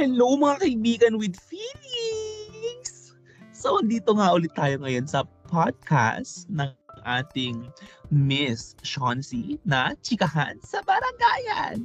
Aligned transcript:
Hello 0.00 0.32
mga 0.32 0.64
kaibigan 0.64 1.20
with 1.20 1.36
feelings! 1.36 3.12
So, 3.52 3.84
dito 3.84 4.16
nga 4.16 4.32
ulit 4.32 4.48
tayo 4.56 4.80
ngayon 4.80 5.04
sa 5.04 5.28
podcast 5.44 6.48
ng 6.48 6.72
ating 7.04 7.68
Miss 8.08 8.72
Chauncey 8.80 9.60
na 9.68 9.92
Chikahan 10.00 10.56
sa 10.64 10.80
Barangayan. 10.88 11.84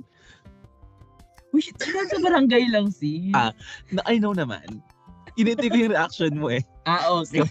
Uy, 1.51 1.59
chikahan 1.59 2.07
sa 2.07 2.23
barangay 2.23 2.71
lang 2.71 2.87
si. 2.87 3.35
Ah. 3.35 3.51
Na, 3.91 3.99
I 4.07 4.23
know 4.23 4.31
naman. 4.31 4.79
Inintay 5.35 5.67
ko 5.67 5.75
yung 5.75 5.91
reaction 5.91 6.39
mo 6.39 6.55
eh. 6.55 6.63
ah 6.87 7.19
okay. 7.19 7.43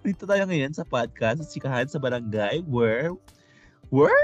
Dito 0.00 0.24
tayo 0.24 0.48
ngayon 0.48 0.72
sa 0.72 0.88
podcast 0.88 1.44
sa 1.44 1.48
Chikahan 1.52 1.92
sa 1.92 2.00
Barangay 2.00 2.64
where 2.64 3.12
where 3.92 4.16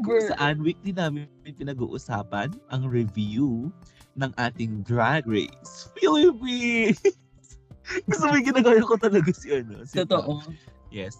kung 0.00 0.24
saan 0.24 0.64
weekly 0.64 0.96
namin 0.96 1.28
pinag-uusapan 1.44 2.56
ang 2.72 2.88
review 2.88 3.68
ng 4.18 4.34
ating 4.36 4.82
Drag 4.82 5.24
Race 5.24 5.88
Philippines. 5.94 6.98
Gusto 8.10 8.28
mo 8.28 8.36
ginagaya 8.42 8.82
ko 8.84 9.00
talaga 9.00 9.30
si 9.32 9.54
ano. 9.54 9.86
Si 9.86 9.96
Totoo. 9.96 10.44
Yes. 10.92 11.16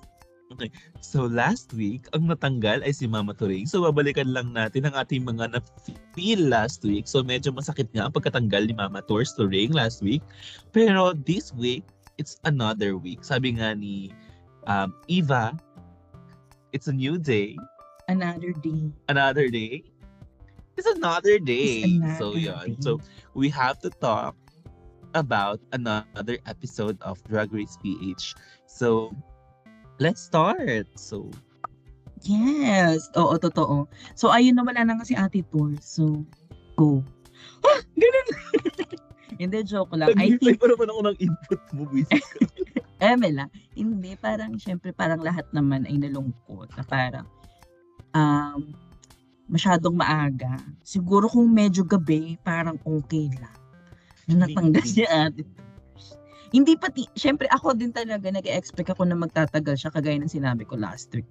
Okay. 0.48 0.72
So 1.04 1.28
last 1.28 1.76
week, 1.76 2.08
ang 2.16 2.28
natanggal 2.28 2.80
ay 2.80 2.92
si 2.92 3.04
Mama 3.04 3.36
Turing. 3.36 3.68
So 3.68 3.84
babalikan 3.84 4.32
lang 4.32 4.56
natin 4.56 4.88
ang 4.88 4.96
ating 4.96 5.24
mga 5.24 5.52
na-feel 5.52 6.40
last 6.40 6.80
week. 6.84 7.04
So 7.04 7.20
medyo 7.20 7.52
masakit 7.52 7.88
nga 7.92 8.08
ang 8.08 8.14
pagkatanggal 8.16 8.68
ni 8.68 8.74
Mama 8.76 9.04
Tours 9.04 9.36
Turing 9.36 9.76
last 9.76 10.00
week. 10.00 10.24
Pero 10.72 11.12
this 11.12 11.52
week, 11.52 11.84
it's 12.16 12.40
another 12.48 12.96
week. 12.96 13.24
Sabi 13.24 13.60
nga 13.60 13.76
ni 13.76 14.12
um, 14.64 14.96
Eva, 15.08 15.52
it's 16.72 16.88
a 16.88 16.96
new 16.96 17.20
day. 17.20 17.56
Another 18.08 18.56
day. 18.56 18.88
Another 19.12 19.52
day. 19.52 19.84
It's 20.78 20.86
another 20.86 21.42
day. 21.42 21.82
It's 21.82 21.98
another 21.98 22.16
so 22.22 22.26
day. 22.38 22.76
So 22.78 22.90
we 23.34 23.50
have 23.50 23.82
to 23.82 23.90
talk 23.90 24.38
about 25.18 25.58
another 25.74 26.38
episode 26.46 26.96
of 27.02 27.18
Drag 27.26 27.50
Race 27.50 27.74
PH. 27.82 28.38
So 28.70 29.10
let's 29.98 30.22
start. 30.22 30.86
So 30.94 31.34
Yes. 32.26 33.10
Oo, 33.14 33.38
totoo. 33.38 33.86
So, 34.18 34.34
ayun 34.34 34.58
na 34.58 34.66
wala 34.66 34.82
na 34.82 34.98
nga 34.98 35.06
si 35.06 35.14
Ate 35.14 35.46
Tour. 35.54 35.78
So, 35.78 36.26
go. 36.74 36.98
Ah! 37.62 37.78
Ganun. 37.94 38.26
Hindi, 39.42 39.62
joke 39.62 39.94
lang. 39.94 40.18
I 40.18 40.34
think, 40.34 40.58
pa 40.58 40.66
naman 40.66 40.90
ako 40.90 41.00
ng 41.06 41.16
input 41.22 41.62
mo, 41.78 41.86
ka. 41.86 42.18
Emela, 42.98 43.46
hindi, 43.78 44.18
parang, 44.18 44.58
syempre, 44.58 44.90
parang 44.90 45.22
lahat 45.22 45.46
naman 45.54 45.86
ay 45.86 46.02
nalungkot 46.02 46.66
na 46.74 46.82
parang, 46.82 47.26
um, 48.10 48.74
masyadong 49.48 49.96
maaga. 49.96 50.60
Siguro 50.84 51.26
kung 51.28 51.48
medyo 51.48 51.82
gabi, 51.82 52.36
parang 52.44 52.76
okay 52.84 53.32
lang. 53.40 53.56
Na 54.28 54.44
natanggal 54.44 54.84
si 54.84 55.02
Ate. 55.08 55.42
Hindi 56.52 56.76
pati, 56.80 57.04
syempre 57.12 57.48
ako 57.52 57.76
din 57.76 57.92
talaga 57.92 58.28
nag-expect 58.32 58.92
ako 58.92 59.04
na 59.04 59.16
magtatagal 59.16 59.76
siya 59.76 59.92
kagaya 59.92 60.16
ng 60.20 60.32
sinabi 60.32 60.64
ko 60.64 60.76
last 60.80 61.12
week. 61.12 61.28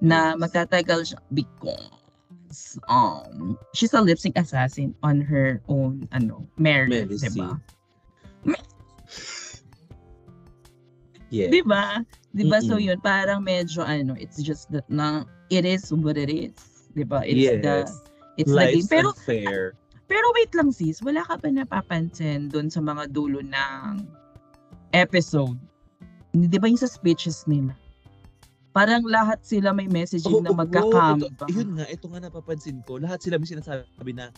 Na 0.00 0.36
magtatagal 0.36 1.12
siya 1.12 1.18
because 1.32 2.80
um 2.88 3.56
she's 3.76 3.92
a 3.92 4.00
lip 4.00 4.20
sync 4.20 4.36
assassin 4.40 4.96
on 5.04 5.20
her 5.20 5.60
own 5.68 6.08
ano 6.12 6.44
merit. 6.56 7.08
'di 7.12 7.32
ba? 7.36 7.56
Yeah. 11.32 11.48
'Di 11.48 11.64
ba? 11.64 12.04
'Di 12.32 12.44
ba 12.44 12.60
so 12.60 12.76
Mm-mm. 12.76 12.84
yun 12.92 13.00
parang 13.00 13.40
medyo 13.44 13.80
ano 13.84 14.12
it's 14.16 14.40
just 14.40 14.68
that 14.72 14.84
na 14.88 15.24
it 15.48 15.64
is 15.64 15.88
what 15.92 16.16
it 16.16 16.28
is. 16.28 16.71
'Di 16.92 17.04
ba? 17.04 17.24
It's 17.24 17.60
the 17.60 17.76
yes. 17.84 17.90
it's 18.36 18.48
the 18.48 18.56
game. 18.56 18.56
Life's 18.78 18.88
Pero 18.88 19.08
unfair. 19.12 19.60
Pero 20.06 20.26
wait 20.36 20.52
lang 20.52 20.68
sis, 20.68 21.00
wala 21.00 21.24
ka 21.24 21.40
ba 21.40 21.48
napapansin 21.48 22.52
doon 22.52 22.68
sa 22.68 22.84
mga 22.84 23.08
dulo 23.08 23.40
ng 23.40 24.04
episode? 24.92 25.56
Hindi 26.32 26.56
ba 26.60 26.68
yung 26.68 26.80
sa 26.80 26.88
speeches 26.88 27.48
nila? 27.48 27.72
Parang 28.72 29.04
lahat 29.04 29.40
sila 29.44 29.72
may 29.72 29.88
messaging 29.88 30.40
na 30.44 30.52
Oo, 30.52 30.56
oo, 30.56 30.60
magkakamba. 30.64 31.28
ito- 31.28 31.48
Yun 31.52 31.76
nga, 31.76 31.84
ito 31.88 32.06
nga 32.08 32.20
napapansin 32.24 32.80
ko. 32.84 32.96
Lahat 32.96 33.20
sila 33.20 33.36
may 33.36 33.48
sinasabi 33.48 34.12
na 34.12 34.32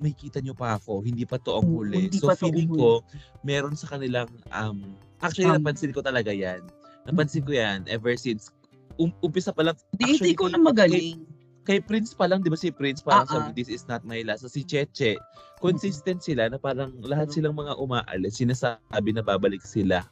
may 0.00 0.12
kita 0.12 0.40
nyo 0.40 0.52
pa 0.52 0.76
ako, 0.76 1.00
hindi 1.00 1.24
pa 1.24 1.36
to 1.36 1.52
ang 1.56 1.68
Oo, 1.68 1.80
huli. 1.80 2.08
hindi 2.08 2.20
So 2.20 2.32
feeling 2.36 2.68
ko, 2.68 3.00
meron 3.40 3.76
sa 3.76 3.88
kanilang, 3.88 4.28
um, 4.52 4.80
actually 5.20 5.48
Um, 5.48 5.60
napansin 5.60 5.92
ko 5.92 6.00
talaga 6.00 6.32
yan. 6.32 6.64
Napansin 7.04 7.44
ko 7.44 7.56
yan 7.56 7.84
ever 7.88 8.16
since, 8.16 8.48
um, 8.96 9.12
umpisa 9.20 9.52
pa 9.52 9.64
lang, 9.64 9.76
Di, 9.96 10.12
actually, 10.12 10.32
hindi 10.32 10.32
ko 10.36 10.48
na 10.48 10.60
magaling. 10.60 11.20
kay 11.20 11.33
Prince 11.64 12.12
pa 12.12 12.28
lang, 12.28 12.44
di 12.44 12.52
ba 12.52 12.60
si 12.60 12.68
Prince 12.68 13.00
parang 13.00 13.24
Ah, 13.24 13.32
ah. 13.32 13.34
sabi, 13.48 13.56
this 13.56 13.72
is 13.72 13.88
not 13.88 14.04
my 14.04 14.20
last. 14.20 14.44
So 14.44 14.52
si 14.52 14.62
Cheche, 14.62 15.16
consistent 15.58 16.20
sila 16.20 16.52
na 16.52 16.60
parang 16.60 16.92
lahat 17.00 17.32
Ano? 17.32 17.34
silang 17.34 17.56
mga 17.56 17.80
umaalis, 17.80 18.36
sinasabi 18.36 19.10
na 19.16 19.24
babalik 19.24 19.64
sila. 19.64 20.04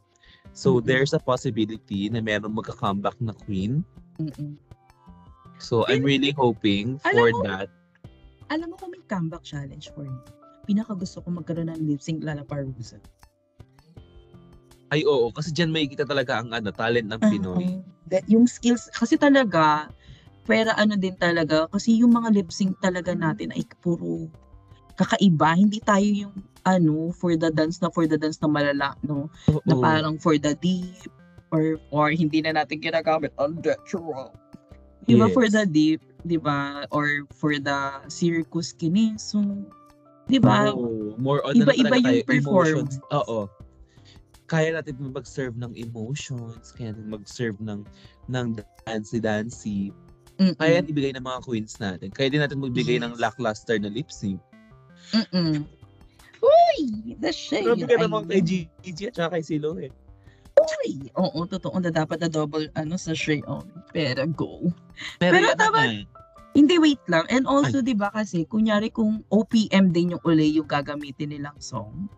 So 0.57 0.81
Mm-mm. 0.81 0.89
there's 0.89 1.13
a 1.13 1.21
possibility 1.21 2.09
na 2.09 2.25
meron 2.25 2.57
magka-comeback 2.57 3.21
na 3.21 3.37
queen. 3.45 3.85
Mm-mm. 4.17 4.57
So 5.61 5.85
I'm 5.87 6.03
really 6.03 6.33
hoping 6.33 6.97
Alam 7.05 7.15
for 7.15 7.29
mo- 7.31 7.45
that. 7.47 7.69
Alam 8.49 8.73
mo 8.73 8.77
kung 8.77 8.93
may 8.93 9.05
comeback 9.05 9.45
challenge 9.45 9.93
for 9.93 10.05
me. 10.05 10.19
Pinaka 10.65 10.93
gusto 10.97 11.21
ko 11.21 11.29
magkaroon 11.33 11.69
ng 11.73 11.85
lip 11.89 12.01
sync 12.01 12.21
Lala 12.25 12.45
Parusa. 12.45 12.97
Ay 14.93 15.09
oo, 15.09 15.33
kasi 15.33 15.49
diyan 15.57 15.73
makikita 15.73 16.05
talaga 16.05 16.41
ang 16.41 16.53
ano, 16.53 16.69
talent 16.69 17.09
ng 17.09 17.21
Pinoy. 17.23 17.81
That, 18.13 18.29
yung 18.29 18.45
skills, 18.45 18.93
kasi 18.93 19.17
talaga, 19.17 19.89
pera 20.47 20.75
ano 20.77 20.95
din 20.99 21.15
talaga, 21.17 21.67
kasi 21.71 22.03
yung 22.03 22.15
mga 22.15 22.35
lip 22.35 22.51
sync 22.51 22.77
talaga 22.83 23.15
natin 23.15 23.55
ay 23.55 23.63
puro 23.81 24.27
kakaiba. 24.99 25.57
Hindi 25.57 25.81
tayo 25.81 26.05
yung 26.05 26.35
ano, 26.63 27.11
for 27.17 27.35
the 27.35 27.51
dance 27.51 27.83
na 27.83 27.91
for 27.91 28.07
the 28.07 28.15
dance 28.21 28.39
na 28.39 28.47
malala, 28.47 28.95
no? 29.03 29.27
Na 29.67 29.75
Oo. 29.75 29.83
parang 29.83 30.15
for 30.21 30.39
the 30.39 30.55
deep, 30.63 31.11
or 31.51 31.77
or 31.91 32.15
hindi 32.15 32.39
na 32.45 32.55
natin 32.55 32.79
ginagamit 32.79 33.35
ang 33.41 33.59
natural. 33.63 34.31
Di 35.09 35.19
ba 35.19 35.27
for 35.35 35.51
Yes. 35.51 35.59
the 35.59 35.65
deep, 35.67 36.01
di 36.23 36.39
ba? 36.39 36.87
Or 36.95 37.27
for 37.35 37.59
the 37.59 38.07
circus 38.07 38.71
kineso. 38.71 39.43
Di 40.31 40.39
ba? 40.39 40.71
Oo, 40.71 41.19
more 41.19 41.43
on 41.43 41.59
na 41.59 41.75
Iba-iba 41.75 41.99
talaga 41.99 41.99
yung 41.99 42.23
tayo, 42.23 42.31
performance. 42.31 42.95
Oo. 43.11 43.51
Kaya 44.47 44.79
natin 44.79 45.01
mag-serve 45.11 45.57
ng 45.59 45.73
emotions, 45.75 46.71
kaya 46.77 46.95
natin 46.95 47.09
mag-serve 47.11 47.59
ng 47.59 47.83
ng 48.31 48.47
dancey-dancey. 48.87 49.91
Mm-mm. 50.43 50.59
Kaya 50.59 50.83
yan 50.83 50.91
ibigay 50.91 51.13
ng 51.15 51.23
mga 51.23 51.41
queens 51.47 51.79
natin. 51.79 52.11
Kaya 52.11 52.27
din 52.27 52.43
natin 52.43 52.59
magbigay 52.59 52.99
ng 52.99 53.15
Yes. 53.15 53.23
lackluster 53.23 53.79
na 53.79 53.87
lip 53.87 54.11
sync. 54.11 54.43
Mm-mm. 55.15 55.63
Uy! 56.43 57.15
The 57.23 57.31
shade. 57.31 57.63
Grabe 57.71 57.87
ka 57.87 57.97
naman 58.03 58.27
kay. 58.27 58.43
Gigi 58.43 59.05
at 59.07 59.15
saka 59.15 59.39
kay 59.39 59.45
Silo 59.47 59.79
eh. 59.79 59.95
Uy! 60.59 61.07
Oo, 61.15 61.47
totoo 61.47 61.79
na 61.79 61.95
dapat 61.95 62.19
na 62.19 62.27
double 62.27 62.67
ano 62.75 62.99
sa 62.99 63.15
Shay 63.15 63.41
on. 63.47 63.65
Pero 63.95 64.27
go. 64.35 64.69
Pero, 65.23 65.39
Pero 65.39 65.79
eh. 65.87 66.03
Hindi, 66.53 66.77
wait 66.77 67.01
lang. 67.09 67.25
And 67.33 67.49
also, 67.49 67.81
di 67.81 67.97
ba 67.97 68.13
kasi, 68.13 68.45
kunyari 68.45 68.93
kung 68.93 69.25
OPM 69.33 69.89
din 69.89 70.13
yung 70.13 70.23
uli 70.29 70.53
yung 70.53 70.69
gagamitin 70.69 71.33
nilang 71.33 71.57
song. 71.57 72.13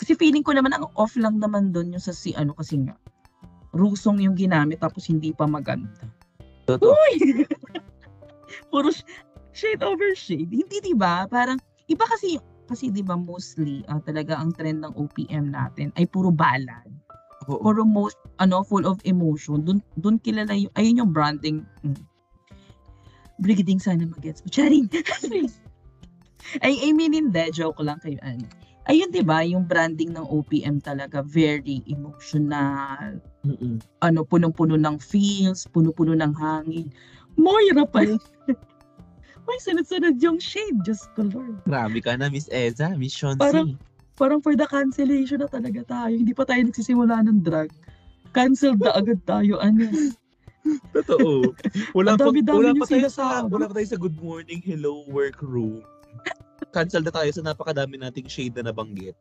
Kasi 0.00 0.16
feeling 0.16 0.40
ko 0.40 0.56
naman, 0.56 0.72
ang 0.72 0.88
off 0.96 1.12
lang 1.20 1.36
naman 1.36 1.76
doon 1.76 1.92
yung 1.92 2.00
sa 2.00 2.16
si 2.16 2.32
ano 2.32 2.56
kasi 2.56 2.80
nga. 2.80 2.96
Rusong 3.76 4.24
yung 4.24 4.32
ginamit 4.32 4.80
tapos 4.80 5.04
hindi 5.12 5.36
pa 5.36 5.44
maganda. 5.44 6.08
Totoo. 6.66 6.92
Uy! 6.92 7.46
Puro 8.70 8.90
sh- 8.90 9.06
shade 9.54 9.82
over 9.86 10.12
shade. 10.18 10.50
Hindi, 10.50 10.82
di 10.82 10.94
ba? 10.94 11.24
Parang, 11.30 11.56
iba 11.86 12.04
kasi, 12.04 12.36
kasi 12.66 12.90
di 12.90 13.00
ba 13.06 13.14
mostly, 13.14 13.86
ah, 13.86 14.02
talaga 14.02 14.34
ang 14.36 14.50
trend 14.52 14.82
ng 14.82 14.94
OPM 14.98 15.54
natin 15.54 15.94
ay 15.94 16.04
puro 16.10 16.34
ballad. 16.34 16.90
Oo. 17.46 17.62
Puro 17.62 17.86
most, 17.86 18.18
ano, 18.42 18.66
full 18.66 18.82
of 18.82 18.98
emotion. 19.06 19.62
Dun, 19.62 19.78
dun 20.02 20.18
kilala 20.18 20.52
yung, 20.52 20.72
ayun 20.74 21.00
yung 21.06 21.12
branding. 21.14 21.62
Mm. 21.86 22.02
Brigading 23.38 23.78
sana 23.78 24.02
mag-gets 24.02 24.42
mo. 24.42 24.50
Charing! 24.50 24.90
ay, 26.64 26.74
I 26.86 26.90
mean, 26.90 27.14
hindi. 27.14 27.44
Joke 27.54 27.78
lang 27.86 28.02
kayo. 28.02 28.18
Ano. 28.26 28.65
Ayun, 28.86 29.10
di 29.10 29.22
ba? 29.26 29.42
Yung 29.42 29.66
branding 29.66 30.14
ng 30.14 30.26
OPM 30.30 30.78
talaga, 30.78 31.18
very 31.22 31.82
emotional. 31.90 33.18
Mm-mm. 33.42 33.82
Ano, 33.98 34.22
punong-puno 34.22 34.78
ng 34.78 35.02
feels, 35.02 35.66
puno-puno 35.66 36.14
ng 36.14 36.32
hangin. 36.38 36.94
Moira 37.34 37.82
pa. 37.82 38.06
May 39.46 39.58
sunod-sunod 39.62 40.22
yung 40.22 40.38
shade. 40.38 40.78
Just 40.86 41.10
ko, 41.18 41.26
Lord. 41.26 41.62
Grabe 41.66 41.98
ka 41.98 42.14
na, 42.14 42.30
Miss 42.30 42.46
Eza, 42.50 42.94
Miss 42.94 43.14
Shonsi. 43.14 43.42
Parang- 43.42 43.78
Parang 44.16 44.40
for 44.40 44.56
the 44.56 44.64
cancellation 44.64 45.44
na 45.44 45.48
talaga 45.48 45.84
tayo. 45.84 46.16
Hindi 46.16 46.32
pa 46.32 46.48
tayo 46.48 46.64
nagsisimula 46.64 47.20
ng 47.28 47.44
drag. 47.44 47.68
Cancelled 48.32 48.80
na 48.80 48.96
agad 48.96 49.20
tayo. 49.28 49.60
Ano? 49.60 49.92
Totoo. 50.96 51.52
Wala 51.92 52.16
pa, 52.16 52.32
wala 52.32 52.72
pa 52.74 52.84
tayo 52.88 53.12
sa, 53.12 53.44
wala 53.44 53.68
pa 53.68 53.76
tayo 53.76 53.88
sa 53.92 54.00
good 54.00 54.16
morning, 54.18 54.64
hello, 54.64 55.04
workroom. 55.12 55.84
Cancel 56.76 57.00
na 57.00 57.08
tayo 57.08 57.32
sa 57.32 57.40
napakadami 57.40 57.96
nating 57.96 58.28
shade 58.28 58.52
na 58.60 58.68
nabanggit. 58.68 59.16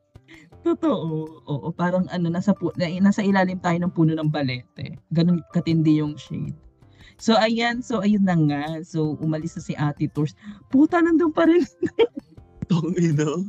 Totoo. 0.67 1.39
Oo, 1.47 1.67
parang 1.71 2.03
ano, 2.11 2.27
nasa, 2.27 2.51
pu- 2.51 2.75
na, 2.75 2.91
nasa 2.99 3.23
ilalim 3.23 3.63
tayo 3.63 3.79
ng 3.79 3.95
puno 3.95 4.11
ng 4.11 4.27
balete. 4.27 4.99
Ganun 5.15 5.39
katindi 5.55 6.03
yung 6.03 6.19
shade. 6.19 6.51
So, 7.15 7.39
ayan. 7.39 7.79
So, 7.79 8.03
ayun 8.03 8.27
na 8.27 8.35
nga. 8.35 8.63
So, 8.83 9.15
umalis 9.23 9.55
na 9.55 9.63
si 9.63 9.73
Ate 9.79 10.11
Tours. 10.11 10.35
Puta, 10.67 10.99
nandun 10.99 11.31
pa 11.31 11.47
rin. 11.47 11.63
Tong 12.69 12.91
ino. 12.99 13.47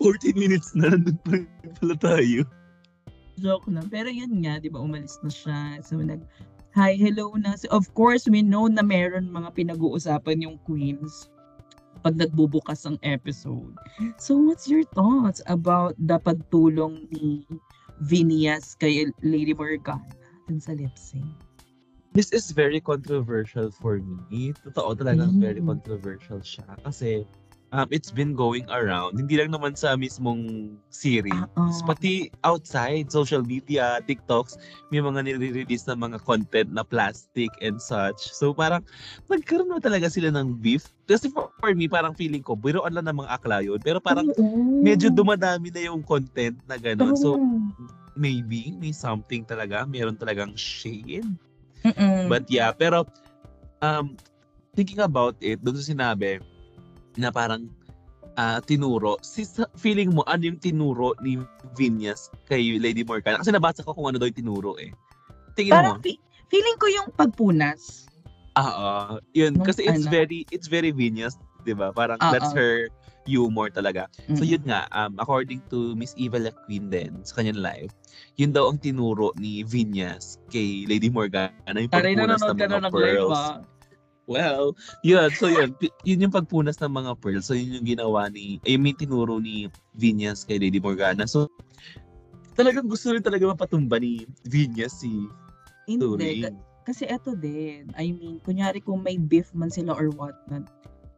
14 0.00 0.32
minutes 0.32 0.72
na, 0.72 0.96
nandun 0.96 1.18
pa 1.20 1.30
rin 1.36 1.46
pala 1.76 1.96
tayo. 2.00 2.40
Joke 3.36 3.68
na. 3.68 3.84
Pero 3.92 4.08
yun 4.08 4.40
nga, 4.40 4.56
di 4.56 4.72
ba, 4.72 4.80
umalis 4.80 5.20
na 5.20 5.28
siya. 5.28 5.60
So, 5.84 6.00
nag, 6.00 6.24
hi, 6.72 6.96
hello 6.96 7.36
na. 7.36 7.60
So, 7.60 7.68
of 7.68 7.92
course, 7.92 8.24
we 8.24 8.40
know 8.40 8.72
na 8.72 8.80
meron 8.80 9.28
mga 9.28 9.52
pinag-uusapan 9.52 10.48
yung 10.48 10.56
queens 10.64 11.31
pag 12.02 12.18
nagbubukas 12.18 12.82
ang 12.84 12.98
episode. 13.06 13.74
So, 14.18 14.36
what's 14.36 14.66
your 14.66 14.82
thoughts 14.94 15.40
about 15.46 15.94
the 15.96 16.18
pagtulong 16.18 17.06
ni 17.14 17.46
Vinias 18.02 18.74
kay 18.74 19.06
Lady 19.22 19.54
Morgana 19.54 20.02
dun 20.50 20.58
sa 20.58 20.74
lip 20.74 20.94
sync? 20.98 21.30
This 22.12 22.28
is 22.28 22.52
very 22.52 22.76
controversial 22.76 23.72
for 23.72 23.96
me. 23.96 24.52
Totoo 24.52 24.92
talagang 25.00 25.40
very 25.40 25.64
Mm. 25.64 25.72
controversial 25.72 26.44
siya. 26.44 26.68
Kasi 26.84 27.24
um, 27.72 27.88
it's 27.90 28.12
been 28.12 28.36
going 28.36 28.68
around. 28.68 29.16
Hindi 29.16 29.40
lang 29.40 29.50
naman 29.50 29.74
sa 29.74 29.96
mismong 29.96 30.72
series. 30.92 31.48
Oo. 31.56 31.88
Pati 31.88 32.28
outside, 32.44 33.08
social 33.08 33.40
media, 33.42 33.98
TikToks, 34.04 34.60
may 34.92 35.00
mga 35.00 35.24
nire-release 35.26 35.88
na 35.88 35.96
mga 35.96 36.20
content 36.22 36.68
na 36.70 36.84
plastic 36.84 37.48
and 37.64 37.80
such. 37.80 38.20
So 38.20 38.52
parang 38.52 38.84
nagkaroon 39.26 39.72
na 39.72 39.82
talaga 39.82 40.12
sila 40.12 40.28
ng 40.30 40.60
beef. 40.60 40.92
Kasi 41.08 41.32
for, 41.32 41.50
for 41.58 41.72
me, 41.72 41.88
parang 41.88 42.14
feeling 42.14 42.44
ko, 42.44 42.54
biroan 42.54 42.92
lang 42.92 43.08
ng 43.08 43.24
mga 43.24 43.40
akla 43.40 43.64
yun. 43.64 43.80
Pero 43.80 43.98
parang 43.98 44.28
Oo. 44.28 44.78
medyo 44.84 45.08
dumadami 45.08 45.72
na 45.72 45.88
yung 45.88 46.04
content 46.04 46.54
na 46.68 46.76
gano'n. 46.76 47.16
So 47.16 47.40
maybe 48.12 48.76
may 48.76 48.92
something 48.92 49.48
talaga, 49.48 49.88
meron 49.88 50.20
talagang 50.20 50.52
shade. 50.54 51.24
Mm-mm. 51.82 52.28
But 52.28 52.46
yeah, 52.52 52.70
pero 52.70 53.08
um 53.80 54.14
thinking 54.76 55.00
about 55.00 55.34
it, 55.40 55.58
doon 55.64 55.80
sa 55.80 55.88
sinabi 55.88 56.38
na 57.16 57.28
parang 57.32 57.68
ah, 58.36 58.60
tinuro, 58.64 59.20
si 59.20 59.44
feeling 59.76 60.12
mo 60.12 60.24
ano 60.24 60.48
yung 60.48 60.60
tinuro 60.60 61.12
ni 61.20 61.36
Vinyas 61.76 62.32
kay 62.48 62.80
Lady 62.80 63.04
Morgana? 63.04 63.40
Kasi 63.40 63.52
nabasa 63.52 63.84
ko 63.84 63.92
kung 63.92 64.08
ano 64.08 64.16
daw 64.16 64.28
yung 64.28 64.38
tinuro 64.38 64.76
eh. 64.80 64.92
Tingin 65.52 65.72
parang 65.72 66.00
mo? 66.00 66.04
fi- 66.04 66.20
feeling 66.48 66.76
ko 66.80 66.86
yung 66.88 67.08
pagpunas. 67.12 68.08
Ah, 68.52 68.68
ah, 68.68 69.12
yun 69.32 69.56
kasi 69.64 69.84
it's 69.88 70.04
ano. 70.04 70.12
very 70.12 70.44
it's 70.52 70.68
very 70.68 70.92
Vinyas, 70.92 71.40
'di 71.64 71.72
ba? 71.72 71.88
Parang 71.92 72.20
Ah, 72.20 72.32
that's 72.36 72.52
her 72.52 72.92
humor 73.24 73.70
talaga. 73.72 74.10
So 74.36 74.42
Mm. 74.44 74.50
yun 74.58 74.62
nga, 74.68 74.84
um, 74.92 75.16
according 75.16 75.62
to 75.72 75.94
Miss 75.96 76.12
Eva 76.20 76.36
Queen 76.68 76.90
din 76.92 77.22
sa 77.24 77.40
kanyang 77.40 77.60
live, 77.64 77.90
yun 78.36 78.52
daw 78.52 78.68
ang 78.68 78.76
tinuro 78.82 79.32
ni 79.40 79.62
Vinyas 79.64 80.36
kay 80.52 80.84
Lady 80.84 81.08
Morgana, 81.08 81.52
yung 81.78 81.88
Taray, 81.88 82.12
pagpunas 82.12 82.42
nanonood 82.44 82.52
ng 82.52 82.58
ka 82.60 82.66
mga 82.66 82.68
na 82.68 82.80
ng 82.82 82.92
live 82.92 83.24
pearls. 83.24 83.32
ah. 83.32 83.56
Well, 84.30 84.78
yun. 85.02 85.34
So 85.34 85.50
yun, 85.50 85.74
yun 86.06 86.22
yung 86.28 86.34
pagpunas 86.34 86.78
ng 86.78 86.94
mga 86.94 87.18
pearls. 87.18 87.50
So 87.50 87.58
yun 87.58 87.82
yung 87.82 87.88
ginawa 87.98 88.30
ni, 88.30 88.62
ay 88.62 88.78
yung 88.78 88.94
tinuro 88.94 89.42
ni 89.42 89.66
Vinyas 89.98 90.46
kay 90.46 90.62
Lady 90.62 90.78
Morgana. 90.78 91.26
So 91.26 91.50
talagang 92.54 92.86
gusto 92.86 93.10
rin 93.10 93.24
talaga 93.24 93.48
mapatumba 93.50 93.98
ni 93.98 94.28
Vinyas 94.46 95.02
si 95.02 95.26
Hindi. 95.90 96.06
Turing. 96.06 96.42
ka- 96.46 96.70
Kasi 96.82 97.06
eto 97.06 97.38
din, 97.38 97.94
I 97.94 98.10
mean, 98.10 98.42
kunyari 98.42 98.82
kung 98.82 99.06
may 99.06 99.14
beef 99.14 99.54
man 99.54 99.70
sila 99.70 99.94
or 99.94 100.10
what 100.18 100.34
not, 100.50 100.66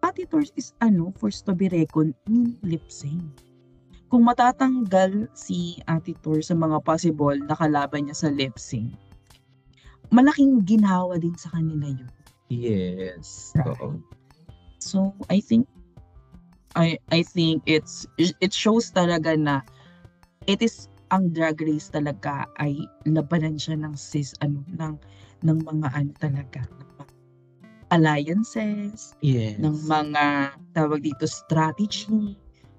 Patty 0.05 0.29
Tors 0.29 0.53
is 0.61 0.77
ano, 0.85 1.09
first 1.17 1.49
to 1.49 1.57
be 1.57 1.73
reckoned 1.73 2.13
in 2.29 2.53
lip 2.61 2.85
sync. 2.93 3.25
Kung 4.13 4.29
matatanggal 4.29 5.33
si 5.33 5.81
Ate 5.89 6.13
Tor 6.21 6.45
sa 6.45 6.53
mga 6.53 6.85
possible 6.85 7.41
na 7.41 7.57
kalaban 7.57 8.07
niya 8.07 8.17
sa 8.17 8.29
lip 8.29 8.61
sync, 8.61 8.93
malaking 10.13 10.61
ginhawa 10.63 11.17
din 11.17 11.33
sa 11.35 11.49
kanila 11.51 11.89
yun. 11.89 12.13
Yes. 12.55 13.51
Right. 13.59 13.67
Oo. 13.67 13.99
So 14.79 15.11
I 15.27 15.41
think 15.41 15.67
I 16.75 16.99
I 17.11 17.23
think 17.23 17.63
it's 17.67 18.07
it 18.19 18.53
shows 18.53 18.91
talaga 18.91 19.35
na 19.35 19.63
it 20.47 20.61
is 20.61 20.87
ang 21.15 21.31
drag 21.31 21.63
race 21.63 21.89
talaga 21.89 22.47
ay 22.59 22.75
labanan 23.07 23.55
siya 23.57 23.79
ng 23.79 23.95
sis 23.95 24.35
ano 24.43 24.61
ng 24.75 24.95
ng 25.47 25.59
mga 25.63 25.89
ano 25.95 26.11
talaga 26.19 26.67
alliances 27.95 29.15
Yes. 29.23 29.61
ng 29.63 29.77
mga 29.87 30.57
tawag 30.75 31.05
dito 31.05 31.25
strategy 31.29 32.35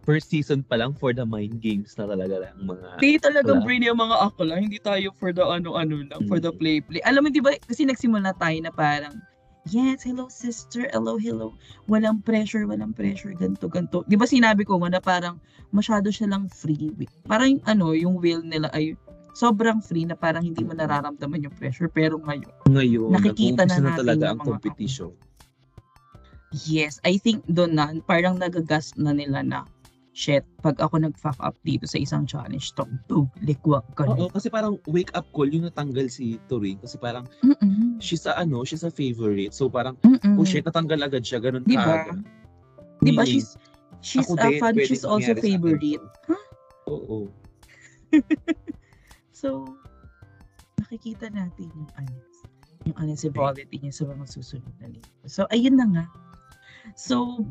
First 0.05 0.29
season 0.29 0.61
pa 0.61 0.77
lang 0.77 0.93
for 0.93 1.17
the 1.17 1.25
mind 1.25 1.65
games 1.65 1.97
na 1.97 2.05
talaga 2.05 2.45
lang 2.45 2.53
mga... 2.61 3.01
hindi 3.01 3.17
talagang 3.17 3.57
Wala. 3.63 3.65
brain 3.65 3.81
yung 3.87 3.97
mga 3.97 4.17
akla 4.29 4.53
hindi 4.61 4.77
tayo 4.77 5.09
for 5.17 5.33
the 5.33 5.41
ano-ano 5.41 6.05
lang 6.05 6.21
for 6.29 6.37
the 6.37 6.51
Mm. 6.53 6.59
play 6.61 6.77
play 6.83 7.01
alam 7.01 7.25
mo 7.25 7.33
di 7.33 7.41
ba 7.41 7.55
kasi 7.65 7.87
nagsimula 7.89 8.35
tayo 8.37 8.57
na 8.61 8.69
parang 8.69 9.15
Yes, 9.65 10.05
hello 10.05 10.29
sister, 10.29 10.85
hello, 10.93 11.17
hello. 11.17 11.57
Walang 11.89 12.21
pressure, 12.21 12.69
walang 12.69 12.93
pressure, 12.93 13.33
ganto, 13.33 13.65
ganto. 13.65 14.05
Di 14.05 14.13
ba 14.13 14.29
sinabi 14.29 14.61
ko 14.61 14.77
nga 14.77 14.93
na 14.93 15.01
parang 15.01 15.41
masyado 15.73 16.13
siya 16.13 16.29
lang 16.29 16.45
free. 16.53 16.93
Parang 17.25 17.57
ano, 17.65 17.97
yung 17.97 18.21
will 18.21 18.45
nila 18.45 18.69
ay 18.77 18.93
sobrang 19.33 19.81
free 19.81 20.05
na 20.05 20.13
parang 20.13 20.45
hindi 20.45 20.61
mo 20.61 20.77
nararamdaman 20.77 21.49
yung 21.49 21.55
pressure. 21.57 21.89
Pero 21.89 22.21
ngayon, 22.21 22.53
Ngayon, 22.69 23.09
Nakikita 23.09 23.65
na 23.65 23.81
na, 23.81 23.85
natin 23.89 23.99
talaga 24.05 24.23
yung 24.29 24.33
ang 24.37 24.41
competition. 24.45 25.11
yes, 26.69 27.01
I 27.01 27.17
think 27.17 27.41
doon 27.49 27.73
na, 27.73 27.89
parang 28.05 28.37
nagagas 28.37 28.93
na 29.01 29.17
nila 29.17 29.41
na, 29.41 29.65
shit, 30.15 30.47
pag 30.63 30.79
ako 30.79 31.03
nag-fuck 31.03 31.35
up 31.43 31.59
dito 31.67 31.83
sa 31.83 31.99
isang 31.99 32.23
challenge 32.23 32.71
to, 32.79 32.87
to, 33.11 33.27
likwak 33.43 33.83
ka 33.99 34.07
Oo, 34.07 34.31
kasi 34.31 34.47
parang 34.47 34.79
wake 34.87 35.11
up 35.11 35.27
call 35.35 35.51
yung 35.51 35.67
natanggal 35.67 36.07
si 36.07 36.39
Turing 36.47 36.79
kasi 36.79 36.95
parang 36.95 37.27
Mm-mm. 37.43 37.99
she's 37.99 38.23
a 38.23 38.31
ano, 38.39 38.63
she's 38.63 38.87
a 38.87 38.89
favorite. 38.89 39.51
So 39.51 39.67
parang, 39.67 39.99
Mm-mm. 40.07 40.39
oh 40.39 40.47
shit, 40.47 40.63
natanggal 40.63 41.03
agad 41.03 41.27
siya, 41.27 41.43
ganun 41.43 41.67
Di 41.67 41.75
ba? 41.75 42.07
kaagad. 42.07 42.23
Di 43.03 43.11
ba, 43.11 43.27
Meaning, 43.27 43.43
she's, 43.43 43.59
she's 43.99 44.31
a 44.31 44.39
din, 44.39 44.63
fan, 44.63 44.79
she's 44.87 45.03
also 45.03 45.35
favorite. 45.35 45.99
to. 46.23 46.35
Oo. 46.87 47.27
So, 49.35 49.67
nakikita 50.79 51.27
natin 51.27 51.67
yung 51.75 51.91
ano, 51.99 52.15
yung 52.87 52.95
honestability 52.95 53.83
niya 53.83 53.91
sa 53.91 54.07
mga 54.07 54.25
susunod 54.31 54.71
na 54.79 54.87
linggo. 54.87 55.11
So, 55.27 55.43
ayun 55.51 55.75
na 55.75 55.85
nga. 55.91 56.05
So, 56.95 57.43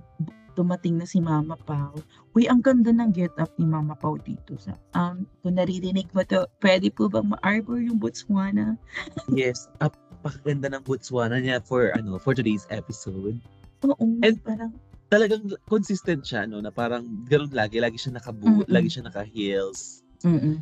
dumating 0.55 0.97
na 0.97 1.05
si 1.05 1.19
Mama 1.19 1.59
Pao. 1.61 1.95
Uy, 2.33 2.47
ang 2.47 2.59
ganda 2.59 2.91
ng 2.91 3.11
get 3.11 3.35
up 3.37 3.51
ni 3.59 3.67
Mama 3.67 3.95
Pao 3.95 4.15
dito. 4.17 4.55
Sa, 4.56 4.75
um, 4.95 5.23
kung 5.43 5.55
naririnig 5.55 6.06
mo 6.11 6.23
to, 6.23 6.47
pwede 6.59 6.89
po 6.89 7.06
bang 7.06 7.29
ma-arbor 7.29 7.79
yung 7.79 7.99
Botswana? 7.99 8.79
Yes, 9.31 9.67
apakaganda 9.79 10.71
ng 10.71 10.83
Botswana 10.83 11.39
niya 11.39 11.59
for 11.61 11.91
ano 11.93 12.17
for 12.17 12.33
today's 12.33 12.67
episode. 12.71 13.39
Oo, 13.83 14.05
And- 14.23 14.41
parang, 14.41 14.73
Talagang 15.05 15.46
consistent 15.69 16.27
siya 16.27 16.43
no 16.43 16.58
na 16.58 16.75
parang 16.75 17.06
ganoon 17.29 17.53
lagi, 17.55 17.79
lagi 17.79 17.94
siya 17.94 18.19
nakabu, 18.19 18.65
Mm-mm. 18.65 18.67
lagi 18.67 18.89
siya 18.91 19.05
naka-heels. 19.06 20.03
mm 20.27 20.58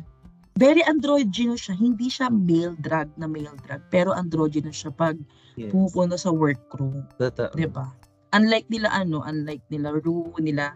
Very 0.53 0.85
androgynous 0.85 1.65
siya. 1.65 1.73
Hindi 1.73 2.13
siya 2.13 2.29
male 2.29 2.77
drag 2.77 3.09
na 3.17 3.25
male 3.25 3.57
drag. 3.65 3.81
Pero 3.89 4.13
androgynous 4.13 4.77
siya 4.77 4.93
pag 4.93 5.17
Yes. 5.57 5.73
pumupunta 5.73 6.13
sa 6.13 6.29
workroom. 6.29 7.05
Totoo. 7.17 7.49
'di 7.57 7.65
ba? 7.73 7.89
Unlike 8.33 8.67
nila 8.73 8.89
ano, 8.89 9.21
unlike 9.21 9.61
nila 9.69 9.93
Rue, 10.01 10.33
nila 10.41 10.73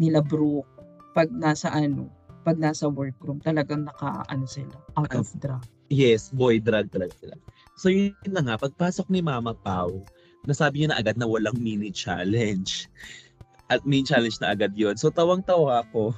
nila 0.00 0.24
Brooke, 0.24 0.68
pag 1.12 1.30
nasa 1.30 1.70
ano, 1.70 2.10
pag 2.42 2.58
nasa 2.60 2.88
workroom, 2.90 3.40
talagang 3.40 3.86
naka 3.86 4.24
ano 4.28 4.44
sila, 4.44 4.76
out 4.96 5.12
of 5.14 5.28
drag. 5.38 5.62
Yes, 5.92 6.32
boy 6.32 6.58
drag 6.58 6.88
talaga 6.90 7.12
sila. 7.20 7.36
So 7.76 7.92
yun 7.92 8.16
na 8.28 8.42
nga, 8.42 8.56
pagpasok 8.56 9.08
ni 9.12 9.20
Mama 9.20 9.52
Pau, 9.54 10.04
nasabi 10.48 10.84
niya 10.84 10.92
na 10.92 11.00
agad 11.00 11.16
na 11.16 11.28
walang 11.28 11.56
mini 11.60 11.92
challenge. 11.92 12.88
At 13.72 13.84
mini 13.88 14.04
challenge 14.04 14.40
na 14.44 14.52
agad 14.52 14.76
yon. 14.76 14.96
So 15.00 15.08
tawang-tawa 15.08 15.88
ako 15.88 16.12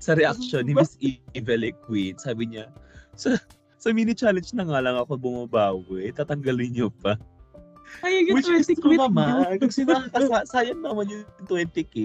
sa 0.00 0.14
reaction 0.14 0.64
ni 0.64 0.72
Miss 0.72 0.96
Evely 1.34 1.74
Queen. 1.84 2.14
Sabi 2.16 2.50
niya, 2.50 2.70
sa, 3.18 3.36
sa 3.76 3.88
mini 3.90 4.14
challenge 4.14 4.54
na 4.54 4.64
nga 4.64 4.80
lang 4.80 4.96
ako 4.96 5.18
bumabawi, 5.18 6.14
tatanggalin 6.14 6.72
niyo 6.72 6.88
pa. 6.88 7.18
Ay, 8.00 8.24
Which 8.32 8.48
is 8.48 8.70
true 8.78 8.96
naman. 8.96 9.60
Kasi 9.60 9.84
sayang 10.48 10.80
naman 10.80 11.10
yung 11.10 11.24
20k. 11.44 11.96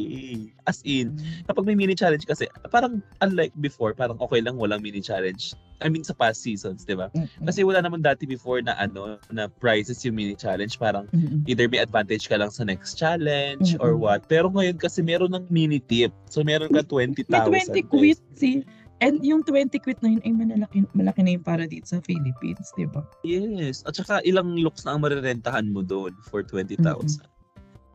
As 0.67 0.81
in, 0.83 1.15
kapag 1.47 1.65
may 1.65 1.77
mini 1.77 1.95
challenge 1.95 2.27
kasi, 2.27 2.49
parang 2.73 2.99
unlike 3.21 3.53
before, 3.61 3.95
parang 3.95 4.19
okay 4.19 4.41
lang 4.41 4.59
walang 4.59 4.83
mini 4.83 4.99
challenge. 4.99 5.55
I 5.83 5.91
mean, 5.91 6.07
sa 6.07 6.15
past 6.15 6.39
seasons, 6.39 6.87
di 6.87 6.95
ba? 6.95 7.11
Kasi 7.43 7.67
wala 7.67 7.83
naman 7.83 7.99
dati 7.99 8.23
before 8.23 8.63
na 8.63 8.79
ano, 8.79 9.19
na 9.27 9.51
prizes 9.51 9.99
yung 10.07 10.15
mini 10.15 10.35
challenge. 10.35 10.79
Parang 10.79 11.07
either 11.47 11.67
may 11.67 11.83
advantage 11.83 12.31
ka 12.31 12.39
lang 12.39 12.47
sa 12.47 12.63
next 12.63 12.95
challenge 12.95 13.75
or 13.83 13.99
what. 13.99 14.23
Pero 14.31 14.47
ngayon 14.47 14.79
kasi 14.79 15.03
meron 15.03 15.35
ng 15.35 15.45
mini 15.51 15.83
tip. 15.83 16.15
So 16.31 16.47
meron 16.47 16.71
ka 16.71 16.79
20,000. 16.87 17.27
may 17.27 17.67
20 17.67 17.75
pesos. 17.75 17.91
quit 17.91 18.19
si 18.39 18.63
And 19.05 19.21
yung 19.21 19.45
20 19.45 19.69
quit 19.85 20.01
na 20.01 20.17
yun 20.17 20.23
ay 20.25 20.33
malaki, 20.33 20.77
malaki 20.97 21.21
na 21.21 21.31
yung 21.37 21.45
para 21.45 21.69
dito 21.69 21.85
sa 21.85 22.01
Philippines, 22.01 22.73
di 22.73 22.89
ba? 22.89 23.05
Yes. 23.21 23.85
At 23.85 24.01
saka 24.01 24.25
ilang 24.25 24.57
looks 24.57 24.81
na 24.81 24.97
ang 24.97 25.05
marirentahan 25.05 25.69
mo 25.69 25.85
doon 25.85 26.17
for 26.25 26.41
20,000. 26.41 26.81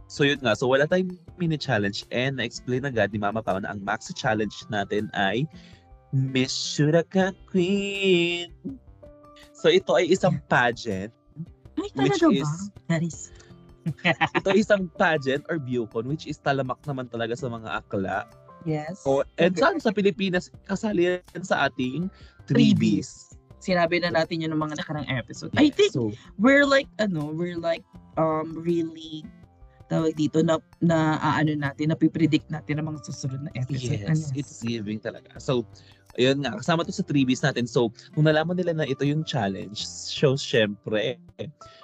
So 0.07 0.23
yun 0.23 0.39
nga. 0.43 0.55
So 0.55 0.71
wala 0.71 0.87
tayong 0.87 1.19
mini 1.35 1.59
challenge 1.59 2.07
and 2.15 2.39
na-explain 2.39 2.87
agad 2.87 3.11
ni 3.11 3.19
Mama 3.19 3.43
Pao 3.43 3.59
na 3.59 3.75
ang 3.75 3.83
maxi 3.83 4.15
challenge 4.15 4.55
natin 4.71 5.11
ay 5.19 5.51
Miss 6.15 6.55
Shuraka 6.55 7.35
Queen. 7.51 8.55
So 9.51 9.67
ito 9.67 9.95
ay 9.99 10.11
isang 10.15 10.39
pageant. 10.47 11.11
Ay, 11.75 11.91
Which 11.95 12.23
ba? 12.23 12.31
is- 12.31 12.71
That 12.87 13.03
is. 13.03 13.31
Ito 14.37 14.53
ay 14.53 14.61
isang 14.61 14.93
pageant 14.93 15.49
or 15.49 15.57
bucon 15.57 16.05
which 16.05 16.29
is 16.29 16.37
talamak 16.37 16.83
naman 16.85 17.09
talaga 17.09 17.33
sa 17.33 17.49
mga 17.49 17.81
akla. 17.81 18.29
Yes. 18.69 19.03
O, 19.09 19.25
and 19.41 19.57
Okay. 19.57 19.63
saan 19.63 19.81
sa 19.81 19.91
Pilipinas, 19.91 20.53
kasali 20.69 21.17
yan 21.17 21.45
sa 21.45 21.69
ating 21.69 22.13
freebies. 22.45 23.33
Sinabi 23.61 24.01
na 24.01 24.13
natin 24.13 24.41
yun 24.41 24.53
ng 24.57 24.61
mga 24.61 24.81
nakarang 24.81 25.05
episode. 25.09 25.53
I 25.57 25.69
think 25.69 25.93
So, 25.93 26.13
we're 26.41 26.65
like, 26.65 26.89
ano, 26.97 27.29
we're 27.29 27.61
like, 27.61 27.85
um, 28.17 28.57
really, 28.57 29.21
tawag 29.93 30.17
dito, 30.17 30.41
na, 30.41 30.57
na 30.81 31.21
aano 31.21 31.53
natin, 31.53 31.93
napipredict 31.93 32.49
natin 32.49 32.81
ang 32.81 32.89
mga 32.93 33.05
susunod 33.05 33.45
na 33.45 33.53
episode. 33.57 34.01
yes, 34.01 34.09
Ano? 34.09 34.25
it's 34.33 34.65
giving 34.65 34.97
talaga. 34.97 35.37
So, 35.37 35.69
ayun 36.17 36.41
nga, 36.41 36.57
kasama 36.57 36.89
to 36.89 36.93
sa 36.93 37.05
freebies 37.05 37.45
natin. 37.45 37.69
So, 37.69 37.93
nung 38.17 38.25
nalaman 38.29 38.57
nila 38.57 38.73
na 38.73 38.89
ito 38.89 39.05
yung 39.05 39.29
challenge, 39.29 39.85
so, 39.85 40.41
syempre, 40.41 41.21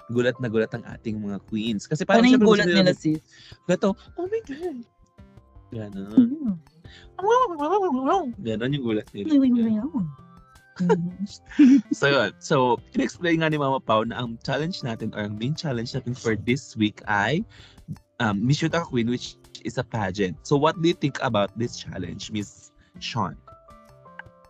gulat 0.08 0.38
na 0.40 0.48
gulat 0.48 0.72
ang 0.72 0.84
ating 0.86 1.20
mga 1.20 1.44
queens. 1.50 1.84
Kasi 1.84 2.06
Ano 2.06 2.08
parang 2.08 2.24
yung 2.24 2.40
syempre, 2.40 2.48
gulat 2.48 2.66
gusto 2.68 2.78
nila, 2.80 2.92
sis? 2.96 3.20
Gato, 3.68 3.92
oh 4.16 4.26
my 4.30 4.40
God. 4.48 4.80
Ganon. 5.74 6.10
Mm. 6.14 6.54
Ganon 8.40 8.74
yung 8.74 8.84
gulat 8.84 9.08
nila. 9.10 9.30
So 11.92 12.06
yun. 12.12 12.30
So, 12.36 12.76
in-explain 12.92 13.40
nga 13.40 13.48
ni 13.48 13.56
Mama 13.56 13.80
Pau 13.80 14.04
na 14.04 14.20
ang 14.20 14.36
challenge 14.44 14.84
natin 14.84 15.16
or 15.16 15.24
ang 15.24 15.40
main 15.40 15.56
challenge 15.56 15.96
natin 15.96 16.12
for 16.12 16.36
this 16.36 16.76
week 16.76 17.00
ay 17.08 17.40
um, 18.20 18.44
Miss 18.44 18.60
Yuta 18.60 18.84
Queen 18.84 19.08
which 19.08 19.40
is 19.64 19.80
a 19.80 19.84
pageant. 19.84 20.36
So 20.44 20.60
what 20.60 20.76
do 20.78 20.88
you 20.88 20.96
think 20.96 21.16
about 21.24 21.56
this 21.56 21.80
challenge, 21.80 22.28
Miss 22.28 22.70
Sean? 23.00 23.40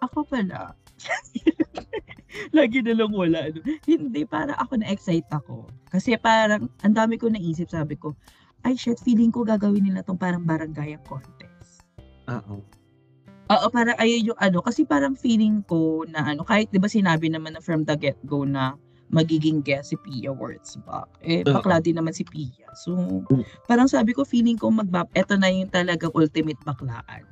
Ako 0.03 0.27
pala. 0.27 0.75
Lagi 2.57 2.85
na 2.85 2.93
lang 2.93 3.15
wala. 3.15 3.49
Ano. 3.49 3.65
Hindi, 3.89 4.29
para 4.29 4.53
ako 4.61 4.83
na-excite 4.83 5.31
ako. 5.33 5.71
Kasi 5.89 6.21
parang, 6.21 6.69
ang 6.85 6.95
dami 6.95 7.17
ko 7.17 7.33
naisip, 7.33 7.73
sabi 7.73 7.97
ko, 7.97 8.13
ay 8.67 8.75
shit, 8.75 8.99
feeling 8.99 9.31
ko 9.31 9.47
gagawin 9.47 9.87
nila 9.87 10.03
tong 10.03 10.19
parang 10.19 10.43
barangay 10.43 10.99
contest. 11.07 11.87
Oo. 12.27 12.59
Oo, 13.47 13.67
parang 13.71 13.95
ayun 14.03 14.35
yung 14.35 14.41
ano, 14.43 14.59
kasi 14.59 14.83
parang 14.83 15.15
feeling 15.15 15.63
ko 15.71 16.03
na 16.11 16.35
ano, 16.35 16.43
kahit 16.43 16.67
di 16.75 16.83
ba 16.83 16.91
sinabi 16.91 17.31
naman 17.31 17.55
na 17.55 17.63
from 17.63 17.87
the 17.87 17.95
get-go 17.95 18.43
na 18.43 18.75
magiging 19.07 19.63
guest 19.63 19.95
si 19.95 19.97
Pia 20.03 20.35
Wurtzbach. 20.35 21.07
Eh, 21.23 21.47
bakla 21.47 21.79
din 21.79 21.95
naman 21.95 22.11
si 22.11 22.27
Pia. 22.27 22.67
So, 22.75 23.23
parang 23.71 23.87
sabi 23.87 24.11
ko, 24.11 24.27
feeling 24.27 24.59
ko 24.59 24.67
magbab, 24.75 25.07
eto 25.15 25.39
na 25.39 25.47
yung 25.47 25.71
talagang 25.71 26.11
ultimate 26.11 26.59
baklaan. 26.67 27.23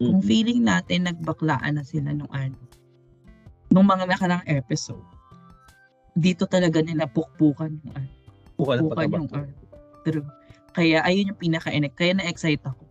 Kung 0.00 0.24
feeling 0.24 0.64
natin 0.64 1.04
nagbaklaan 1.04 1.76
na 1.76 1.84
sila 1.84 2.16
nung 2.16 2.32
ano, 2.32 2.56
nung 3.68 3.84
mga 3.84 4.08
nakarang 4.08 4.44
episode, 4.48 5.04
dito 6.16 6.48
talaga 6.48 6.80
nila 6.80 7.04
pukpukan 7.04 7.76
yung 7.84 7.92
ano, 7.92 8.10
pukpukan 8.56 9.06
yung 9.12 9.28
ano. 9.36 9.52
True. 10.06 10.37
Kaya 10.76 11.02
ayun 11.04 11.32
yung 11.34 11.40
pinaka 11.40 11.72
kaya 11.72 12.12
na-excite 12.16 12.62
ako. 12.64 12.84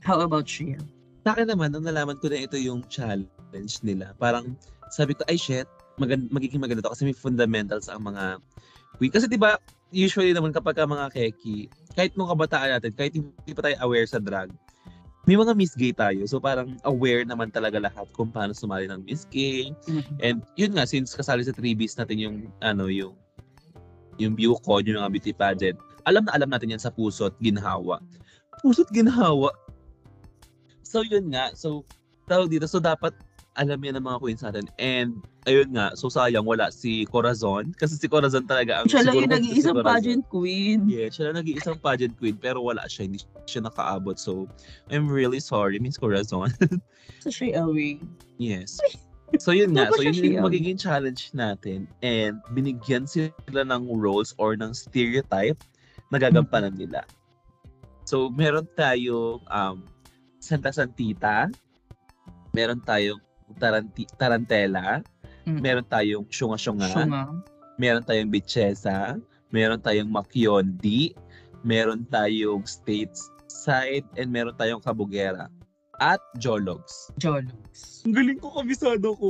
How 0.00 0.20
about 0.24 0.48
you? 0.58 0.80
Sa 1.22 1.36
akin 1.36 1.52
naman, 1.52 1.70
nung 1.70 1.84
nalaman 1.84 2.16
ko 2.16 2.32
na 2.32 2.40
ito 2.40 2.56
yung 2.56 2.82
challenge 2.88 3.84
nila, 3.84 4.16
parang 4.16 4.56
sabi 4.88 5.12
ko, 5.12 5.22
ay 5.28 5.36
shit, 5.36 5.68
magan- 6.00 6.32
magiging 6.32 6.58
maganda 6.58 6.80
to 6.80 6.92
kasi 6.92 7.04
may 7.04 7.16
fundamentals 7.16 7.92
ang 7.92 8.08
mga 8.08 8.40
queen. 8.96 9.12
Kasi 9.12 9.28
di 9.28 9.36
ba 9.36 9.60
usually 9.92 10.32
naman 10.32 10.54
kapag 10.54 10.78
ka 10.78 10.88
mga 10.88 11.12
keki, 11.12 11.68
kahit 11.94 12.14
nung 12.16 12.30
kabataan 12.30 12.78
natin, 12.78 12.94
kahit 12.94 13.12
hindi 13.14 13.52
pa 13.52 13.66
tayo 13.66 13.76
aware 13.84 14.06
sa 14.08 14.22
drag, 14.22 14.48
may 15.28 15.36
mga 15.36 15.52
Miss 15.52 15.76
Gay 15.76 15.92
tayo. 15.92 16.24
So 16.24 16.40
parang 16.40 16.80
aware 16.88 17.28
naman 17.28 17.52
talaga 17.52 17.76
lahat 17.76 18.08
kung 18.16 18.32
paano 18.32 18.56
sumali 18.56 18.88
ng 18.88 19.04
Miss 19.04 19.28
Gay. 19.28 19.74
And 20.24 20.40
yun 20.56 20.72
nga, 20.72 20.88
since 20.88 21.12
kasali 21.12 21.44
sa 21.44 21.52
freebies 21.52 21.98
natin 22.00 22.16
yung, 22.16 22.36
ano, 22.64 22.88
yung, 22.88 23.12
yung 24.16 24.32
view 24.32 24.56
code, 24.64 24.88
yung 24.88 25.04
mga 25.04 25.12
beauty 25.12 25.32
pageant, 25.36 25.78
alam 26.06 26.24
na 26.26 26.32
alam 26.36 26.48
natin 26.50 26.72
yan 26.72 26.82
sa 26.82 26.92
puso't 26.92 27.34
ginhawa. 27.40 28.00
Puso't 28.60 28.88
ginhawa. 28.92 29.50
So 30.84 31.06
yun 31.06 31.30
nga, 31.30 31.54
so 31.54 31.86
tawag 32.26 32.50
dito, 32.50 32.66
so 32.66 32.82
dapat 32.82 33.14
alam 33.58 33.82
yan 33.82 33.98
ng 33.98 34.06
mga 34.06 34.18
queens 34.22 34.42
natin. 34.46 34.66
And 34.78 35.20
ayun 35.44 35.74
nga, 35.74 35.92
so 35.98 36.06
sayang 36.06 36.46
wala 36.46 36.70
si 36.70 37.04
Corazon. 37.10 37.74
Kasi 37.74 37.98
si 37.98 38.06
Corazon 38.06 38.46
talaga 38.46 38.80
ang 38.80 38.86
Siya 38.86 39.02
lang 39.04 39.18
yung 39.18 39.30
si 39.30 39.34
nag-iisang 39.36 39.76
Corazon- 39.76 39.90
pageant 39.90 40.24
queen. 40.30 40.78
Yeah, 40.86 41.10
siya 41.10 41.30
lang 41.30 41.42
nag-iisang 41.42 41.78
pageant 41.82 42.14
queen 42.16 42.38
pero 42.38 42.62
wala 42.62 42.86
siya, 42.86 43.10
hindi 43.10 43.18
siya 43.50 43.66
nakaabot. 43.66 44.16
So, 44.16 44.46
I'm 44.88 45.10
really 45.10 45.42
sorry, 45.42 45.82
Miss 45.82 45.98
Corazon. 45.98 46.54
Sa 47.20 47.28
siya 47.28 47.66
away. 47.66 48.00
yes. 48.38 48.78
So 49.38 49.54
yun 49.54 49.78
nga, 49.78 49.94
so 49.94 50.02
yun 50.02 50.18
yung 50.18 50.42
magiging 50.42 50.74
challenge 50.74 51.30
natin 51.38 51.86
and 52.02 52.42
binigyan 52.50 53.06
sila 53.06 53.62
ng 53.62 53.86
roles 53.86 54.34
or 54.42 54.58
ng 54.58 54.74
stereotype 54.74 55.54
na 56.10 56.18
gagampanan 56.18 56.74
nila. 56.74 57.06
So 58.04 58.26
meron 58.28 58.66
tayo 58.74 59.38
um, 59.46 59.86
Santa 60.42 60.74
Santita, 60.74 61.46
meron 62.50 62.82
tayong 62.82 63.22
taranti, 63.56 64.04
Tarantela, 64.18 65.02
Mm. 65.48 65.64
meron 65.64 65.86
tayong 65.88 66.28
Shunga-Shunga, 66.28 66.84
Siya 66.84 67.04
nga. 67.08 67.24
meron 67.80 68.04
tayong 68.04 68.28
Bichesa, 68.28 69.16
meron 69.48 69.80
tayong 69.80 70.12
Makyondi, 70.12 71.16
meron 71.64 72.04
tayong 72.04 72.68
Stateside, 72.68 74.04
and 74.20 74.28
meron 74.28 74.52
tayong 74.52 74.84
Kabugera. 74.84 75.48
At 75.96 76.20
Jologs. 76.36 77.08
Jologs. 77.16 78.04
Ang 78.04 78.12
galing 78.12 78.36
ko, 78.36 78.52
kabisado 78.52 79.16
ko. 79.16 79.28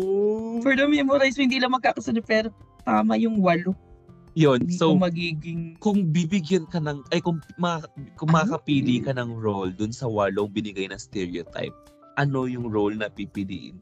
For 0.67 0.75
the 0.75 0.87
memorize, 0.87 1.39
hindi 1.39 1.63
lang 1.63 1.75
magkakasunod 1.75 2.27
pero 2.27 2.51
tama 2.83 3.15
yung 3.15 3.39
walo. 3.39 3.71
Yun, 4.39 4.63
Hindi 4.63 4.79
so 4.79 4.95
ko 4.95 5.03
magiging 5.03 5.61
kung 5.83 6.07
bibigyan 6.07 6.63
ka 6.71 6.79
ng, 6.79 7.03
ay 7.11 7.19
kung, 7.19 7.43
ma, 7.59 7.83
kung 8.15 8.31
Ah. 8.31 8.47
makapili 8.47 9.03
ka 9.03 9.11
ng 9.11 9.35
role 9.35 9.75
dun 9.75 9.91
sa 9.91 10.07
walong 10.07 10.47
binigay 10.55 10.87
na 10.87 10.95
stereotype, 10.95 11.75
ano 12.15 12.47
yung 12.47 12.71
role 12.71 12.95
na 12.95 13.11
pipiliin? 13.11 13.79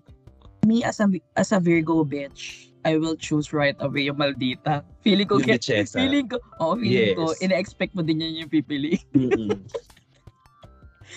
me 0.67 0.85
as 0.85 1.01
a 1.01 1.09
as 1.33 1.49
a 1.55 1.57
Virgo 1.57 2.05
bitch, 2.05 2.69
I 2.85 3.01
will 3.01 3.17
choose 3.17 3.57
right 3.57 3.79
away 3.81 4.05
yung 4.11 4.21
maldita. 4.21 4.85
Feeling 5.01 5.25
ko 5.25 5.41
Yung 5.41 5.57
get, 5.57 5.65
feeling 5.65 6.29
ko, 6.29 6.37
oh, 6.61 6.77
feeling 6.77 7.17
ko, 7.17 7.33
Yes. 7.33 7.41
ina-expect 7.41 7.97
mo 7.97 8.05
din 8.05 8.21
yun 8.21 8.45
yung 8.45 8.53
pipili. 8.53 9.01
Mm-mm. 9.17 9.65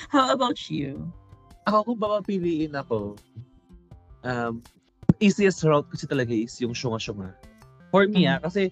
How 0.08 0.32
about 0.32 0.56
you? 0.72 1.12
ako 1.62 1.94
kung 1.94 2.00
papapiliin 2.00 2.74
ako, 2.74 3.22
um, 4.24 4.64
easiest 5.20 5.62
route 5.62 5.86
kasi 5.92 6.08
talaga 6.10 6.32
is 6.34 6.56
yung 6.58 6.74
syunga-syunga. 6.74 7.36
For 7.92 8.08
me 8.08 8.26
Mm. 8.26 8.34
ah, 8.34 8.40
kasi 8.42 8.72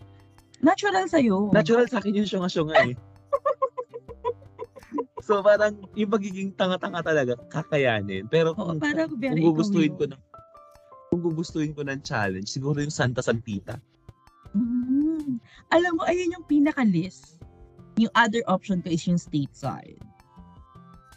Natural 0.59 1.05
sa'yo. 1.07 1.51
natural 1.55 1.87
sa 1.87 2.03
akin 2.03 2.19
yung 2.19 2.27
syunga-syunga 2.27 2.75
eh. 2.91 2.95
so 5.27 5.39
parang 5.39 5.79
yung 5.95 6.11
pagiging 6.11 6.51
tanga-tanga 6.55 6.99
talaga, 6.99 7.33
kakayanin. 7.47 8.27
Pero 8.27 8.51
Oo, 8.55 8.75
kung, 8.75 8.79
parang 8.83 9.07
kung 9.15 9.39
gugustuhin 9.39 9.95
ko 9.95 10.03
ng 10.09 10.21
kung 11.09 11.21
gugustuhin 11.25 11.73
ko 11.73 11.81
ng 11.81 12.05
challenge, 12.05 12.51
siguro 12.51 12.77
yung 12.83 12.93
Santa 12.93 13.23
Santita. 13.23 13.81
Mm. 14.53 15.41
Alam 15.73 15.91
mo, 15.97 16.05
ayun 16.05 16.37
yung 16.37 16.45
pinaka-list. 16.45 17.41
Yung 17.97 18.13
other 18.13 18.45
option 18.45 18.79
ko 18.85 18.93
is 18.93 19.03
yung 19.09 19.17
stateside. 19.17 19.99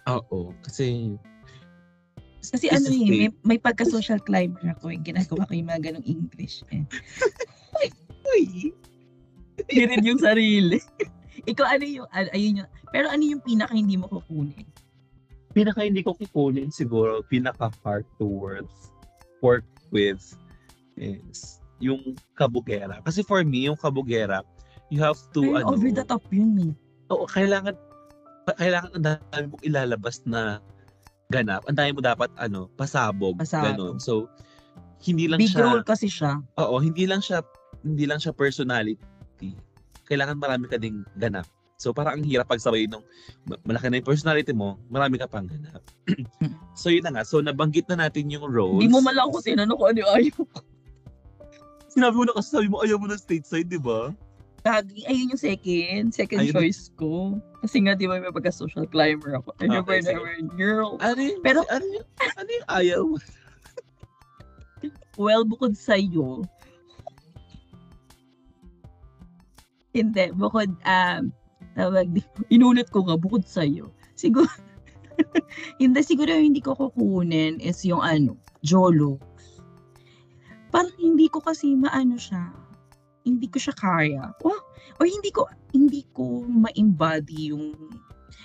Oo, 0.09 0.51
kasi 0.67 1.15
Kasi 2.43 2.67
ano 2.75 2.91
eh, 2.91 3.07
may, 3.07 3.31
may 3.47 3.59
pagka-social 3.61 4.19
climber 4.19 4.75
ako 4.75 4.91
eh. 4.91 4.99
Ginagawa 4.99 5.47
ko 5.47 5.53
yung 5.55 5.71
mga 5.71 5.83
ganong 5.93 6.07
English 6.09 6.67
eh. 6.75 6.83
Uy! 8.35 8.75
Hirin 9.73 10.05
yung 10.05 10.21
sarili. 10.21 10.79
Ikaw 11.51 11.67
ano 11.67 11.85
yung, 11.89 12.09
ano, 12.13 12.29
ayun 12.37 12.61
yung, 12.63 12.71
pero 12.93 13.07
ano 13.09 13.23
yung 13.25 13.43
pinaka 13.43 13.73
hindi 13.75 13.97
mo 13.97 14.07
kukunin? 14.07 14.69
pinaka 15.53 15.85
hindi 15.85 16.01
ko 16.01 16.17
kukunin 16.17 16.73
siguro, 16.73 17.21
pinaka 17.29 17.69
hard 17.85 18.09
to 18.17 18.25
work, 18.25 18.67
work 19.45 19.69
with 19.93 20.21
is 20.97 21.61
yung 21.79 22.17
kabugera. 22.35 23.05
Kasi 23.05 23.21
for 23.21 23.45
me, 23.45 23.69
yung 23.69 23.77
kabugera, 23.77 24.41
you 24.89 24.99
have 25.05 25.21
to, 25.37 25.45
Pero 25.45 25.61
ano, 25.61 25.77
over 25.77 25.93
the 25.93 26.05
top 26.05 26.25
yun 26.33 26.73
eh. 26.73 27.13
oo, 27.13 27.29
kailangan, 27.29 27.77
kailangan 28.57 28.91
ang 28.97 29.05
dami 29.05 29.45
mong 29.53 29.63
ilalabas 29.63 30.25
na 30.25 30.59
ganap. 31.29 31.65
Ang 31.69 31.77
dami 31.77 31.91
mo 31.97 32.01
dapat, 32.01 32.33
ano, 32.41 32.69
pasabog. 32.77 33.37
Pasabog. 33.37 33.77
Ganon. 33.77 33.97
So, 34.01 34.29
hindi 35.05 35.29
lang 35.29 35.41
Big 35.41 35.53
siya, 35.53 35.69
role 35.69 35.85
kasi 35.85 36.09
siya. 36.09 36.41
oo, 36.57 36.81
hindi 36.81 37.05
lang 37.05 37.21
siya, 37.21 37.45
hindi 37.85 38.09
lang 38.09 38.23
siya 38.23 38.33
personality. 38.33 39.01
Kailangan 40.13 40.37
marami 40.37 40.69
ka 40.69 40.77
ding 40.77 41.09
ganap. 41.17 41.49
So, 41.81 41.91
parang 41.91 42.21
ang 42.21 42.25
hirap 42.29 42.47
pagsabay 42.47 42.85
nung 42.85 43.03
ma- 43.49 43.59
malaki 43.65 43.89
na 43.89 43.99
yung 43.99 44.07
personality 44.07 44.53
mo, 44.53 44.77
marami 44.87 45.17
ka 45.17 45.25
pang 45.25 45.49
ganap. 45.49 45.81
so, 46.79 46.93
yun 46.93 47.03
na 47.03 47.17
nga. 47.17 47.25
So, 47.25 47.41
nabanggit 47.41 47.89
na 47.89 48.07
natin 48.07 48.29
yung 48.29 48.45
roles. 48.45 48.77
Hindi 48.77 48.93
mo 48.93 49.01
man 49.01 49.17
lang 49.17 49.33
ako 49.33 49.41
tinanong 49.41 49.75
kung 49.81 49.89
ano 49.97 50.01
ayaw 50.15 50.37
ko. 50.37 50.61
Sinabi 51.89 52.15
mo 52.15 52.25
na 52.29 52.37
kasi 52.37 52.49
sabi 52.53 52.69
mo 52.69 52.85
ayaw 52.85 53.01
mo 53.01 53.09
ng 53.09 53.19
stateside, 53.19 53.67
di 53.67 53.81
ba? 53.81 54.13
Gagi, 54.63 55.03
ayun 55.11 55.35
yung 55.35 55.43
second, 55.43 56.05
second 56.15 56.39
Ayun. 56.47 56.55
choice 56.55 56.95
ko. 56.95 57.35
Kasi 57.67 57.83
nga, 57.83 57.99
di 57.99 58.07
ba, 58.07 58.23
may 58.23 58.31
pagka-social 58.31 58.87
climber 58.87 59.43
ako. 59.43 59.51
I 59.59 59.67
never, 59.67 59.99
Okay, 59.99 60.07
never, 60.07 60.39
girl. 60.55 61.03
Ano 61.03 61.19
yung, 61.19 61.43
Pero- 61.43 61.67
ano 61.67 61.83
yung, 61.83 62.07
ano 62.39 62.51
yung 62.53 62.69
ayaw? 62.71 63.03
Well, 65.21 65.45
bukod 65.45 65.77
sa'yo, 65.77 66.47
hindi, 69.93 70.25
bukod, 70.35 70.73
um, 70.85 71.23
tawag, 71.77 72.09
inulit 72.53 72.89
ko 72.93 73.05
nga, 73.05 73.17
bukod 73.17 73.45
sa'yo, 73.45 73.93
siguro, 74.17 74.49
Hindi, 75.81 76.01
siguro 76.05 76.31
yung 76.33 76.53
hindi 76.53 76.63
ko 76.63 76.77
kukunin 76.77 77.61
is 77.61 77.83
yung 77.85 78.03
ano, 78.03 78.39
Jolo. 78.65 79.19
Parang 80.73 80.95
hindi 80.97 81.29
ko 81.29 81.43
kasi 81.45 81.77
maano 81.77 82.17
siya. 82.17 82.49
Hindi 83.23 83.47
ko 83.47 83.59
siya 83.61 83.75
kaya. 83.77 84.23
O, 84.43 84.51
or 84.99 85.07
hindi 85.07 85.31
ko, 85.31 85.47
hindi 85.77 86.03
ko 86.17 86.43
ma-embody 86.49 87.53
yung, 87.53 87.77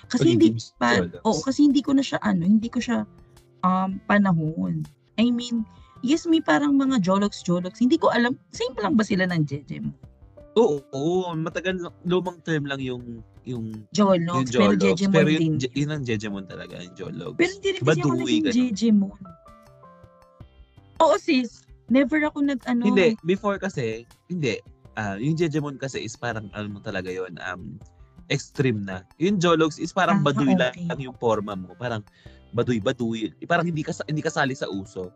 kasi 0.08 0.36
hindi, 0.36 0.54
pa, 0.76 1.02
oo, 1.24 1.40
kasi 1.42 1.68
hindi 1.68 1.80
ko 1.80 1.96
na 1.96 2.04
siya 2.04 2.20
ano, 2.22 2.44
hindi 2.44 2.68
ko 2.68 2.78
siya 2.80 3.04
um, 3.64 3.98
panahon. 4.06 4.84
I 5.18 5.32
mean, 5.34 5.66
yes, 6.04 6.28
may 6.28 6.44
parang 6.44 6.78
mga 6.78 7.02
Jologs, 7.02 7.42
Jologs. 7.42 7.82
Hindi 7.82 7.98
ko 7.98 8.12
alam, 8.12 8.38
same 8.54 8.76
lang 8.78 8.94
ba 8.94 9.02
sila 9.02 9.26
ng 9.26 9.42
Jejem? 9.48 9.90
Oo, 10.58 10.82
oo, 10.90 11.30
matagal, 11.32 11.78
lang- 11.78 11.94
lumang 12.02 12.42
term 12.42 12.66
lang 12.66 12.82
yung 12.82 13.22
yung 13.46 13.86
Jologs, 13.90 14.50
yung 14.50 14.60
pero 14.60 14.74
Jologs. 14.74 14.84
Jejemon 14.84 15.14
Pero 15.14 15.28
din. 15.30 15.40
yung, 15.40 15.56
Je- 15.56 15.72
yun 15.72 15.90
ang 15.90 16.02
Jejemon 16.02 16.44
talaga, 16.44 16.74
yung 16.76 16.92
Jologs. 16.92 17.38
Pero 17.38 17.50
hindi 17.54 17.68
rin 17.70 17.80
kasi 17.80 18.00
ako 18.02 18.08
naging 18.12 18.42
ganun. 18.42 18.56
Jejemon. 18.58 19.18
Oo 20.98 21.14
sis, 21.16 21.50
never 21.88 22.18
ako 22.20 22.42
nag 22.42 22.60
ano. 22.66 22.82
Hindi, 22.84 23.14
before 23.22 23.56
kasi, 23.56 24.02
hindi. 24.26 24.58
Ah, 24.92 25.14
yung 25.14 25.38
Jejemon 25.38 25.78
kasi 25.78 26.02
is 26.02 26.18
parang 26.18 26.50
ano 26.52 26.66
mo 26.68 26.78
talaga 26.82 27.06
yon 27.06 27.38
um 27.40 27.78
extreme 28.28 28.82
na. 28.82 29.06
Yung 29.16 29.38
Jologs 29.38 29.78
is 29.78 29.94
parang 29.94 30.20
Ah, 30.20 30.24
baduy 30.26 30.52
lang 30.52 30.74
okay. 30.74 31.00
yung 31.00 31.16
forma 31.16 31.54
mo. 31.54 31.72
Parang 31.72 32.02
baduy 32.50 32.76
baduy. 32.76 33.30
Parang 33.46 33.64
hindi 33.64 33.80
ka 33.80 33.94
hindi 34.04 34.20
kasali 34.20 34.52
sa 34.52 34.66
uso. 34.66 35.08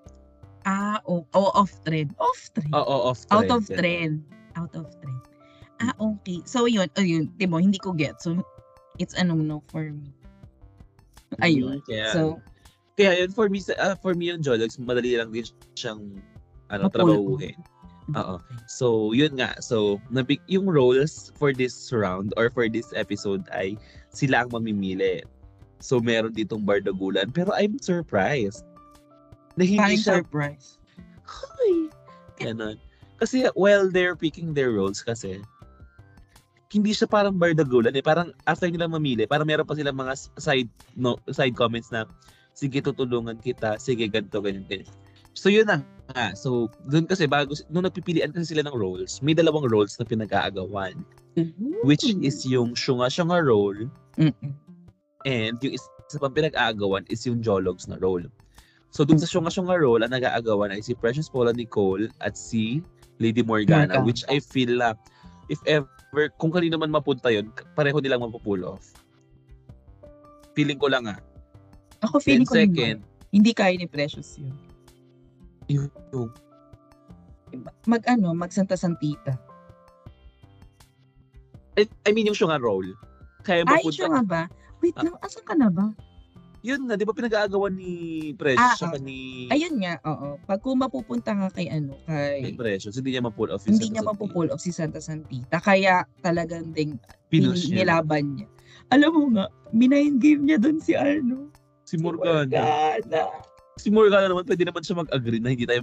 Ah, 0.63 1.03
oh, 1.05 1.27
oh, 1.35 1.51
off 1.53 1.75
trend. 1.83 2.15
Off 2.17 2.49
trend. 2.55 2.71
Oo, 2.73 3.11
off 3.11 3.27
Out 3.29 3.45
trend. 3.45 3.53
of 3.53 3.63
trend. 3.69 4.15
Out 4.55 4.73
of 4.73 4.87
trend. 4.97 5.21
Ah, 5.83 5.95
okay. 5.99 6.39
So 6.47 6.71
yun, 6.71 6.87
ayun, 6.95 7.29
Timo, 7.37 7.59
hindi 7.59 7.79
ko 7.79 7.91
get. 7.93 8.23
So 8.23 8.39
it's 9.03 9.19
ano 9.19 9.35
no 9.35 9.63
for 9.69 9.91
me. 9.91 10.15
Ayun. 11.43 11.81
Mm, 11.81 11.87
Kaya, 11.89 12.09
So, 12.13 12.21
kaya 12.95 13.25
yun 13.25 13.33
for 13.33 13.49
me 13.49 13.59
ah, 13.81 13.97
for 13.99 14.13
me 14.15 14.31
yung 14.31 14.45
Jologs 14.45 14.77
madali 14.79 15.17
lang 15.17 15.33
din 15.33 15.49
siyang 15.75 16.21
ano 16.69 16.87
Mapul- 16.87 16.95
trabahuhin. 16.95 17.59
Oo. 18.19 18.37
So, 18.67 19.15
yun 19.15 19.39
nga. 19.39 19.57
So, 19.63 20.03
nabig 20.11 20.43
yung 20.51 20.67
roles 20.67 21.31
for 21.39 21.55
this 21.55 21.73
round 21.95 22.35
or 22.37 22.51
for 22.51 22.67
this 22.69 22.91
episode 22.93 23.47
ay 23.55 23.79
sila 24.11 24.45
ang 24.45 24.51
mamimili. 24.53 25.23
So, 25.79 26.03
meron 26.03 26.35
ditong 26.35 26.67
Bardagulan. 26.67 27.31
Pero 27.31 27.55
I'm 27.55 27.79
surprised. 27.79 28.67
Na 29.57 29.65
hindi 29.65 29.79
Parang 29.81 30.03
siya, 30.03 30.15
surprise. 30.21 30.67
Hoy! 31.25 31.89
Ganon. 32.43 32.77
Kasi 33.23 33.47
while 33.55 33.87
they're 33.89 34.19
picking 34.19 34.51
their 34.53 34.75
roles 34.75 35.01
kasi, 35.01 35.39
hindi 36.73 36.97
siya 36.97 37.05
parang 37.05 37.37
bardagulan 37.37 37.93
eh. 37.93 38.01
Parang 38.01 38.33
after 38.49 38.73
nila 38.73 38.89
mamili, 38.89 39.29
parang 39.29 39.45
meron 39.45 39.69
pa 39.69 39.77
silang 39.77 40.01
mga 40.01 40.17
side 40.41 40.73
no, 40.97 41.21
side 41.29 41.53
comments 41.53 41.93
na, 41.93 42.09
sige 42.57 42.81
tutulungan 42.81 43.37
kita, 43.45 43.77
sige 43.77 44.09
ganito, 44.09 44.41
ganyan, 44.41 44.65
ganyan. 44.65 44.89
So 45.37 45.53
yun 45.53 45.69
na 45.69 45.85
nga. 46.13 46.33
So 46.33 46.73
doon 46.89 47.05
kasi 47.05 47.29
bago, 47.29 47.53
nung 47.69 47.85
nagpipilian 47.85 48.33
kasi 48.33 48.57
sila 48.57 48.65
ng 48.65 48.77
roles, 48.77 49.21
may 49.21 49.37
dalawang 49.37 49.69
roles 49.69 50.01
na 50.01 50.09
pinag-aagawan. 50.09 50.97
Which 51.85 52.05
is 52.09 52.45
yung 52.45 52.77
syunga-syunga 52.77 53.41
role 53.41 53.89
Mm-mm. 54.21 54.53
and 55.25 55.57
yung 55.65 55.73
isa 55.77 56.21
pang 56.21 56.37
pinag-aagawan 56.37 57.09
is 57.09 57.25
yung 57.25 57.41
Jologs 57.41 57.89
na 57.89 57.97
role. 58.01 58.25
So 58.93 59.09
dun 59.09 59.17
sa 59.17 59.25
syunga-syunga 59.25 59.77
role, 59.81 60.05
ang 60.05 60.13
nag-aagawan 60.13 60.73
ay 60.73 60.85
si 60.85 60.93
Precious 60.93 61.33
Paula 61.33 61.57
Nicole 61.57 62.13
at 62.21 62.37
si 62.37 62.85
Lady 63.17 63.41
Morgana, 63.41 63.97
Morgana. 63.97 64.05
which 64.05 64.21
I 64.29 64.41
feel 64.41 64.77
na 64.77 64.93
if 65.49 65.61
ever, 65.65 65.89
kung 66.13 66.53
kanino 66.53 66.77
man 66.77 66.93
mapunta 66.93 67.33
yun, 67.33 67.49
pareho 67.73 67.97
nilang 67.97 68.21
mapupull 68.21 68.69
off. 68.69 68.93
Feeling 70.53 70.77
ko 70.77 70.93
lang 70.93 71.09
ah. 71.09 71.17
Ako 72.05 72.21
feeling 72.21 72.45
ko 72.45 72.53
second, 72.53 73.01
naman, 73.01 73.33
hindi 73.33 73.51
kaya 73.57 73.73
ni 73.73 73.89
Precious 73.89 74.37
yun. 74.37 74.53
yung, 75.73 75.89
Mag 77.89 78.05
ano, 78.05 78.37
mag 78.37 78.53
Santa 78.53 78.77
Santita. 78.77 79.37
I, 81.81 81.89
I 82.05 82.11
mean 82.13 82.29
yung 82.29 82.37
syunga 82.37 82.61
role. 82.61 82.93
Kaya 83.41 83.65
Ay, 83.65 83.81
mapunta. 83.81 83.97
siya 83.97 84.09
nga 84.13 84.23
ba? 84.25 84.43
Wait 84.85 84.97
Ah. 84.97 85.05
lang, 85.09 85.17
asan 85.25 85.45
ka 85.49 85.55
na 85.57 85.73
ba? 85.73 85.89
Yun 86.63 86.87
na, 86.87 86.95
di 86.95 87.03
ba 87.03 87.11
pinag-aagawan 87.11 87.75
ni 87.75 87.93
Precious 88.39 88.63
Ah, 88.63 88.79
saka 88.79 89.03
ni, 89.03 89.51
Ayun 89.51 89.83
nga, 89.83 89.99
oo. 90.07 90.39
Pag 90.47 90.63
kung 90.63 90.79
mapupunta 90.79 91.35
nga 91.35 91.51
kay 91.51 91.67
ano, 91.67 91.99
ni 92.07 92.49
kay 92.49 92.55
Precious, 92.55 92.95
hindi 92.95 93.11
niya 93.13 93.27
ma-pull 93.27 93.51
off 93.51 93.67
yung 93.67 93.75
hindi 93.75 93.91
Santa 93.91 93.95
niya 93.99 94.07
mapupull 94.07 94.49
off 94.49 94.63
si 94.63 94.71
Santa 94.71 95.03
Santita. 95.03 95.59
Kaya 95.59 96.07
talagang 96.23 96.71
ding 96.71 97.03
Pinush 97.29 97.67
niya. 97.67 97.83
nilaban 97.83 98.39
niya. 98.39 98.47
Alam 98.89 99.11
mo 99.11 99.23
nga, 99.35 99.45
minayin 99.71 100.23
game 100.23 100.47
niya 100.47 100.57
doon 100.57 100.79
si 100.79 100.95
ano. 100.95 101.51
Si 101.83 101.99
Morgana. 101.99 102.47
Morgana. 102.47 103.23
Si 103.75 103.89
Morgana 103.89 104.31
naman, 104.31 104.47
pwede 104.47 104.63
naman 104.63 104.85
siya 104.85 104.97
mag-agree 104.97 105.41
na 105.41 105.51
hindi 105.51 105.65
tayo, 105.65 105.83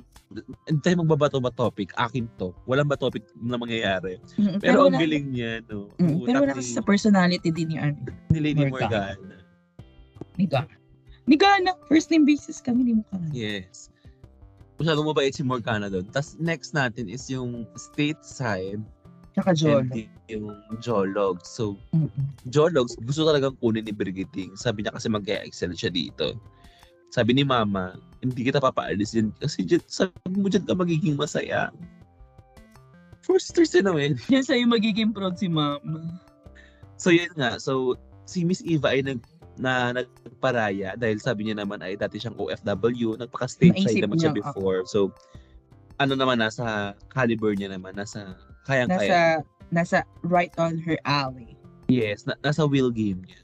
hindi 0.63 0.80
tayo 0.80 0.96
magbabato 1.04 1.42
ba 1.42 1.52
topic. 1.52 1.92
Akin 1.98 2.30
to. 2.38 2.56
Walang 2.63 2.88
ba 2.88 2.96
topic 2.96 3.26
na 3.36 3.58
mangyayari. 3.58 4.22
Mm, 4.38 4.62
Pero, 4.62 4.88
ang 4.88 4.94
wala- 4.94 5.02
galing 5.02 5.26
niya, 5.28 5.60
no? 5.68 5.89
Mm, 5.98 6.24
pero 6.24 6.38
wala 6.39 6.56
kasi 6.56 6.72
sa 6.72 6.86
personality 6.86 7.50
din 7.50 7.68
ni 7.68 7.78
ano, 7.82 7.98
ni 8.30 8.39
Lady 8.39 8.63
Morgana. 8.63 9.18
Morgana. 9.18 9.36
Ni 10.39 10.47
Gana. 10.47 10.71
Ni 11.28 11.36
Gana, 11.36 11.75
first 11.91 12.08
name 12.10 12.23
basis 12.23 12.63
kami 12.63 12.88
ni 12.88 12.93
Mukha. 12.95 13.19
Yes. 13.36 13.91
Masyadong 14.80 15.12
mabait 15.12 15.36
si 15.36 15.43
Morgana 15.43 15.91
doon. 15.91 16.08
Tapos 16.08 16.39
next 16.39 16.71
natin 16.71 17.12
is 17.12 17.28
yung 17.28 17.67
stateside 17.75 18.80
Tsaka 19.36 19.52
Jolo. 19.54 19.84
and 19.84 19.91
di- 19.91 20.10
yung 20.32 20.56
Jolog. 20.80 21.43
So, 21.43 21.75
Mm-mm. 21.91 22.10
Jologs, 22.47 22.95
gusto 23.04 23.28
talagang 23.28 23.60
kunin 23.60 23.84
ni 23.84 23.91
Brigitte. 23.91 24.49
Sabi 24.56 24.82
niya 24.82 24.95
kasi 24.95 25.12
mag-excel 25.12 25.75
siya 25.75 25.91
dito. 25.91 26.39
Sabi 27.12 27.36
ni 27.36 27.43
Mama, 27.43 27.99
hindi 28.23 28.47
kita 28.47 28.63
papaalis 28.63 29.12
din 29.13 29.36
kasi 29.38 29.67
dyan, 29.67 29.84
sabi 29.86 30.15
mo 30.39 30.47
dyan 30.47 30.63
ka 30.63 30.73
magiging 30.73 31.19
masaya. 31.19 31.69
Four 33.21 33.38
sisters 33.38 33.75
din 33.75 33.86
naman. 33.86 34.15
Yan 34.34 34.41
sa'yo 34.41 34.65
magiging 34.65 35.12
proud 35.13 35.36
si 35.38 35.52
Mama. 35.52 36.17
So 36.95 37.12
yun 37.12 37.30
nga, 37.36 37.60
so 37.60 37.99
si 38.25 38.47
Miss 38.47 38.63
Eva 38.63 38.95
ay 38.95 39.04
nag 39.04 39.19
na 39.60 39.91
nagparaya 39.91 40.95
dahil 40.95 41.19
sabi 41.19 41.45
niya 41.52 41.60
naman 41.60 41.84
ay 41.84 42.00
dati 42.00 42.15
siyang 42.15 42.39
OFW, 42.39 43.19
nagpaka-stateside 43.19 44.00
Naisip 44.00 44.04
naman 44.08 44.17
siya 44.17 44.32
before. 44.32 44.88
So 44.88 45.12
ano 46.00 46.15
naman 46.15 46.39
nasa 46.39 46.95
caliber 47.12 47.52
niya 47.54 47.76
naman, 47.76 48.00
nasa 48.00 48.39
kayang-kaya. 48.63 49.43
Nasa, 49.43 49.43
nasa 49.69 49.98
right 50.24 50.56
on 50.56 50.80
her 50.80 50.95
alley. 51.04 51.60
yes, 51.91 52.24
na, 52.24 52.39
nasa 52.39 52.63
will 52.63 52.89
game 52.89 53.19
niya. 53.28 53.41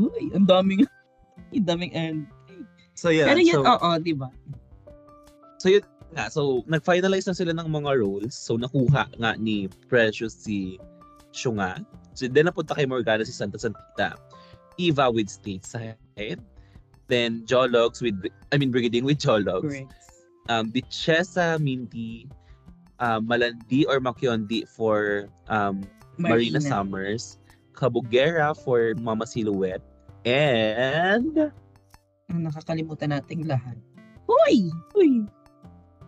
Uy, 0.00 0.32
ang 0.32 0.48
daming, 0.48 0.88
ang 1.54 1.68
daming 1.68 1.92
end. 1.92 2.24
So 2.96 3.12
yeah, 3.12 3.28
Pero 3.28 3.42
yun, 3.44 3.60
so, 3.60 3.68
oo, 3.68 3.90
di 4.00 4.16
ba? 4.16 4.32
so 5.60 5.68
yun 5.68 5.84
nga, 6.14 6.30
so 6.30 6.62
nag-finalize 6.70 7.26
na 7.26 7.36
sila 7.36 7.52
ng 7.52 7.68
mga 7.68 8.00
roles. 8.00 8.32
So 8.32 8.56
nakuha 8.56 9.10
nga 9.18 9.36
ni 9.36 9.66
Precious 9.90 10.32
si 10.32 10.80
Shunga. 11.34 11.82
So 12.14 12.30
then 12.30 12.46
napunta 12.46 12.78
kay 12.78 12.86
Morgana 12.86 13.26
si 13.26 13.34
Santa 13.34 13.58
Santita. 13.58 14.14
Eva 14.78 15.10
with 15.10 15.28
stateside. 15.28 15.96
Then 17.06 17.44
Jologs 17.44 18.00
with, 18.00 18.16
I 18.52 18.56
mean 18.56 18.72
Brigading 18.72 19.04
with 19.04 19.18
Jologs. 19.18 19.68
Correct. 19.68 19.92
um, 20.48 20.70
Bichesa 20.72 21.60
Minty, 21.60 22.28
um, 23.00 23.26
Malandi 23.28 23.84
or 23.88 24.00
Makyondi 24.00 24.68
for 24.68 25.28
um, 25.48 25.84
Marina. 26.18 26.60
Summers, 26.60 27.38
Kabugera 27.72 28.56
for 28.56 28.94
Mama 29.00 29.26
Silhouette, 29.26 29.82
and 30.24 31.52
Ang 32.32 32.40
nakakalimutan 32.48 33.12
nating 33.12 33.44
lahat. 33.44 33.76
Uy! 34.24 34.72
Uy! 34.96 35.28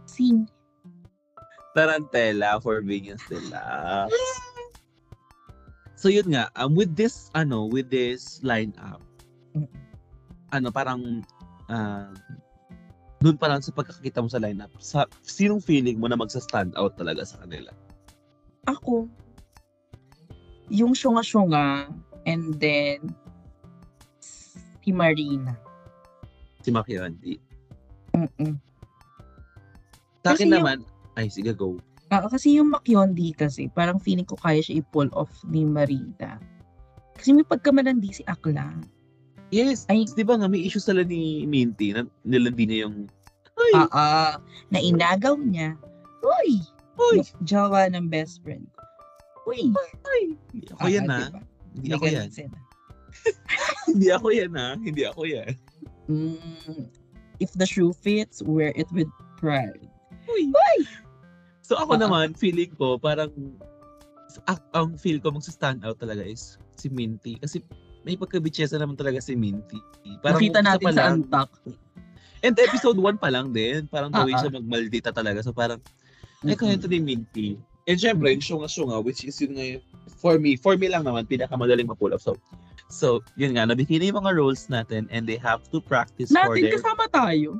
Sing. 0.08 0.48
Tarantella 1.76 2.56
for 2.56 2.80
Venus 2.80 3.20
de 3.28 3.36
la. 3.52 4.08
So 6.06 6.14
yun 6.14 6.30
nga, 6.30 6.46
um, 6.54 6.78
with 6.78 6.94
this, 6.94 7.34
ano, 7.34 7.66
with 7.66 7.90
this 7.90 8.38
lineup, 8.46 9.02
ano, 10.54 10.70
parang, 10.70 11.26
um, 11.66 12.14
doon 13.18 13.34
pa 13.34 13.50
lang 13.50 13.58
sa 13.58 13.74
pagkakita 13.74 14.22
mo 14.22 14.30
sa 14.30 14.38
lineup, 14.38 14.70
sa, 14.78 15.10
sinong 15.26 15.58
feeling 15.58 15.98
mo 15.98 16.06
na 16.06 16.14
magsa-stand 16.14 16.78
out 16.78 16.94
talaga 16.94 17.26
sa 17.26 17.42
kanila? 17.42 17.74
Ako, 18.70 19.10
yung 20.70 20.94
syunga-syunga, 20.94 21.90
and 22.22 22.54
then, 22.62 23.10
si 24.22 24.94
Marina. 24.94 25.58
Si 26.62 26.70
Makyondi. 26.70 27.34
Mm-mm. 28.14 28.54
Sa 30.22 30.38
Kasi 30.38 30.46
akin 30.46 30.54
yung- 30.54 30.54
naman, 30.54 30.78
ay 31.18 31.26
sige, 31.34 31.50
go. 31.50 31.82
Ah, 32.06 32.22
kasi 32.30 32.54
yung 32.54 32.70
Makyondi 32.70 33.34
kasi, 33.34 33.66
parang 33.66 33.98
feeling 33.98 34.26
ko 34.26 34.38
kaya 34.38 34.62
siya 34.62 34.78
i-pull 34.78 35.10
off 35.10 35.30
ni 35.50 35.66
Marina. 35.66 36.38
Kasi 37.18 37.34
may 37.34 37.42
pagkamalandi 37.42 38.12
si 38.12 38.22
Akla. 38.30 38.70
Yes, 39.50 39.86
Ay. 39.90 40.06
di 40.06 40.22
ba 40.22 40.38
nga 40.38 40.46
may 40.46 40.62
issue 40.62 40.82
sila 40.82 41.02
ni 41.02 41.46
Minty 41.46 41.94
na 41.94 42.06
nilandi 42.22 42.64
niya 42.66 42.78
yung 42.86 43.06
Ay, 43.56 43.72
Ah, 43.74 43.88
ah, 43.90 44.32
na 44.70 44.78
inagaw 44.78 45.34
niya. 45.40 45.74
Uy! 46.22 46.60
Uy! 46.98 47.24
Jowa 47.42 47.88
ng 47.90 48.06
best 48.06 48.44
friend 48.44 48.66
ko. 48.76 48.84
Uy! 49.48 49.70
ay. 50.06 50.22
Hindi 50.52 50.66
ako 50.74 50.86
yan 50.86 51.06
Ah, 51.06 51.10
na. 51.10 51.18
diba? 51.26 51.40
Hindi 51.76 51.88
ako 51.92 52.04
yan. 52.06 52.28
Hindi 53.86 54.08
ako 54.12 54.28
yan 54.30 54.52
ha. 54.54 54.68
Hindi 54.76 55.02
ako 55.06 55.22
yan. 55.24 55.50
Mm, 56.06 56.86
if 57.42 57.50
the 57.58 57.66
shoe 57.66 57.90
fits, 57.92 58.42
wear 58.44 58.70
it 58.76 58.86
with 58.92 59.08
pride. 59.40 59.88
Uy. 60.28 60.52
So 61.66 61.74
ako 61.74 61.98
Ah. 61.98 62.02
naman, 62.06 62.38
feeling 62.38 62.70
ko 62.78 62.94
parang 62.96 63.34
ah, 64.46 64.60
ang 64.72 64.94
feel 64.94 65.18
ko 65.18 65.34
magsa-stand 65.34 65.82
out 65.82 65.98
talaga 65.98 66.22
is 66.22 66.62
si 66.78 66.86
Minty. 66.86 67.42
Kasi 67.42 67.58
may 68.06 68.14
pagka-bitchesa 68.14 68.78
naman 68.78 68.94
talaga 68.94 69.18
si 69.18 69.34
Minty. 69.34 69.82
Parang 70.22 70.38
Nakita 70.38 70.62
natin 70.62 70.86
pa 70.86 70.92
sa 70.94 71.00
lang, 71.10 71.26
Antak. 71.26 71.50
And 72.44 72.54
episode 72.54 72.94
1 73.02 73.18
pa 73.18 73.34
lang 73.34 73.50
din. 73.50 73.90
Parang 73.90 74.14
the 74.14 74.22
way 74.22 74.30
Ah, 74.30 74.38
ah. 74.38 74.42
siya 74.46 74.54
magmaldita 74.54 75.10
talaga. 75.10 75.42
So 75.42 75.50
parang, 75.50 75.82
ay 76.46 76.54
kaya 76.54 76.78
ito 76.78 76.86
ni 76.86 77.02
Minty. 77.02 77.58
And 77.86 77.98
syempre, 77.98 78.30
yung 78.30 78.42
syunga-syunga, 78.42 79.02
which 79.02 79.26
is 79.26 79.34
yun 79.38 79.58
ngayon, 79.58 79.82
for 80.18 80.38
me, 80.38 80.54
for 80.54 80.74
me 80.74 80.86
lang 80.86 81.02
naman, 81.02 81.26
pinakamadaling 81.26 81.86
ma-pull 81.86 82.14
up. 82.14 82.22
So, 82.22 82.38
so 82.86 83.22
yun 83.34 83.54
nga, 83.54 83.66
nabigay 83.66 83.98
na 83.98 84.10
yung 84.10 84.22
mga 84.22 84.38
roles 84.38 84.66
natin 84.66 85.10
and 85.10 85.26
they 85.26 85.38
have 85.38 85.66
to 85.70 85.78
practice 85.80 86.30
for 86.30 86.38
Natin 86.54 86.62
their, 86.62 86.74
kasama 86.78 87.06
tayo. 87.10 87.58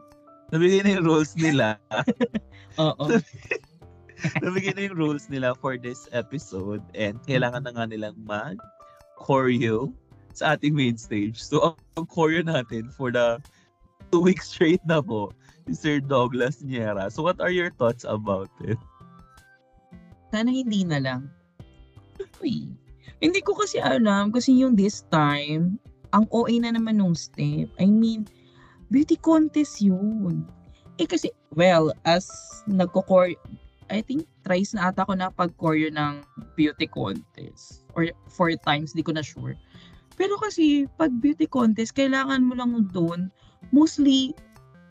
nabigay 0.51 0.83
na 0.83 0.91
yung 0.99 1.07
roles 1.07 1.35
nila. 1.35 1.79
Oo. 2.79 3.07
nabigay 4.45 4.73
na 4.73 4.89
yung 4.89 4.97
rules 4.97 5.29
nila 5.29 5.53
for 5.57 5.77
this 5.77 6.09
episode 6.13 6.81
and 6.97 7.21
kailangan 7.29 7.65
na 7.65 7.73
nga 7.73 7.85
nilang 7.85 8.17
mag 8.25 8.57
choreo 9.21 9.93
sa 10.37 10.57
ating 10.57 10.77
main 10.77 10.97
stage. 11.01 11.41
So, 11.41 11.73
ang, 11.73 11.77
ang 11.97 12.07
choreo 12.09 12.45
natin 12.45 12.93
for 12.93 13.09
the 13.09 13.41
two 14.13 14.21
weeks 14.21 14.53
straight 14.53 14.85
na 14.85 15.01
po 15.01 15.33
si 15.67 15.73
Sir 15.73 15.97
Douglas 15.99 16.61
Niera. 16.61 17.09
So, 17.09 17.25
what 17.25 17.41
are 17.41 17.53
your 17.53 17.73
thoughts 17.73 18.05
about 18.05 18.53
it? 18.65 18.79
Sana 20.31 20.53
hindi 20.53 20.85
na 20.85 21.01
lang. 21.01 21.33
Uy. 22.45 22.69
Hindi 23.17 23.41
ko 23.41 23.57
kasi 23.57 23.81
alam 23.81 24.29
kasi 24.29 24.61
yung 24.61 24.77
this 24.77 25.09
time, 25.09 25.81
ang 26.13 26.29
OA 26.29 26.61
na 26.61 26.77
naman 26.77 27.01
nung 27.01 27.17
step. 27.17 27.73
I 27.81 27.89
mean, 27.89 28.29
beauty 28.93 29.17
contest 29.17 29.81
yun. 29.81 30.45
Eh 31.01 31.09
kasi, 31.09 31.33
well, 31.57 31.93
as 32.05 32.29
nagko 32.69 33.05
I 33.89 34.03
think 34.03 34.27
thrice 34.43 34.75
na 34.75 34.91
ata 34.91 35.07
ako 35.07 35.15
na 35.15 35.31
pag-choreo 35.31 35.91
ng 35.95 36.23
beauty 36.59 36.91
contest. 36.91 37.87
Or 37.95 38.11
four 38.29 38.53
times, 38.67 38.93
di 38.93 39.03
ko 39.03 39.15
na 39.15 39.23
sure. 39.23 39.55
Pero 40.17 40.41
kasi, 40.41 40.89
pag 40.97 41.13
beauty 41.21 41.47
contest, 41.47 41.95
kailangan 41.95 42.43
mo 42.43 42.57
lang 42.57 42.89
doon, 42.91 43.29
mostly, 43.71 44.33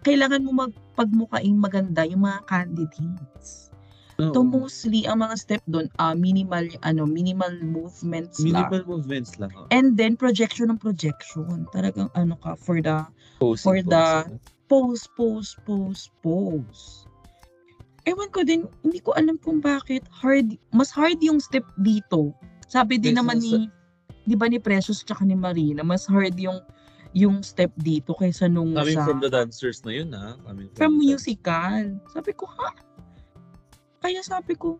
kailangan 0.05 0.45
mo 0.45 0.69
magpagmukaing 0.69 1.57
maganda 1.57 2.05
yung 2.05 2.23
mga 2.23 2.45
candidates. 2.45 3.73
So 4.15 4.47
mostly 4.47 5.03
ang 5.03 5.19
mga 5.19 5.35
step 5.35 5.63
doon 5.67 5.91
ah 5.99 6.15
minimal 6.15 6.63
ano 6.87 7.03
minimal 7.03 7.51
movements 7.59 8.39
Minimal 8.39 8.87
lang. 8.87 8.87
movements 8.87 9.35
lang. 9.35 9.51
Oh. 9.59 9.67
And 9.75 9.99
then 9.99 10.15
projection 10.15 10.71
ng 10.71 10.79
projection. 10.79 11.67
Talagang 11.75 12.07
ano 12.15 12.39
ka 12.39 12.55
for 12.55 12.79
the 12.79 13.03
Posing, 13.43 13.59
for 13.59 13.77
the- 13.83 14.39
pose 14.71 15.03
pose 15.19 15.59
pose 15.67 16.07
pose. 16.23 17.04
Ewan 18.05 18.29
ko 18.29 18.45
din, 18.45 18.69
hindi 18.85 19.01
ko 19.01 19.17
alam 19.17 19.41
kung 19.41 19.59
bakit 19.61 20.05
hard 20.13 20.53
mas 20.69 20.93
hard 20.93 21.17
yung 21.25 21.41
step 21.41 21.65
dito. 21.81 22.33
Sabi 22.69 23.01
din 23.01 23.17
naman 23.17 23.41
ni 23.41 23.65
'di 24.25 24.35
ba 24.37 24.45
ni 24.49 24.61
Precious 24.61 25.01
tsaka 25.01 25.25
ni 25.25 25.33
Marina, 25.33 25.81
mas 25.81 26.05
hard 26.05 26.37
yung 26.37 26.61
yung 27.15 27.39
step 27.41 27.71
dito 27.79 28.11
kaysa 28.11 28.51
nung 28.51 28.75
Coming 28.75 28.99
sa 28.99 29.07
from 29.07 29.23
the 29.23 29.31
dancers 29.31 29.79
na 29.87 29.91
yun, 29.95 30.11
ha? 30.11 30.35
Coming 30.43 30.67
from, 30.75 30.77
from 30.77 30.93
musical. 30.99 31.83
Sabi 32.11 32.35
ko, 32.35 32.43
ha? 32.59 32.75
Kaya 34.03 34.19
sabi 34.19 34.53
ko, 34.59 34.75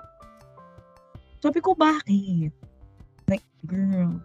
sabi 1.40 1.64
ko, 1.64 1.72
bakit? 1.80 2.52
Like, 3.32 3.48
girl. 3.64 4.20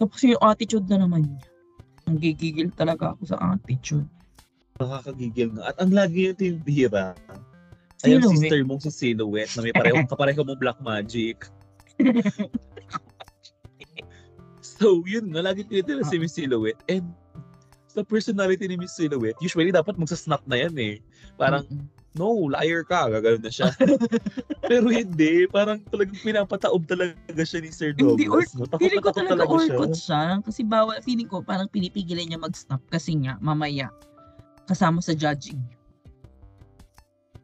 Tapos 0.00 0.24
yung 0.24 0.40
attitude 0.40 0.88
na 0.88 1.04
naman 1.04 1.28
niya. 1.28 1.44
Ang 2.08 2.16
gigigil 2.16 2.72
talaga 2.72 3.12
ako 3.12 3.28
sa 3.28 3.36
attitude. 3.52 4.08
Nakakagigil 4.80 5.52
nga. 5.52 5.68
At 5.68 5.76
ang 5.84 5.92
lagi 5.92 6.32
yung 6.32 6.38
team 6.40 6.56
bihira. 6.64 7.12
Ay, 8.04 8.20
yung 8.20 8.36
sister 8.36 8.60
mong 8.62 8.84
si 8.84 8.90
Silhouette 8.92 9.52
na 9.56 9.60
may 9.64 9.72
pareho, 9.72 9.96
kapareho 10.12 10.44
mong 10.44 10.60
Black 10.60 10.78
Magic. 10.84 11.48
so, 14.60 15.00
yun 15.08 15.32
nga, 15.32 15.40
lagi 15.40 15.64
tinitira 15.64 16.04
si 16.04 16.20
Miss 16.20 16.36
Silhouette. 16.36 16.80
And 16.88 17.08
sa 17.88 18.02
personality 18.02 18.66
ni 18.66 18.76
Miss 18.76 18.92
Silhouette, 18.98 19.38
usually 19.38 19.70
dapat 19.70 19.94
magsasnap 19.96 20.42
na 20.50 20.66
yan 20.66 20.74
eh. 20.76 20.94
Parang, 21.38 21.62
Mm-mm. 21.70 21.86
no, 22.18 22.50
liar 22.50 22.82
ka, 22.82 23.06
gagawin 23.06 23.38
na 23.38 23.50
siya. 23.54 23.70
Pero 24.70 24.90
hindi, 24.90 25.46
parang 25.46 25.78
talagang 25.88 26.18
pinapataob 26.18 26.82
talaga 26.90 27.42
siya 27.46 27.62
ni 27.62 27.70
Sir 27.70 27.94
Hindi, 27.94 28.26
or- 28.26 28.42
Douglas. 28.42 28.52
no? 28.58 28.66
Takot 28.66 28.80
Feeling 28.82 28.98
na 28.98 29.06
ko 29.06 29.10
talaga 29.14 29.32
talaga 29.38 29.54
siya. 29.54 29.74
orkot 29.78 29.94
siya. 29.94 30.22
Kasi 30.42 30.60
bawal, 30.66 30.98
feeling 31.06 31.30
ko 31.30 31.38
parang 31.40 31.70
pinipigilan 31.70 32.26
niya 32.26 32.40
mag-stop 32.42 32.82
kasi 32.90 33.14
nga, 33.22 33.38
mamaya, 33.38 33.94
kasama 34.66 34.98
sa 34.98 35.14
judging. 35.14 35.62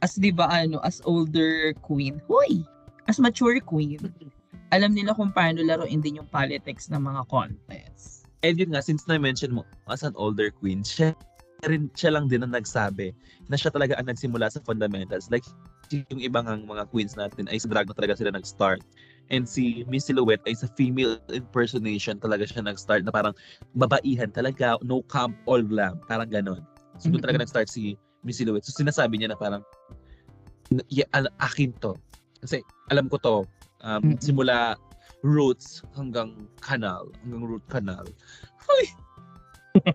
As 0.00 0.16
di 0.16 0.32
ba 0.32 0.48
ano, 0.48 0.80
as 0.80 1.04
older 1.04 1.76
queen, 1.84 2.20
huy, 2.24 2.64
as 3.08 3.20
mature 3.20 3.60
queen, 3.60 4.00
alam 4.72 4.96
nila 4.96 5.12
kung 5.12 5.28
paano 5.28 5.60
laruin 5.60 6.00
din 6.00 6.24
yung 6.24 6.30
politics 6.32 6.88
ng 6.88 7.04
mga 7.04 7.28
contest. 7.28 8.24
And 8.40 8.56
yun 8.56 8.72
nga, 8.72 8.80
since 8.80 9.04
na-mention 9.04 9.52
mo, 9.52 9.68
as 9.92 10.00
an 10.00 10.16
older 10.16 10.48
queen, 10.48 10.80
siya 10.80 11.12
rin 11.68 11.92
siya 11.92 12.16
lang 12.16 12.24
din 12.32 12.40
ang 12.40 12.56
nagsabi 12.56 13.12
na 13.52 13.56
siya 13.60 13.68
talaga 13.68 13.92
ang 14.00 14.08
nagsimula 14.08 14.48
sa 14.48 14.64
fundamentals. 14.64 15.28
Like, 15.28 15.44
yung 15.92 16.24
ibang 16.24 16.48
ang 16.48 16.64
mga 16.64 16.88
queens 16.88 17.18
natin 17.20 17.50
ay 17.52 17.60
sa 17.60 17.68
drag 17.68 17.84
na 17.84 17.92
talaga 17.92 18.16
sila 18.16 18.32
nag-start. 18.32 18.80
And 19.28 19.44
si 19.44 19.84
Miss 19.86 20.08
Silhouette 20.08 20.42
ay 20.48 20.56
sa 20.56 20.70
female 20.72 21.20
impersonation 21.28 22.16
talaga 22.16 22.48
siya 22.48 22.64
nag-start 22.64 23.04
na 23.04 23.12
parang 23.12 23.34
babaihan 23.76 24.32
talaga, 24.32 24.80
no 24.80 25.04
camp, 25.12 25.36
all 25.44 25.60
glam. 25.60 26.00
Parang 26.08 26.30
ganon. 26.30 26.64
So 26.96 27.12
doon 27.12 27.20
talaga 27.20 27.44
nag-start 27.44 27.68
si 27.68 28.00
Miss 28.22 28.38
Silhouette. 28.38 28.66
So 28.68 28.76
sinasabi 28.76 29.16
niya 29.16 29.32
na 29.32 29.38
parang, 29.38 29.62
"N- 30.70 30.84
yeah, 30.88 31.08
al- 31.12 31.32
akin 31.40 31.72
to. 31.80 31.96
Kasi 32.40 32.60
alam 32.88 33.08
ko 33.08 33.16
to. 33.20 33.36
Um. 33.80 34.16
Simula 34.20 34.76
roots 35.20 35.80
hanggang 35.96 36.48
canal, 36.60 37.08
hanggang 37.24 37.44
root 37.44 37.64
canal. 37.68 38.04
Ay! 38.68 38.84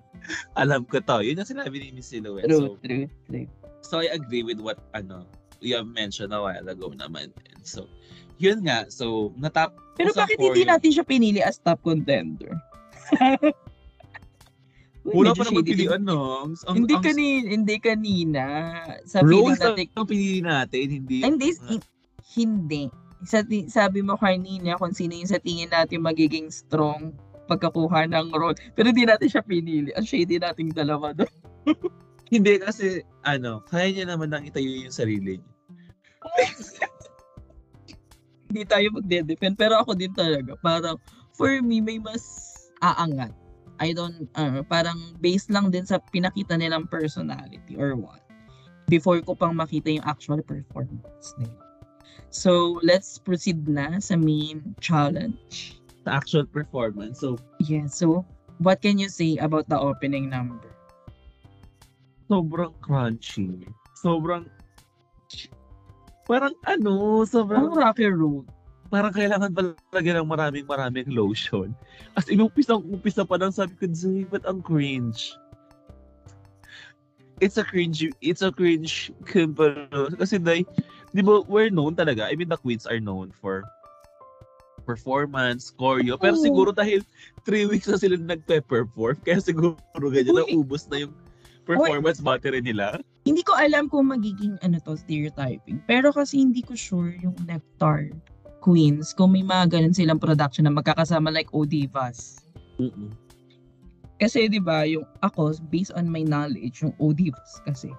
alam 0.61 0.85
ko 0.85 1.01
to. 1.01 1.21
Yun 1.21 1.37
ang 1.37 1.49
sinabi 1.49 1.77
ni 1.77 1.93
Miss 1.93 2.09
Silhouette. 2.09 2.49
So, 2.49 2.77
true, 2.81 3.05
true. 3.29 3.47
So 3.85 4.01
I 4.01 4.09
agree 4.09 4.41
with 4.41 4.57
what 4.57 4.81
ano 4.97 5.29
you 5.61 5.77
have 5.77 5.85
mentioned 5.85 6.33
a 6.33 6.41
while 6.41 6.65
ago 6.65 6.89
naman. 6.97 7.29
And 7.53 7.61
so 7.61 7.85
yun 8.41 8.65
nga. 8.65 8.89
So 8.89 9.29
natap 9.37 9.77
Pero 9.95 10.11
bakit 10.11 10.41
hindi 10.41 10.65
choreo- 10.65 10.71
natin 10.73 10.89
siya 10.91 11.05
pinili 11.05 11.39
as 11.45 11.61
top 11.61 11.79
contender? 11.85 12.49
Wala 15.05 15.37
pa 15.37 15.45
naman 15.45 15.61
pilian 15.61 16.01
no. 16.01 16.49
Ang, 16.65 16.85
Hindi 16.85 16.97
ang 16.97 17.05
kanina, 17.05 17.45
hindi 17.53 17.75
kanina. 17.77 18.43
Sa 19.05 19.21
Rose 19.21 19.61
natin, 19.61 19.85
ang 19.93 20.09
pinili 20.09 20.41
natin, 20.41 20.85
hindi 20.89 21.17
hindi, 21.21 21.49
hindi. 22.33 22.83
Sa, 23.25 23.45
sabi 23.69 24.01
mo 24.01 24.17
kanina 24.17 24.77
kung 24.81 24.97
sino 24.97 25.13
yung 25.13 25.29
sa 25.29 25.37
tingin 25.37 25.69
natin 25.69 26.01
magiging 26.01 26.49
strong 26.49 27.13
pagkakuha 27.45 28.09
ng 28.09 28.33
role. 28.33 28.57
Pero 28.73 28.89
hindi 28.89 29.05
natin 29.05 29.29
siya 29.29 29.45
pinili. 29.45 29.93
Ang 29.93 30.05
shady 30.09 30.41
nating 30.41 30.73
dalawa 30.73 31.13
doon. 31.13 31.29
hindi 32.33 32.57
kasi 32.57 33.05
ano, 33.21 33.61
kaya 33.69 33.93
niya 33.93 34.05
naman 34.09 34.33
nang 34.33 34.45
itayo 34.45 34.65
yung 34.65 34.93
sarili 34.93 35.37
niya. 35.37 35.53
hindi 38.49 38.63
tayo 38.65 38.87
magde-defend. 38.97 39.55
Pero 39.57 39.77
ako 39.77 39.93
din 39.93 40.13
talaga. 40.17 40.57
Parang, 40.65 40.97
for 41.37 41.53
me, 41.61 41.77
may 41.77 42.01
mas 42.01 42.25
aangat. 42.81 43.29
I 43.79 43.91
don't, 43.91 44.29
uh, 44.35 44.63
parang 44.67 45.17
based 45.19 45.51
lang 45.51 45.71
din 45.71 45.83
sa 45.83 45.99
pinakita 45.99 46.55
nilang 46.55 46.87
personality 46.87 47.75
or 47.75 47.95
what. 47.95 48.23
Before 48.87 49.19
ko 49.19 49.33
pang 49.33 49.57
makita 49.57 49.91
yung 49.91 50.05
actual 50.05 50.45
performance 50.45 51.33
nila. 51.41 51.57
So, 52.29 52.79
let's 52.83 53.17
proceed 53.17 53.65
na 53.67 53.97
sa 53.99 54.15
main 54.15 54.75
challenge. 54.79 55.79
Sa 56.05 56.21
actual 56.21 56.45
performance. 56.45 57.19
So 57.19 57.39
Yeah, 57.63 57.89
so, 57.89 58.23
what 58.61 58.79
can 58.83 59.01
you 59.01 59.09
say 59.09 59.41
about 59.41 59.67
the 59.67 59.79
opening 59.79 60.29
number? 60.29 60.75
sobrang 62.25 62.73
crunchy. 62.81 63.65
Sobrang 64.01 64.49
parang 66.25 66.53
ano, 66.65 67.21
Ang 67.21 67.29
sobrang 67.29 67.69
Rocky 67.73 68.09
Road. 68.09 68.49
Parang 68.89 69.13
kailangan 69.13 69.51
pa 69.51 69.73
lagyan 69.93 70.21
ng 70.21 70.29
maraming 70.29 70.65
maraming 70.69 71.07
lotion. 71.09 71.73
As 72.13 72.29
in, 72.29 72.41
umpisa, 72.41 72.77
umpisa 72.77 73.25
pa 73.25 73.37
lang 73.41 73.51
sabi 73.51 73.73
ko, 73.77 73.89
Zay, 73.89 74.25
ba't 74.29 74.45
ang 74.45 74.61
cringe? 74.61 75.33
It's 77.43 77.59
a 77.59 77.65
cringe, 77.67 78.07
it's 78.23 78.45
a 78.45 78.51
cringe 78.53 79.11
kumparo. 79.27 80.07
Kasi 80.15 80.39
dahil, 80.39 80.63
di 81.11 81.21
ba, 81.25 81.43
we're 81.43 81.73
known 81.73 81.97
talaga. 81.97 82.31
I 82.31 82.39
mean, 82.39 82.47
the 82.47 82.55
queens 82.55 82.87
are 82.87 83.01
known 83.01 83.35
for 83.35 83.65
performance, 84.87 85.73
choreo. 85.75 86.15
Pero 86.15 86.37
Oo. 86.37 86.45
siguro 86.45 86.69
dahil 86.71 87.01
three 87.43 87.65
weeks 87.65 87.89
na 87.89 87.97
sila 87.99 88.15
nagpe-perform, 88.15 89.19
kaya 89.25 89.41
siguro 89.41 89.75
ganyan, 89.97 90.37
Uy. 90.37 90.55
naubos 90.55 90.87
na 90.87 91.03
yung 91.03 91.13
performance 91.65 92.21
battery 92.21 92.61
nila. 92.61 93.01
Hindi 93.25 93.41
ko 93.41 93.57
alam 93.57 93.89
kung 93.89 94.13
magiging 94.13 94.61
ano 94.61 94.77
to, 94.85 94.93
stereotyping. 94.93 95.81
Pero 95.89 96.13
kasi 96.13 96.39
hindi 96.39 96.61
ko 96.61 96.77
sure 96.77 97.17
yung 97.19 97.33
Nectar 97.49 98.13
Queens 98.65 99.13
kung 99.13 99.37
may 99.37 99.45
mga 99.45 99.77
ganun 99.77 99.93
silang 99.93 100.17
production 100.17 100.65
na 100.65 100.73
magkakasama 100.73 101.29
like 101.29 101.53
O 101.53 101.69
Divas. 101.69 102.41
Mm-mm. 102.81 103.13
Kasi 104.17 104.49
'di 104.49 104.57
ba, 104.63 104.89
yung 104.89 105.05
ako 105.21 105.53
based 105.69 105.93
on 105.93 106.09
my 106.09 106.25
knowledge, 106.25 106.81
yung 106.81 106.95
ODs 106.97 107.61
kasi 107.67 107.91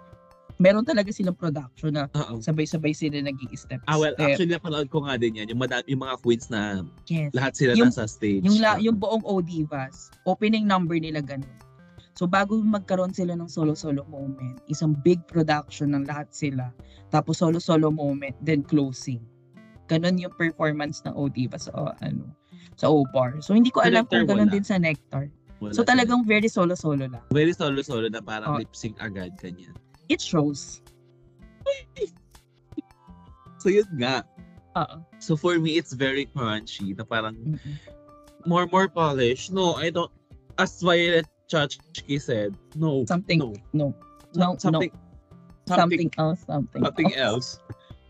meron 0.56 0.88
talaga 0.88 1.12
silang 1.12 1.36
production 1.36 1.92
na 1.92 2.08
Oo. 2.16 2.40
sabay-sabay 2.40 2.96
sila 2.96 3.20
nag-i-step. 3.20 3.84
Ah, 3.84 4.00
well, 4.00 4.16
step. 4.16 4.32
actually, 4.32 4.56
napanood 4.56 4.88
ko 4.88 5.04
nga 5.04 5.20
din 5.20 5.36
yan. 5.36 5.52
Yung, 5.52 5.60
mada- 5.60 5.84
yung 5.84 6.00
mga 6.00 6.16
queens 6.24 6.48
na 6.48 6.80
yes. 7.12 7.28
lahat 7.36 7.52
sila 7.52 7.72
Yung- 7.76 7.92
nasa 7.92 8.08
stage. 8.08 8.40
Yung, 8.40 8.56
la, 8.64 8.80
yung 8.80 8.96
buong 8.96 9.20
ODivas, 9.28 10.08
opening 10.24 10.64
number 10.64 10.96
nila 10.96 11.20
ganun. 11.20 11.52
So 12.16 12.24
bago 12.24 12.56
magkaroon 12.56 13.12
sila 13.12 13.36
ng 13.36 13.52
solo-solo 13.52 14.08
moment, 14.08 14.56
isang 14.72 14.96
big 15.04 15.20
production 15.28 15.92
ng 15.92 16.08
lahat 16.08 16.32
sila. 16.32 16.72
Tapos 17.12 17.44
solo-solo 17.44 17.92
moment, 17.92 18.32
then 18.40 18.64
closing. 18.64 19.20
Ganun 19.86 20.18
yung 20.18 20.34
performance 20.34 21.02
ng 21.06 21.14
ODivas 21.14 21.70
sa 21.70 21.94
ano 22.02 22.26
sa 22.76 22.90
O-Bar. 22.92 23.40
So 23.40 23.54
hindi 23.56 23.70
ko 23.72 23.80
alam 23.80 24.04
Nectar, 24.04 24.26
kung 24.26 24.36
ganun 24.36 24.48
wala. 24.50 24.54
din 24.54 24.64
sa 24.66 24.76
Nectar. 24.76 25.30
Wala 25.62 25.72
So 25.72 25.80
talagang 25.80 26.28
very 26.28 26.50
solo-solo 26.50 27.08
lang. 27.08 27.24
Very 27.32 27.56
solo-solo 27.56 28.12
na 28.12 28.20
parang 28.20 28.52
Oh. 28.52 28.58
lip 28.60 28.74
sync 28.76 29.00
agad, 29.00 29.32
ganyan. 29.40 29.72
It 30.12 30.20
shows. 30.20 30.84
So 33.58 33.72
yun 33.72 33.88
nga. 33.98 34.22
Oo. 34.76 34.96
So 35.18 35.34
for 35.34 35.58
me, 35.58 35.74
it's 35.80 35.96
very 35.96 36.28
crunchy 36.30 36.92
na 36.94 37.02
parang 37.02 37.34
Mm-mm. 37.34 37.74
more 38.44 38.68
more 38.70 38.86
polished. 38.86 39.50
No, 39.50 39.74
I 39.74 39.90
don't. 39.90 40.12
As 40.60 40.78
Violet 40.78 41.26
Chachki 41.50 42.20
said, 42.20 42.54
no. 42.76 43.02
Something, 43.08 43.40
no. 43.40 43.50
no. 43.72 43.86
No, 44.36 44.54
something, 44.60 44.92
no. 44.92 45.74
Something 45.74 46.12
else, 46.20 46.44
something, 46.46 46.82
something 46.84 47.10
else. 47.16 47.58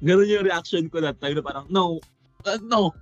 Ganun 0.04 0.28
yung 0.28 0.44
reaction 0.44 0.88
ko 0.92 1.00
that 1.00 1.16
time 1.20 1.36
na 1.38 1.44
parang, 1.44 1.64
no, 1.72 2.00
uh, 2.44 2.60
no. 2.66 2.92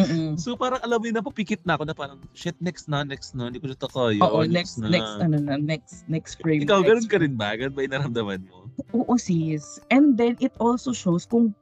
Mm-mm. 0.00 0.38
So 0.40 0.56
parang 0.56 0.80
alam 0.80 1.02
mo 1.02 1.04
yun, 1.10 1.16
napapikit 1.18 1.60
na 1.66 1.76
ako 1.76 1.84
na 1.84 1.94
parang, 1.96 2.18
shit, 2.32 2.56
next 2.62 2.88
na, 2.88 3.04
next 3.04 3.36
na, 3.36 3.50
hindi 3.50 3.60
ko 3.60 3.68
na 3.68 3.76
to 3.76 3.90
kaya. 3.90 4.22
Oo, 4.22 4.46
next, 4.48 4.80
next, 4.80 5.20
ano 5.20 5.36
na, 5.36 5.60
next, 5.60 6.08
next 6.08 6.40
frame. 6.40 6.64
Ikaw, 6.64 6.80
next 6.80 6.88
ganun 6.88 7.06
ka 7.06 7.16
frame. 7.18 7.24
rin 7.26 7.34
ba? 7.36 7.48
Ganun 7.58 7.74
ba 7.74 7.80
yung 7.84 7.94
naramdaman 7.98 8.40
mo? 8.48 8.70
Oo, 8.96 9.12
sis. 9.20 9.82
And 9.92 10.16
then, 10.16 10.40
it 10.40 10.54
also 10.56 10.94
shows 10.96 11.28
kung 11.28 11.52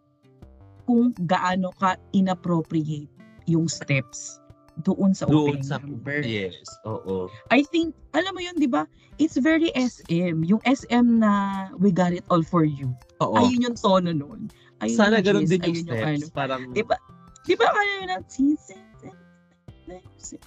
kung 0.88 1.12
gaano 1.28 1.68
ka 1.76 2.00
inappropriate 2.16 3.12
yung 3.44 3.68
steps 3.68 4.40
doon 4.82 5.10
sa 5.12 5.26
Doon 5.26 5.58
opening 5.58 5.66
sa, 5.66 5.78
number. 5.82 6.22
yes, 6.22 6.54
oo. 6.86 7.26
I 7.50 7.66
think, 7.66 7.94
alam 8.14 8.34
mo 8.34 8.40
yun, 8.40 8.54
di 8.56 8.70
ba? 8.70 8.86
It's 9.18 9.34
very 9.34 9.74
SM. 9.74 10.46
Yung 10.46 10.62
SM 10.62 11.18
na 11.18 11.30
we 11.76 11.90
got 11.90 12.14
it 12.14 12.22
all 12.30 12.42
for 12.42 12.62
you. 12.62 12.94
Oo. 13.18 13.34
Ayun 13.34 13.66
yung 13.66 13.76
tono 13.78 14.14
nun. 14.14 14.46
Ayun 14.78 14.94
Sana 14.94 15.18
yung 15.18 15.26
ganun 15.26 15.46
din 15.50 15.58
yung 15.58 15.78
steps. 15.82 16.06
ano. 16.06 16.26
Parang, 16.30 16.62
Di 16.70 16.86
ba? 16.86 16.94
Di 17.42 17.54
ba 17.58 17.66
kaya 17.66 17.92
yun 17.98 18.08
na, 18.08 18.18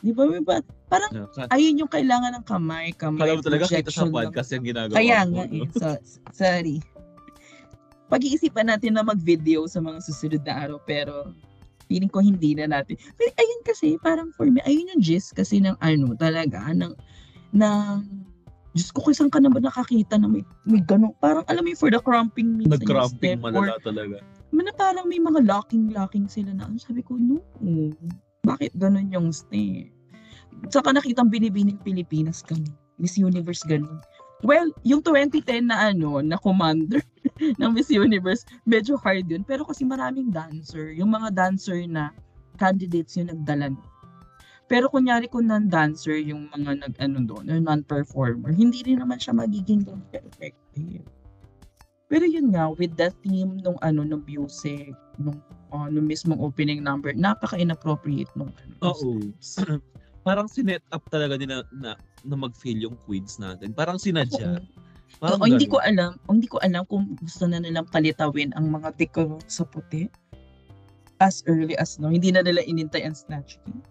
di 0.01 0.11
ba, 0.13 0.21
di 0.29 0.43
ba? 0.45 0.55
Parang 0.85 1.11
no, 1.11 1.27
sa- 1.33 1.49
ayun 1.49 1.81
yung 1.81 1.91
kailangan 1.91 2.37
ng 2.37 2.45
kamay, 2.45 2.93
kamay, 2.93 3.19
Kala 3.25 3.39
mo 3.39 3.43
talaga 3.43 3.65
kita 3.65 3.89
sa 3.89 4.05
podcast 4.05 4.53
yung 4.53 4.65
ginagawa 4.67 4.95
Kaya 4.95 5.19
nga 5.25 5.43
eh. 5.49 5.65
So, 5.73 5.87
sorry. 6.31 6.77
Pag-iisipan 8.11 8.67
natin 8.67 8.99
na 8.99 9.07
mag-video 9.07 9.65
sa 9.65 9.79
mga 9.79 10.03
susunod 10.03 10.43
na 10.43 10.53
araw 10.67 10.77
pero 10.83 11.31
feeling 11.91 12.07
ko 12.07 12.23
hindi 12.23 12.55
na 12.55 12.71
natin. 12.71 12.95
Pero 13.19 13.35
ayun 13.35 13.61
kasi 13.67 13.99
parang 13.99 14.31
for 14.31 14.47
me, 14.47 14.63
ayun 14.63 14.95
yung 14.95 15.03
gist 15.03 15.35
kasi 15.35 15.59
ng 15.59 15.75
ano 15.83 16.15
talaga, 16.15 16.71
ng, 16.71 16.95
ng 17.51 17.99
Diyos 18.71 18.95
ko, 18.95 19.03
kung 19.03 19.27
ka 19.27 19.43
na 19.43 19.51
ba 19.51 19.59
nakakita 19.59 20.15
na 20.15 20.31
may, 20.31 20.47
may 20.63 20.79
gano'n, 20.79 21.11
parang 21.19 21.43
alam 21.51 21.59
mo 21.59 21.75
yung 21.75 21.81
for 21.83 21.91
the 21.91 21.99
cramping 21.99 22.55
minsan 22.55 22.79
Nag-cramping 22.79 23.43
malala 23.43 23.75
or 23.75 23.83
talaga. 23.83 24.23
na 24.55 24.71
parang 24.71 25.11
may 25.11 25.19
mga 25.19 25.43
locking-locking 25.43 26.31
sila 26.31 26.55
na, 26.55 26.71
sabi 26.79 27.03
ko, 27.03 27.19
no, 27.19 27.43
bakit 28.47 28.71
gano'n 28.79 29.11
yung 29.11 29.35
step? 29.35 29.91
Saka 30.71 30.95
nakitang 30.95 31.27
binibining 31.27 31.83
Pilipinas 31.83 32.39
kami. 32.39 32.71
Miss 32.95 33.19
Universe 33.19 33.67
ganun. 33.67 33.99
Well, 34.41 34.73
yung 34.81 35.05
2010 35.05 35.69
na 35.69 35.93
ano, 35.93 36.17
na 36.25 36.37
commander 36.41 37.01
ng 37.61 37.71
Miss 37.73 37.93
Universe, 37.93 38.45
medyo 38.65 38.97
hard 38.97 39.29
yun. 39.29 39.45
Pero 39.45 39.65
kasi 39.65 39.85
maraming 39.85 40.33
dancer. 40.33 40.93
Yung 40.97 41.13
mga 41.13 41.29
dancer 41.33 41.85
na 41.85 42.09
candidates 42.57 43.17
yung 43.17 43.29
nagdala. 43.29 43.73
Pero 44.65 44.87
kunyari 44.87 45.27
kung 45.27 45.51
non-dancer 45.51 46.15
yung 46.23 46.47
mga 46.47 46.87
nag-ano 46.87 47.19
doon, 47.27 47.45
or 47.51 47.59
non-performer, 47.59 48.55
hindi 48.55 48.81
rin 48.87 49.03
naman 49.03 49.19
siya 49.19 49.35
magiging 49.35 49.83
effective. 50.15 51.03
Pero 52.07 52.23
yun 52.23 52.55
nga, 52.55 52.71
with 52.71 52.95
the 52.95 53.11
theme 53.19 53.59
nung 53.59 53.75
ano, 53.83 54.07
nung 54.07 54.23
music, 54.23 54.95
nung, 55.19 55.43
uh, 55.75 55.91
nung 55.91 56.07
mismong 56.07 56.39
opening 56.39 56.79
number, 56.79 57.11
napaka-inappropriate 57.11 58.31
nung 58.35 58.51
ano. 58.63 58.73
Oo. 58.95 59.19
parang 60.27 60.45
sinet 60.45 60.85
up 60.93 61.03
talaga 61.09 61.35
nila 61.35 61.65
na, 61.73 61.97
na 62.25 62.37
mag-fail 62.37 62.77
yung 62.77 62.97
queens 63.05 63.37
natin. 63.41 63.73
Parang 63.73 63.97
sinadya. 63.97 64.61
Parang 65.19 65.43
Oo, 65.43 65.47
hindi 65.49 65.67
ko 65.67 65.83
alam, 65.83 66.15
o 66.25 66.33
hindi 66.33 66.47
ko 66.47 66.57
alam 66.63 66.87
kung 66.87 67.19
gusto 67.19 67.43
na 67.45 67.59
nilang 67.59 67.89
palitawin 67.91 68.55
ang 68.55 68.71
mga 68.71 68.95
decor 68.95 69.37
sa 69.45 69.67
puti 69.67 70.07
as 71.21 71.43
early 71.45 71.77
as 71.77 71.99
no. 72.01 72.09
Hindi 72.09 72.33
na 72.33 72.41
nila 72.41 72.65
inintay 72.65 73.05
ang 73.05 73.13
Snatch 73.13 73.61
Game. 73.67 73.83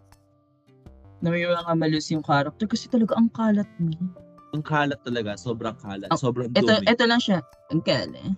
Na 1.21 1.31
may 1.31 1.45
mga 1.45 1.77
malus 1.77 2.09
yung 2.11 2.25
character 2.25 2.65
kasi 2.65 2.89
talaga 2.89 3.15
ang 3.15 3.29
kalat 3.31 3.69
niya. 3.79 4.01
Ang 4.57 4.65
kalat 4.67 4.99
talaga. 5.07 5.39
Sobrang 5.39 5.77
kalat. 5.79 6.11
Ang- 6.11 6.19
sobrang 6.19 6.51
Ito, 6.51 6.83
dumi. 6.83 6.89
ito 6.89 7.05
lang 7.07 7.21
siya. 7.23 7.39
Ang 7.71 7.85
kalat. 7.87 8.35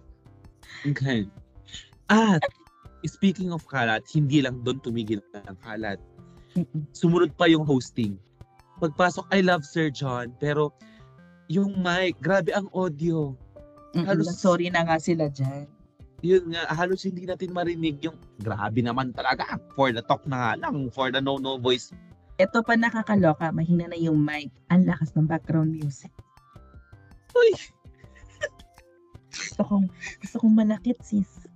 Okay. 0.84 1.24
At, 2.12 2.42
speaking 3.06 3.54
of 3.54 3.64
kalat, 3.70 4.04
hindi 4.12 4.44
lang 4.44 4.60
doon 4.66 4.82
tumigil 4.82 5.22
ang 5.48 5.56
kalat. 5.64 5.96
Sumunod 6.92 7.32
pa 7.38 7.48
yung 7.48 7.64
hosting. 7.64 8.20
Pagpasok, 8.82 9.30
I 9.30 9.46
love 9.46 9.62
Sir 9.62 9.94
John, 9.94 10.34
pero 10.42 10.74
yung 11.46 11.78
mic, 11.78 12.18
grabe 12.18 12.50
ang 12.50 12.66
audio. 12.74 13.38
Halos- 13.94 14.42
Sorry 14.42 14.74
na 14.74 14.82
nga 14.82 14.98
sila 14.98 15.30
dyan. 15.30 15.70
Yun 16.22 16.54
nga, 16.54 16.66
halos 16.74 17.06
hindi 17.06 17.22
natin 17.26 17.54
marinig 17.54 18.02
yung 18.02 18.18
grabe 18.42 18.82
naman 18.82 19.14
talaga. 19.14 19.58
For 19.78 19.94
the 19.94 20.02
talk 20.02 20.26
na 20.26 20.38
nga 20.38 20.52
lang, 20.66 20.90
for 20.90 21.14
the 21.14 21.22
no-no 21.22 21.62
voice. 21.62 21.94
Ito 22.42 22.62
pa 22.66 22.74
nakakaloka, 22.74 23.54
mahina 23.54 23.86
na 23.86 23.98
yung 23.98 24.18
mic. 24.18 24.50
Ang 24.70 24.90
lakas 24.90 25.14
ng 25.14 25.30
background 25.30 25.70
music. 25.70 26.10
Uy! 27.38 27.54
Gusto 29.30 29.62
kong, 29.62 29.86
gusto 30.22 30.36
kong 30.42 30.54
malakit 30.58 30.98
sis. 31.02 31.46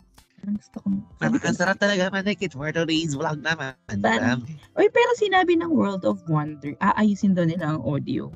Gusto 0.46 0.76
kong... 0.78 1.02
Napakasarap 1.18 1.76
talaga 1.76 2.06
manikit 2.12 2.54
for 2.54 2.70
today's 2.70 3.18
vlog 3.18 3.42
naman. 3.42 3.74
Um, 3.90 4.46
Oy, 4.78 4.87
pero 4.94 5.11
sinabi 5.18 5.59
ng 5.59 5.72
World 5.74 6.06
of 6.06 6.22
Wonder, 6.30 6.78
aayusin 6.78 7.35
daw 7.35 7.42
nila 7.42 7.74
ang 7.74 7.82
audio. 7.82 8.30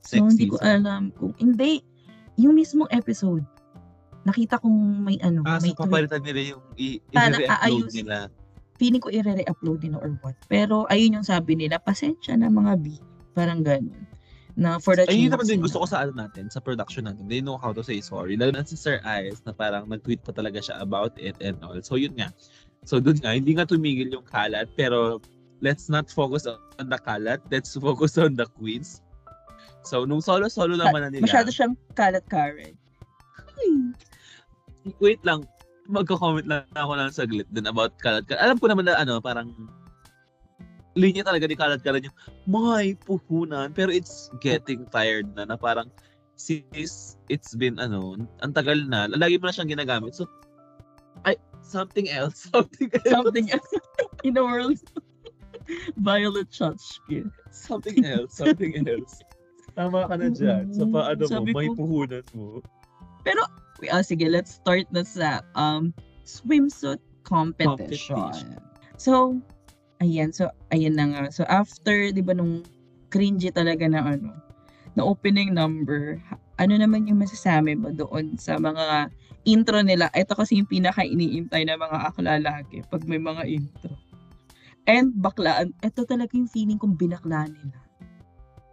So, 0.00 0.20
Sexy 0.20 0.24
hindi 0.24 0.44
ko 0.52 0.56
alam 0.60 1.12
kung, 1.16 1.36
hindi, 1.36 1.84
yung 2.36 2.56
mismong 2.56 2.88
episode, 2.92 3.44
nakita 4.24 4.56
kong 4.56 5.04
may 5.04 5.20
ano, 5.20 5.44
Ah, 5.44 5.60
may 5.60 5.76
so 5.76 5.84
papalitan 5.84 6.24
nila 6.24 6.56
yung 6.56 6.62
i- 6.80 7.00
i-re-upload 7.12 7.92
nila. 7.92 8.16
feeling 8.74 9.02
ko 9.04 9.12
i-re-upload 9.12 9.80
nila 9.84 10.00
or 10.00 10.16
what. 10.24 10.36
Pero 10.48 10.88
ayun 10.88 11.20
yung 11.20 11.26
sabi 11.28 11.54
nila, 11.54 11.76
pasensya 11.78 12.34
na 12.34 12.48
mga 12.48 12.80
B. 12.80 12.96
Parang 13.32 13.60
ganun. 13.60 14.04
Na 14.54 14.78
for 14.78 14.94
the 14.94 15.02
Ayun 15.10 15.34
naman 15.34 15.50
din 15.50 15.58
gusto 15.58 15.82
ko 15.82 15.86
sa 15.90 16.06
ano 16.06 16.14
natin, 16.14 16.46
sa 16.46 16.62
production 16.62 17.10
natin. 17.10 17.26
They 17.26 17.42
know 17.42 17.58
how 17.58 17.74
to 17.74 17.82
say 17.82 17.98
sorry. 17.98 18.38
Lalo 18.38 18.54
na 18.54 18.62
si 18.62 18.78
Sir 18.78 19.02
Ice 19.02 19.42
na 19.42 19.50
parang 19.50 19.90
nag-tweet 19.90 20.22
pa 20.22 20.30
talaga 20.30 20.62
siya 20.62 20.78
about 20.78 21.18
it 21.18 21.34
and 21.42 21.58
all. 21.66 21.74
So 21.82 21.98
yun 21.98 22.14
nga. 22.14 22.30
So 22.86 23.02
dun 23.02 23.18
nga, 23.18 23.34
hindi 23.34 23.58
nga 23.58 23.66
tumigil 23.66 24.14
yung 24.14 24.26
kalat 24.30 24.70
pero 24.78 25.18
let's 25.58 25.90
not 25.90 26.06
focus 26.06 26.46
on 26.46 26.86
the 26.86 27.00
kalat. 27.02 27.42
Let's 27.50 27.74
focus 27.74 28.14
on 28.14 28.38
the 28.38 28.46
queens. 28.46 29.02
So 29.82 30.06
nung 30.06 30.22
solo-solo 30.22 30.78
naman 30.78 31.02
na 31.02 31.10
nila. 31.10 31.26
Masyado 31.26 31.50
siyang 31.50 31.74
kalat 31.98 32.22
Karen. 32.30 32.78
wait 35.02 35.18
lang, 35.26 35.42
magko-comment 35.90 36.46
lang 36.46 36.62
ako 36.78 36.92
lang 36.94 37.10
saglit 37.10 37.48
din 37.50 37.66
about 37.66 37.90
kalat. 37.98 38.22
Alam 38.38 38.62
ko 38.62 38.70
naman 38.70 38.86
na 38.86 39.02
ano, 39.02 39.18
parang 39.18 39.50
linya 40.94 41.26
talaga 41.26 41.46
ni 41.50 41.58
kalat 41.58 41.82
karat 41.82 42.06
yung 42.06 42.16
may 42.46 42.94
puhunan. 43.06 43.74
Pero 43.74 43.90
it's 43.90 44.30
getting 44.38 44.86
tired 44.90 45.26
na 45.34 45.46
na 45.46 45.58
parang 45.58 45.90
sis 46.34 47.18
it's 47.30 47.54
been 47.54 47.78
ano 47.78 48.18
ang 48.42 48.52
tagal 48.54 48.78
na. 48.86 49.10
Lagi 49.10 49.38
mo 49.38 49.50
na 49.50 49.54
siyang 49.54 49.70
ginagamit. 49.70 50.14
So 50.14 50.26
ay 51.26 51.38
something 51.62 52.10
else. 52.10 52.46
Something 52.54 52.90
else. 52.94 53.10
Something 53.10 53.46
else. 53.50 53.72
In 54.26 54.34
the 54.34 54.44
world. 54.44 54.78
Violet 55.96 56.52
Chachki. 56.52 57.24
something 57.48 58.04
else 58.04 58.36
something 58.36 58.76
else. 58.84 59.24
Tama 59.72 60.06
ka 60.06 60.14
na 60.20 60.28
dyan. 60.30 60.70
Sa 60.70 60.86
paano 60.86 61.24
mo 61.24 61.30
Sabi 61.30 61.50
may 61.56 61.68
ko- 61.72 61.76
puhunan 61.78 62.24
mo. 62.36 62.60
Ah, 63.90 64.04
sige, 64.04 64.30
let's 64.30 64.60
start 64.62 64.86
na 64.94 65.02
sa 65.02 65.42
um, 65.58 65.90
swimsuit 66.22 67.00
competition. 67.26 68.16
Competition. 68.16 68.60
So, 68.96 69.40
ayan. 70.04 70.30
So, 70.36 70.52
ayan 70.68 71.00
na 71.00 71.08
nga. 71.08 71.22
So, 71.32 71.48
after, 71.48 72.12
di 72.12 72.20
ba, 72.20 72.36
nung 72.36 72.60
cringy 73.08 73.48
talaga 73.48 73.88
na 73.88 74.04
ano, 74.04 74.36
na 74.92 75.02
opening 75.02 75.56
number, 75.56 76.20
ano 76.60 76.74
naman 76.76 77.08
yung 77.08 77.24
masasabi 77.24 77.74
mo 77.74 77.90
doon 77.90 78.36
sa 78.36 78.60
mga 78.60 79.08
intro 79.48 79.80
nila? 79.80 80.12
Ito 80.12 80.36
kasi 80.36 80.60
yung 80.60 80.68
pinaka-iniintay 80.68 81.64
na 81.66 81.80
mga 81.80 81.98
akla 82.12 82.38
lagi 82.38 82.84
pag 82.86 83.02
may 83.08 83.18
mga 83.18 83.42
intro. 83.48 83.96
And 84.84 85.16
baklaan, 85.16 85.72
ito 85.80 86.04
talaga 86.04 86.36
yung 86.36 86.50
feeling 86.52 86.76
kong 86.76 87.00
binakla 87.00 87.48
nila. 87.48 87.78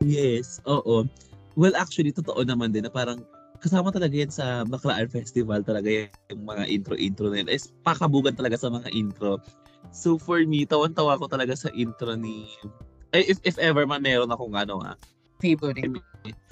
Yes, 0.04 0.60
oo. 0.68 1.08
Well, 1.56 1.76
actually, 1.80 2.12
totoo 2.12 2.44
naman 2.44 2.76
din 2.76 2.84
na 2.84 2.92
parang 2.92 3.24
kasama 3.62 3.94
talaga 3.94 4.18
yan 4.18 4.34
sa 4.34 4.66
Baclaan 4.66 5.08
Festival 5.08 5.62
talaga 5.62 6.10
yung 6.34 6.44
mga 6.44 6.66
intro-intro 6.68 7.30
na 7.30 7.46
yun. 7.46 7.50
Is 7.54 7.70
pakabugan 7.86 8.34
talaga 8.34 8.58
sa 8.58 8.74
mga 8.74 8.90
intro. 8.92 9.38
So 9.92 10.18
for 10.18 10.40
me, 10.44 10.64
tawan-tawa 10.66 11.20
ko 11.20 11.28
talaga 11.28 11.56
sa 11.56 11.70
intro 11.76 12.16
ni... 12.16 12.48
Eh, 13.12 13.28
if, 13.28 13.44
if 13.44 13.60
ever 13.60 13.84
man 13.84 14.00
meron 14.00 14.32
akong 14.32 14.56
ano 14.56 14.80
nga, 14.80 14.96
Favorite. 15.42 15.82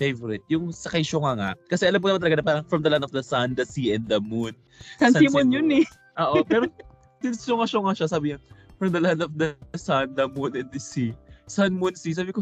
favorite. 0.01 0.41
Yung 0.49 0.73
sa 0.73 0.89
kay 0.89 1.05
Shunga 1.05 1.37
nga. 1.37 1.49
Kasi 1.69 1.85
alam 1.85 2.01
ko 2.01 2.09
naman 2.09 2.25
talaga 2.25 2.37
na 2.41 2.45
parang 2.45 2.65
from 2.65 2.81
the 2.81 2.89
land 2.89 3.05
of 3.05 3.13
the 3.13 3.21
sun, 3.21 3.53
the 3.53 3.61
sea, 3.61 3.93
and 3.93 4.09
the 4.09 4.17
moon. 4.17 4.57
San 4.97 5.13
Simon 5.13 5.53
yun 5.53 5.69
eh. 5.69 5.85
Oo, 6.17 6.41
pero 6.41 6.65
since 7.21 7.45
Shunga-Shunga 7.45 7.93
siya, 7.93 8.09
sabi 8.09 8.33
niya, 8.33 8.41
from 8.81 8.89
the 8.89 8.99
land 8.99 9.21
of 9.21 9.37
the 9.37 9.53
sun, 9.77 10.17
the 10.17 10.25
moon, 10.25 10.57
and 10.57 10.73
the 10.73 10.81
sea. 10.81 11.13
Sun, 11.45 11.77
moon, 11.77 11.93
sea. 11.93 12.17
Sabi 12.17 12.33
ko, 12.33 12.41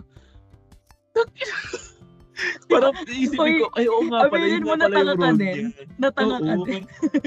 parang 2.72 2.94
isipin 3.10 3.54
ko, 3.62 3.68
ay 3.74 3.86
oo 3.90 4.02
nga 4.10 4.20
pala, 4.30 4.46
yun 4.46 4.62
mo 4.64 4.74
nga 4.74 4.78
na 4.78 4.88
pala 4.88 5.12
yung 5.14 5.20
role 5.20 5.38
din. 5.38 5.56
niya. 5.58 5.84
Natanga 5.98 6.38
ka 6.38 6.54
din. 6.64 6.84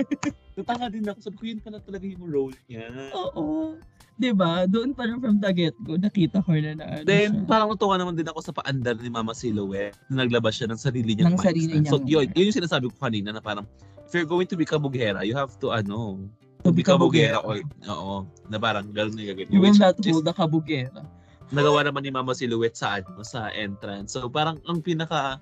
Natanga 0.58 0.86
din 0.92 1.04
ako. 1.08 1.18
Sabi 1.22 1.36
ko, 1.36 1.44
yun 1.46 1.60
pala 1.62 1.78
talaga 1.82 2.04
yung 2.06 2.24
role 2.26 2.56
niya. 2.70 2.86
Oo. 3.16 3.74
'Di 4.20 4.30
ba? 4.36 4.68
Doon 4.68 4.92
pa 4.92 5.08
rin 5.08 5.16
from 5.16 5.40
the 5.40 5.48
get-go, 5.48 5.96
nakita 5.96 6.44
ko 6.44 6.52
na 6.52 6.76
na 6.76 6.84
ano 7.00 7.08
Then, 7.08 7.40
siya. 7.40 7.48
parang 7.48 7.72
natuwa 7.72 7.96
naman 7.96 8.12
din 8.20 8.28
ako 8.28 8.40
sa 8.44 8.52
paandar 8.52 9.00
ni 9.00 9.08
Mama 9.08 9.32
Silhouette 9.32 9.96
na 10.12 10.28
naglabas 10.28 10.60
siya 10.60 10.68
ng 10.68 10.76
sarili 10.76 11.16
niyang 11.16 11.32
Ng 11.32 11.40
sarili 11.40 11.72
stand. 11.80 11.88
So, 11.88 11.96
niyang 12.04 12.28
yun, 12.28 12.36
yun 12.36 12.46
yung 12.52 12.58
sinasabi 12.60 12.92
ko 12.92 12.96
kanina 13.00 13.32
na 13.32 13.40
parang, 13.40 13.64
if 14.04 14.12
you're 14.12 14.28
going 14.28 14.44
to 14.44 14.60
be 14.60 14.68
kabugera, 14.68 15.24
you 15.24 15.32
have 15.32 15.56
to, 15.64 15.72
ano, 15.72 16.20
To 16.60 16.68
be 16.68 16.84
kabugera. 16.84 17.40
Or, 17.40 17.56
oo, 17.88 18.28
na 18.52 18.60
parang 18.60 18.92
gano'n 18.92 19.16
yung 19.16 19.32
gagawin. 19.32 19.48
You 19.56 19.64
will 19.64 19.72
not 19.80 19.96
hold 19.96 20.28
the 20.28 20.36
kabugera. 20.36 21.00
Nagawa 21.50 21.82
naman 21.82 22.06
ni 22.06 22.10
Mama 22.10 22.32
Silhouette 22.32 22.78
sa 22.78 22.98
ano, 23.02 23.22
sa 23.22 23.50
entrance. 23.52 24.14
So 24.14 24.30
parang 24.30 24.62
ang 24.66 24.82
pinaka 24.82 25.38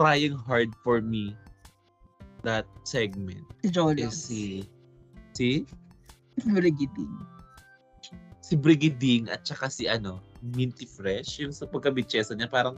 trying 0.00 0.34
hard 0.34 0.72
for 0.82 0.98
me 0.98 1.36
that 2.42 2.66
segment 2.82 3.40
Si 3.64 3.70
Jolo. 3.72 3.94
is 3.96 4.12
si 4.16 4.66
si 5.32 5.64
Brigitte. 6.44 7.06
si 8.44 8.52
Brigading 8.58 9.32
at 9.32 9.44
saka 9.48 9.72
si 9.72 9.88
ano, 9.88 10.20
Minty 10.42 10.84
Fresh. 10.84 11.40
Yung 11.40 11.52
sa 11.54 11.64
pagkabitsesa 11.64 12.36
niya 12.36 12.48
parang 12.50 12.76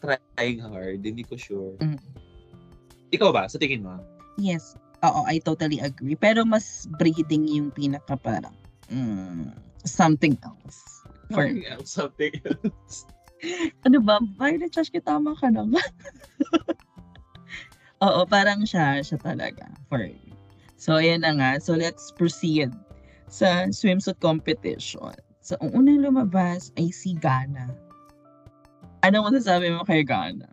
trying 0.00 0.60
hard. 0.60 1.04
Hindi 1.04 1.24
ko 1.24 1.36
sure. 1.36 1.76
Mm. 1.80 2.00
Ikaw 3.12 3.32
ba? 3.32 3.48
Sa 3.48 3.56
tingin 3.60 3.84
mo? 3.84 3.96
Yes. 4.36 4.76
Oo, 5.04 5.24
I 5.28 5.38
totally 5.40 5.78
agree. 5.80 6.16
Pero 6.16 6.42
mas 6.44 6.88
breathing 6.96 7.48
yung 7.48 7.68
pinaka 7.72 8.16
parang 8.18 8.52
mm, 8.88 9.52
something 9.84 10.36
else. 10.44 11.04
For, 11.30 11.52
Something 11.84 12.32
else. 12.44 13.06
ano 13.86 14.00
ba? 14.00 14.18
Violet 14.40 14.72
Trash 14.72 14.90
tama 15.04 15.36
ka 15.36 15.52
na 15.52 15.68
nga. 15.68 15.84
Oo, 18.06 18.22
parang 18.30 18.62
siya, 18.62 19.02
siya 19.02 19.18
talaga. 19.18 19.66
For 19.90 19.98
me. 19.98 20.30
So, 20.78 21.02
ayan 21.02 21.26
na 21.26 21.34
nga. 21.34 21.50
So, 21.58 21.74
let's 21.74 22.14
proceed 22.14 22.70
sa 23.26 23.66
swimsuit 23.68 24.22
competition. 24.22 25.12
So, 25.42 25.58
ang 25.58 25.74
unang 25.74 26.06
lumabas 26.06 26.70
ay 26.78 26.94
si 26.94 27.18
Gana. 27.18 27.74
Ano 29.02 29.26
masasabi 29.26 29.74
mo 29.74 29.82
kay 29.82 30.06
Gana? 30.06 30.46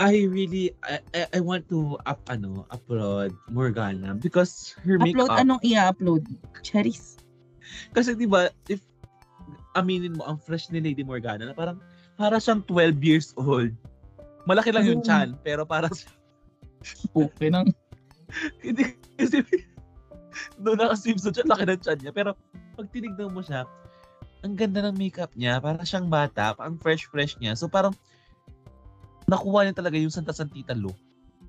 I 0.00 0.24
really 0.32 0.72
I, 0.80 0.96
I, 1.12 1.20
I 1.36 1.40
want 1.44 1.68
to 1.68 2.00
up 2.08 2.24
ano 2.32 2.64
upload 2.72 3.36
Morgana 3.52 4.16
because 4.16 4.72
her 4.80 4.96
Upload, 4.96 5.28
makeup 5.28 5.36
anong 5.36 5.60
i-upload? 5.60 6.24
Cherries. 6.64 7.20
Kasi 7.92 8.16
'di 8.16 8.24
ba, 8.24 8.48
if 8.64 8.80
aminin 9.72 10.14
mo 10.14 10.24
ang 10.24 10.36
fresh 10.36 10.68
ni 10.68 10.78
Lady 10.78 11.02
Morgana 11.02 11.44
na 11.44 11.54
parang 11.54 11.78
para 12.14 12.36
siyang 12.36 12.62
12 12.64 13.00
years 13.00 13.28
old. 13.36 13.72
Malaki 14.44 14.70
lang 14.70 14.84
yung 14.84 15.00
Oo. 15.00 15.06
chan, 15.06 15.36
pero 15.40 15.62
para 15.64 15.86
siya- 15.88 16.10
Okay 17.12 17.48
nang. 17.48 17.68
hindi 18.64 18.96
kasi 19.14 19.44
doon 20.62 20.78
naka-swimsuit 20.78 21.34
siya, 21.34 21.46
laki 21.46 21.64
ng 21.66 21.80
chan 21.80 21.98
niya. 21.98 22.12
Pero 22.12 22.32
pag 22.74 22.86
tinignan 22.88 23.30
mo 23.30 23.40
siya, 23.40 23.66
ang 24.40 24.56
ganda 24.56 24.80
ng 24.80 24.96
makeup 24.96 25.28
niya, 25.34 25.60
para 25.60 25.82
siyang 25.82 26.08
bata, 26.08 26.56
ang 26.56 26.80
fresh-fresh 26.80 27.36
niya. 27.36 27.52
So 27.52 27.68
parang 27.68 27.92
nakuha 29.26 29.62
niya 29.62 29.76
talaga 29.76 29.94
yung 29.94 30.10
Santa 30.10 30.32
Santita 30.32 30.72
look 30.72 30.96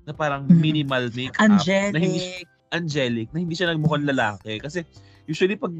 na 0.04 0.12
parang 0.12 0.44
Mhm. 0.44 0.58
minimal 0.58 1.04
makeup 1.10 1.40
na 1.40 1.58
hindi 1.94 2.20
Angelic. 2.20 2.46
angelic 2.70 3.28
na 3.30 3.38
hindi 3.38 3.54
siya 3.54 3.70
nagmukhang 3.70 4.04
lalaki 4.04 4.58
kasi 4.58 4.82
usually 5.24 5.54
pag 5.54 5.70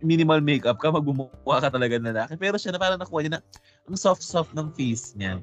minimal 0.00 0.40
makeup 0.40 0.80
ka 0.80 0.88
magmumukha 0.92 1.60
ka 1.60 1.68
talaga 1.68 1.96
ng 2.00 2.10
lalaki 2.12 2.34
pero 2.36 2.56
siya 2.56 2.72
na 2.74 2.80
parang 2.80 3.00
nakuha 3.00 3.20
niya 3.24 3.32
na 3.36 3.40
ang 3.88 3.96
soft-soft 3.96 4.52
ng 4.56 4.72
face 4.72 5.12
niya. 5.16 5.40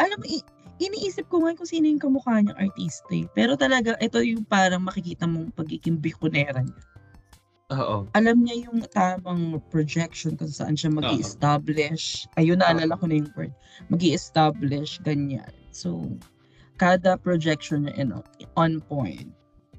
Alam 0.00 0.16
mo, 0.20 0.26
i- 0.28 0.46
iniisip 0.80 1.28
ko 1.28 1.44
nga 1.44 1.52
kung 1.52 1.68
sino 1.68 1.84
yung 1.88 2.00
kamukha 2.00 2.40
niyang 2.40 2.56
artista 2.56 3.12
eh. 3.12 3.28
Pero 3.36 3.52
talaga, 3.56 4.00
ito 4.00 4.16
yung 4.24 4.48
parang 4.48 4.80
makikita 4.80 5.28
mong 5.28 5.52
pagiging 5.52 6.00
bikonera 6.00 6.64
niya. 6.64 6.82
Oo. 7.70 8.08
Alam 8.18 8.42
niya 8.42 8.66
yung 8.66 8.82
tamang 8.90 9.62
projection 9.70 10.34
kung 10.34 10.50
saan 10.50 10.74
siya 10.74 10.90
mag 10.90 11.06
establish 11.14 12.26
Ayun, 12.34 12.58
naalala 12.58 12.98
ko 12.98 13.06
na 13.06 13.22
yung 13.22 13.30
word. 13.38 13.54
mag 13.92 14.02
establish 14.02 14.98
ganyan. 15.06 15.46
So, 15.70 16.02
kada 16.80 17.14
projection 17.20 17.86
niya 17.86 17.94
you 18.00 18.06
know, 18.10 18.22
on 18.58 18.80
point. 18.90 19.30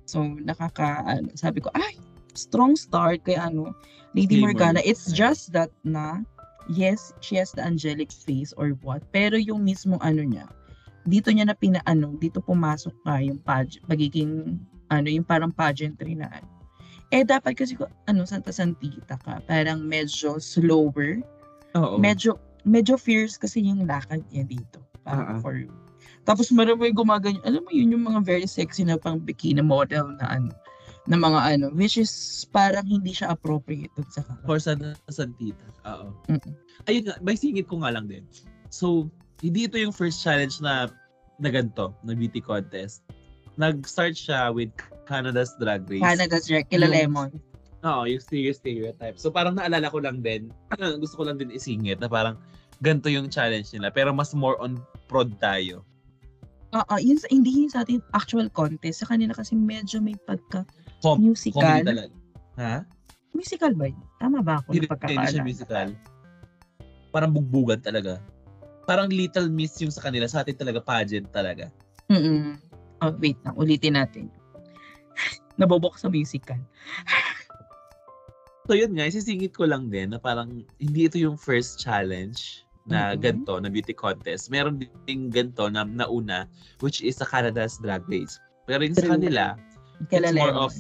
So, 0.08 0.24
nakaka, 0.24 1.04
ano, 1.04 1.34
sabi 1.36 1.60
ko, 1.60 1.68
ay, 1.76 2.00
strong 2.34 2.76
start 2.76 3.24
kay 3.26 3.36
ano, 3.36 3.74
Lady 4.16 4.40
Lady 4.40 4.44
Morgana. 4.44 4.80
It's 4.84 5.12
just 5.12 5.54
that 5.56 5.72
na, 5.84 6.24
yes, 6.72 7.14
she 7.24 7.40
has 7.40 7.52
the 7.52 7.64
angelic 7.64 8.12
face 8.12 8.52
or 8.56 8.76
what, 8.84 9.04
pero 9.16 9.36
yung 9.40 9.64
mismo 9.64 9.98
ano 10.04 10.24
niya, 10.24 10.48
dito 11.08 11.34
niya 11.34 11.50
na 11.50 11.58
pinaano, 11.58 12.18
dito 12.22 12.44
pumasok 12.44 12.94
ka 13.06 13.22
yung 13.24 13.40
page, 13.42 13.82
pagiging, 13.90 14.60
ano, 14.94 15.08
yung 15.10 15.26
parang 15.26 15.50
pageantry 15.50 16.14
na 16.14 16.30
ano. 16.30 16.50
Eh, 17.12 17.28
dapat 17.28 17.60
kasi, 17.60 17.76
ko- 17.76 17.92
ano, 18.08 18.24
Santa 18.24 18.56
Santita 18.56 19.20
ka, 19.20 19.44
parang 19.44 19.84
medyo 19.84 20.40
slower, 20.40 21.20
Oo. 21.76 22.00
medyo, 22.00 22.40
medyo 22.64 22.96
fierce 22.96 23.36
kasi 23.36 23.66
yung 23.66 23.84
lakad 23.84 24.24
niya 24.32 24.48
dito. 24.48 24.80
Ah, 25.10 25.36
ah. 25.36 25.40
for 25.42 25.58
you. 25.58 25.72
Tapos 26.22 26.54
marami 26.54 26.94
gumaganyan, 26.94 27.42
alam 27.42 27.66
mo 27.66 27.72
yun 27.74 27.98
yung 27.98 28.06
mga 28.06 28.22
very 28.22 28.46
sexy 28.46 28.86
na 28.86 28.98
pang 28.98 29.18
bikini 29.18 29.66
model 29.66 30.14
na 30.22 30.38
ano, 30.38 30.54
na 31.10 31.18
mga 31.18 31.40
ano, 31.58 31.66
which 31.74 31.98
is 31.98 32.12
parang 32.54 32.86
hindi 32.86 33.10
siya 33.10 33.34
appropriate 33.34 33.90
sa 34.14 34.22
kanya. 34.22 34.46
For 34.46 34.58
Santa 34.62 34.94
Santita. 35.10 35.66
Oo. 35.90 36.14
Mm-mm. 36.30 36.54
Ayun 36.86 37.04
nga, 37.10 37.16
may 37.26 37.34
singit 37.34 37.66
ko 37.66 37.82
nga 37.82 37.90
lang 37.90 38.06
din. 38.06 38.22
So, 38.70 39.10
hindi 39.42 39.66
ito 39.66 39.82
yung 39.82 39.94
first 39.94 40.22
challenge 40.22 40.62
na 40.62 40.94
na 41.42 41.50
ganito, 41.50 41.98
na 42.06 42.14
beauty 42.14 42.38
contest. 42.38 43.02
Nag-start 43.58 44.14
siya 44.14 44.54
with 44.54 44.70
Canada's 45.10 45.58
Drag 45.58 45.90
Race. 45.90 46.06
Canada's 46.06 46.46
Drag, 46.46 46.70
kila 46.70 46.86
Lemon. 46.86 47.34
Oo, 47.82 48.06
yung 48.06 48.22
stereo- 48.22 48.54
stereotype. 48.54 49.18
So 49.18 49.34
parang 49.34 49.58
naalala 49.58 49.90
ko 49.90 49.98
lang 49.98 50.22
din, 50.22 50.54
gusto 51.02 51.18
ko 51.18 51.24
lang 51.26 51.42
din 51.42 51.50
isingit 51.50 51.98
na 51.98 52.06
parang 52.06 52.38
ganito 52.86 53.10
yung 53.10 53.26
challenge 53.26 53.74
nila. 53.74 53.90
Pero 53.90 54.14
mas 54.14 54.38
more 54.38 54.54
on 54.62 54.78
prod 55.10 55.34
tayo. 55.42 55.82
Oo, 56.72 56.96
yun, 57.02 57.18
sa- 57.18 57.28
hindi 57.34 57.50
yun 57.66 57.74
sa 57.74 57.82
atin 57.82 58.00
actual 58.14 58.54
contest. 58.54 59.02
Sa 59.02 59.10
kanila 59.10 59.34
kasi 59.34 59.58
medyo 59.58 59.98
may 59.98 60.14
pagka 60.30 60.62
Com- 61.02 61.20
musical. 61.20 61.62
Comedy 61.62 61.86
talaga. 61.86 62.14
Ha? 62.62 62.76
Musical 63.34 63.74
ba? 63.74 63.86
Tama 64.22 64.40
ba 64.46 64.54
ako 64.62 64.68
Hindi, 64.76 64.86
na 64.86 64.96
hindi 65.10 65.28
siya 65.34 65.44
musical. 65.44 65.88
Parang 67.10 67.32
bugbugan 67.34 67.82
talaga. 67.82 68.22
Parang 68.86 69.10
Little 69.10 69.50
Miss 69.50 69.78
yung 69.82 69.92
sa 69.92 70.06
kanila. 70.06 70.30
Sa 70.30 70.46
atin 70.46 70.56
talaga 70.56 70.80
pageant 70.80 71.28
talaga. 71.34 71.68
Mm 72.08 72.58
Oh, 73.02 73.10
wait 73.18 73.42
lang. 73.42 73.58
Ulitin 73.58 73.98
natin. 73.98 74.30
Nabobok 75.60 75.98
sa 75.98 76.06
musical. 76.06 76.62
So 78.70 78.78
yun 78.78 78.94
nga, 78.94 79.10
isisingit 79.10 79.58
ko 79.58 79.66
lang 79.66 79.90
din 79.90 80.14
na 80.14 80.22
parang 80.22 80.62
hindi 80.78 81.10
ito 81.10 81.18
yung 81.18 81.34
first 81.34 81.82
challenge 81.82 82.62
na 82.86 83.18
Mhm. 83.18 83.20
ganito, 83.22 83.54
na 83.58 83.70
beauty 83.74 83.94
contest. 83.98 84.54
Meron 84.54 84.78
din 84.78 85.34
ganito 85.34 85.66
na 85.74 85.82
nauna, 85.82 86.46
which 86.86 87.02
is 87.02 87.18
sa 87.18 87.26
Canada's 87.26 87.82
Drag 87.82 88.06
Race. 88.06 88.38
Pero 88.70 88.86
yung 88.86 88.94
sa 88.94 89.18
kanila, 89.18 89.58
Kila 90.10 90.32
it's 90.32 90.38
more 90.38 90.56
of, 90.56 90.72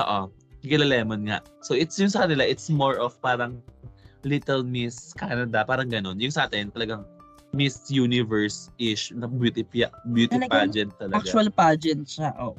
oo, 0.00 0.20
Gila 0.64 0.86
Lemon 0.88 1.28
nga. 1.28 1.44
So 1.60 1.76
it's 1.76 2.00
yung 2.00 2.08
sa 2.08 2.24
kanila, 2.24 2.42
it's 2.42 2.72
more 2.72 2.96
of 2.96 3.14
parang 3.20 3.60
Little 4.24 4.64
Miss 4.64 5.12
Canada, 5.12 5.62
parang 5.68 5.92
ganun. 5.92 6.16
Yung 6.16 6.32
sa 6.32 6.48
atin, 6.48 6.72
talagang 6.72 7.04
Miss 7.52 7.86
Universe-ish 7.92 9.12
na 9.12 9.28
beauty, 9.28 9.62
beauty 10.10 10.34
Talagang 10.34 10.50
pageant 10.50 10.92
talaga. 10.96 11.20
Actual 11.20 11.48
pageant 11.52 12.08
siya, 12.08 12.32
oo. 12.40 12.56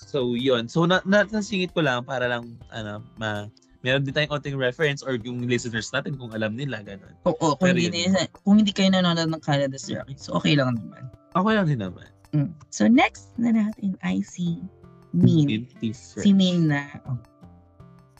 So, 0.00 0.34
yun. 0.34 0.66
So, 0.70 0.88
na, 0.88 1.04
na, 1.04 1.26
nasingit 1.28 1.76
ko 1.76 1.84
lang 1.84 2.06
para 2.08 2.26
lang, 2.26 2.56
ano, 2.72 3.04
ma, 3.20 3.46
meron 3.84 4.06
din 4.06 4.16
tayong 4.16 4.32
konting 4.32 4.56
reference 4.56 5.04
or 5.04 5.20
yung 5.20 5.44
listeners 5.44 5.92
natin 5.92 6.16
kung 6.16 6.32
alam 6.32 6.56
nila, 6.56 6.80
ganun. 6.86 7.12
Oo, 7.28 7.58
kung 7.58 7.74
Pero 7.74 7.78
hindi, 7.78 8.08
yun. 8.08 8.16
na- 8.16 8.30
kung 8.30 8.56
hindi 8.62 8.72
kayo 8.72 8.94
nanonood 8.94 9.30
ng 9.30 9.42
Canada's 9.42 9.90
Drag 9.90 10.06
Race, 10.08 10.30
okay 10.30 10.54
lang 10.56 10.78
naman. 10.78 11.10
Okay 11.34 11.52
lang 11.54 11.66
din 11.66 11.82
naman. 11.82 12.13
Mm. 12.34 12.50
So 12.74 12.90
next 12.90 13.30
na 13.38 13.54
natin 13.54 13.94
ay 14.02 14.20
si 14.26 14.58
Min. 15.14 15.70
Si 15.94 16.34
Min 16.34 16.74
na, 16.74 16.90
oh. 17.06 17.16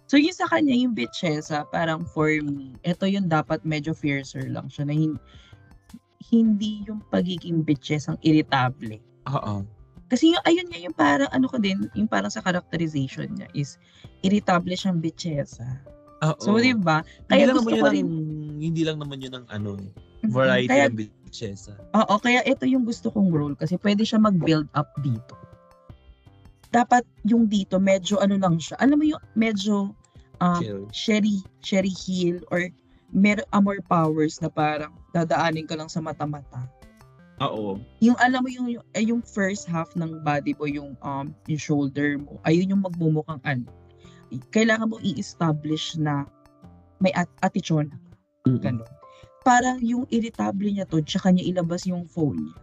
So 0.06 0.14
yung 0.14 0.36
sa 0.36 0.46
kanya, 0.46 0.78
yung 0.78 0.94
bitchesa, 0.94 1.66
parang 1.74 2.06
for 2.14 2.30
me, 2.30 2.78
ito 2.86 3.02
yung 3.10 3.26
dapat 3.26 3.66
medyo 3.66 3.90
fiercer 3.90 4.46
lang 4.46 4.70
siya 4.70 4.86
na 4.86 4.94
hin- 4.94 5.18
hindi 6.30 6.86
yung 6.86 7.02
pagiging 7.10 7.66
bitchesang 7.66 8.16
irritable. 8.22 9.02
Oo. 9.26 9.66
Kasi 10.06 10.30
yung, 10.30 10.44
ayun 10.46 10.68
nga 10.70 10.78
yung 10.78 10.94
parang 10.94 11.30
ano 11.34 11.50
ko 11.50 11.58
din, 11.58 11.90
yung 11.98 12.06
parang 12.06 12.30
sa 12.30 12.44
characterization 12.44 13.26
niya 13.34 13.48
is 13.56 13.80
irritable 14.22 14.70
siyang 14.76 15.02
bitchesa. 15.02 15.64
Oo. 16.22 16.38
So, 16.38 16.60
di 16.62 16.76
ba? 16.78 17.02
hindi 17.02 17.28
Kaya 17.28 17.44
lang 17.50 17.56
gusto 17.58 17.68
naman 17.68 17.74
ko 17.74 17.78
yun 17.80 17.90
rin, 17.90 18.06
ang, 18.06 18.60
hindi 18.62 18.82
lang 18.86 18.96
naman 19.02 19.18
yun 19.18 19.34
ang 19.34 19.46
ano, 19.50 19.70
Mhm. 20.22 20.30
variety 20.30 20.70
Kaya, 20.70 20.86
and 20.88 21.10
bitchesa. 21.34 21.74
oo, 21.98 22.14
kaya 22.22 22.46
ito 22.46 22.62
yung 22.62 22.86
gusto 22.86 23.10
kong 23.10 23.34
role 23.34 23.58
kasi 23.58 23.74
pwede 23.82 24.06
siya 24.06 24.22
mag-build 24.22 24.70
up 24.78 24.86
dito. 25.02 25.34
Dapat 26.70 27.02
yung 27.26 27.50
dito, 27.50 27.82
medyo 27.82 28.22
ano 28.22 28.38
lang 28.38 28.62
siya. 28.62 28.78
Alam 28.78 29.02
mo 29.02 29.04
yung 29.06 29.22
medyo 29.34 29.90
um, 30.38 30.62
Chill. 30.62 30.86
Sherry, 30.94 31.42
Sherry 31.66 31.90
Hill 31.90 32.46
or 32.54 32.70
mer 33.10 33.42
Amor 33.50 33.82
Powers 33.86 34.38
na 34.38 34.50
parang 34.50 34.94
dadaanin 35.10 35.66
ka 35.66 35.74
lang 35.74 35.90
sa 35.90 35.98
mata-mata. 35.98 36.66
Oo. 37.42 37.82
Yung 37.98 38.14
alam 38.22 38.46
mo 38.46 38.50
yung 38.50 38.78
yung, 38.78 38.86
eh, 38.94 39.02
yung 39.02 39.22
first 39.22 39.66
half 39.66 39.90
ng 39.98 40.22
body 40.22 40.54
mo 40.54 40.66
yung 40.70 40.94
um 41.02 41.34
yung 41.50 41.58
shoulder 41.58 42.18
mo. 42.18 42.38
Ayun 42.46 42.70
yung 42.74 42.82
magmumukhang 42.82 43.42
ano. 43.42 43.66
Kailangan 44.50 44.90
mo 44.90 44.98
i-establish 45.02 45.98
na 45.98 46.26
may 46.98 47.14
at 47.14 47.30
Mm-mm. 47.38 48.58
ganun. 48.58 48.86
Parang 49.44 49.76
yung 49.84 50.08
irritable 50.08 50.72
niya 50.72 50.88
to, 50.88 51.04
tsaka 51.04 51.28
niya 51.28 51.44
ilabas 51.44 51.84
yung 51.84 52.08
phone 52.08 52.48
niya. 52.48 52.56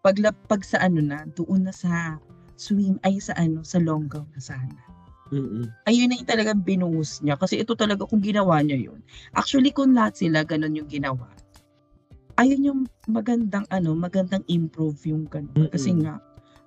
Pag, 0.00 0.16
pag 0.48 0.64
sa 0.64 0.80
ano 0.80 1.04
na, 1.04 1.28
doon 1.36 1.68
na 1.68 1.72
sa 1.76 2.16
swim, 2.56 2.96
ay 3.04 3.20
sa 3.20 3.36
ano, 3.36 3.60
sa 3.60 3.76
longgaw 3.78 4.24
na 4.32 4.40
sana. 4.40 4.80
Mm-mm. 5.32 5.66
ayun 5.88 6.06
na 6.12 6.20
yung 6.20 6.30
talagang 6.30 6.60
binuhos 6.62 7.18
niya. 7.24 7.34
Kasi 7.34 7.58
ito 7.58 7.74
talaga 7.74 8.06
kung 8.06 8.20
ginawa 8.20 8.60
niya 8.60 8.76
yun. 8.76 9.00
Actually, 9.34 9.72
kung 9.74 9.96
lahat 9.96 10.20
sila 10.20 10.44
ganun 10.44 10.76
yung 10.76 10.86
ginawa, 10.86 11.26
ayun 12.38 12.62
yung 12.62 12.80
magandang 13.08 13.66
ano, 13.72 13.96
magandang 13.96 14.44
improve 14.46 15.00
yung 15.08 15.26
ganun. 15.26 15.68
Kasi 15.72 15.90
Mm-mm. 15.90 16.06
nga, 16.06 16.14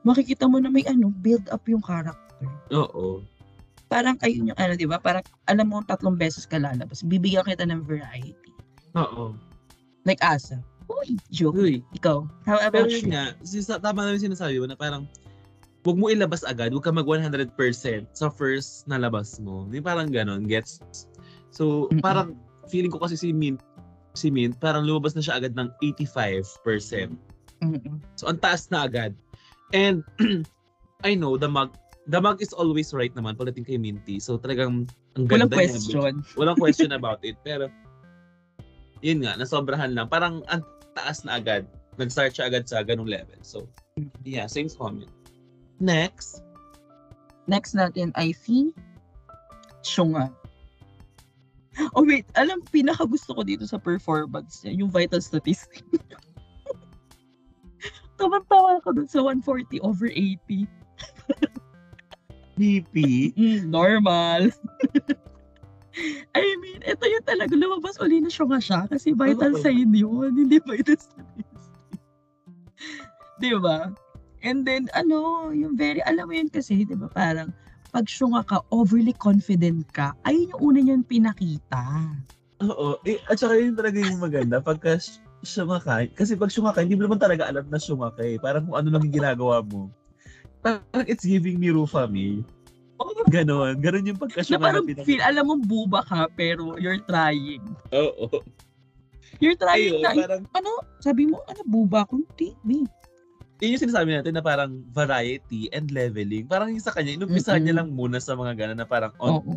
makikita 0.03 0.49
mo 0.49 0.59
na 0.59 0.67
may 0.67 0.83
ano, 0.89 1.13
build 1.13 1.47
up 1.53 1.63
yung 1.69 1.83
character. 1.85 2.49
Oo. 2.73 3.23
Parang 3.87 4.19
ayun 4.19 4.51
yung 4.51 4.59
ano, 4.59 4.73
di 4.75 4.89
ba? 4.89 4.99
Parang 4.99 5.23
alam 5.47 5.65
mo, 5.69 5.79
tatlong 5.85 6.19
beses 6.19 6.43
ka 6.43 6.59
lalabas. 6.59 7.05
Bibigyan 7.07 7.47
kita 7.47 7.63
ng 7.63 7.87
variety. 7.87 8.51
Oo. 8.95 9.35
Like 10.07 10.23
Asa. 10.23 10.63
Uy, 10.87 11.19
joke. 11.27 11.59
Uy. 11.59 11.83
Ikaw, 11.99 12.23
how 12.47 12.55
Pero 12.71 12.87
about 12.87 12.87
yun 12.87 13.03
you? 13.03 13.11
nga, 13.11 13.35
sisa, 13.43 13.75
tama 13.75 14.07
na 14.07 14.15
yung 14.15 14.31
sinasabi 14.31 14.55
mo 14.63 14.71
na 14.71 14.79
parang 14.79 15.03
huwag 15.83 15.99
mo 15.99 16.07
ilabas 16.07 16.47
agad, 16.47 16.71
huwag 16.71 16.83
ka 16.87 16.95
mag 16.95 17.07
100% 17.07 17.51
sa 18.15 18.27
first 18.31 18.87
na 18.87 18.95
labas 18.95 19.35
mo. 19.43 19.67
Di 19.67 19.83
parang 19.83 20.07
ganon, 20.07 20.47
gets? 20.47 20.79
So, 21.51 21.91
Mm-mm. 21.91 21.99
parang 21.99 22.39
feeling 22.71 22.91
ko 22.91 23.03
kasi 23.03 23.19
si 23.19 23.35
Mint, 23.35 23.59
si 24.15 24.31
Mint, 24.31 24.55
parang 24.59 24.87
lumabas 24.87 25.15
na 25.15 25.23
siya 25.23 25.39
agad 25.39 25.55
ng 25.59 25.67
85%. 25.83 27.15
Mm-mm. 27.63 27.99
So, 28.15 28.31
ang 28.31 28.39
taas 28.39 28.71
na 28.71 28.87
agad. 28.87 29.11
And, 29.75 30.03
I 31.07 31.15
know, 31.15 31.35
the 31.35 31.51
mug, 31.51 31.75
the 32.07 32.19
mug 32.19 32.39
is 32.39 32.55
always 32.55 32.95
right 32.95 33.11
naman 33.15 33.35
pagdating 33.35 33.67
kay 33.67 33.75
Minty. 33.79 34.19
So, 34.23 34.39
talagang 34.39 34.87
ang 35.19 35.25
ganda 35.27 35.47
Walang 35.47 35.51
niya. 35.51 35.59
question. 35.67 36.13
Walang 36.39 36.59
question 36.59 36.91
about 36.95 37.19
it. 37.27 37.35
Pero, 37.43 37.67
yun 39.01 39.25
nga, 39.25 39.37
nasobrahan 39.37 39.93
lang. 39.93 40.07
Parang 40.09 40.41
ang 40.51 40.63
taas 40.97 41.21
na 41.25 41.37
agad. 41.37 41.65
Nag-start 41.97 42.37
siya 42.37 42.49
agad 42.49 42.69
sa 42.69 42.85
ganung 42.85 43.09
level. 43.09 43.37
So, 43.41 43.65
yeah, 44.21 44.45
same 44.45 44.69
comment. 44.69 45.09
Next. 45.81 46.41
Next 47.47 47.73
natin 47.73 48.11
ay 48.17 48.33
si 48.33 48.73
Shunga. 49.85 50.33
Oh 51.93 52.01
wait, 52.01 52.25
alam, 52.33 52.65
pinaka 52.73 53.05
gusto 53.05 53.37
ko 53.37 53.45
dito 53.45 53.69
sa 53.69 53.77
performance 53.77 54.65
niya, 54.65 54.81
yung 54.81 54.89
vital 54.89 55.21
statistic. 55.21 55.85
Tawan-tawa 58.17 58.81
ko 58.81 58.97
dun 58.97 59.05
sa 59.05 59.21
140 59.21 59.85
over 59.85 60.09
80. 60.09 60.65
BP. 62.57 62.95
Mm, 63.37 63.69
normal. 63.69 64.49
I 66.37 66.45
mean, 66.61 66.81
ito 66.85 67.03
yung 67.05 67.25
talaga 67.25 67.53
lumabas 67.57 67.97
uli 67.97 68.21
na 68.21 68.29
Shunga 68.29 68.61
siya 68.61 68.85
kasi 68.85 69.17
vital 69.17 69.57
Oo. 69.57 69.61
sign 69.61 69.89
yun, 69.89 70.33
hindi 70.33 70.61
vital 70.61 70.97
statistic. 70.97 71.99
Di 73.41 73.53
ba? 73.57 73.93
And 74.45 74.65
then, 74.65 74.89
ano, 74.93 75.49
yung 75.49 75.73
very, 75.73 76.01
alam 76.05 76.29
mo 76.29 76.33
yun 76.37 76.49
kasi, 76.49 76.85
di 76.85 76.93
ba, 76.93 77.09
parang, 77.09 77.49
pag 77.89 78.05
syunga 78.05 78.45
ka, 78.45 78.61
overly 78.69 79.13
confident 79.17 79.89
ka, 79.93 80.13
ayun 80.29 80.53
yung 80.53 80.61
una 80.61 80.79
niyan 80.81 81.03
pinakita. 81.05 81.81
Oo. 82.61 83.01
Eh, 83.05 83.17
at 83.29 83.37
saka 83.41 83.57
yun 83.57 83.73
talaga 83.73 83.97
yung 83.97 84.21
maganda. 84.21 84.61
Pagka 84.61 85.01
syunga 85.41 85.81
ka, 85.81 86.05
kasi 86.13 86.37
pag 86.37 86.53
syunga 86.53 86.73
ka, 86.73 86.85
hindi 86.85 86.97
mo 86.97 87.05
naman 87.09 87.21
talaga 87.21 87.49
alam 87.49 87.65
na 87.69 87.81
syunga 87.81 88.13
ka 88.13 88.21
eh. 88.25 88.37
Parang 88.37 88.65
kung 88.69 88.77
ano 88.77 88.87
lang 88.93 89.05
yung 89.05 89.17
ginagawa 89.21 89.61
mo. 89.65 89.89
Parang 90.61 90.81
it's 91.09 91.25
giving 91.25 91.57
me 91.57 91.69
Rufa 91.73 92.05
me. 92.09 92.41
Ganon. 93.35 93.77
Ganon 93.81 94.07
yung 94.07 94.19
Na 94.19 94.23
pagka-syunga 94.25 94.63
parang 94.63 94.85
na 94.87 95.03
feel, 95.05 95.21
alam 95.21 95.43
mo, 95.45 95.55
buba 95.59 96.01
ka, 96.05 96.25
pero 96.33 96.77
you're 96.81 97.01
trying. 97.05 97.61
Oo. 97.93 98.41
You're 99.37 99.59
trying 99.59 100.01
Ayun, 100.01 100.01
na, 100.01 100.11
parang 100.15 100.43
ano, 100.55 100.71
sabi 101.03 101.29
mo, 101.29 101.43
ano, 101.45 101.61
buba 101.67 102.07
ko, 102.09 102.17
hindi. 102.17 102.55
yun 103.61 103.73
yung 103.73 103.83
sinasabi 103.89 104.13
natin 104.13 104.37
na 104.37 104.43
parang 104.45 104.81
variety 104.93 105.69
and 105.73 105.89
leveling. 105.93 106.45
Parang 106.45 106.73
yung 106.73 106.81
sa 106.81 106.93
kanya, 106.93 107.17
inumpisahan 107.17 107.65
niya 107.65 107.81
lang 107.81 107.93
muna 107.93 108.17
sa 108.21 108.33
mga 108.37 108.53
gana 108.57 108.73
na 108.81 108.87
parang 108.87 109.13
on, 109.21 109.41
Oo. 109.41 109.53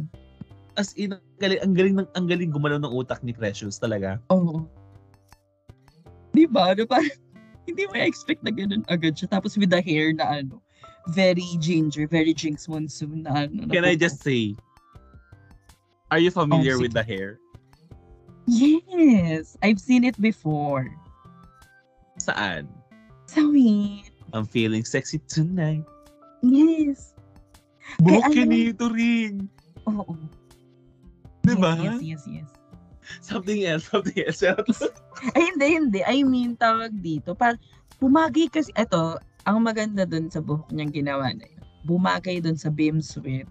as 0.77 0.93
in, 0.97 1.17
ang 1.17 1.25
galing, 1.41 1.61
ang 1.61 1.75
galing, 1.77 1.95
ng, 1.97 2.09
ang 2.17 2.27
galing 2.29 2.51
gumalaw 2.53 2.81
ng 2.81 2.93
utak 2.93 3.21
ni 3.25 3.33
Precious 3.33 3.81
talaga. 3.81 4.21
Oo. 4.33 4.65
Di 6.33 6.45
ba? 6.45 6.73
Ano, 6.77 6.85
parang, 6.85 7.13
hindi 7.69 7.87
mo 7.87 7.95
expect 7.97 8.43
na 8.43 8.51
ganun 8.51 8.83
agad 8.91 9.15
siya. 9.15 9.31
Tapos 9.31 9.55
with 9.55 9.71
the 9.71 9.79
hair 9.79 10.11
na 10.11 10.43
ano, 10.43 10.59
very 11.09 11.47
ginger, 11.59 12.07
very 12.07 12.35
Jinx 12.35 12.69
Monsoon 12.69 13.23
na 13.25 13.47
ano. 13.47 13.65
na 13.67 13.73
Can 13.73 13.85
I 13.85 13.97
buhok. 13.97 14.01
just 14.01 14.23
say, 14.23 14.55
are 16.11 16.19
you 16.19 16.31
familiar 16.31 16.77
Oh, 16.77 16.81
with 16.81 16.93
the 16.93 17.03
hair? 17.03 17.39
Yes! 18.47 19.57
I've 19.63 19.81
seen 19.81 20.05
it 20.05 20.21
before. 20.21 20.91
Saan? 22.19 22.67
Sweet. 23.31 24.11
I'm 24.33 24.45
feeling 24.47 24.85
sexy 24.85 25.19
tonight. 25.31 25.85
Yes. 26.43 27.15
Buhok 28.03 28.35
ano- 28.35 28.91
ring. 28.91 29.49
Oo. 29.87 30.15
Diba? 31.47 31.73
Yes, 31.79 32.03
yes, 32.03 32.03
yes, 32.03 32.23
yes. 32.29 32.49
Something 33.25 33.65
else, 33.67 33.89
something 33.91 34.19
else. 34.23 34.43
Ay, 35.35 35.43
hindi, 35.51 35.67
hindi. 35.75 36.01
I 36.07 36.23
mean, 36.23 36.55
tawag 36.55 36.95
dito. 37.03 37.35
Par 37.35 37.59
bumagay 37.99 38.47
kasi, 38.53 38.71
eto, 38.79 39.19
ang 39.45 39.65
maganda 39.65 40.05
dun 40.05 40.29
sa 40.29 40.41
buhok 40.41 40.69
niyang 40.73 40.93
ginawa 40.93 41.33
na 41.33 41.45
yun. 41.45 41.63
Bumagay 41.85 42.45
dun 42.45 42.57
sa 42.57 42.69
beam 42.69 43.01
sweep. 43.01 43.49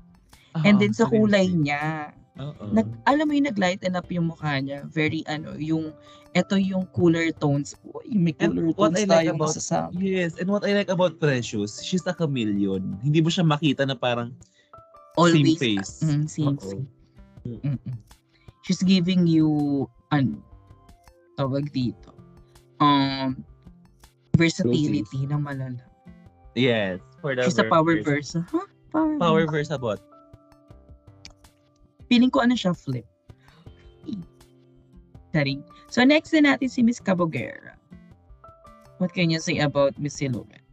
And 0.66 0.78
then 0.78 0.94
sa 0.94 1.06
kulay 1.08 1.50
niya. 1.50 2.12
Oo. 2.40 2.72
Nag, 2.72 2.88
alam 3.04 3.28
mo 3.28 3.34
yung 3.36 3.50
nag-lighten 3.52 3.98
up 4.00 4.08
yung 4.10 4.32
mukha 4.32 4.62
niya. 4.64 4.86
Very 4.88 5.26
ano, 5.28 5.54
yung, 5.60 5.92
eto 6.32 6.56
yung 6.56 6.88
cooler 6.96 7.34
tones. 7.36 7.76
Uy, 7.84 8.16
may 8.16 8.34
And 8.40 8.56
cooler 8.56 8.72
what 8.78 8.94
tones 8.96 8.98
I 8.98 9.04
like 9.04 9.10
tayo 9.12 9.30
about- 9.36 9.50
masasabi. 9.52 9.94
Yes, 10.00 10.40
and 10.40 10.48
what 10.48 10.64
I 10.64 10.72
like 10.74 10.90
about 10.90 11.20
Precious, 11.20 11.84
she's 11.84 12.06
a 12.08 12.14
chameleon. 12.16 12.96
Hindi 13.04 13.20
mo 13.20 13.28
siya 13.28 13.44
makita 13.44 13.84
na 13.84 13.98
parang 13.98 14.32
Always. 15.20 15.36
same 15.36 15.56
face. 15.58 15.94
Mm, 16.00 16.26
same. 16.30 16.58
Mm-mm. 17.44 17.78
She's 18.64 18.80
giving 18.86 19.26
you, 19.28 19.84
ano, 20.14 20.40
tawag 21.36 21.72
dito, 21.74 22.14
um, 22.80 23.36
versatility 24.40 25.28
na 25.28 25.36
malala. 25.36 25.84
Yes, 26.56 27.04
for 27.20 27.36
the 27.36 27.44
She's 27.44 27.60
a 27.60 27.68
power 27.68 28.00
verse. 28.00 28.32
versa. 28.34 28.40
Huh? 28.48 28.64
Power, 28.90 29.20
Power 29.20 29.44
versa. 29.46 29.52
verse 29.52 29.72
about. 29.76 30.00
Feeling 32.08 32.32
ko 32.32 32.42
ano 32.42 32.56
siya, 32.56 32.72
flip. 32.74 33.06
Sorry. 35.30 35.62
So 35.94 36.02
next 36.02 36.34
na 36.34 36.56
natin 36.56 36.72
si 36.72 36.82
Miss 36.82 36.98
Cabogera. 36.98 37.78
What 38.98 39.14
can 39.14 39.30
you 39.30 39.38
say 39.38 39.62
about 39.62 39.94
Miss 40.02 40.18
Silhouette? 40.18 40.66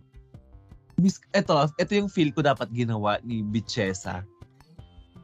Miss, 0.97 1.21
ito, 1.37 1.53
ito 1.77 1.93
yung 1.93 2.09
feel 2.09 2.33
ko 2.33 2.41
dapat 2.41 2.73
ginawa 2.73 3.21
ni 3.21 3.45
Bichesa. 3.45 4.25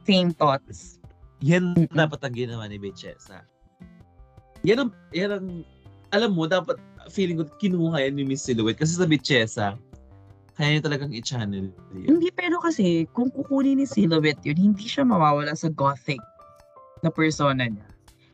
Same 0.05 0.29
thoughts. 0.29 1.01
Yan 1.41 1.73
Mm-mm. 1.73 1.89
dapat 1.97 2.21
ang 2.21 2.35
ginawa 2.37 2.69
ni 2.69 2.77
Bichesa. 2.77 3.41
Yan 4.63 4.87
ang, 4.87 4.91
yan 5.11 5.31
ang, 5.33 5.47
alam 6.13 6.37
mo, 6.37 6.45
dapat 6.45 6.77
feeling 7.09 7.39
ko 7.41 7.47
kinuha 7.59 8.07
yan 8.07 8.19
ni 8.19 8.23
Miss 8.27 8.45
Silhouette 8.45 8.79
kasi 8.79 8.95
sa 8.95 9.07
Bichesa, 9.07 9.67
kaya 10.53 10.67
niya 10.77 10.83
talagang 10.85 11.11
i-channel 11.11 11.73
yun. 11.95 12.07
Hindi, 12.17 12.29
pero 12.31 12.61
kasi 12.61 13.09
kung 13.11 13.33
kukunin 13.33 13.81
ni 13.81 13.87
Silhouette 13.89 14.39
yun, 14.45 14.59
hindi 14.59 14.85
siya 14.85 15.03
mawawala 15.07 15.57
sa 15.57 15.71
gothic 15.73 16.21
na 17.01 17.09
persona 17.09 17.65
niya. 17.65 17.87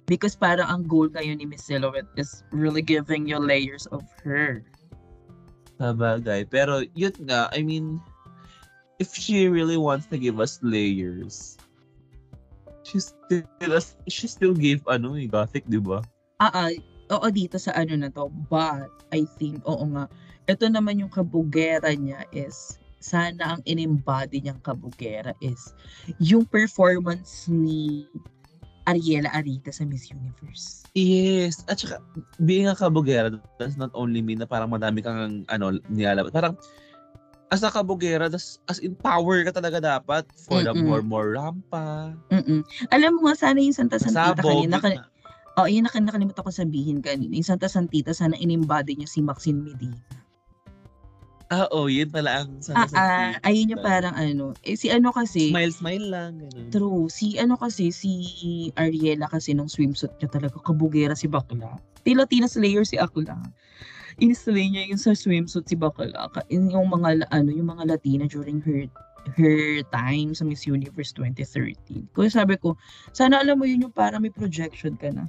Because 0.09 0.33
parang 0.33 0.65
ang 0.65 0.83
goal 0.89 1.07
ngayon 1.13 1.39
ni 1.39 1.45
Miss 1.45 1.63
Silhouette 1.63 2.09
is 2.17 2.43
really 2.49 2.81
giving 2.81 3.29
you 3.29 3.37
layers 3.37 3.85
of 3.93 4.01
her. 4.25 4.65
Sabagay. 5.77 6.49
Pero 6.49 6.83
yun 6.97 7.13
nga, 7.29 7.47
I 7.55 7.61
mean, 7.63 8.01
if 8.97 9.15
she 9.15 9.47
really 9.47 9.77
wants 9.77 10.09
to 10.11 10.17
give 10.19 10.41
us 10.41 10.59
layers, 10.65 11.59
She 12.89 12.97
still, 12.97 13.45
she 14.09 14.25
still 14.25 14.57
gave, 14.57 14.81
ano, 14.89 15.13
eh, 15.13 15.29
gothic, 15.29 15.61
di 15.69 15.77
ba? 15.77 16.01
Ah, 16.41 16.49
ah, 16.49 16.69
oo 17.09 17.27
dito 17.29 17.57
sa 17.57 17.73
ano 17.73 17.93
na 17.97 18.09
to. 18.13 18.29
But, 18.47 18.89
I 19.09 19.25
think, 19.37 19.65
oo 19.65 19.85
nga, 19.93 20.05
ito 20.45 20.65
naman 20.69 21.01
yung 21.01 21.13
kabugera 21.13 21.93
niya 21.93 22.25
is, 22.33 22.77
sana 22.99 23.57
ang 23.57 23.61
in-embody 23.65 24.41
niyang 24.43 24.61
kabugera 24.61 25.33
is, 25.41 25.73
yung 26.21 26.45
performance 26.45 27.49
ni 27.49 28.05
Ariela 28.89 29.29
Arita 29.33 29.69
sa 29.69 29.85
Miss 29.85 30.09
Universe. 30.09 30.89
Yes. 30.97 31.61
At 31.69 31.77
saka, 31.77 32.01
being 32.41 32.65
a 32.65 32.73
kabugera 32.73 33.37
does 33.61 33.77
not 33.77 33.93
only 33.93 34.21
mean 34.25 34.41
na 34.41 34.49
parang 34.49 34.73
madami 34.73 35.05
kang 35.05 35.45
ano, 35.45 35.77
nilalabas. 35.93 36.33
Parang, 36.33 36.57
as 37.53 37.61
a 37.61 37.69
kabugera, 37.69 38.29
das, 38.29 38.57
as 38.69 38.81
in 38.81 38.97
power 38.97 39.41
ka 39.45 39.53
talaga 39.53 39.77
dapat 39.81 40.25
for 40.49 40.61
the 40.61 40.73
Mm-mm. 40.73 40.85
more 40.85 41.01
more 41.05 41.29
rampa, 41.37 42.13
Mm-mm. 42.33 42.61
Alam 42.93 43.17
mo 43.17 43.29
nga, 43.29 43.37
sana 43.37 43.61
yung 43.61 43.73
Santa 43.73 44.01
Santita 44.01 44.37
sabog. 44.41 44.65
kanina, 44.65 44.77
kan- 44.81 45.05
oh, 45.63 45.69
yun 45.69 45.87
na 45.87 45.91
kan- 45.91 46.05
nakalimutan 46.05 46.43
ko 46.45 46.51
sabihin 46.51 47.01
kanina. 47.01 47.33
Yung 47.33 47.47
Santa 47.47 47.71
Santita, 47.71 48.13
sana 48.13 48.37
in-embody 48.37 48.95
niya 48.95 49.09
si 49.09 49.19
Maxine 49.23 49.59
Medina. 49.59 49.97
Ah, 51.49 51.65
oh, 51.73 51.89
yun 51.89 52.13
pala 52.13 52.45
ang 52.45 52.61
Ah, 52.77 52.85
sana 52.85 52.93
ah, 52.93 53.33
ayun 53.41 53.73
yung 53.73 53.81
parang 53.81 54.13
ano. 54.13 54.53
Eh, 54.61 54.77
si 54.77 54.93
ano 54.93 55.09
kasi, 55.09 55.49
Smile, 55.49 55.73
smile 55.73 56.05
lang. 56.05 56.31
Ganun. 56.45 56.69
True. 56.69 57.05
Si 57.09 57.41
ano 57.41 57.57
kasi, 57.57 57.89
si 57.89 58.11
Ariela 58.77 59.25
kasi 59.25 59.57
nung 59.57 59.65
swimsuit 59.65 60.13
niya 60.21 60.29
talaga, 60.29 60.61
kabugera 60.61 61.17
si 61.17 61.25
Bakla. 61.25 61.81
Tila-tina 62.05 62.45
Slayer 62.45 62.85
si 62.85 63.01
Akla. 63.01 63.33
In-slay 64.21 64.69
niya 64.69 64.93
yung 64.93 65.01
sa 65.01 65.17
swimsuit 65.17 65.65
si 65.65 65.73
Bakla. 65.73 66.29
Yung 66.53 66.69
mga, 66.69 67.25
ano, 67.33 67.49
yung 67.49 67.73
mga 67.73 67.97
Latina 67.97 68.29
during 68.29 68.61
her 68.61 68.85
her 69.35 69.83
time 69.91 70.31
sa 70.37 70.45
Miss 70.47 70.63
Universe 70.69 71.11
2013. 71.17 72.07
Kaya 72.15 72.29
sabi 72.31 72.55
ko, 72.55 72.77
sana 73.11 73.43
alam 73.43 73.59
mo 73.59 73.65
yun 73.67 73.89
yung 73.89 73.93
parang 73.93 74.23
may 74.23 74.31
projection 74.31 74.95
ka 74.95 75.11
na. 75.11 75.27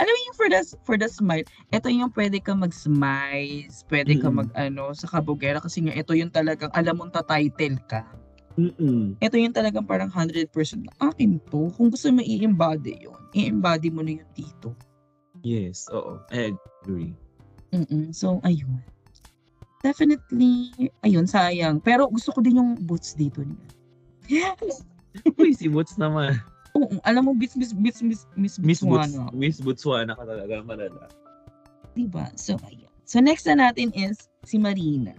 Alam 0.00 0.12
mo 0.16 0.20
yung 0.24 0.36
for 0.40 0.48
the, 0.48 0.60
for 0.82 0.96
the 0.96 1.08
smile, 1.12 1.44
ito 1.68 1.86
yung 1.92 2.08
pwede 2.16 2.40
ka 2.40 2.56
mag-smile, 2.56 3.68
pwede 3.92 4.16
ka 4.16 4.32
Mm. 4.32 4.36
mag, 4.40 4.48
ano, 4.56 4.96
sa 4.96 5.04
kabugera 5.06 5.60
kasi 5.60 5.84
nga 5.84 5.92
ito 5.92 6.16
yung 6.16 6.32
talagang 6.32 6.72
alam 6.72 6.96
mong 6.96 7.12
ta-title 7.12 7.76
ka 7.84 8.08
Mm-mm. 8.58 9.14
ito 9.16 9.36
yung 9.38 9.54
talagang 9.54 9.86
parang 9.86 10.10
100% 10.10 10.50
na 10.84 10.92
akin 10.98 11.38
to. 11.48 11.70
Kung 11.76 11.88
gusto 11.88 12.08
mo 12.10 12.20
i-embody 12.20 12.98
yun, 12.98 13.16
i-embody 13.32 13.88
mo 13.88 14.00
na 14.02 14.20
yun 14.20 14.28
dito. 14.32 14.74
Yes, 15.40 15.88
oo. 15.88 16.20
I 16.28 16.52
agree. 16.82 17.16
mm 17.72 18.12
So, 18.12 18.40
ayun. 18.42 18.80
Definitely, 19.80 20.92
ayun, 21.00 21.24
sayang. 21.24 21.80
Pero 21.80 22.04
gusto 22.12 22.36
ko 22.36 22.44
din 22.44 22.60
yung 22.60 22.76
boots 22.76 23.16
dito 23.16 23.40
niya. 23.40 23.64
Uy, 25.40 25.56
si 25.56 25.72
Boots 25.72 25.96
naman. 25.96 26.36
Oo, 26.78 27.02
alam 27.02 27.26
mo, 27.26 27.32
Miss, 27.34 27.56
Miss, 27.56 27.74
Miss, 27.74 27.98
Miss, 28.02 28.24
Miss. 28.36 28.80
Botswana. 28.82 29.30
Miss 29.34 29.58
Botswana 29.58 30.12
ka 30.14 30.22
talaga 30.22 30.62
malala. 30.62 31.10
Diba? 31.98 32.30
So, 32.38 32.54
ayun. 32.62 32.90
So, 33.08 33.18
next 33.18 33.50
na 33.50 33.58
natin 33.58 33.90
is 33.90 34.30
si 34.46 34.54
Marina. 34.54 35.14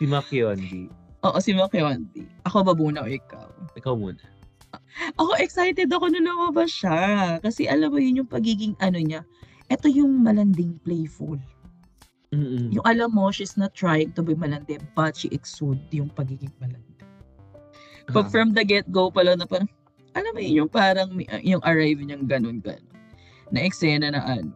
Si 0.00 0.08
Makiondi. 0.08 0.88
Oo, 1.20 1.36
si 1.38 1.52
Makiondi. 1.52 2.24
Ako 2.48 2.64
ba 2.64 2.72
muna 2.72 3.04
o 3.04 3.08
ikaw? 3.08 3.48
Ikaw 3.76 3.92
muna. 3.92 4.20
Ako 5.20 5.36
excited 5.38 5.86
ako 5.92 6.08
na 6.10 6.24
lumabas 6.24 6.72
siya. 6.72 7.38
Kasi 7.44 7.68
alam 7.68 7.92
mo 7.92 8.00
yun 8.00 8.24
yung 8.24 8.30
pagiging 8.30 8.74
ano 8.80 8.98
niya. 8.98 9.22
Ito 9.68 9.88
yung 9.88 10.24
malanding 10.24 10.80
playful. 10.82 11.36
Mm-mm. 12.34 12.74
Yung 12.74 12.84
alam 12.84 13.14
mo, 13.14 13.30
she's 13.30 13.54
not 13.54 13.70
trying 13.78 14.10
to 14.18 14.22
be 14.22 14.34
malandi, 14.34 14.82
but 14.98 15.14
she 15.14 15.30
exude 15.30 15.78
yung 15.94 16.10
pagiging 16.10 16.50
malandi. 16.58 16.93
But 18.10 18.28
Ah. 18.28 18.30
from 18.30 18.52
the 18.52 18.62
get-go 18.62 19.08
pala 19.08 19.34
na 19.34 19.44
parang, 19.44 19.70
alam 20.12 20.30
mo 20.32 20.40
yun, 20.40 20.64
yung 20.64 20.70
parang 20.70 21.08
may- 21.10 21.30
yung 21.42 21.62
arrive 21.64 21.98
niyang 21.98 22.28
ganun-ganun. 22.28 22.84
Na 23.48 23.60
eksena 23.60 24.12
na 24.12 24.20
ano. 24.20 24.52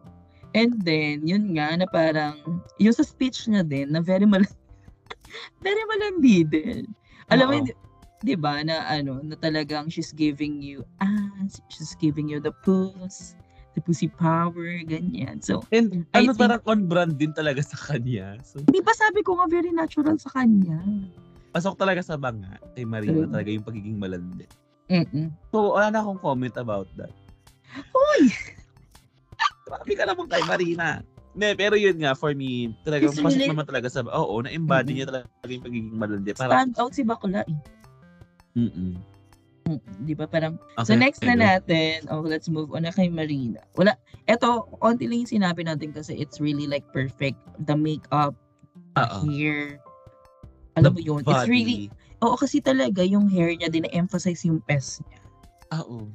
And 0.51 0.81
then, 0.81 1.25
yun 1.25 1.53
nga, 1.53 1.77
na 1.77 1.85
parang, 1.85 2.41
yung 2.77 2.93
sa 2.93 3.05
speech 3.05 3.45
niya 3.45 3.61
din, 3.61 3.93
na 3.93 4.01
very 4.01 4.25
mal 4.25 4.41
very 5.65 5.83
malandi 5.85 6.41
din. 6.43 6.83
Alam 7.29 7.45
mo, 7.47 7.55
di 8.19 8.33
ba, 8.33 8.61
na 8.61 8.81
ano, 8.85 9.21
na 9.21 9.37
talagang 9.37 9.87
she's 9.87 10.09
giving 10.11 10.57
you, 10.59 10.81
ah, 10.99 11.29
she's 11.69 11.93
giving 11.95 12.25
you 12.27 12.41
the 12.41 12.51
pulse, 12.65 13.37
the 13.77 13.81
pussy 13.81 14.09
power, 14.09 14.65
ganyan. 14.83 15.37
So, 15.39 15.61
And 15.69 16.03
I 16.17 16.25
ano 16.25 16.33
think- 16.33 16.41
parang 16.41 16.61
on 16.65 16.79
brand 16.89 17.13
din 17.15 17.31
talaga 17.31 17.61
sa 17.61 17.77
kanya. 17.77 18.41
So, 18.41 18.57
di 18.65 18.81
ba 18.81 18.91
sabi 18.91 19.21
ko 19.21 19.37
nga, 19.37 19.45
very 19.47 19.69
natural 19.69 20.17
sa 20.17 20.33
kanya. 20.33 20.81
Pasok 21.49 21.75
talaga 21.75 22.01
sa 22.01 22.15
banga 22.15 22.55
kay 22.73 22.85
Marina 22.85 23.25
True. 23.25 23.31
talaga 23.31 23.49
yung 23.49 23.65
pagiging 23.65 23.97
malandi. 23.97 24.45
Mm-mm. 24.87 25.29
So, 25.49 25.73
wala 25.73 25.89
na 25.89 25.99
akong 25.99 26.17
comment 26.17 26.55
about 26.55 26.89
that. 26.95 27.13
Uy! 27.89 28.29
Grabe 29.69 29.93
ka 29.93 30.03
naman 30.05 30.25
kay 30.25 30.41
Marina. 30.43 31.05
Ne, 31.31 31.53
pero 31.53 31.77
yun 31.77 31.93
nga, 31.95 32.17
for 32.17 32.33
me, 32.33 32.73
talagang 32.81 33.13
It's 33.13 33.21
pasok 33.21 33.37
really- 33.37 33.49
naman 33.49 33.65
talaga 33.65 33.87
sa, 33.87 34.01
oo, 34.03 34.41
na-embody 34.41 34.91
Mm-mm. 34.91 34.97
niya 34.97 35.07
talaga 35.07 35.25
yung 35.45 35.61
pagiging 35.61 35.89
malandi. 35.93 36.31
Parang, 36.33 36.53
Stand 36.57 36.73
out 36.75 36.93
si 36.93 37.03
Bakla 37.03 37.41
eh. 37.43 37.59
mm 38.55 38.97
Mm, 39.69 39.77
Di 40.01 40.17
ba? 40.17 40.25
Parang, 40.25 40.57
Okay, 40.73 40.81
so 40.83 40.97
next 40.97 41.21
na 41.21 41.37
natin, 41.37 42.01
oh, 42.09 42.25
let's 42.25 42.49
move 42.49 42.73
on 42.73 42.81
na 42.81 42.91
kay 42.91 43.05
Marina. 43.05 43.61
Wala, 43.77 43.93
eto, 44.25 44.65
onti 44.81 45.05
lang 45.05 45.21
yung 45.21 45.33
sinabi 45.37 45.61
natin 45.61 45.93
kasi 45.93 46.17
it's 46.17 46.41
really 46.41 46.65
like 46.65 46.81
perfect. 46.89 47.37
The 47.61 47.77
makeup, 47.77 48.33
the 48.97 49.05
Oo. 49.05 49.29
hair, 49.29 49.77
alam 50.79 50.91
mo 50.95 51.01
yun, 51.03 51.19
it's 51.21 51.27
Body. 51.43 51.51
really, 51.51 51.77
oo 52.19 52.35
kasi 52.35 52.59
talaga 52.59 53.03
yung 53.03 53.27
hair 53.27 53.51
niya 53.53 53.67
din 53.67 53.83
na-emphasize 53.85 54.43
yung 54.47 54.63
pes 54.63 55.03
niya. 55.03 55.19
Ah, 55.69 55.83
Oo. 55.83 56.07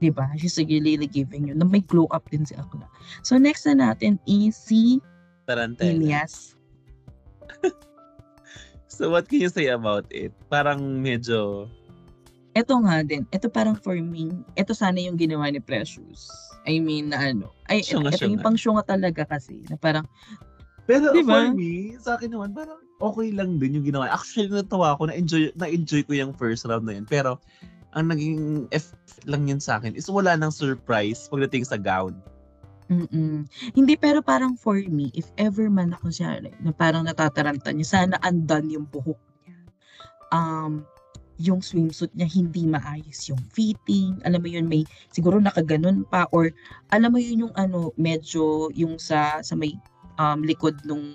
Di 0.00 0.08
ba? 0.08 0.32
She's 0.34 0.56
really 0.56 0.96
giving 1.06 1.48
you, 1.48 1.54
na 1.54 1.62
may 1.62 1.84
glow 1.84 2.08
up 2.10 2.24
din 2.28 2.42
si 2.42 2.56
Akla. 2.56 2.88
So 3.20 3.36
next 3.36 3.68
na 3.68 3.92
natin 3.92 4.16
is 4.24 4.56
si 4.56 4.98
Tarantela. 5.44 5.92
Ilias. 5.96 6.56
So, 8.90 9.08
what 9.08 9.30
can 9.30 9.40
you 9.40 9.48
say 9.48 9.70
about 9.70 10.04
it? 10.10 10.34
Parang 10.50 10.98
medyo, 11.00 11.70
Ito 12.52 12.74
nga 12.82 13.06
din, 13.06 13.22
ito 13.30 13.46
parang 13.46 13.78
for 13.78 13.94
me, 13.94 14.28
ito 14.58 14.74
sana 14.74 14.98
yung 14.98 15.14
ginawa 15.14 15.46
ni 15.48 15.62
Precious. 15.62 16.26
I 16.66 16.82
mean, 16.82 17.14
na 17.14 17.30
ano, 17.30 17.54
ay, 17.70 17.80
Syunga, 17.80 18.10
ito 18.10 18.26
yung 18.26 18.36
syunga. 18.36 18.44
pang 18.44 18.58
syunga 18.58 18.82
talaga 18.84 19.22
kasi, 19.24 19.62
na 19.70 19.78
parang, 19.78 20.04
Pero 20.84 21.14
Di 21.14 21.22
for 21.22 21.54
me, 21.54 21.94
sa 22.02 22.18
akin 22.18 22.34
naman, 22.34 22.50
parang 22.50 22.82
okay 23.00 23.32
lang 23.32 23.56
din 23.56 23.80
yung 23.80 23.86
ginawa. 23.88 24.12
Actually, 24.12 24.52
natawa 24.52 24.94
ako, 24.94 25.08
na-enjoy, 25.08 25.50
na-enjoy 25.56 26.04
ko 26.04 26.12
yung 26.14 26.36
first 26.36 26.68
round 26.68 26.84
na 26.84 26.94
yun. 27.00 27.08
Pero, 27.08 27.40
ang 27.96 28.06
naging 28.12 28.70
effect 28.70 29.26
lang 29.26 29.50
yun 29.50 29.58
sa 29.58 29.82
akin 29.82 29.98
is 29.98 30.06
wala 30.06 30.38
nang 30.38 30.54
surprise 30.54 31.26
pagdating 31.26 31.66
sa 31.66 31.74
gown. 31.74 32.14
Mm-mm. 32.90 33.46
Hindi, 33.74 33.94
pero 33.94 34.18
parang 34.18 34.58
for 34.58 34.78
me, 34.90 35.14
if 35.14 35.30
ever 35.38 35.70
man 35.70 35.94
ako 35.94 36.10
siya, 36.10 36.42
like, 36.42 36.58
na 36.62 36.74
parang 36.74 37.06
natataranta 37.06 37.70
niya, 37.70 37.86
sana 37.86 38.16
andan 38.22 38.66
yung 38.70 38.86
buhok 38.90 39.18
niya. 39.46 39.58
Um, 40.34 40.82
yung 41.40 41.62
swimsuit 41.62 42.10
niya, 42.18 42.26
hindi 42.26 42.66
maayos 42.66 43.30
yung 43.30 43.38
fitting. 43.54 44.18
Alam 44.26 44.42
mo 44.42 44.48
yun, 44.50 44.66
may, 44.66 44.82
siguro 45.14 45.38
nakaganon 45.38 46.02
pa, 46.10 46.26
or 46.34 46.50
alam 46.90 47.14
mo 47.14 47.18
yun 47.22 47.46
yung 47.46 47.54
ano, 47.54 47.94
medyo 47.94 48.74
yung 48.74 48.98
sa, 48.98 49.38
sa 49.40 49.54
may 49.54 49.72
um, 50.18 50.42
likod 50.42 50.74
nung 50.82 51.14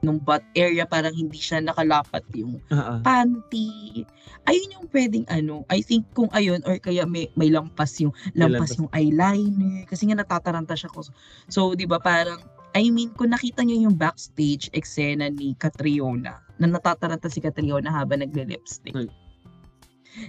nung 0.00 0.16
butt 0.20 0.40
area, 0.56 0.88
parang 0.88 1.12
hindi 1.12 1.36
siya 1.36 1.60
nakalapat 1.60 2.24
yung 2.32 2.56
Oo. 2.72 2.94
panty. 3.04 4.04
Ayun 4.48 4.74
yung 4.80 4.86
pwedeng 4.88 5.26
ano, 5.28 5.68
I 5.68 5.84
think 5.84 6.08
kung 6.16 6.32
ayun 6.32 6.64
or 6.64 6.80
kaya 6.80 7.04
may 7.04 7.28
may 7.36 7.52
lampas 7.52 8.00
yung 8.00 8.12
May 8.32 8.48
lampas 8.48 8.72
lampas. 8.74 8.80
yung 8.80 8.90
eyeliner 8.96 9.84
kasi 9.84 10.08
nga 10.08 10.16
natataranta 10.16 10.72
siya 10.72 10.88
ko. 10.88 11.04
So, 11.52 11.76
'di 11.76 11.84
ba, 11.84 12.00
parang 12.00 12.40
I 12.70 12.86
mean, 12.88 13.10
kung 13.18 13.34
nakita 13.34 13.66
niyo 13.66 13.90
yung 13.90 13.98
backstage 13.98 14.70
eksena 14.70 15.26
ni 15.26 15.58
Catriona, 15.58 16.38
na 16.62 16.66
natataranta 16.70 17.26
si 17.26 17.42
Catriona 17.42 17.90
habang 17.90 18.22
nagle-lipstick. 18.22 18.94
Hmm. 18.94 19.10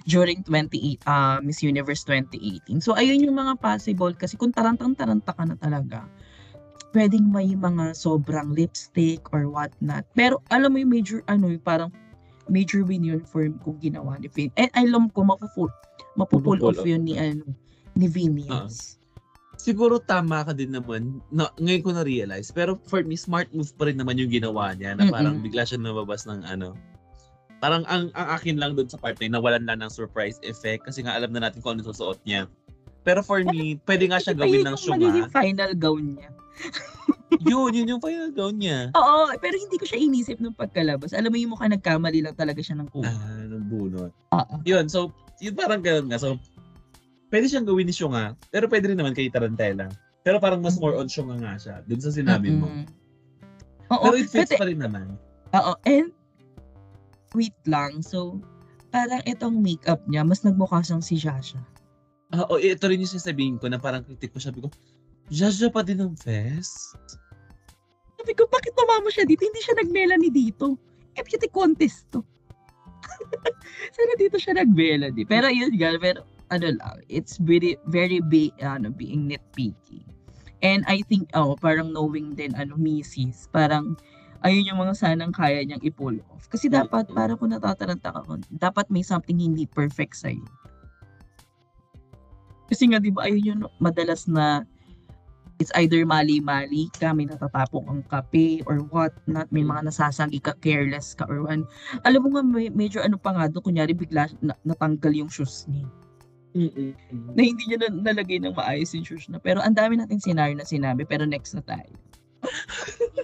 During 0.10 0.46
28 0.46 1.06
uh, 1.06 1.38
Miss 1.46 1.62
Universe 1.62 2.02
2018. 2.06 2.82
So, 2.82 2.98
ayun 2.98 3.22
yung 3.22 3.38
mga 3.38 3.62
possible 3.62 4.14
kasi 4.18 4.42
kung 4.42 4.54
tarantang-taranta 4.54 5.38
ka 5.38 5.44
na 5.46 5.54
talaga, 5.58 6.10
pwedeng 6.92 7.32
may 7.32 7.52
mga 7.56 7.96
sobrang 7.96 8.52
lipstick 8.56 9.24
or 9.32 9.48
what 9.48 9.72
not. 9.80 10.04
Pero 10.16 10.44
alam 10.52 10.76
mo 10.76 10.78
yung 10.80 10.92
major, 10.92 11.20
ano, 11.28 11.52
yung 11.52 11.64
parang 11.64 11.92
major 12.52 12.84
win 12.84 13.04
yun 13.04 13.24
for 13.24 13.48
kung 13.64 13.80
ginawa 13.80 14.20
ni 14.20 14.28
Finn. 14.28 14.52
And 14.60 14.72
alam 14.76 15.12
ko, 15.16 15.24
mapupull, 15.24 15.72
mapupull 16.20 16.60
off 16.68 16.84
off. 16.84 16.88
yun 16.88 17.08
ni, 17.08 17.16
ano, 17.16 17.48
ni 17.96 18.08
Vinius. 18.12 19.00
Siguro 19.62 20.02
tama 20.02 20.42
ka 20.42 20.52
din 20.58 20.74
naman. 20.74 21.22
Na, 21.30 21.54
ngayon 21.62 21.84
ko 21.86 21.92
na-realize. 21.94 22.50
Pero 22.50 22.82
for 22.90 23.06
me, 23.06 23.14
smart 23.14 23.48
move 23.54 23.72
pa 23.78 23.88
rin 23.88 23.96
naman 24.00 24.18
yung 24.18 24.32
ginawa 24.34 24.74
niya. 24.74 24.98
Na 24.98 25.08
parang 25.08 25.38
Mm-mm. 25.38 25.46
bigla 25.46 25.64
siya 25.64 25.78
nababas 25.78 26.26
ng 26.26 26.44
ano. 26.44 26.74
Parang 27.62 27.86
ang, 27.86 28.10
ang 28.18 28.28
akin 28.42 28.58
lang 28.58 28.74
doon 28.74 28.90
sa 28.90 28.98
part 28.98 29.22
na 29.22 29.30
yun, 29.30 29.38
nawalan 29.38 29.64
lang 29.70 29.86
ng 29.86 29.92
surprise 29.94 30.42
effect. 30.42 30.90
Kasi 30.90 31.06
nga 31.06 31.14
alam 31.14 31.30
na 31.30 31.46
natin 31.46 31.62
kung 31.62 31.78
ano 31.78 31.86
susuot 31.86 32.18
niya. 32.26 32.50
Pero 33.06 33.22
for 33.22 33.46
me, 33.46 33.78
pwede 33.86 34.10
nga 34.10 34.18
siya 34.18 34.34
gawin 34.34 34.66
ng 34.66 34.74
yung 34.74 34.82
syunga. 34.82 34.98
magiging 34.98 35.30
final 35.30 35.72
gown 35.78 36.06
niya. 36.18 36.30
Yun, 37.42 37.72
yun 37.74 37.92
yung 37.98 38.02
gown 38.36 38.56
niya. 38.60 38.92
Oo, 38.94 39.32
pero 39.40 39.56
hindi 39.56 39.80
ko 39.80 39.86
siya 39.88 40.00
inisip 40.00 40.38
nung 40.44 40.56
pagkalabas. 40.56 41.16
Alam 41.16 41.32
mo 41.34 41.38
yung 41.40 41.52
mukha 41.56 41.68
nagkamali 41.72 42.22
lang 42.22 42.36
talaga 42.36 42.60
siya 42.60 42.78
ng 42.80 42.90
kuha. 42.92 43.08
Ah, 43.08 43.44
ng 43.48 43.66
bunot. 43.72 44.12
Oo. 44.36 44.56
Yun, 44.68 44.86
so 44.92 45.10
Yun 45.42 45.58
parang 45.58 45.82
ganun 45.82 46.06
nga. 46.14 46.22
So, 46.22 46.38
pwede 47.34 47.50
siyang 47.50 47.66
gawin 47.66 47.90
ni 47.90 47.96
Shunga, 47.98 48.38
pero 48.54 48.70
pwede 48.70 48.94
rin 48.94 48.98
naman 49.02 49.18
kay 49.18 49.26
Tarantella. 49.34 49.90
Pero 50.22 50.38
parang 50.38 50.62
mas 50.62 50.78
more 50.78 51.02
on 51.02 51.10
Shunga 51.10 51.34
nga 51.42 51.58
siya, 51.58 51.76
dun 51.90 51.98
sa 51.98 52.14
sinabi 52.14 52.54
mo. 52.54 52.70
Mm-mm. 52.70 52.86
Oo, 53.90 54.06
Pero 54.06 54.16
it 54.22 54.30
fits 54.30 54.54
pwede- 54.54 54.60
pa 54.62 54.66
rin 54.70 54.78
naman. 54.78 55.18
Oo, 55.58 55.74
and 55.90 56.14
wait 57.34 57.58
lang. 57.66 58.06
So, 58.06 58.38
parang 58.94 59.26
itong 59.26 59.58
makeup 59.66 60.06
niya, 60.06 60.22
mas 60.22 60.46
nagmukha 60.46 60.86
siyang 60.86 61.02
si 61.02 61.18
Jasha. 61.18 61.58
Ah, 62.32 62.46
oh, 62.48 62.62
ito 62.62 62.86
rin 62.86 63.02
yung 63.02 63.10
sasabihin 63.12 63.58
ko 63.58 63.66
na 63.68 63.82
parang 63.82 64.06
kritik 64.06 64.32
ko 64.32 64.40
sabi 64.40 64.62
ko, 64.62 64.70
Jaja 65.32 65.72
pa 65.72 65.80
din 65.80 66.04
ang 66.04 66.12
fest? 66.20 66.92
Sabi 68.20 68.36
ko, 68.36 68.44
bakit 68.52 68.76
tumama 68.76 69.08
siya 69.08 69.24
dito? 69.24 69.48
Hindi 69.48 69.64
siya 69.64 69.80
nag-melanie 69.80 70.30
dito. 70.30 70.76
Eh, 71.16 71.24
beauty 71.24 71.48
contest 71.48 72.12
to. 72.12 72.20
Sana 73.96 74.14
dito 74.20 74.36
siya 74.36 74.60
nag-melanie. 74.60 75.24
Pero 75.24 75.48
yun 75.48 75.72
nga, 75.80 75.96
pero 75.96 76.28
ano 76.52 76.68
lang, 76.76 77.00
it's 77.08 77.40
very, 77.40 77.80
very 77.88 78.20
be, 78.20 78.52
ano, 78.60 78.92
being 78.92 79.32
nitpicky. 79.32 80.04
And 80.62 80.84
I 80.86 81.00
think, 81.08 81.32
oh, 81.34 81.56
parang 81.56 81.96
knowing 81.96 82.36
din, 82.36 82.52
ano, 82.60 82.76
misis, 82.76 83.48
parang, 83.56 83.96
ayun 84.44 84.68
yung 84.68 84.84
mga 84.84 85.00
sanang 85.00 85.32
kaya 85.32 85.64
niyang 85.64 85.82
i-pull 85.82 86.20
off. 86.30 86.52
Kasi 86.52 86.68
dapat, 86.68 87.08
parang 87.16 87.40
kung 87.40 87.56
natataranta 87.56 88.14
ka, 88.14 88.22
dapat 88.60 88.86
may 88.92 89.02
something 89.02 89.40
hindi 89.40 89.64
perfect 89.64 90.20
sa'yo. 90.20 90.44
Kasi 92.68 92.92
nga, 92.92 93.00
di 93.00 93.16
ba, 93.16 93.26
ayun 93.26 93.48
yung 93.48 93.62
madalas 93.80 94.28
na 94.28 94.68
it's 95.62 95.70
either 95.78 96.02
mali-mali 96.02 96.90
ka, 96.98 97.14
may 97.14 97.30
natatapong 97.30 97.86
ang 97.86 98.02
kape 98.10 98.66
or 98.66 98.82
what 98.90 99.14
not, 99.30 99.46
may 99.54 99.62
mga 99.62 99.86
nasasanggi 99.86 100.42
ka, 100.42 100.58
careless 100.58 101.14
ka 101.14 101.30
or 101.30 101.46
ano. 101.46 101.70
Alam 102.02 102.26
mo 102.26 102.30
nga, 102.34 102.42
may, 102.42 102.74
medyo 102.74 103.06
ano 103.06 103.22
pa 103.22 103.38
nga 103.38 103.46
doon, 103.46 103.62
kunyari 103.62 103.94
bigla 103.94 104.26
na, 104.42 104.58
natanggal 104.66 105.14
yung 105.14 105.30
shoes 105.30 105.70
niya. 105.70 105.86
Mm-mm. 106.58 106.92
Na 107.38 107.42
hindi 107.46 107.64
niya 107.70 107.78
na, 107.86 108.12
nalagay 108.12 108.42
ng 108.42 108.58
maayos 108.58 108.98
yung 108.98 109.06
shoes 109.06 109.30
na. 109.30 109.38
Pero 109.38 109.62
ang 109.62 109.78
dami 109.78 110.02
natin 110.02 110.18
scenario 110.18 110.58
na 110.58 110.66
sinabi, 110.66 111.06
pero 111.06 111.30
next 111.30 111.54
na 111.54 111.62
tayo. 111.62 111.94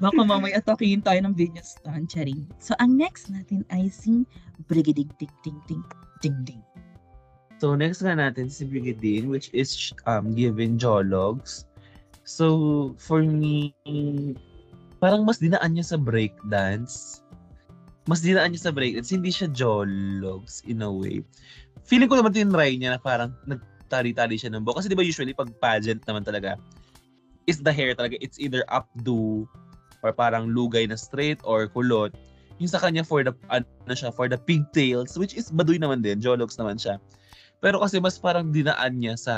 Baka 0.00 0.24
mamaya 0.24 0.56
atakihin 0.56 1.04
tayo 1.04 1.20
ng 1.20 1.36
video 1.36 1.60
stand, 1.60 2.08
charing. 2.08 2.48
So, 2.56 2.72
ang 2.80 2.96
next 2.96 3.28
natin 3.28 3.68
ay 3.68 3.92
si 3.92 4.24
Brigidig 4.64 5.12
Ding 5.20 5.36
Ding 5.44 5.60
Ding 5.68 5.84
Ding 6.24 6.40
Ding. 6.48 6.64
So 7.60 7.76
next 7.76 8.00
nga 8.00 8.16
natin 8.16 8.48
si 8.48 8.64
Brigadine 8.64 9.28
which 9.28 9.52
is 9.52 9.92
um 10.08 10.32
given 10.32 10.80
Jologs. 10.80 11.68
So 12.24 12.96
for 12.96 13.20
me 13.20 13.76
parang 14.96 15.28
mas 15.28 15.36
dinaan 15.36 15.76
niya 15.76 15.92
sa 15.92 15.98
breakdance. 16.00 17.20
Mas 18.08 18.24
dinaan 18.24 18.56
niya 18.56 18.72
sa 18.72 18.72
breakdance, 18.72 19.12
hindi 19.12 19.28
siya 19.28 19.52
Jologs 19.52 20.64
in 20.64 20.80
a 20.80 20.88
way. 20.88 21.20
Feeling 21.84 22.08
ko 22.08 22.16
naman 22.16 22.32
tinry 22.32 22.80
niya 22.80 22.96
na 22.96 23.00
parang 23.00 23.36
nagtali-tali 23.44 24.40
siya 24.40 24.56
ng 24.56 24.64
buhok. 24.64 24.80
Kasi 24.80 24.88
di 24.88 24.96
ba 24.96 25.04
usually 25.04 25.36
pag 25.36 25.52
pageant 25.60 26.00
naman 26.08 26.24
talaga 26.24 26.56
is 27.44 27.60
the 27.60 27.72
hair 27.72 27.92
talaga 27.92 28.16
it's 28.24 28.40
either 28.40 28.64
updo 28.72 29.44
or 30.00 30.16
parang 30.16 30.48
lugay 30.48 30.88
na 30.88 30.96
straight 30.96 31.36
or 31.44 31.68
kulot. 31.68 32.16
Yung 32.56 32.72
sa 32.72 32.80
kanya 32.80 33.04
for 33.04 33.20
the 33.20 33.36
ano 33.52 33.68
siya 33.92 34.08
for 34.16 34.32
the 34.32 34.40
pigtails 34.40 35.20
which 35.20 35.36
is 35.36 35.52
baduy 35.52 35.76
naman 35.76 36.00
din, 36.00 36.24
Jologs 36.24 36.56
naman 36.56 36.80
siya. 36.80 36.96
Pero 37.60 37.80
kasi 37.80 38.00
mas 38.00 38.16
parang 38.16 38.48
dinaan 38.52 38.96
niya 38.96 39.14
sa 39.20 39.34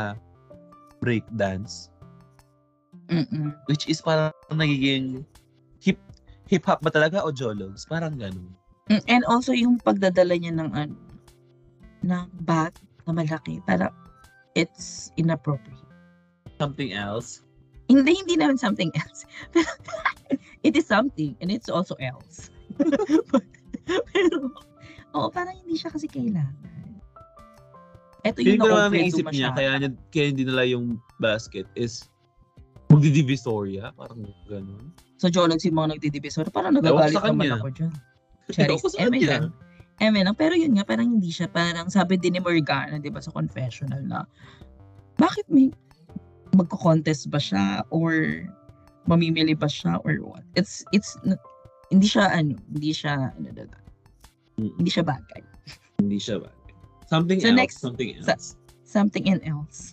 breakdance 1.03 1.91
Mm-mm. 3.11 3.51
which 3.67 3.91
is 3.91 3.99
parang 3.99 4.31
nagiging 4.55 5.27
hip 5.83 5.99
hip 6.47 6.63
hop 6.63 6.79
ba 6.81 6.91
talaga 6.95 7.21
o 7.27 7.35
jologs? 7.35 7.83
Parang 7.85 8.15
ganun. 8.15 8.55
Mm, 8.91 9.03
And 9.11 9.23
also 9.27 9.51
yung 9.51 9.83
pagdadala 9.83 10.39
niya 10.39 10.55
ng 10.55 10.71
ano, 10.71 10.97
ng 12.07 12.25
bag 12.47 12.75
na 13.07 13.13
malaki, 13.15 13.59
para 13.67 13.91
it's 14.55 15.11
inappropriate. 15.19 15.81
Something 16.63 16.95
else. 16.95 17.43
Hindi, 17.91 18.15
hindi 18.15 18.39
naman 18.39 18.57
something 18.61 18.95
else. 18.95 19.27
Pero 19.55 19.69
it 20.63 20.79
is 20.79 20.87
something 20.87 21.35
and 21.43 21.51
it's 21.51 21.69
also 21.69 21.99
else. 21.99 22.49
Pero, 24.15 24.53
oo, 25.13 25.29
parang 25.33 25.57
hindi 25.67 25.75
siya 25.75 25.91
kasi 25.91 26.07
kailangan. 26.07 26.72
Ito 28.23 28.39
Feeling 28.39 28.59
yung 28.59 28.63
ko 28.63 28.69
naman 28.71 28.91
naisip 28.95 29.27
niya, 29.35 29.51
kaya, 29.51 29.71
niya, 29.83 29.91
kaya 30.15 30.25
hindi 30.31 30.45
nila 30.47 30.63
yung 30.71 31.03
basket 31.19 31.67
is 31.75 32.07
magdidivisoria, 32.93 33.91
parang 33.99 34.31
ganun. 34.47 34.95
So, 35.19 35.27
Jologs 35.27 35.67
yung 35.67 35.79
mga 35.79 35.99
nagdidivisor. 35.99 36.51
Parang 36.51 36.75
nagagalit 36.75 37.19
sa 37.19 37.31
naman 37.31 37.55
ako 37.55 37.71
dyan. 37.75 37.93
Charis. 38.55 38.83
Sa. 38.83 38.99
Eme 40.03 40.27
lang. 40.27 40.35
Pero 40.35 40.59
yun 40.59 40.75
nga, 40.75 40.83
parang 40.83 41.19
hindi 41.19 41.31
siya. 41.31 41.47
Parang 41.47 41.87
sabi 41.89 42.19
din 42.19 42.35
ni 42.35 42.41
Morgana, 42.43 42.99
di 42.99 43.07
ba, 43.07 43.23
sa 43.23 43.31
confessional 43.31 44.03
na, 44.03 44.27
bakit 45.17 45.47
may 45.47 45.71
magko-contest 46.59 47.31
ba 47.31 47.39
siya 47.39 47.87
or 47.95 48.45
mamimili 49.07 49.55
ba 49.55 49.71
siya 49.71 50.03
or 50.03 50.19
what? 50.23 50.43
It's, 50.59 50.83
it's, 50.91 51.15
hindi 51.95 52.07
siya, 52.07 52.35
ano, 52.35 52.59
hindi 52.71 52.91
siya, 52.91 53.35
ano, 53.35 53.51
Mm. 54.61 54.69
hindi 54.77 54.91
siya 54.93 55.05
bagay. 55.07 55.43
Hindi 55.97 56.21
siya 56.21 56.37
ba? 56.45 56.51
Something 57.13 57.39
So 57.39 57.49
else. 57.49 57.61
next- 57.61 57.79
something 57.79 58.11
else. 58.17 58.57
Something 58.83 59.25
and 59.27 59.41
else. 59.45 59.93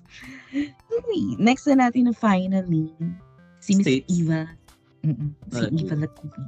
Okay, 0.52 1.24
next 1.36 1.68
na 1.68 1.88
natin 1.88 2.08
na 2.08 2.14
finally, 2.14 2.92
si 3.60 3.76
Miss. 3.76 4.04
Eva. 4.08 4.48
Mm-mm, 5.02 5.32
si 5.52 5.60
Ah, 5.60 5.72
Eva 5.72 5.96
Lacube. 5.98 6.40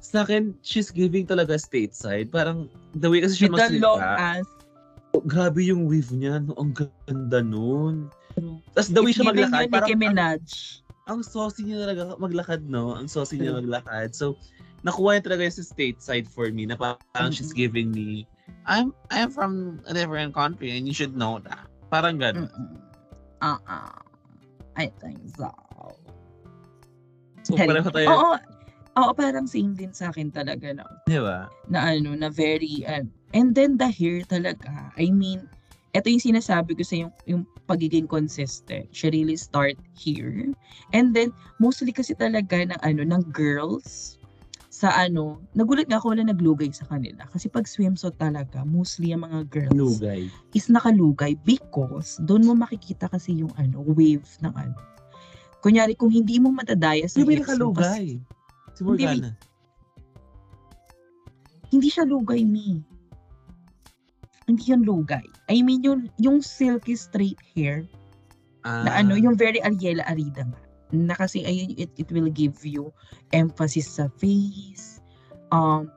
sa 0.00 0.22
akin, 0.22 0.54
she's 0.60 0.90
giving 0.90 1.22
talaga 1.24 1.54
stateside. 1.54 2.30
Parang, 2.30 2.66
the 2.94 3.06
way 3.06 3.18
kasi 3.20 3.34
siya 3.36 3.50
With 3.50 3.62
the 3.62 3.78
long 3.78 3.98
ass. 3.98 4.46
grabe 5.26 5.58
yung 5.60 5.86
weave 5.86 6.10
niya. 6.10 6.38
No? 6.40 6.54
Ang 6.56 6.70
ganda 6.72 7.42
nun. 7.42 8.10
Tapos 8.72 8.88
the 8.88 9.02
way 9.02 9.10
It's 9.10 9.18
siya 9.18 9.26
maglakad, 9.28 9.66
yun 9.66 9.70
parang 9.70 9.86
Nicki 9.86 9.94
ang, 9.94 10.02
Minaj. 10.02 10.44
ang 11.06 11.20
saucy 11.20 11.62
niya 11.66 11.78
talaga 11.82 12.02
maglakad, 12.16 12.62
no? 12.64 12.94
Ang 12.94 13.06
saucy 13.06 13.36
niya 13.36 13.58
maglakad. 13.58 14.14
So, 14.14 14.38
nakuha 14.80 15.18
niya 15.18 15.26
talaga 15.26 15.42
yung 15.44 15.56
stateside 15.58 16.26
for 16.26 16.46
me 16.48 16.64
na 16.64 16.78
parang 16.78 17.34
she's 17.34 17.50
Mm-mm. 17.50 17.58
giving 17.58 17.90
me, 17.90 18.22
I'm 18.66 18.92
I'm 19.10 19.30
from 19.30 19.80
a 19.88 19.92
different 19.94 20.34
country 20.34 20.76
and 20.76 20.86
you 20.86 20.94
should 20.94 21.16
know 21.16 21.40
that. 21.44 21.64
Parang 21.90 22.20
gano'n. 22.20 22.46
Mm-mm. 22.46 22.76
Uh-uh. 23.40 23.98
I 24.76 24.92
think 25.00 25.18
so. 25.34 25.50
So, 27.42 27.56
Hell, 27.56 27.72
pareho 27.72 27.88
tayo, 27.90 28.08
Oo. 28.12 28.34
Oo, 29.00 29.10
parang 29.14 29.46
same 29.46 29.72
din 29.72 29.94
sa 29.94 30.10
akin 30.10 30.34
talaga 30.34 30.74
no? 30.74 30.84
di 31.06 31.16
ba? 31.16 31.46
na 31.70 31.94
ano, 31.94 32.12
na 32.18 32.28
very, 32.28 32.82
uh, 32.84 33.06
and 33.32 33.54
then 33.54 33.78
the 33.78 33.86
hair 33.86 34.26
talaga, 34.26 34.90
I 34.98 35.14
mean, 35.14 35.46
ito 35.94 36.06
yung 36.10 36.22
sinasabi 36.22 36.74
ko 36.74 36.82
sa 36.82 37.06
yung, 37.06 37.12
yung 37.26 37.42
pagiging 37.70 38.10
consistent. 38.10 38.90
She 38.90 39.08
really 39.08 39.38
start 39.38 39.78
here. 39.94 40.50
And 40.90 41.14
then, 41.14 41.30
mostly 41.62 41.94
kasi 41.94 42.18
talaga 42.18 42.66
ng 42.66 42.80
ano, 42.82 43.02
ng 43.06 43.30
girls, 43.30 44.19
sa 44.80 44.96
ano, 44.96 45.44
nagulat 45.52 45.92
nga 45.92 46.00
ako 46.00 46.16
wala 46.16 46.24
naglugay 46.24 46.72
sa 46.72 46.88
kanila. 46.88 47.28
Kasi 47.28 47.52
pag 47.52 47.68
swimsuit 47.68 48.16
talaga, 48.16 48.64
mostly 48.64 49.12
ang 49.12 49.28
mga 49.28 49.40
girls 49.52 49.76
Lugay. 49.76 50.32
is 50.56 50.72
nakalugay 50.72 51.36
because 51.44 52.16
doon 52.24 52.48
mo 52.48 52.56
makikita 52.56 53.04
kasi 53.12 53.36
yung 53.44 53.52
ano, 53.60 53.84
wave 53.84 54.24
ng 54.40 54.54
ano. 54.56 54.72
Kunyari, 55.60 55.92
kung 55.92 56.08
hindi 56.08 56.40
mo 56.40 56.48
matadaya 56.48 57.04
sa 57.04 57.20
may 57.20 57.36
kasi 57.36 57.44
nakalugay. 57.44 58.04
Si 58.72 58.80
Morgana. 58.80 59.36
hindi 61.68 61.88
siya 61.92 62.08
lugay, 62.08 62.40
mi. 62.48 62.80
Hindi 64.48 64.64
yan 64.64 64.88
lugay. 64.88 65.28
I 65.52 65.60
mean, 65.60 65.84
yung, 65.84 66.08
yung 66.16 66.40
silky 66.40 66.96
straight 66.96 67.36
hair, 67.52 67.84
Ah, 68.60 68.84
na 68.84 68.90
ano, 69.00 69.16
yung 69.16 69.36
very 69.36 69.56
Ariela 69.60 70.04
Arida 70.04 70.44
nga. 70.44 70.60
Na 70.90 71.14
kasi, 71.14 71.46
ayun, 71.46 71.74
it, 71.78 71.90
it 71.96 72.08
will 72.10 72.30
give 72.30 72.58
you 72.66 72.90
emphasis 73.30 73.98
sa 73.98 74.10
face. 74.18 74.98
Um, 75.50 75.90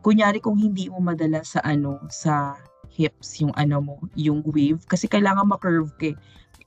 kunyari 0.00 0.40
kung 0.40 0.56
hindi 0.56 0.88
mo 0.88 1.00
madala 1.00 1.44
sa 1.44 1.60
ano, 1.62 2.00
sa 2.08 2.56
hips, 2.92 3.40
yung 3.40 3.52
ano 3.56 3.80
mo, 3.80 3.94
yung 4.16 4.44
wave. 4.52 4.84
Kasi 4.84 5.08
kailangan 5.08 5.48
ma-curve 5.48 5.92
ka. 5.96 6.12
eh. 6.12 6.16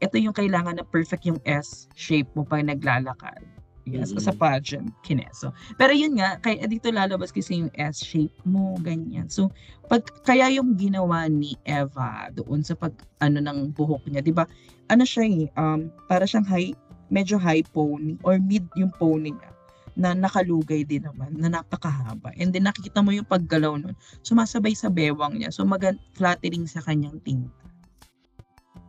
Ito 0.01 0.18
yung 0.18 0.34
kailangan 0.36 0.82
na 0.82 0.86
perfect 0.86 1.24
yung 1.30 1.39
S 1.45 1.88
shape 1.93 2.28
mo 2.34 2.43
pag 2.43 2.66
naglalakad. 2.66 3.45
Yes, 3.86 4.09
Mm. 4.09 4.18
sa 4.18 4.34
pageant, 4.34 4.89
kineso. 5.05 5.53
Pero 5.78 5.93
yun 5.93 6.18
nga, 6.18 6.41
kaya 6.41 6.66
dito 6.66 6.89
lalabas 6.89 7.30
kasi 7.30 7.61
yung 7.61 7.70
S 7.78 8.01
shape 8.01 8.34
mo, 8.41 8.74
ganyan. 8.82 9.30
So, 9.30 9.53
pag 9.86 10.01
kaya 10.26 10.49
yung 10.49 10.74
ginawa 10.74 11.30
ni 11.30 11.53
Eva 11.61 12.34
doon 12.34 12.66
sa 12.66 12.74
pag 12.74 12.97
ano 13.22 13.38
ng 13.38 13.78
buhok 13.78 14.09
niya, 14.09 14.26
'di 14.26 14.34
ba? 14.34 14.49
Ano 14.89 15.05
siya 15.05 15.30
eh, 15.30 15.45
um, 15.53 15.93
para 16.09 16.26
siyang 16.26 16.49
high, 16.49 16.74
medyo 17.10 17.38
high 17.38 17.64
pony 17.64 18.18
or 18.26 18.38
mid 18.38 18.66
yung 18.76 18.91
pony 18.95 19.32
niya 19.34 19.51
na 19.95 20.12
nakalugay 20.12 20.84
din 20.84 21.08
naman, 21.08 21.32
na 21.39 21.47
napakahaba. 21.47 22.36
And 22.36 22.51
then 22.51 22.68
nakikita 22.68 22.99
mo 22.99 23.16
yung 23.16 23.24
paggalaw 23.24 23.80
nun, 23.80 23.95
sumasabay 24.28 24.76
sa 24.76 24.91
bewang 24.91 25.39
niya. 25.39 25.56
So 25.56 25.64
magan 25.64 25.95
flattering 26.14 26.68
sa 26.68 26.84
kanyang 26.84 27.24
tinta. 27.24 27.51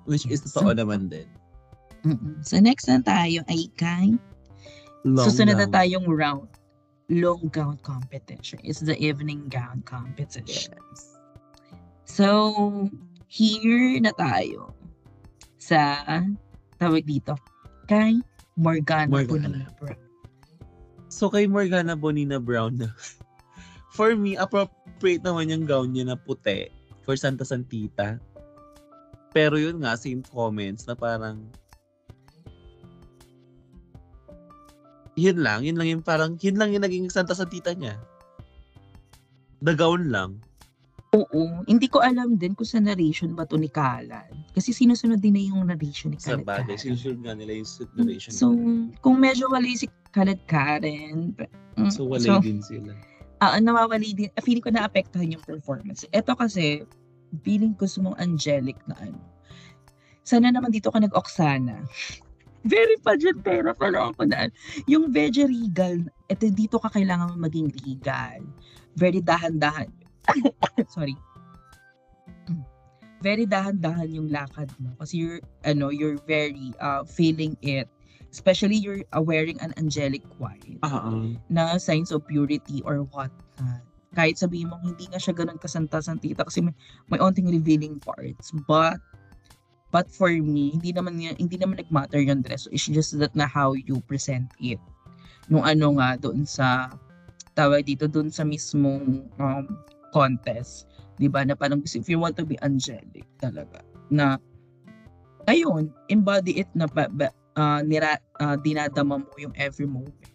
which 0.06 0.22
is 0.26 0.38
Yes. 0.38 0.54
totoo 0.54 0.70
naman 0.70 1.10
din. 1.10 1.26
Mm-mm. 2.06 2.38
So 2.46 2.62
next 2.62 2.86
na 2.86 3.02
tayo 3.02 3.42
ay 3.50 3.66
kay 3.74 4.14
Long 5.02 5.26
Susunod 5.26 5.58
na 5.58 5.66
gown. 5.66 5.74
tayong 5.74 6.06
round. 6.06 6.48
Long 7.06 7.42
gown 7.50 7.78
competition. 7.82 8.58
It's 8.66 8.82
the 8.82 8.98
evening 8.98 9.46
gown 9.46 9.82
competition. 9.86 10.78
So, 12.02 12.90
here 13.26 13.98
na 14.02 14.10
tayo 14.14 14.74
sa 15.58 16.02
tawag 16.78 17.06
dito 17.06 17.34
kay 17.86 18.20
Morgana, 18.58 19.08
Morgana. 19.08 19.48
Bonilla 19.48 19.70
Brown. 19.78 20.00
So 21.06 21.30
kay 21.30 21.46
Morgana 21.46 21.94
Bonina 21.94 22.38
Brown 22.42 22.76
na. 22.76 22.90
For 23.96 24.12
me, 24.12 24.36
appropriate 24.36 25.24
naman 25.24 25.48
yung 25.48 25.64
gown 25.64 25.96
niya 25.96 26.12
na 26.12 26.18
puti 26.20 26.68
for 27.06 27.16
Santa 27.16 27.48
Santita. 27.48 28.20
Pero 29.32 29.56
yun 29.56 29.80
nga, 29.80 29.96
same 29.96 30.20
comments 30.20 30.84
na 30.84 30.92
parang 30.92 31.40
yun 35.16 35.40
lang, 35.40 35.64
yun 35.64 35.80
lang 35.80 35.88
yung 35.88 36.04
parang, 36.04 36.36
yun 36.44 36.60
lang 36.60 36.76
yung 36.76 36.84
naging 36.84 37.08
Santa 37.08 37.32
Santita 37.32 37.72
niya. 37.72 37.96
The 39.64 39.72
gown 39.72 40.12
lang. 40.12 40.44
Oo. 41.16 41.64
Hindi 41.64 41.88
ko 41.88 42.04
alam 42.04 42.36
din 42.36 42.52
kung 42.52 42.68
sa 42.68 42.76
narration 42.76 43.32
ba 43.32 43.48
to 43.48 43.56
ni 43.56 43.72
Kalan. 43.72 44.28
Kasi 44.52 44.76
sinusunod 44.76 45.24
din 45.24 45.32
na 45.32 45.42
yung 45.42 45.64
narration 45.64 46.12
ni 46.12 46.20
Sa 46.20 46.36
Kalat 46.36 46.44
bagay, 46.44 46.76
sinusunod 46.76 47.24
nga 47.24 47.32
nila 47.32 47.56
yung 47.56 47.68
narration. 47.96 48.32
So, 48.36 48.52
kung 49.00 49.16
medyo 49.16 49.48
wali 49.48 49.72
si 49.80 49.88
Kalat 50.12 50.40
Karen, 50.44 51.32
mm, 51.80 51.88
so 51.88 52.04
wala 52.04 52.40
din 52.44 52.60
sila. 52.60 52.92
ah, 53.40 53.56
nawawali 53.60 54.12
din, 54.16 54.28
feeling 54.44 54.64
ko 54.64 54.72
naapektuhan 54.72 55.32
yung 55.32 55.44
performance. 55.44 56.04
Ito 56.12 56.36
kasi, 56.36 56.84
feeling 57.44 57.76
ko 57.76 57.88
sumong 57.88 58.16
angelic 58.20 58.76
na 58.88 58.96
ano. 59.00 59.20
Sana 60.26 60.52
naman 60.52 60.72
dito 60.72 60.92
ka 60.92 61.00
nag-Oksana. 61.00 61.84
Very 62.66 62.98
pageantera 62.98 63.70
pala 63.78 64.10
ako 64.10 64.26
na. 64.26 64.50
Yung 64.90 65.14
veggie 65.14 65.46
regal, 65.46 66.02
ito 66.26 66.50
dito 66.50 66.82
ka 66.82 66.90
kailangan 66.90 67.38
maging 67.38 67.70
regal. 67.86 68.42
Very 68.98 69.22
dahan-dahan. 69.22 69.86
Sorry. 70.94 71.16
Very 73.26 73.46
dahan-dahan 73.48 74.12
yung 74.12 74.28
lakad 74.28 74.70
mo 74.78 74.92
kasi 75.00 75.24
you're 75.24 75.40
ano 75.64 75.88
you're 75.88 76.20
very 76.28 76.76
uh, 76.78 77.02
feeling 77.02 77.56
it. 77.64 77.88
Especially 78.28 78.76
you're 78.76 79.00
uh, 79.16 79.22
wearing 79.24 79.56
an 79.64 79.72
angelic 79.80 80.20
white 80.36 80.76
Oo. 80.84 81.32
na 81.48 81.80
signs 81.80 82.12
of 82.12 82.20
purity 82.28 82.84
or 82.84 83.08
what 83.16 83.32
kahit 84.16 84.40
sabihin 84.40 84.72
mo 84.72 84.80
hindi 84.80 85.04
nga 85.12 85.20
siya 85.20 85.36
ganun 85.36 85.60
kasanta-santita 85.60 86.48
kasi 86.48 86.64
may, 86.64 86.72
may 87.12 87.20
onting 87.20 87.52
revealing 87.52 88.00
parts. 88.00 88.48
But 88.64 88.96
but 89.92 90.08
for 90.08 90.32
me 90.32 90.72
hindi 90.72 90.90
naman 90.90 91.20
hindi 91.20 91.56
naman 91.60 91.76
nagmatter 91.80 92.24
yung 92.24 92.40
dress. 92.40 92.64
It's 92.72 92.88
just 92.88 93.20
that 93.20 93.36
na 93.36 93.44
how 93.44 93.76
you 93.76 94.00
present 94.08 94.48
it. 94.56 94.80
Nung 95.52 95.62
ano 95.62 96.00
nga 96.00 96.16
doon 96.16 96.48
sa 96.48 96.96
tawag 97.52 97.84
dito 97.84 98.08
doon 98.08 98.32
sa 98.32 98.42
mismong 98.42 99.28
um, 99.36 99.64
contest 100.16 100.88
'di 101.20 101.28
ba 101.28 101.44
na 101.44 101.52
parang 101.52 101.84
if 101.84 102.08
you 102.08 102.16
want 102.16 102.32
to 102.32 102.48
be 102.48 102.56
angelic 102.64 103.28
talaga 103.36 103.84
na 104.08 104.40
ayun 105.44 105.92
embody 106.08 106.64
it 106.64 106.70
na 106.72 106.88
ba, 106.88 107.12
ba, 107.12 107.28
ah, 107.60 107.84
nira, 107.84 108.16
ah, 108.40 108.56
dinadama 108.56 109.20
mo 109.20 109.34
yung 109.36 109.52
every 109.60 109.84
moment 109.84 110.32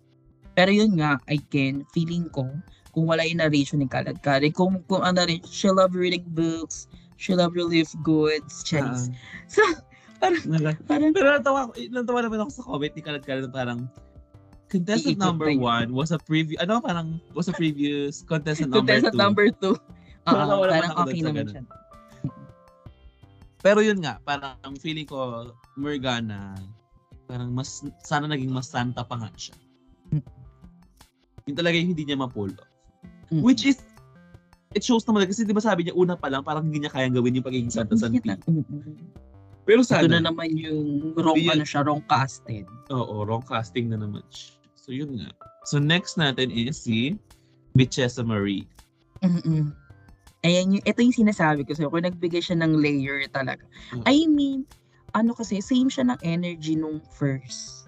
pero 0.52 0.70
yun 0.72 1.00
nga, 1.00 1.16
again, 1.32 1.88
feeling 1.96 2.28
ko, 2.36 2.44
kung 2.92 3.08
wala 3.08 3.24
yung 3.24 3.40
narration 3.40 3.80
ni 3.80 3.88
Kalad 3.88 4.20
Kari, 4.20 4.52
kung, 4.52 4.84
kung 4.92 5.00
ano 5.00 5.24
rin, 5.24 5.40
she 5.48 5.72
love 5.72 5.96
reading 5.96 6.28
books, 6.36 6.92
she 7.16 7.32
love 7.32 7.56
relief 7.56 7.88
goods, 8.04 8.64
Charis. 8.68 9.08
Ah. 9.08 9.16
So, 9.52 9.62
parang, 10.22 10.44
parang, 10.86 11.12
Pero 11.18 11.28
natawa, 11.34 11.72
natawa 11.74 12.20
naman 12.22 12.46
ako 12.46 12.52
sa 12.54 12.64
comment 12.68 12.94
ni 12.94 13.02
Kalat 13.02 13.26
na 13.26 13.50
parang 13.50 13.80
contestant 14.72 15.20
number 15.20 15.52
na 15.52 15.60
yun. 15.60 15.60
one 15.60 15.90
was 15.92 16.16
a 16.16 16.20
previous, 16.24 16.64
ano 16.64 16.80
parang 16.80 17.20
was 17.36 17.52
a 17.52 17.56
previous 17.56 18.24
contestant 18.24 18.72
number 18.72 18.88
contestant 18.88 19.14
two. 19.14 19.20
number 19.20 19.46
two. 19.52 19.76
Oo, 19.76 20.32
Natawa 20.32 20.48
naman 20.48 20.72
parang 20.72 20.94
okay 21.04 21.20
naman 21.20 21.46
siya. 21.52 21.64
Pero 23.62 23.80
yun 23.84 24.00
nga, 24.02 24.18
parang 24.26 24.74
feeling 24.82 25.06
ko, 25.06 25.52
Morgana, 25.78 26.58
parang 27.30 27.54
mas, 27.54 27.86
sana 28.02 28.26
naging 28.26 28.50
mas 28.50 28.72
santa 28.72 29.06
pa 29.06 29.20
nga 29.20 29.30
siya. 29.38 29.54
Yun 31.46 31.56
talaga 31.58 31.76
yung 31.78 31.94
hindi 31.94 32.08
niya 32.08 32.18
ma-pull 32.18 32.54
off. 32.58 32.72
Mm. 33.30 33.46
Which 33.46 33.68
is, 33.68 33.86
it 34.74 34.82
shows 34.82 35.06
naman 35.06 35.30
kasi 35.30 35.46
di 35.46 35.54
ba 35.54 35.62
sabi 35.62 35.86
niya 35.86 35.94
una 35.94 36.16
pa 36.18 36.32
lang 36.32 36.42
parang 36.42 36.70
hindi 36.70 36.82
niya 36.82 36.92
kayang 36.94 37.14
gawin 37.14 37.38
yung 37.38 37.46
pagiging 37.46 37.74
Santa 37.74 37.94
Santi. 38.00 38.24
Pero 39.62 39.86
Ito 39.86 39.94
sana, 39.94 40.18
na 40.20 40.32
naman 40.32 40.58
yung 40.58 41.14
wrong, 41.14 41.38
ano 41.38 41.62
siya, 41.66 41.86
wrong 41.86 42.02
casted. 42.10 42.66
oo, 42.90 43.24
wrong 43.24 43.46
casting 43.46 43.94
na 43.94 43.98
naman 44.02 44.26
siya. 44.34 44.58
So 44.82 44.90
yun 44.90 45.14
nga. 45.22 45.30
So 45.70 45.78
next 45.78 46.18
natin 46.18 46.50
is 46.50 46.82
si 46.82 47.22
Bichessa 47.78 48.26
Marie. 48.26 48.66
Mm-mm. 49.22 49.70
Ayan 50.42 50.74
yung, 50.74 50.84
ito 50.90 51.00
yung 51.06 51.14
sinasabi 51.14 51.62
ko 51.70 51.78
sa'yo, 51.78 51.94
kung 51.94 52.02
nagbigay 52.02 52.42
siya 52.42 52.58
ng 52.58 52.82
layer 52.82 53.30
talaga. 53.30 53.62
Mm. 53.94 54.04
I 54.10 54.18
mean, 54.26 54.60
ano 55.14 55.38
kasi, 55.38 55.62
same 55.62 55.86
siya 55.86 56.10
ng 56.10 56.20
energy 56.26 56.74
nung 56.74 56.98
first. 57.14 57.86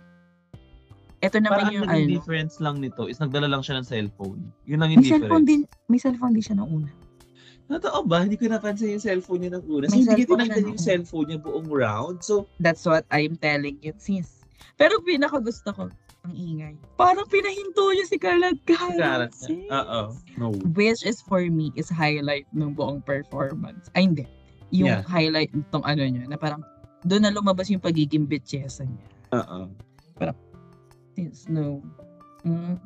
Ito 1.26 1.42
naman 1.42 1.66
Parang 1.66 1.74
yung 1.74 1.90
ano. 1.90 2.06
difference 2.06 2.62
lang 2.62 2.78
nito 2.78 3.10
is 3.10 3.18
nagdala 3.18 3.50
lang 3.50 3.66
siya 3.66 3.82
ng 3.82 3.88
cellphone. 3.90 4.54
Yun 4.70 4.86
lang 4.86 4.94
yung 4.94 5.02
May 5.02 5.10
cellphone 5.10 5.48
difference. 5.50 5.66
din, 5.74 5.90
may 5.90 6.00
cellphone 6.00 6.34
din 6.38 6.44
siya 6.46 6.56
nung 6.62 6.70
una. 6.70 6.92
Totoo 7.74 8.00
ba? 8.06 8.22
Hindi 8.22 8.38
ko 8.38 8.46
napansin 8.52 8.94
yung 8.94 9.02
cellphone 9.02 9.40
niya 9.42 9.58
ng 9.58 9.66
una. 9.66 9.86
Kasi 9.90 10.06
hindi 10.06 10.28
ko 10.30 10.38
cellphone 10.38 10.52
siya 10.54 10.68
yung 10.70 10.84
cellphone 10.84 11.28
niya 11.34 11.40
buong 11.42 11.70
round. 11.74 12.22
So, 12.22 12.46
That's 12.62 12.86
what 12.86 13.08
I'm 13.10 13.40
telling 13.42 13.82
you, 13.82 13.98
sis. 13.98 14.46
Pero 14.78 15.02
pinaka 15.02 15.42
gusto 15.42 15.74
ko, 15.74 15.90
ang 16.24 16.34
ingay. 16.34 16.74
Parang 16.96 17.28
pinahinto 17.28 17.92
niya 17.92 18.06
si 18.08 18.16
karat 18.16 18.56
Karat. 18.64 19.32
na. 19.36 19.76
Oo. 19.76 20.02
No. 20.40 20.56
Which 20.72 21.04
is 21.04 21.20
for 21.20 21.44
me 21.44 21.76
is 21.76 21.92
highlight 21.92 22.48
ng 22.56 22.72
buong 22.72 23.04
performance. 23.04 23.92
Ay 23.92 24.08
hindi. 24.08 24.26
Yung 24.72 24.88
Yeah. 24.90 25.04
highlight 25.04 25.52
nitong 25.52 25.84
ano 25.84 26.02
niya 26.02 26.26
na 26.26 26.40
parang 26.40 26.64
doon 27.04 27.28
na 27.28 27.36
lumabas 27.36 27.68
yung 27.68 27.84
pagiging 27.84 28.24
bitchesa 28.24 28.88
niya. 28.88 29.08
Oo. 29.36 29.68
Sis, 31.14 31.46
no. 31.46 31.84
Mm. 32.42 32.80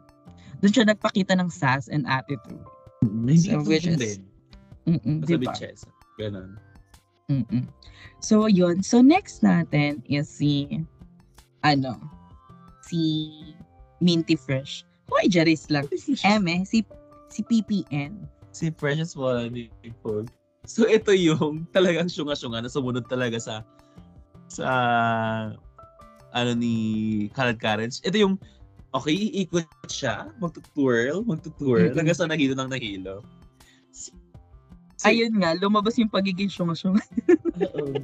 Doon 0.59 0.73
siya 0.73 0.83
nagpakita 0.83 1.37
ng 1.37 1.47
sass 1.47 1.87
and 1.87 2.03
attitude. 2.09 2.59
Hindi 2.99 3.53
So, 3.53 3.61
which 3.63 3.85
is- 3.87 4.01
din. 4.01 4.19
Mm-mm, 4.83 5.21
Basta 5.21 5.29
diba? 5.29 5.43
bitchesa. 5.47 5.87
Ganon. 6.17 6.49
Mm-mm. 7.29 7.63
So, 8.19 8.49
yun. 8.49 8.81
So, 8.81 8.99
next 8.99 9.43
natin 9.43 10.01
is 10.03 10.27
si, 10.27 10.81
ano, 11.61 11.95
si 12.87 13.31
Minty 13.99 14.35
Fresh. 14.35 14.87
Hoy, 15.11 15.27
Jaris 15.31 15.67
lang. 15.71 15.87
Eme, 16.23 16.63
si, 16.67 16.83
si 17.31 17.41
PPN. 17.43 18.27
si 18.51 18.71
Precious 18.73 19.13
ni 19.51 19.69
Nicole. 19.83 20.27
So, 20.67 20.83
ito 20.83 21.15
yung 21.15 21.63
talagang 21.71 22.11
syunga-syunga 22.11 22.59
na 22.59 22.71
sumunod 22.71 23.07
talaga 23.07 23.39
sa 23.39 23.55
sa 24.47 24.67
ano 26.35 26.51
ni 26.55 26.75
Khaled 27.31 27.59
Karens. 27.59 28.03
Ito 28.03 28.19
yung 28.19 28.35
okay, 28.91 29.15
iikot 29.15 29.67
siya, 29.87 30.27
magtutwirl, 30.43 31.23
magtutwirl, 31.23 31.91
Mm-mm. 31.93 31.97
hanggang 31.97 32.17
sa 32.17 32.27
nahilo 32.27 32.55
ng 32.57 32.71
nahilo. 32.71 33.23
So, 33.93 34.11
Ayun 35.05 35.37
nga, 35.37 35.53
lumabas 35.53 35.95
yung 36.01 36.09
pagiging 36.09 36.49
syunga-syunga. 36.49 37.05
oo. 37.77 38.01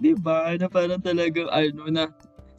Diba? 0.00 0.56
Na 0.56 0.66
parang 0.72 1.04
talagang 1.04 1.52
ano 1.52 1.84
na 1.92 2.08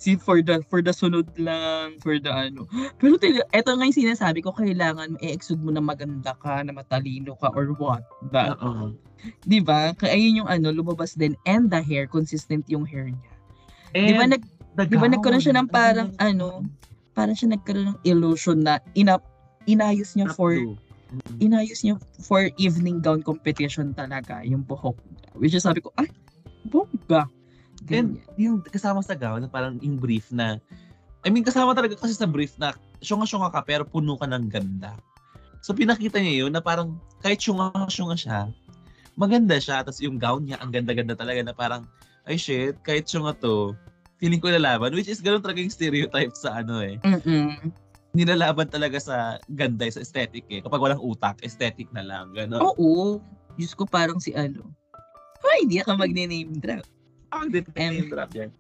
si 0.02 0.18
for 0.18 0.42
the 0.42 0.66
for 0.66 0.82
the 0.82 0.90
sunod 0.90 1.30
lang 1.38 2.02
for 2.02 2.18
the 2.18 2.34
ano. 2.34 2.66
Pero 2.98 3.22
tila, 3.22 3.46
eto 3.54 3.78
nga 3.78 3.86
yung 3.86 3.94
sinasabi 4.02 4.42
ko 4.42 4.50
kailangan 4.50 5.14
i-exude 5.22 5.62
mo 5.62 5.70
na 5.70 5.78
maganda 5.78 6.34
ka 6.42 6.66
na 6.66 6.74
matalino 6.74 7.38
ka 7.38 7.54
or 7.54 7.70
what 7.78 8.02
ba? 8.34 8.58
Oo. 8.58 8.98
di 9.46 9.62
ba? 9.62 9.94
Kaya 9.94 10.18
ayun 10.18 10.42
yung 10.42 10.50
ano 10.50 10.74
lumabas 10.74 11.14
din 11.14 11.38
and 11.46 11.70
the 11.70 11.78
hair 11.78 12.10
consistent 12.10 12.66
yung 12.66 12.90
hair 12.90 13.14
niya. 13.14 13.32
And 13.94 14.08
di 14.10 14.14
ba 14.18 14.26
nag 14.26 14.44
di 14.90 14.98
ba 14.98 15.06
nagkaroon 15.06 15.44
siya 15.46 15.62
ng 15.62 15.70
parang, 15.70 16.10
ang 16.18 16.34
ganda 16.34 16.66
ano, 16.66 16.66
parang 17.14 17.38
siya 17.38 17.54
nagkaroon 17.54 17.94
ng 17.94 18.00
illusion 18.02 18.66
na 18.66 18.82
ina 18.98 19.22
inayos 19.70 20.18
niya 20.18 20.34
Up 20.34 20.34
for 20.34 20.58
to. 20.58 20.74
Mm. 21.12 21.38
inayos 21.44 21.84
niya 21.86 22.00
for 22.26 22.50
evening 22.58 23.04
gown 23.04 23.22
competition 23.22 23.92
talaga 23.92 24.42
yung 24.48 24.64
buhok 24.64 24.96
which 25.36 25.52
is 25.52 25.62
sabi 25.62 25.84
ko 25.84 25.92
ay 26.00 26.08
bongga 26.72 27.28
And 27.90 28.18
Ganyan. 28.22 28.38
yung 28.38 28.56
kasama 28.62 29.02
sa 29.02 29.18
gown, 29.18 29.46
na 29.46 29.50
parang 29.50 29.82
yung 29.82 29.98
brief 29.98 30.30
na, 30.30 30.62
I 31.26 31.30
mean, 31.34 31.46
kasama 31.46 31.74
talaga 31.74 31.98
kasi 31.98 32.14
sa 32.14 32.30
brief 32.30 32.58
na 32.62 32.74
syunga-syunga 33.02 33.50
ka 33.50 33.62
pero 33.66 33.86
puno 33.86 34.18
ka 34.18 34.30
ng 34.30 34.46
ganda. 34.50 34.94
So 35.62 35.74
pinakita 35.74 36.18
niya 36.18 36.46
yun 36.46 36.54
na 36.54 36.62
parang 36.62 36.98
kahit 37.22 37.42
syunga-syunga 37.42 38.18
siya, 38.18 38.40
maganda 39.18 39.58
siya. 39.62 39.86
Tapos 39.86 40.02
yung 40.02 40.18
gown 40.18 40.46
niya, 40.46 40.58
ang 40.62 40.74
ganda-ganda 40.74 41.14
talaga 41.14 41.42
na 41.46 41.54
parang, 41.54 41.86
ay 42.26 42.38
shit, 42.38 42.78
kahit 42.86 43.06
syunga 43.10 43.34
to, 43.38 43.74
feeling 44.22 44.42
ko 44.42 44.54
lalaban. 44.54 44.94
Which 44.94 45.10
is 45.10 45.22
ganun 45.22 45.42
talaga 45.42 45.62
yung 45.62 45.74
stereotype 45.74 46.34
sa 46.38 46.62
ano 46.62 46.82
eh. 46.82 47.02
Mm-mm. 47.02 47.74
Nilalaban 48.14 48.70
talaga 48.70 49.00
sa 49.02 49.42
ganda, 49.50 49.88
sa 49.90 50.04
aesthetic 50.04 50.46
eh. 50.52 50.62
Kapag 50.62 50.82
walang 50.82 51.02
utak, 51.02 51.42
aesthetic 51.42 51.90
na 51.96 52.06
lang. 52.06 52.36
Ganon. 52.36 52.62
Oo. 52.62 53.18
Diyos 53.58 53.74
ko 53.74 53.90
parang 53.90 54.22
si 54.22 54.36
ano. 54.38 54.70
Ay, 55.42 55.66
di 55.66 55.82
ka 55.82 55.98
magne-name 55.98 56.54
drop. 56.62 56.86
Ang 57.32 57.52
Em. 57.80 58.06
yung 58.06 58.10
drop 58.12 58.32
yan. 58.36 58.52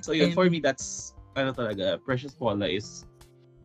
So 0.00 0.12
yun, 0.16 0.32
Em. 0.32 0.36
for 0.36 0.48
me, 0.48 0.60
that's, 0.60 1.12
ano 1.36 1.52
talaga, 1.52 2.00
Precious 2.00 2.32
Paula 2.32 2.64
is, 2.64 3.04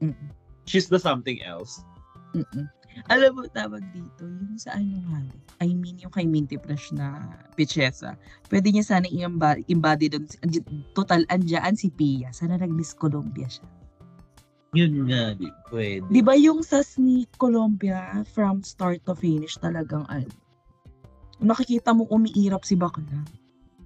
Mm-mm. 0.03 0.29
she's 0.67 0.91
the 0.91 0.99
something 0.99 1.39
else. 1.43 1.83
Mm-mm. 2.35 2.67
Alam 3.07 3.39
mo, 3.39 3.47
tawag 3.47 3.87
dito, 3.95 4.27
yung 4.27 4.59
sa 4.59 4.75
ano 4.75 4.99
nga, 5.07 5.23
I 5.63 5.71
mean, 5.71 5.95
yung 6.03 6.11
kay 6.11 6.27
Minty 6.27 6.59
Fresh 6.59 6.91
na 6.91 7.23
Pichesa, 7.55 8.19
pwede 8.51 8.67
niya 8.67 8.83
sana 8.83 9.07
i-embody, 9.07 9.63
embody 9.71 10.11
doon. 10.11 10.27
Total, 10.91 11.23
andyan 11.31 11.79
si 11.79 11.87
Pia. 11.87 12.35
Sana 12.35 12.59
nag-Miss 12.59 12.91
Colombia 12.91 13.47
siya. 13.47 13.63
Yun 14.75 15.07
nga, 15.07 15.35
di 15.35 15.47
pwede. 15.71 16.03
Di 16.11 16.19
ba 16.19 16.35
yung 16.35 16.63
sa 16.67 16.83
Sneak 16.83 17.31
Colombia, 17.39 18.27
from 18.35 18.59
start 18.59 18.99
to 19.07 19.15
finish, 19.15 19.55
talagang 19.59 20.03
ano, 20.11 20.27
nakikita 21.39 21.95
mo 21.95 22.07
umiirap 22.11 22.67
si 22.67 22.75
Bakla. 22.75 23.23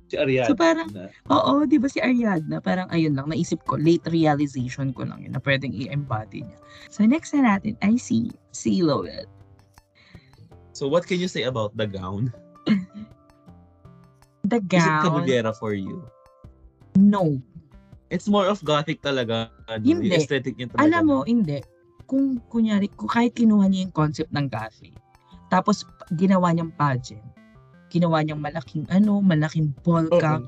Si 0.06 0.16
Ariana. 0.22 0.50
So 0.50 0.54
parang, 0.54 0.90
oo, 1.34 1.54
di 1.66 1.82
ba 1.82 1.90
si 1.90 1.98
Ariadna, 1.98 2.62
parang 2.62 2.86
ayun 2.94 3.18
lang, 3.18 3.26
naisip 3.30 3.58
ko, 3.66 3.74
late 3.78 4.06
realization 4.14 4.94
ko 4.94 5.02
lang 5.02 5.26
yun, 5.26 5.34
na 5.34 5.42
pwedeng 5.42 5.74
i-embody 5.74 6.46
niya. 6.46 6.58
So 6.94 7.02
next 7.10 7.34
na 7.34 7.58
natin 7.58 7.74
ay 7.82 7.98
si 7.98 8.30
Silhouette. 8.54 9.30
So 10.78 10.86
what 10.86 11.10
can 11.10 11.18
you 11.18 11.32
say 11.32 11.50
about 11.50 11.74
the 11.74 11.90
gown? 11.90 12.30
The 14.46 14.62
Is 14.62 14.86
it 14.86 14.86
gown, 14.86 15.02
kabugera 15.02 15.58
for 15.58 15.74
you? 15.74 16.06
no. 16.94 17.42
It's 18.14 18.30
more 18.30 18.46
of 18.46 18.62
gothic 18.62 19.02
talaga. 19.02 19.50
Ano, 19.66 19.82
Hindi. 19.82 20.14
Yung 20.14 20.22
aesthetic 20.22 20.54
niya 20.54 20.70
talaga. 20.70 20.86
Alam 20.86 21.04
mo, 21.10 21.18
hindi. 21.26 21.66
Kung 22.06 22.38
kunyari, 22.54 22.94
kung 22.94 23.10
kahit 23.10 23.34
kinuha 23.34 23.66
niya 23.66 23.90
yung 23.90 23.96
concept 23.98 24.30
ng 24.30 24.46
gothic, 24.46 24.94
tapos 25.50 25.82
ginawa 26.14 26.54
niyang 26.54 26.70
pageant, 26.78 27.26
ginawa 27.96 28.20
niyang 28.20 28.44
malaking 28.44 28.84
ano, 28.92 29.24
malaking 29.24 29.72
ball 29.88 30.04
Oo. 30.12 30.20
gown. 30.20 30.44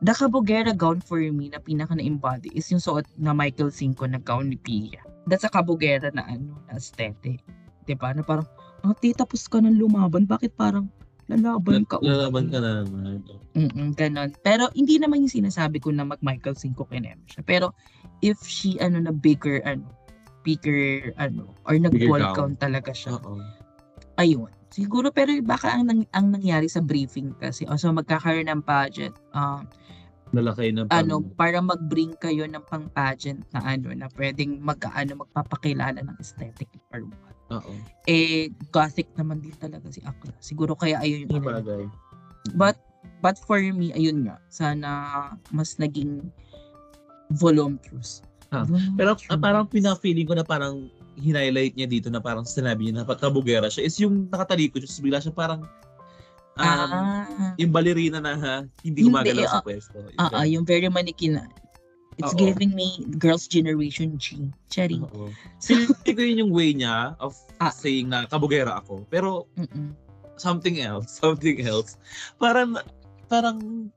The 0.00 0.12
Cabogera 0.12 0.72
gown 0.76 1.00
for 1.04 1.20
me 1.20 1.52
na 1.52 1.60
pinaka 1.60 1.96
na-embody 1.96 2.52
is 2.52 2.68
yung 2.72 2.80
suot 2.80 3.04
na 3.20 3.36
Michael 3.36 3.72
Cinco 3.72 4.04
na 4.08 4.20
gown 4.20 4.48
ni 4.52 4.56
Pia. 4.56 5.00
That's 5.28 5.44
a 5.44 5.52
Cabogera 5.52 6.08
na 6.12 6.24
ano, 6.24 6.56
na 6.68 6.76
aesthetic. 6.80 7.40
'Di 7.84 7.94
ba? 7.96 8.12
Na 8.16 8.24
parang, 8.24 8.44
ah, 8.84 8.96
tita, 8.96 9.24
tapos 9.24 9.44
ka 9.48 9.60
nang 9.60 9.76
lumaban. 9.76 10.24
Bakit 10.28 10.52
parang 10.56 10.88
lalaban 11.32 11.88
ka? 11.88 11.98
Lalaban 12.04 12.52
ka 12.52 12.60
na 12.60 12.84
naman. 12.84 13.24
Mm 13.56 13.96
ganon. 13.96 14.30
Pero 14.44 14.68
hindi 14.76 15.00
naman 15.00 15.24
yung 15.24 15.32
sinasabi 15.32 15.80
ko 15.80 15.90
na 15.90 16.04
mag 16.04 16.20
Michael 16.20 16.54
Cinco 16.60 16.84
kinem 16.86 17.18
siya. 17.26 17.42
Pero 17.42 17.72
if 18.20 18.36
she 18.44 18.76
ano 18.78 19.00
na 19.00 19.12
bigger 19.16 19.64
ano, 19.64 19.88
bigger 20.46 21.10
ano 21.18 21.50
or 21.66 21.74
nag 21.80 21.90
Bigger 21.96 22.08
ball 22.12 22.22
gown. 22.22 22.36
gown 22.36 22.52
talaga 22.60 22.92
siya. 22.92 23.16
Oo. 23.18 23.40
Ayun. 24.20 24.52
Siguro 24.76 25.08
pero 25.08 25.32
baka 25.40 25.72
ang, 25.72 25.88
nang, 25.88 26.04
ang 26.12 26.36
nangyari 26.36 26.68
sa 26.68 26.84
briefing 26.84 27.32
kasi 27.40 27.64
also 27.64 27.88
magkakaroon 27.96 28.52
ng 28.52 28.60
pageant 28.60 29.16
um, 29.32 29.64
Lalaki 30.36 30.68
na 30.68 30.84
pang... 30.84 31.00
ano 31.00 31.24
para 31.32 31.64
mag-bring 31.64 32.12
kayo 32.20 32.44
ng 32.44 32.60
pang 32.68 32.84
pageant 32.92 33.40
na 33.56 33.64
ano 33.64 33.88
na 33.96 34.04
pwedeng 34.20 34.60
mag 34.60 34.76
ano 34.92 35.24
magpapakilala 35.24 35.96
ng 36.04 36.16
aesthetic 36.20 36.68
or 36.92 37.08
what. 37.08 37.36
Oo. 37.56 37.72
Eh 38.04 38.52
gothic 38.68 39.08
naman 39.16 39.40
din 39.40 39.56
talaga 39.56 39.88
si 39.88 40.04
Akla. 40.04 40.36
Siguro 40.44 40.76
kaya 40.76 41.00
ayun 41.00 41.24
yung 41.24 41.40
inano. 41.40 41.88
But 42.52 42.76
but 43.24 43.40
for 43.48 43.56
me, 43.56 43.96
ayun 43.96 44.28
nga, 44.28 44.36
sana 44.52 44.88
mas 45.56 45.80
naging 45.80 46.20
voluminous. 47.32 48.20
Ah, 48.52 48.68
Pero 48.94 49.16
ah, 49.32 49.40
parang 49.40 49.66
pina-feeling 49.66 50.28
ko 50.28 50.36
na 50.36 50.44
parang 50.46 50.86
hinighlight 51.16 51.74
niya 51.74 51.88
dito 51.88 52.08
na 52.12 52.20
parang 52.20 52.44
sinabi 52.44 52.88
niya 52.88 53.02
na 53.02 53.08
pagkabugera 53.08 53.72
siya 53.72 53.82
is 53.88 53.96
yung 53.98 54.28
nakatalikod 54.28 54.84
siya, 54.84 55.00
bigla 55.02 55.18
siya 55.20 55.32
parang 55.32 55.64
um, 56.60 56.92
ah, 56.92 57.56
yung 57.56 57.72
ballerina 57.72 58.20
na 58.20 58.36
ha, 58.36 58.56
hindi 58.84 59.04
gumagalaw 59.04 59.44
sa 59.48 59.60
ah, 59.60 59.64
pwesto. 59.64 59.96
ah, 60.20 60.44
ah, 60.44 60.46
yung 60.46 60.64
very 60.64 60.88
mannequin 60.88 61.40
na. 61.40 61.44
It's 62.16 62.32
Oo. 62.32 62.40
giving 62.40 62.72
me 62.72 63.04
girls 63.20 63.44
generation 63.44 64.16
G. 64.16 64.48
Cherry. 64.72 64.96
Oo. 64.96 65.36
Feeling 65.60 65.92
ko 65.92 66.16
yun 66.16 66.48
yung 66.48 66.52
way 66.52 66.72
niya 66.72 67.12
of 67.20 67.36
Ah. 67.60 67.68
saying 67.68 68.08
na 68.08 68.24
kabugera 68.24 68.80
ako. 68.80 69.04
Pero 69.12 69.44
Mm-mm. 69.60 69.92
something 70.40 70.80
else, 70.80 71.12
something 71.20 71.60
else. 71.60 72.00
Parang, 72.40 72.80
parang 73.28 73.92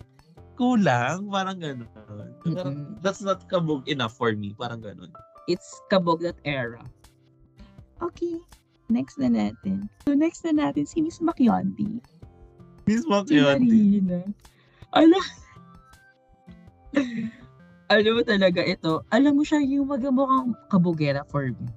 kulang, 0.60 1.32
parang 1.32 1.58
gano'n. 1.64 1.88
Parang, 1.96 2.28
Mm-mm. 2.44 3.00
that's 3.00 3.24
not 3.24 3.48
kabog 3.48 3.88
enough 3.88 4.20
for 4.20 4.36
me, 4.36 4.52
parang 4.60 4.84
gano'n. 4.84 5.12
It's 5.48 5.80
kabog 5.88 6.20
that 6.28 6.36
era. 6.44 6.84
Okay. 8.00 8.40
Next 8.88 9.18
na 9.18 9.30
natin. 9.30 9.86
So 10.04 10.18
next 10.18 10.42
na 10.44 10.54
natin 10.56 10.84
si 10.84 11.00
Miss 11.00 11.22
Macchionti. 11.22 12.02
Miss 12.88 13.04
Si 13.04 13.08
Macchionti. 13.08 14.02
Marina. 14.02 14.20
Alam, 14.90 15.24
alam 17.94 18.12
mo 18.14 18.22
talaga 18.26 18.62
ito. 18.62 19.06
Alam 19.10 19.38
mo 19.38 19.44
siya 19.46 19.62
yung 19.62 19.86
magamukhang 19.86 20.58
kabugera 20.68 21.22
for 21.26 21.50
me. 21.50 21.68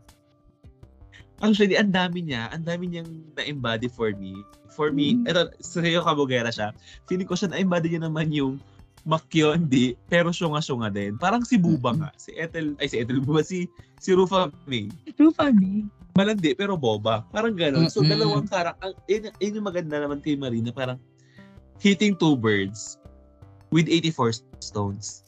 Actually, 1.42 1.74
ang 1.74 1.90
dami 1.90 2.22
niya, 2.22 2.48
ang 2.48 2.62
dami 2.62 2.86
niyang 2.86 3.10
na-embody 3.34 3.90
for 3.90 4.14
me. 4.14 4.38
For 4.72 4.94
me, 4.94 5.18
Mm. 5.18 5.26
eto, 5.26 5.50
seryo 5.58 6.00
kabugera 6.00 6.48
siya. 6.48 6.70
Feeling 7.04 7.26
ko 7.26 7.34
siya 7.34 7.50
na-embody 7.50 7.92
niya 7.92 8.06
naman 8.06 8.30
yung 8.30 8.56
Makyondi, 9.02 9.98
pero 10.06 10.30
syunga-syunga 10.30 10.86
din. 10.86 11.18
Parang 11.18 11.42
si 11.42 11.58
Buba 11.58 11.90
Mm-mm. 11.90 12.06
nga. 12.06 12.10
Si 12.14 12.30
Ethel, 12.38 12.78
ay 12.78 12.86
si 12.86 13.02
Ethel 13.02 13.18
Buba, 13.18 13.42
si, 13.42 13.66
si 13.98 14.14
Rufa 14.14 14.46
May. 14.64 14.86
Rufa 15.18 15.50
me. 15.50 15.90
Malandi, 16.12 16.52
pero 16.52 16.76
boba. 16.76 17.24
Parang 17.32 17.56
gano'n. 17.56 17.88
So, 17.88 18.04
dalawang 18.04 18.44
karak. 18.44 18.76
Ang, 18.84 18.92
yun, 19.08 19.32
yun 19.40 19.56
yung 19.60 19.66
maganda 19.66 19.96
naman 19.96 20.20
kay 20.20 20.36
Marina. 20.36 20.68
Parang 20.68 21.00
hitting 21.80 22.12
two 22.14 22.36
birds 22.36 23.00
with 23.72 23.88
84 23.88 24.44
stones. 24.60 25.24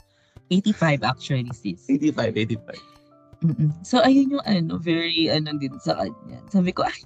85 0.53 1.03
actually, 1.03 1.49
sis. 1.57 1.89
85, 1.89 2.37
85. 2.37 2.95
Mm-mm. 3.45 3.72
So, 3.80 4.05
ayun 4.05 4.37
yung 4.37 4.45
ano, 4.45 4.76
very 4.76 5.32
ano 5.32 5.57
din 5.57 5.72
sa 5.80 5.97
kanya. 5.97 6.41
Sabi 6.53 6.72
ko, 6.72 6.85
ay, 6.85 7.01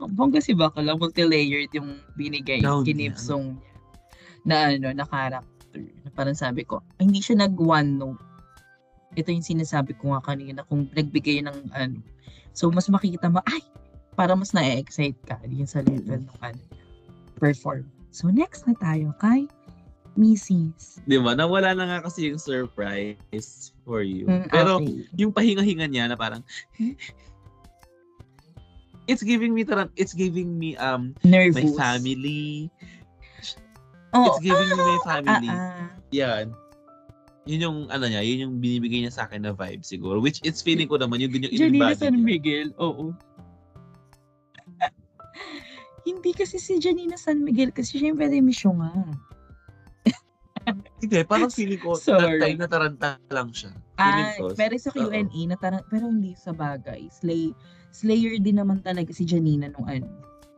bongga 0.00 0.40
si 0.40 0.56
Bakala, 0.56 0.96
multi-layered 0.96 1.70
yung 1.76 2.00
binigay, 2.16 2.64
niya. 2.64 2.80
kinipsong 2.84 3.60
niya. 3.60 3.72
Na 4.48 4.54
ano, 4.72 4.88
na 4.92 5.04
character. 5.04 5.84
Parang 6.16 6.36
sabi 6.36 6.64
ko, 6.64 6.80
ay, 6.96 7.08
hindi 7.08 7.20
siya 7.20 7.44
nag 7.44 7.56
one 7.56 8.00
note. 8.00 8.20
Ito 9.12 9.28
yung 9.28 9.44
sinasabi 9.44 9.92
ko 10.00 10.16
nga 10.16 10.24
kanina, 10.24 10.64
kung 10.66 10.88
nagbigay 10.92 11.44
ng 11.44 11.72
ano. 11.76 11.98
So, 12.56 12.68
mas 12.72 12.88
makikita 12.88 13.28
mo, 13.28 13.40
ay, 13.44 13.60
para 14.16 14.36
mas 14.36 14.52
na-excite 14.52 15.16
ka 15.24 15.40
yun 15.48 15.68
sa 15.68 15.80
level 15.84 16.20
ng 16.20 16.38
ano, 16.40 16.62
perform. 17.40 17.88
So, 18.12 18.28
next 18.28 18.68
na 18.68 18.76
tayo 18.76 19.12
kay 19.20 19.48
Mrs. 20.16 21.00
Di 21.08 21.16
ba? 21.16 21.32
Nawala 21.32 21.72
na 21.72 21.84
nga 21.88 21.98
kasi 22.04 22.28
yung 22.28 22.36
surprise 22.40 23.72
for 23.88 24.04
you. 24.04 24.28
Mm, 24.28 24.48
Pero, 24.52 24.70
okay. 24.80 25.08
yung 25.16 25.32
pahinga-hinga 25.32 25.88
niya 25.88 26.04
na 26.12 26.16
parang, 26.20 26.44
it's 29.10 29.24
giving 29.24 29.56
me, 29.56 29.64
taran- 29.64 29.92
it's 29.96 30.12
giving 30.12 30.60
me, 30.60 30.76
um, 30.76 31.16
nervous. 31.24 31.56
my 31.56 31.68
family. 31.72 32.68
Oh, 34.12 34.28
It's 34.28 34.44
giving 34.44 34.68
me 34.68 34.76
my 34.76 34.98
ah, 35.00 35.04
family. 35.08 35.48
ah. 35.48 35.88
Yan. 36.12 36.52
Yun 37.42 37.60
yung, 37.60 37.78
ano 37.90 38.06
niya, 38.06 38.22
yun 38.22 38.46
yung 38.46 38.54
binibigay 38.62 39.02
niya 39.02 39.10
sa 39.14 39.26
akin 39.26 39.42
na 39.42 39.50
vibe 39.50 39.82
siguro. 39.82 40.22
Which 40.22 40.38
it's 40.46 40.62
feeling 40.62 40.86
ko 40.86 40.94
naman, 40.94 41.18
yun 41.18 41.34
din 41.34 41.50
yung 41.50 41.58
Janina 41.58 41.98
San 41.98 42.14
niya. 42.14 42.26
Miguel, 42.26 42.68
oo. 42.78 43.10
Hindi 46.08 46.30
kasi 46.34 46.62
si 46.62 46.78
Janina 46.78 47.18
San 47.18 47.42
Miguel 47.42 47.74
kasi 47.74 47.98
syempre 47.98 48.30
demisyo 48.30 48.70
nga. 48.78 48.90
Hindi, 51.02 51.18
parang 51.26 51.50
feeling 51.50 51.82
ko, 51.82 51.98
Sorry. 51.98 52.38
Sorry. 52.38 52.54
na 52.54 52.70
taranta 52.70 53.18
lang 53.34 53.50
siya. 53.50 53.74
Ah, 53.98 54.34
ko. 54.38 54.54
pero 54.54 54.78
sa. 54.78 54.94
Q&A, 54.94 55.26
na 55.46 55.58
tara- 55.58 55.86
pero 55.90 56.06
hindi 56.10 56.38
sa 56.38 56.54
bagay. 56.54 57.10
Slay, 57.10 57.50
slayer 57.90 58.38
din 58.38 58.62
naman 58.62 58.82
talaga 58.86 59.10
si 59.10 59.26
Janina 59.26 59.66
nung 59.70 59.86
ano. 59.86 60.06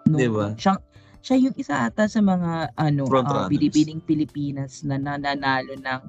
Nung, 0.05 0.21
Diba? 0.21 0.53
Siya, 0.61 0.77
siya 1.25 1.37
yung 1.41 1.57
isa 1.57 1.89
ata 1.89 2.05
sa 2.05 2.21
mga 2.21 2.77
ano, 2.77 3.09
Front 3.09 3.29
uh, 3.33 3.49
binibining 3.49 4.05
Pilipinas 4.05 4.85
na 4.85 5.01
nananalo 5.01 5.73
ng 5.81 6.01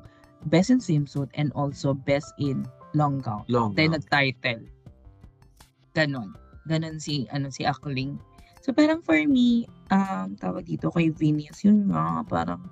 Best 0.46 0.70
in 0.70 0.80
Swimsuit 0.80 1.30
and 1.34 1.50
also 1.58 1.94
Best 1.94 2.34
in 2.38 2.66
Long 2.94 3.20
Gown. 3.20 3.44
Long. 3.50 3.74
Then 3.74 3.98
nag-title. 3.98 4.66
Ganon. 5.98 6.38
Ganon 6.70 7.02
si, 7.02 7.26
ano, 7.34 7.50
si 7.50 7.66
Akling. 7.66 8.18
So, 8.62 8.74
parang 8.74 9.06
for 9.06 9.18
me, 9.30 9.70
um, 9.94 10.34
tawag 10.42 10.66
dito 10.66 10.90
kay 10.90 11.14
Venus, 11.14 11.62
yun 11.62 11.90
nga, 11.94 12.26
parang, 12.26 12.66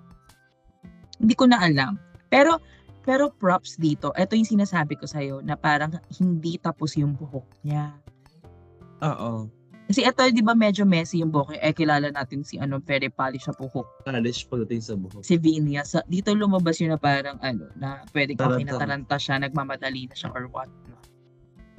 hindi 1.22 1.38
ko 1.38 1.46
na 1.46 1.62
alam. 1.62 2.02
Pero, 2.34 2.58
pero 3.06 3.30
props 3.30 3.78
dito, 3.78 4.10
ito 4.18 4.34
yung 4.34 4.50
sinasabi 4.50 4.98
ko 4.98 5.06
sa'yo, 5.06 5.46
na 5.46 5.54
parang 5.54 5.94
hindi 6.18 6.58
tapos 6.58 6.98
yung 6.98 7.14
buhok 7.14 7.46
niya. 7.62 7.94
Oo. 9.06 9.52
Kasi 9.84 10.08
ito, 10.08 10.22
di 10.32 10.40
ba, 10.40 10.56
medyo 10.56 10.88
messy 10.88 11.20
yung 11.20 11.30
buhok. 11.30 11.60
Eh, 11.60 11.76
kilala 11.76 12.08
natin 12.08 12.40
si, 12.42 12.56
ano, 12.56 12.80
very 12.80 13.12
polish 13.12 13.46
sa 13.46 13.54
buhok. 13.54 14.08
Polish 14.08 14.48
pagdating 14.48 14.80
sa 14.80 14.96
buhok. 14.96 15.22
Si 15.28 15.36
Vinia. 15.36 15.84
Sa, 15.84 16.00
dito 16.08 16.32
lumabas 16.32 16.80
yun 16.80 16.96
na 16.96 17.00
parang, 17.00 17.36
ano, 17.44 17.68
na 17.76 18.02
pwede 18.16 18.34
kang 18.34 18.56
Taranta. 18.56 18.64
kinataranta 18.64 19.16
siya, 19.20 19.36
nagmamadali 19.44 20.08
na 20.08 20.16
siya 20.16 20.32
or 20.32 20.48
what. 20.48 20.72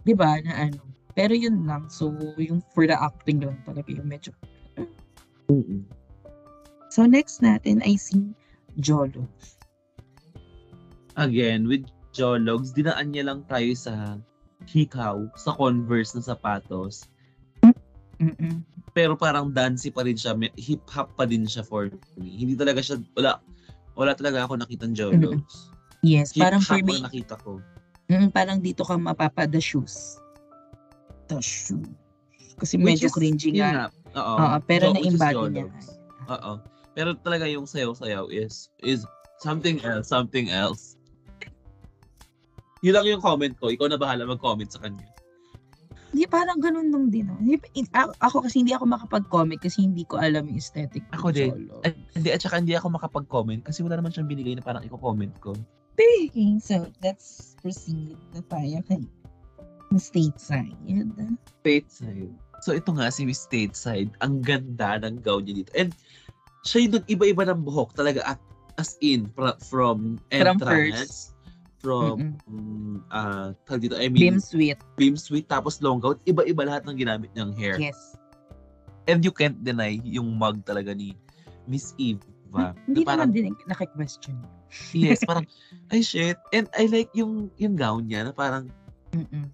Di 0.05 0.12
ba, 0.12 0.36
na 0.44 0.68
ano. 0.68 0.84
Pero 1.16 1.32
yun 1.32 1.64
lang. 1.64 1.88
So, 1.88 2.12
yung 2.36 2.61
for 2.76 2.84
the 2.84 2.98
acting 2.98 3.40
lang 3.40 3.57
talaga 3.64 3.88
yung 3.88 4.11
medyo. 4.11 4.36
Mm-mm. 5.48 5.88
So, 6.92 7.09
next 7.09 7.40
natin 7.40 7.80
ay 7.82 7.96
si 7.96 8.36
Jolo. 8.78 9.24
Again, 11.16 11.70
with 11.70 11.88
Jologs, 12.12 12.74
dinaan 12.74 13.14
niya 13.14 13.32
lang 13.32 13.46
tayo 13.48 13.72
sa 13.78 14.18
hikaw, 14.66 15.24
sa 15.38 15.55
Converse 15.57 16.18
na 16.18 16.22
sapatos. 16.22 17.07
Mm-mm. 18.24 18.64
Pero 18.94 19.18
parang 19.18 19.50
dancey 19.50 19.90
pa 19.90 20.06
rin 20.06 20.14
siya, 20.14 20.38
hip-hop 20.54 21.12
pa 21.18 21.26
din 21.26 21.44
siya 21.44 21.66
for 21.66 21.90
me. 22.16 22.30
Hindi 22.30 22.54
talaga 22.54 22.80
siya, 22.80 23.02
wala, 23.18 23.42
wala 23.98 24.12
talaga 24.14 24.46
ako 24.46 24.62
nakitang 24.62 24.94
Jolos. 24.94 25.74
Yes, 26.00 26.32
parang 26.32 26.62
Hip-hop 26.62 26.78
for 26.78 26.86
me, 26.86 26.96
nakita 27.02 27.34
ko. 27.42 27.58
mm, 28.08 28.30
parang 28.30 28.62
dito 28.62 28.86
ka 28.86 28.94
mapapa 28.94 29.50
the 29.50 29.58
shoes. 29.60 30.16
The 31.26 31.42
shoes. 31.42 31.90
Kasi 32.54 32.78
Which 32.78 33.02
medyo 33.02 33.10
is, 33.10 33.14
cringy 33.14 33.50
nga. 33.58 33.70
nga. 33.70 33.86
Oo. 34.14 34.34
Oo, 34.38 34.56
pero 34.62 34.94
is 34.94 35.18
na-embody 35.18 35.58
niya. 35.58 35.66
Oo. 36.30 36.52
Pero 36.94 37.18
talaga 37.18 37.50
yung 37.50 37.66
sayaw-sayaw 37.66 38.30
is, 38.30 38.70
is 38.78 39.02
something 39.42 39.82
else, 39.82 40.06
something 40.06 40.46
else. 40.54 40.94
Yun 42.86 42.94
lang 42.94 43.06
yung 43.10 43.24
comment 43.24 43.50
ko. 43.58 43.74
Ikaw 43.74 43.90
na 43.90 43.98
bahala 43.98 44.22
mag-comment 44.22 44.70
sa 44.70 44.78
kanya. 44.78 45.02
Hindi, 46.14 46.30
parang 46.30 46.62
ganun 46.62 46.94
lang 46.94 47.10
din. 47.10 47.26
a- 47.90 48.14
ako 48.22 48.46
kasi 48.46 48.62
hindi 48.62 48.70
ako 48.70 48.86
makapag-comment 48.86 49.58
kasi 49.58 49.82
hindi 49.82 50.06
ko 50.06 50.22
alam 50.22 50.46
yung 50.46 50.62
aesthetic 50.62 51.02
Ako 51.10 51.34
din. 51.34 51.66
Hindi, 52.14 52.30
at 52.30 52.38
saka 52.38 52.62
hindi 52.62 52.78
ako 52.78 52.94
makapag-comment 52.94 53.66
kasi 53.66 53.82
wala 53.82 53.98
naman 53.98 54.14
siyang 54.14 54.30
binigay 54.30 54.54
na 54.54 54.62
parang 54.62 54.86
i-comment 54.86 55.34
ko. 55.42 55.58
Okay, 55.98 56.58
so 56.62 56.86
let's 57.02 57.58
proceed 57.58 58.14
na 58.30 58.46
tayo 58.46 58.78
kay 58.86 59.02
Stateside. 59.98 60.74
Stateside. 61.62 62.34
So 62.62 62.78
ito 62.78 62.94
nga 62.94 63.10
si 63.10 63.26
Miss 63.26 63.42
Stateside, 63.42 64.14
ang 64.22 64.38
ganda 64.38 65.02
ng 65.02 65.18
gown 65.18 65.46
niya 65.46 65.66
dito. 65.66 65.70
And 65.74 65.90
siya 66.62 66.86
yung 66.86 66.94
nag-iba-iba 67.02 67.42
ng 67.50 67.66
buhok 67.66 67.98
talaga 67.98 68.22
at 68.22 68.38
as 68.78 68.98
in 69.02 69.30
from 69.34 69.58
From 69.66 70.22
entrance, 70.30 71.30
from 71.30 71.34
uh, 71.93 73.53
tawag 73.68 73.80
dito, 73.85 73.97
I 73.99 74.09
mean, 74.09 74.37
Bim 74.37 74.39
Sweet. 74.41 74.78
beam 74.97 75.16
sweet 75.16 75.47
tapos 75.47 75.80
long 75.85 76.01
gown, 76.01 76.16
iba-iba 76.24 76.64
lahat 76.64 76.89
ng 76.89 76.97
ginamit 76.97 77.30
niyang 77.37 77.53
hair. 77.53 77.76
Yes. 77.76 78.16
And 79.05 79.20
you 79.20 79.32
can't 79.32 79.61
deny 79.61 80.01
yung 80.01 80.41
mug 80.41 80.64
talaga 80.64 80.97
ni 80.97 81.12
Miss 81.68 81.93
Eva. 82.01 82.72
Hindi 82.89 83.05
Na 83.05 83.09
parang, 83.09 83.28
naman 83.28 83.53
din 83.53 83.68
naki-question. 83.68 84.37
yes, 84.97 85.20
parang, 85.28 85.45
ay 85.93 86.01
shit. 86.01 86.41
And 86.57 86.70
I 86.72 86.89
like 86.89 87.12
yung 87.12 87.53
yung 87.61 87.76
gown 87.76 88.09
niya 88.09 88.28
na 88.28 88.32
parang, 88.32 88.72
Mm-mm. 89.12 89.47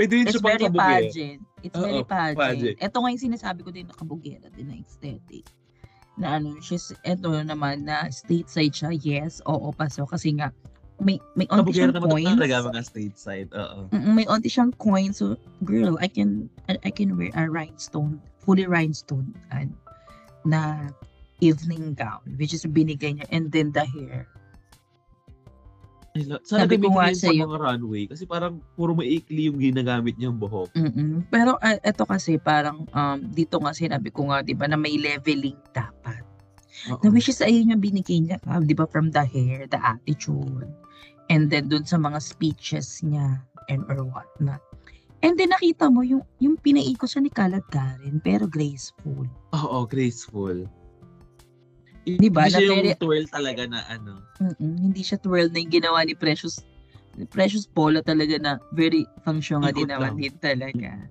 pwede 0.00 0.12
rin 0.16 0.24
It's 0.24 0.36
siya 0.36 0.42
pang 0.42 0.50
very 0.56 0.64
kabugin. 0.64 0.80
pageant. 0.80 1.40
It's 1.60 1.76
very 1.76 2.04
pageant. 2.04 2.40
pageant. 2.40 2.76
Ito 2.80 2.96
nga 2.96 3.08
yung 3.12 3.24
sinasabi 3.28 3.60
ko 3.66 3.70
din 3.74 3.86
na 3.88 3.94
kabugera 3.96 4.48
din 4.54 4.72
na 4.72 4.76
aesthetic. 4.80 5.44
Na 6.16 6.40
ano, 6.40 6.56
she's, 6.64 6.96
ito 7.04 7.28
naman 7.28 7.84
na 7.84 8.08
stateside 8.08 8.72
siya. 8.72 8.90
Yes, 8.96 9.44
oo, 9.44 9.68
paso. 9.76 10.08
Kasi 10.08 10.32
nga, 10.40 10.48
may, 11.00 11.20
may 11.36 11.44
onti 11.52 11.76
Kabugera 11.76 11.92
siyang 11.92 12.08
coins. 12.08 12.36
talaga 12.40 12.56
mga 12.72 12.82
stateside. 12.84 13.48
Oo. 13.52 13.78
May 13.92 14.24
onti 14.26 14.48
siyang 14.48 14.72
coins. 14.80 15.20
So, 15.20 15.36
girl, 15.64 16.00
I 16.00 16.08
can 16.08 16.48
I, 16.68 16.90
can 16.90 17.16
wear 17.16 17.30
a 17.36 17.48
rhinestone, 17.48 18.20
fully 18.40 18.64
rhinestone 18.64 19.36
and 19.52 19.76
na 20.48 20.88
evening 21.44 21.92
gown, 21.92 22.24
which 22.40 22.56
is 22.56 22.64
binigay 22.64 23.20
niya. 23.20 23.28
And 23.28 23.52
then 23.52 23.76
the 23.76 23.84
hair. 23.84 24.24
Lo- 26.16 26.40
Sana 26.48 26.64
Sabi 26.64 26.80
ko 26.80 26.96
nga 26.96 27.12
sa 27.12 27.28
mga 27.28 27.58
runway 27.60 28.08
kasi 28.08 28.24
parang 28.24 28.64
puro 28.72 28.96
maikli 28.96 29.52
yung 29.52 29.60
ginagamit 29.60 30.16
niyang 30.16 30.40
buhok. 30.40 30.72
Mm-mm. 30.72 31.28
Pero 31.28 31.60
uh, 31.60 31.76
ito 31.76 32.08
kasi 32.08 32.40
parang 32.40 32.88
um, 32.96 33.18
dito 33.20 33.60
nga 33.60 33.76
sinabi 33.76 34.08
ko 34.08 34.32
nga, 34.32 34.40
di 34.40 34.56
ba, 34.56 34.64
na 34.64 34.80
may 34.80 34.96
leveling 34.96 35.60
dapat. 35.76 36.24
Oo. 36.92 37.00
Na 37.02 37.08
which 37.10 37.28
is 37.28 37.40
ayun 37.40 37.72
yung 37.72 37.82
binigay 37.82 38.20
niya, 38.22 38.36
ah, 38.46 38.60
di 38.60 38.76
ba, 38.76 38.86
from 38.86 39.10
the 39.10 39.24
hair, 39.24 39.64
the 39.66 39.80
attitude, 39.80 40.68
and 41.32 41.48
then 41.48 41.68
dun 41.72 41.84
sa 41.88 41.96
mga 41.96 42.20
speeches 42.20 43.00
niya, 43.02 43.40
and 43.72 43.82
or 43.90 44.04
what 44.06 44.28
not. 44.38 44.60
And 45.24 45.34
then 45.40 45.50
nakita 45.50 45.88
mo 45.88 46.04
yung, 46.04 46.22
yung 46.38 46.60
pinaikot 46.60 47.08
siya 47.08 47.24
ni 47.24 47.32
Kalad 47.32 47.64
Karen, 47.72 48.20
pero 48.20 48.44
graceful. 48.46 49.26
Oo, 49.56 49.78
graceful. 49.88 50.68
Di 52.06 52.30
ba? 52.30 52.46
Hindi 52.46 52.54
siya 52.54 52.62
yung 52.70 52.82
very- 52.86 53.00
twirl 53.02 53.26
talaga 53.26 53.62
na 53.66 53.82
ano. 53.90 54.22
Mm-mm, 54.38 54.78
hindi 54.78 55.02
siya 55.02 55.18
twirl 55.18 55.50
na 55.50 55.58
yung 55.58 55.74
ginawa 55.74 56.06
ni 56.06 56.14
Precious 56.14 56.62
Precious 57.32 57.64
Paula 57.64 58.04
talaga 58.04 58.36
na 58.36 58.60
very 58.76 59.08
function 59.24 59.64
nga 59.64 59.72
din 59.72 59.88
naman 59.88 60.20
din 60.20 60.36
talaga. 60.36 61.08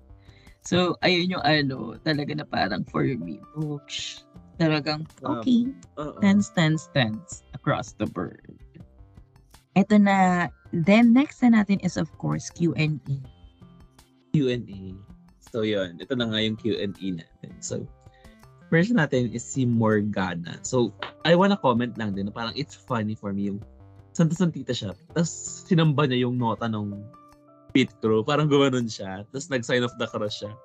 So, 0.66 0.98
ayun 1.02 1.34
yung 1.34 1.46
ano, 1.46 1.98
talaga 2.02 2.34
na 2.38 2.46
parang 2.46 2.86
for 2.90 3.06
me, 3.06 3.42
oops, 3.58 4.25
talagang, 4.56 5.04
Um, 5.22 5.40
okay, 5.40 5.70
Oo. 6.00 6.18
Dance, 6.20 6.52
dance, 6.52 6.88
dance 6.96 7.44
across 7.54 7.94
the 7.96 8.08
board. 8.08 8.56
Ito 9.76 10.00
na, 10.00 10.48
then 10.72 11.12
next 11.12 11.44
na 11.44 11.62
natin 11.62 11.84
is 11.84 12.00
of 12.00 12.08
course 12.16 12.48
Q&A. 12.50 12.96
Q&A. 14.32 14.82
So 15.52 15.64
yun, 15.64 16.00
ito 16.00 16.16
na 16.16 16.28
nga 16.32 16.40
yung 16.40 16.56
Q&A 16.56 16.88
natin. 16.88 17.52
So, 17.60 17.84
first 18.68 18.92
natin 18.92 19.32
is 19.32 19.44
si 19.44 19.68
Morgana. 19.68 20.60
So, 20.64 20.92
I 21.24 21.36
wanna 21.36 21.60
comment 21.60 21.96
lang 22.00 22.16
din 22.16 22.32
parang 22.32 22.56
it's 22.56 22.76
funny 22.76 23.16
for 23.16 23.32
me 23.36 23.52
yung 23.52 23.60
Santa 24.16 24.36
Santita 24.36 24.72
siya. 24.72 24.96
Tapos 25.12 25.68
sinamba 25.68 26.08
niya 26.08 26.24
yung 26.28 26.40
nota 26.40 26.72
nung 26.72 27.04
pit 27.76 27.92
crew. 28.00 28.24
Parang 28.24 28.48
gumanon 28.48 28.88
siya. 28.88 29.28
Tapos 29.28 29.52
nag-sign 29.52 29.84
of 29.84 29.92
the 30.00 30.08
cross 30.08 30.40
siya. 30.40 30.56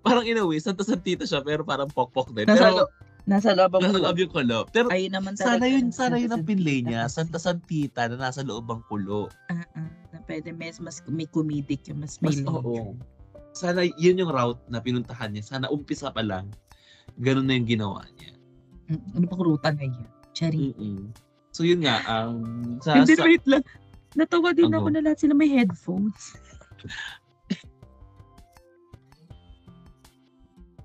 Parang 0.00 0.24
in 0.24 0.40
a 0.40 0.44
way, 0.48 0.56
Santa 0.56 0.80
Santita 0.80 1.28
siya 1.28 1.44
pero 1.44 1.60
parang 1.60 1.92
pok-pok 1.92 2.32
din. 2.32 2.48
Nasa, 2.48 2.72
pero 2.72 2.88
lo- 2.88 2.90
nasa 3.28 3.52
loob 3.52 3.76
ang 3.76 3.82
nasa 3.88 4.00
loob 4.00 4.16
yung 4.20 4.32
kulo. 4.32 4.64
Pero 4.70 4.88
Ayun 4.88 5.12
naman 5.12 5.34
sana 5.36 5.64
yun, 5.68 5.92
sana 5.92 6.16
yun 6.16 6.32
ang 6.32 6.44
pinlay 6.44 6.80
niya. 6.84 7.08
Santa 7.08 7.36
Santita 7.36 8.08
na 8.08 8.30
nasa 8.30 8.40
loob 8.44 8.68
ang 8.70 8.82
kulo. 8.88 9.28
Ah, 9.52 9.64
ah, 9.76 9.90
na 10.12 10.18
pwede 10.24 10.52
mas, 10.54 10.80
mas 10.80 11.04
may 11.10 11.28
comedic 11.28 11.84
yung 11.90 12.00
mas 12.00 12.16
may 12.24 12.32
Mas, 12.32 12.44
oo. 12.44 12.96
Sana 13.52 13.82
yun 13.84 14.20
yung 14.20 14.30
route 14.30 14.62
na 14.70 14.78
pinuntahan 14.78 15.34
niya. 15.34 15.44
Sana 15.44 15.66
umpisa 15.68 16.08
pa 16.14 16.22
lang. 16.22 16.48
Ganun 17.18 17.44
na 17.50 17.58
yung 17.58 17.68
ginawa 17.68 18.06
niya. 18.16 18.32
Mm, 18.90 19.18
Ano 19.18 19.24
pang 19.26 19.42
ruta 19.42 19.68
ngayon? 19.74 20.06
Cherry. 20.32 20.72
Mm-mm. 20.74 21.10
So 21.50 21.66
yun 21.66 21.82
nga, 21.82 21.98
um, 22.06 22.78
sa, 22.78 23.02
then 23.02 23.18
sa 23.18 23.26
wait 23.26 23.42
lang. 23.44 23.66
Natawa 24.14 24.54
din 24.54 24.70
Ano? 24.70 24.86
ako 24.86 24.88
na 24.94 25.02
lahat 25.02 25.18
sila 25.22 25.34
may 25.34 25.50
headphones. 25.50 26.38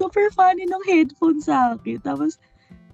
Super 0.06 0.30
funny 0.38 0.70
ng 0.70 0.86
headphones 0.86 1.50
sa 1.50 1.74
akin. 1.74 1.98
Tapos, 2.06 2.38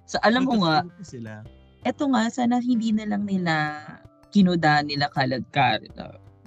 sa 0.08 0.16
alam 0.24 0.48
mo 0.48 0.64
nga, 0.64 0.80
sila. 1.04 1.44
eto 1.84 2.08
nga, 2.08 2.32
sana 2.32 2.56
hindi 2.56 2.88
na 2.88 3.04
lang 3.04 3.28
nila 3.28 3.84
kinuda 4.32 4.80
nila 4.80 5.12
kalad 5.12 5.44
ka. 5.52 5.76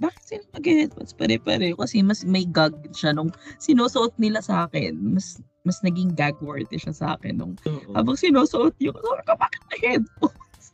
Bakit 0.01 0.21
sila 0.25 0.43
mag-headphones 0.57 1.13
pare-pare? 1.13 1.77
Kasi 1.77 2.01
mas 2.01 2.25
may 2.25 2.49
gag 2.49 2.73
siya 2.97 3.13
nung 3.13 3.29
sinusuot 3.61 4.17
nila 4.17 4.41
sa 4.41 4.65
akin. 4.65 4.97
Mas 4.97 5.37
mas 5.61 5.85
naging 5.85 6.17
gag 6.17 6.33
worthy 6.41 6.81
siya 6.81 6.97
sa 6.97 7.07
akin 7.13 7.37
nung 7.37 7.53
Oo. 7.69 7.93
habang 7.93 8.17
sinusuot 8.17 8.73
yun. 8.81 8.97
Sabi 8.97 9.21
ko, 9.21 9.33
bakit 9.37 9.61
may 9.69 9.79
headphones? 9.85 10.65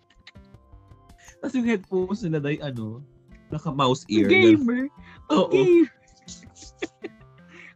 Tapos 1.43 1.53
yung 1.59 1.67
headphones 1.67 2.21
nila 2.23 2.39
dahil 2.39 2.61
ano, 2.63 2.85
naka-mouse 3.51 4.07
ear. 4.07 4.31
Gamer. 4.31 4.87
Oo. 5.35 5.51
Gamer. 5.51 5.91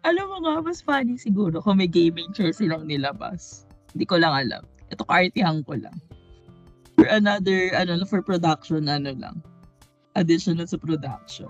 alam 0.06 0.26
mo 0.30 0.38
nga, 0.46 0.62
mas 0.62 0.86
funny 0.86 1.18
siguro 1.18 1.58
kung 1.66 1.82
may 1.82 1.90
gaming 1.90 2.30
chair 2.30 2.54
silang 2.54 2.86
nilabas. 2.86 3.66
Hindi 3.98 4.06
ko 4.06 4.22
lang 4.22 4.38
alam. 4.38 4.64
Ito, 4.94 5.02
kaartihan 5.10 5.66
ko 5.66 5.82
lang. 5.82 5.98
For 6.94 7.10
another, 7.10 7.74
ano, 7.74 8.06
for 8.06 8.22
production, 8.22 8.86
ano 8.86 9.18
lang. 9.18 9.42
Additional 10.14 10.70
sa 10.70 10.78
production. 10.78 11.50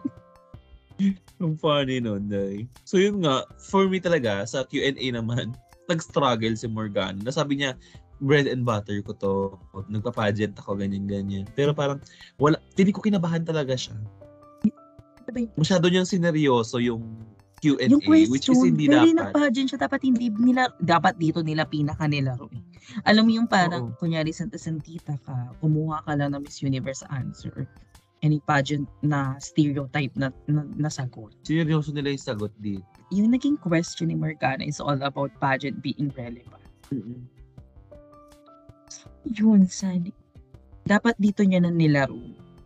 Ang 1.44 1.60
funny 1.60 2.00
nun, 2.00 2.32
day. 2.32 2.64
So 2.88 2.96
yun 2.96 3.28
nga, 3.28 3.44
for 3.60 3.92
me 3.92 4.00
talaga, 4.00 4.48
sa 4.48 4.64
Q&A 4.64 4.96
naman, 5.12 5.52
nag-struggle 5.92 6.56
si 6.56 6.72
Morgan. 6.72 7.20
Nasabi 7.22 7.60
niya, 7.60 7.76
bread 8.24 8.48
and 8.48 8.64
butter 8.64 9.04
ko 9.04 9.12
to. 9.20 9.34
Nagpa-pageant 9.92 10.56
ako, 10.56 10.80
ganyan-ganyan. 10.80 11.44
Pero 11.60 11.76
parang, 11.76 12.00
wala, 12.40 12.56
hindi 12.80 12.96
ko 12.96 13.04
kinabahan 13.04 13.44
talaga 13.44 13.76
siya. 13.76 14.00
Masyado 15.60 15.92
niyang 15.92 16.08
sineryoso 16.08 16.80
yung 16.80 17.04
Q&A, 17.56 17.88
Yung 17.88 18.04
question, 18.04 18.32
which 18.32 18.48
is 18.48 18.60
hindi 18.60 18.86
dapat. 18.86 19.16
nag-pageant 19.16 19.68
siya, 19.72 19.80
dapat 19.80 20.02
hindi 20.04 20.28
nila, 20.30 20.70
dapat 20.78 21.16
dito 21.16 21.40
nila 21.40 21.64
pinaka 21.64 22.04
nilaro 22.06 22.52
eh. 22.52 22.62
Alam 23.04 23.26
mo 23.26 23.32
yung 23.34 23.48
parang, 23.48 23.90
Oo. 23.90 23.98
kunyari, 23.98 24.30
Santa 24.30 24.56
Santita 24.56 25.16
ka, 25.18 25.34
kumuha 25.58 26.04
ka 26.04 26.14
lang 26.14 26.36
ng 26.36 26.44
Miss 26.44 26.60
Universe 26.60 27.02
answer. 27.10 27.66
Any 28.20 28.38
pageant 28.40 28.86
na 29.02 29.40
stereotype 29.40 30.14
na, 30.16 30.30
na, 30.46 30.66
na 30.68 30.90
sagot. 30.90 31.32
Sineryoso 31.42 31.90
nila 31.90 32.10
yung 32.10 32.22
sagot 32.22 32.52
dito. 32.58 32.84
Yung 33.10 33.30
naging 33.30 33.56
question 33.56 34.10
ni 34.10 34.16
Morgana 34.16 34.62
is 34.62 34.78
all 34.78 34.98
about 35.00 35.32
pageant 35.38 35.80
being 35.80 36.12
relevant. 36.12 36.62
Yun, 39.26 39.66
sana. 39.66 40.10
Dapat 40.84 41.18
dito 41.18 41.42
niya 41.42 41.60
na 41.60 41.72
nilaro. 41.72 42.18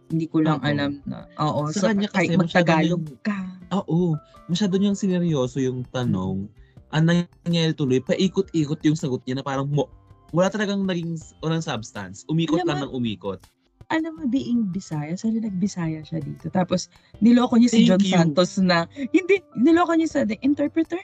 Hindi 0.09 0.25
ko 0.25 0.41
lang 0.41 0.59
Oo. 0.59 0.67
alam 0.67 0.91
na, 1.05 1.29
oo, 1.37 1.69
Sa 1.69 1.79
sa, 1.79 1.87
kanya 1.87 2.09
kahit 2.09 2.33
kasi 2.33 2.39
masyado 2.41 2.65
magtagalog 2.65 3.03
niyang- 3.05 3.21
ka. 3.21 3.39
Oo, 3.69 4.17
masyado 4.49 4.77
niyang 4.77 4.97
sineryoso 4.97 5.61
yung 5.61 5.85
tanong. 5.93 6.49
Ang 6.89 7.03
nangyayari 7.05 7.77
tuloy, 7.77 8.01
paikot-ikot 8.01 8.81
yung 8.81 8.97
sagot 8.97 9.21
niya 9.25 9.39
na 9.39 9.45
parang 9.45 9.69
mo, 9.69 9.85
wala 10.33 10.49
talagang 10.49 10.85
naging 10.85 11.17
walang 11.41 11.61
substance. 11.61 12.25
Umikot 12.29 12.65
Alam 12.65 12.67
lang 12.67 12.79
ng 12.89 12.93
umikot. 12.93 13.41
alam 13.89 14.21
mo, 14.21 14.29
being 14.29 14.69
Bisaya, 14.69 15.17
sana 15.17 15.41
nag-Bisaya 15.41 16.05
siya 16.05 16.21
dito. 16.21 16.45
Tapos, 16.53 16.93
niloko 17.25 17.57
niya 17.57 17.73
si 17.73 17.81
Thank 17.81 17.89
John 17.89 18.01
you. 18.05 18.13
Santos 18.13 18.51
na, 18.61 18.85
hindi, 18.93 19.41
niloko 19.57 19.97
niya 19.97 20.09
sa 20.09 20.19
the 20.29 20.37
interpreter. 20.45 21.01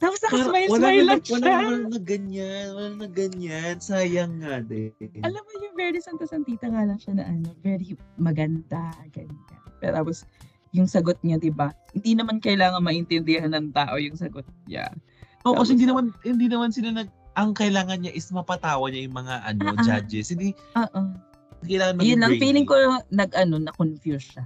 Tapos 0.00 0.16
nakasmile-smile 0.24 1.04
lang 1.04 1.20
na, 1.20 1.28
siya. 1.28 1.36
wala, 1.36 1.52
wala 1.60 1.88
na 1.92 2.00
ganyan, 2.00 2.66
wala 2.72 2.88
na 2.96 3.08
ganyan. 3.12 3.76
Sayang 3.84 4.40
nga 4.40 4.64
din. 4.64 4.96
Alam 5.20 5.44
mo 5.44 5.52
yung 5.60 5.76
very 5.76 6.00
Santa 6.00 6.24
Santita 6.24 6.72
nga 6.72 6.88
lang 6.88 6.96
siya 6.96 7.20
na 7.20 7.28
ano, 7.28 7.52
very 7.60 7.92
maganda, 8.16 8.96
ganyan. 9.12 9.60
Pero 9.84 10.00
tapos, 10.00 10.24
yung 10.70 10.86
sagot 10.86 11.18
niya, 11.22 11.38
di 11.38 11.50
ba? 11.50 11.74
Hindi 11.90 12.14
naman 12.14 12.38
kailangan 12.38 12.82
maintindihan 12.82 13.50
ng 13.50 13.74
tao 13.74 13.98
yung 13.98 14.14
sagot 14.14 14.46
niya. 14.70 14.86
Oo, 15.42 15.56
kasi 15.56 15.56
Tapos- 15.56 15.70
hindi 15.74 15.86
naman, 15.88 16.04
hindi 16.22 16.46
naman 16.46 16.70
sila 16.70 16.88
nag, 16.94 17.08
ang 17.34 17.54
kailangan 17.54 18.02
niya 18.02 18.12
is 18.14 18.26
mapatawa 18.30 18.86
niya 18.90 19.06
yung 19.06 19.16
mga 19.16 19.34
ano, 19.46 19.62
ah. 19.74 19.82
judges. 19.82 20.30
Hindi, 20.30 20.54
Oo. 20.76 21.00
kailangan 21.66 22.02
Yun 22.02 22.20
lang, 22.22 22.32
feeling 22.38 22.66
ko 22.66 22.74
nag, 23.10 23.30
ano, 23.34 23.58
na-confuse 23.58 24.36
siya. 24.36 24.44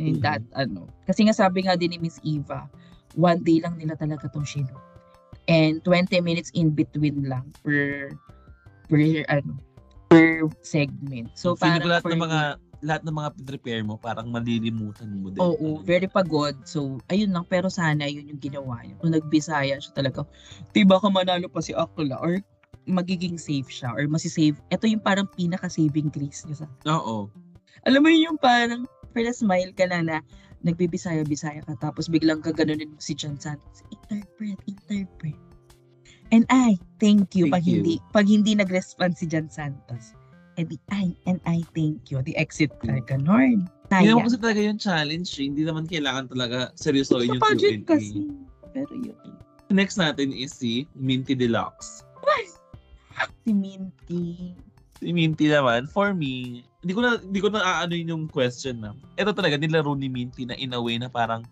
In 0.00 0.18
Mhm. 0.18 0.22
that, 0.24 0.42
ano. 0.56 0.88
Kasi 1.04 1.28
nga 1.28 1.36
sabi 1.36 1.62
nga 1.62 1.76
din 1.76 1.94
ni 1.94 1.98
Miss 2.00 2.18
Eva, 2.24 2.66
one 3.14 3.44
day 3.44 3.60
lang 3.60 3.76
nila 3.76 3.94
talaga 3.94 4.26
tong 4.32 4.46
shino. 4.46 4.72
And 5.50 5.82
20 5.84 6.22
minutes 6.22 6.54
in 6.54 6.70
between 6.72 7.26
lang 7.28 7.50
per, 7.60 8.14
per, 8.88 8.98
ano, 9.28 9.58
per 10.08 10.48
segment. 10.64 11.34
So, 11.36 11.52
feeling 11.54 11.82
ko 11.84 11.86
parang 11.86 11.90
lahat 11.92 12.02
for 12.02 12.12
ng 12.14 12.22
mga, 12.24 12.40
lahat 12.82 13.06
ng 13.06 13.14
mga 13.14 13.30
prepare 13.46 13.82
mo, 13.86 13.94
parang 13.94 14.26
malilimutan 14.28 15.08
mo 15.22 15.30
din. 15.30 15.38
Oo, 15.38 15.80
very 15.86 16.10
pagod. 16.10 16.58
So, 16.66 16.98
ayun 17.06 17.30
lang. 17.30 17.46
Pero 17.46 17.70
sana 17.70 18.10
yun 18.10 18.26
yung 18.26 18.42
ginawa 18.42 18.82
niya. 18.82 18.98
Kung 18.98 19.14
nagbisaya 19.14 19.78
siya 19.78 19.94
talaga, 19.94 20.26
di 20.74 20.82
ba 20.82 20.98
ka 20.98 21.06
manalo 21.06 21.46
pa 21.46 21.62
si 21.62 21.72
Akla? 21.72 22.18
Or 22.18 22.42
magiging 22.86 23.38
safe 23.38 23.70
siya 23.70 23.94
or 23.94 24.10
masisave. 24.10 24.58
Ito 24.74 24.90
yung 24.90 25.02
parang 25.02 25.30
pinaka-saving 25.30 26.10
grace 26.10 26.42
niya 26.46 26.66
sa 26.66 26.68
Oo. 26.90 27.30
Alam 27.86 28.00
mo 28.02 28.08
yun 28.10 28.34
yung 28.34 28.40
parang 28.42 28.86
first 29.14 29.42
smile 29.42 29.70
ka 29.74 29.86
na 29.86 30.02
na 30.02 30.16
nagbibisaya-bisaya 30.62 31.62
ka 31.66 31.74
tapos 31.78 32.06
biglang 32.06 32.42
gaganunin 32.42 32.94
mo 32.94 32.98
si 32.98 33.14
John 33.14 33.38
Santos. 33.38 33.86
Interpret, 33.90 34.58
interpret. 34.66 35.38
And 36.32 36.48
I, 36.48 36.80
thank 36.96 37.36
you. 37.36 37.50
Thank 37.50 37.54
pag 37.60 37.64
you. 37.66 37.82
hindi 37.82 37.94
pag 38.10 38.26
hindi 38.26 38.56
nag-respond 38.56 39.18
si 39.18 39.28
John 39.28 39.52
Santos. 39.52 40.16
And 40.60 40.68
the 40.68 40.76
I, 40.92 41.16
and 41.24 41.40
I 41.48 41.64
thank 41.72 42.12
you. 42.12 42.20
The 42.20 42.36
exit 42.36 42.70
ka, 42.84 43.00
ganon. 43.08 43.64
Hindi 43.88 43.88
Taya. 43.88 44.12
naman 44.12 44.28
kasi 44.28 44.38
talaga 44.40 44.60
yung 44.60 44.80
challenge. 44.80 45.28
eh. 45.40 45.48
Hindi 45.48 45.62
naman 45.64 45.84
kailangan 45.88 46.28
talaga 46.28 46.72
seryosoin 46.76 47.28
yung 47.32 47.40
Q&A. 47.40 47.80
kasi. 47.84 48.28
Pero 48.72 48.92
yun. 48.92 49.16
Next 49.72 49.96
natin 49.96 50.32
is 50.32 50.52
si 50.52 50.84
Minty 50.92 51.32
Deluxe. 51.32 52.04
Si 53.44 53.50
Minty. 53.52 54.52
Si 55.02 55.08
Minty 55.10 55.50
naman, 55.50 55.88
for 55.88 56.14
me, 56.14 56.62
hindi 56.84 56.92
ko 56.94 57.00
na 57.02 57.18
hindi 57.18 57.40
ko 57.42 57.48
na 57.50 57.60
aano 57.62 57.96
yung 57.96 58.28
question 58.30 58.80
na. 58.84 58.94
Ito 59.18 59.34
talaga 59.34 59.58
nilaro 59.58 59.96
ni 59.96 60.06
Minty 60.06 60.46
na 60.46 60.54
in 60.54 60.76
a 60.76 60.80
way 60.80 60.94
na 60.98 61.10
parang 61.10 61.42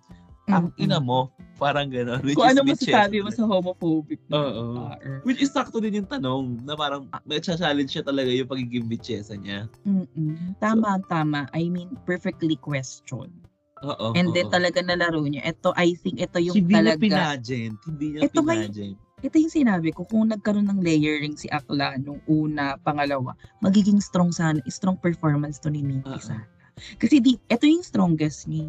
ang 0.51 0.67
ina 0.77 0.99
mo, 0.99 1.31
parang 1.57 1.89
gano'n. 1.89 2.21
which 2.25 2.35
Kung 2.35 2.49
is 2.49 2.57
ano 2.57 2.61
masasabi 2.67 3.21
mo 3.21 3.31
sa 3.31 3.45
homophobic 3.45 4.21
Oo. 4.33 4.75
bar. 4.77 5.23
Which 5.23 5.41
is 5.41 5.53
sakto 5.53 5.79
din 5.79 6.03
yung 6.03 6.09
tanong 6.09 6.65
na 6.65 6.75
parang 6.75 7.07
may 7.25 7.39
challenge 7.39 7.93
siya 7.93 8.03
talaga 8.03 8.29
yung 8.33 8.49
pagiging 8.49 8.87
bitchesa 8.89 9.37
niya. 9.37 9.69
Mm-mm. 9.85 10.57
Tama, 10.59 11.01
tama. 11.07 11.47
I 11.53 11.69
mean, 11.69 11.95
perfectly 12.05 12.57
questioned. 12.57 13.35
Oo. 13.81 14.13
And 14.13 14.33
then 14.37 14.53
talaga 14.53 14.85
nalaro 14.85 15.25
niya. 15.25 15.57
Ito, 15.57 15.73
I 15.73 15.97
think 15.97 16.21
ito 16.21 16.37
yung 16.37 16.53
hindi 16.53 16.77
niya 16.77 16.97
talaga. 16.97 17.01
pinagent. 17.01 17.77
Hindi 17.89 18.07
niya 18.13 18.21
Ito 18.29 18.41
pinagent. 18.45 18.97
ito 19.21 19.37
yung 19.37 19.53
sinabi 19.53 19.89
ko, 19.93 20.09
kung 20.09 20.33
nagkaroon 20.33 20.69
ng 20.69 20.81
layering 20.81 21.37
si 21.37 21.45
Akla 21.53 21.97
nung 22.01 22.21
una, 22.25 22.77
pangalawa, 22.81 23.37
magiging 23.61 24.01
strong 24.01 24.33
sana, 24.33 24.61
strong 24.69 24.97
performance 24.97 25.61
to 25.61 25.69
ni 25.69 25.85
Minty 25.85 26.09
Oo. 26.09 26.21
sana. 26.21 26.45
Kasi 26.97 27.21
di, 27.21 27.37
ito 27.37 27.65
yung 27.69 27.85
strongest 27.85 28.49
niya. 28.49 28.65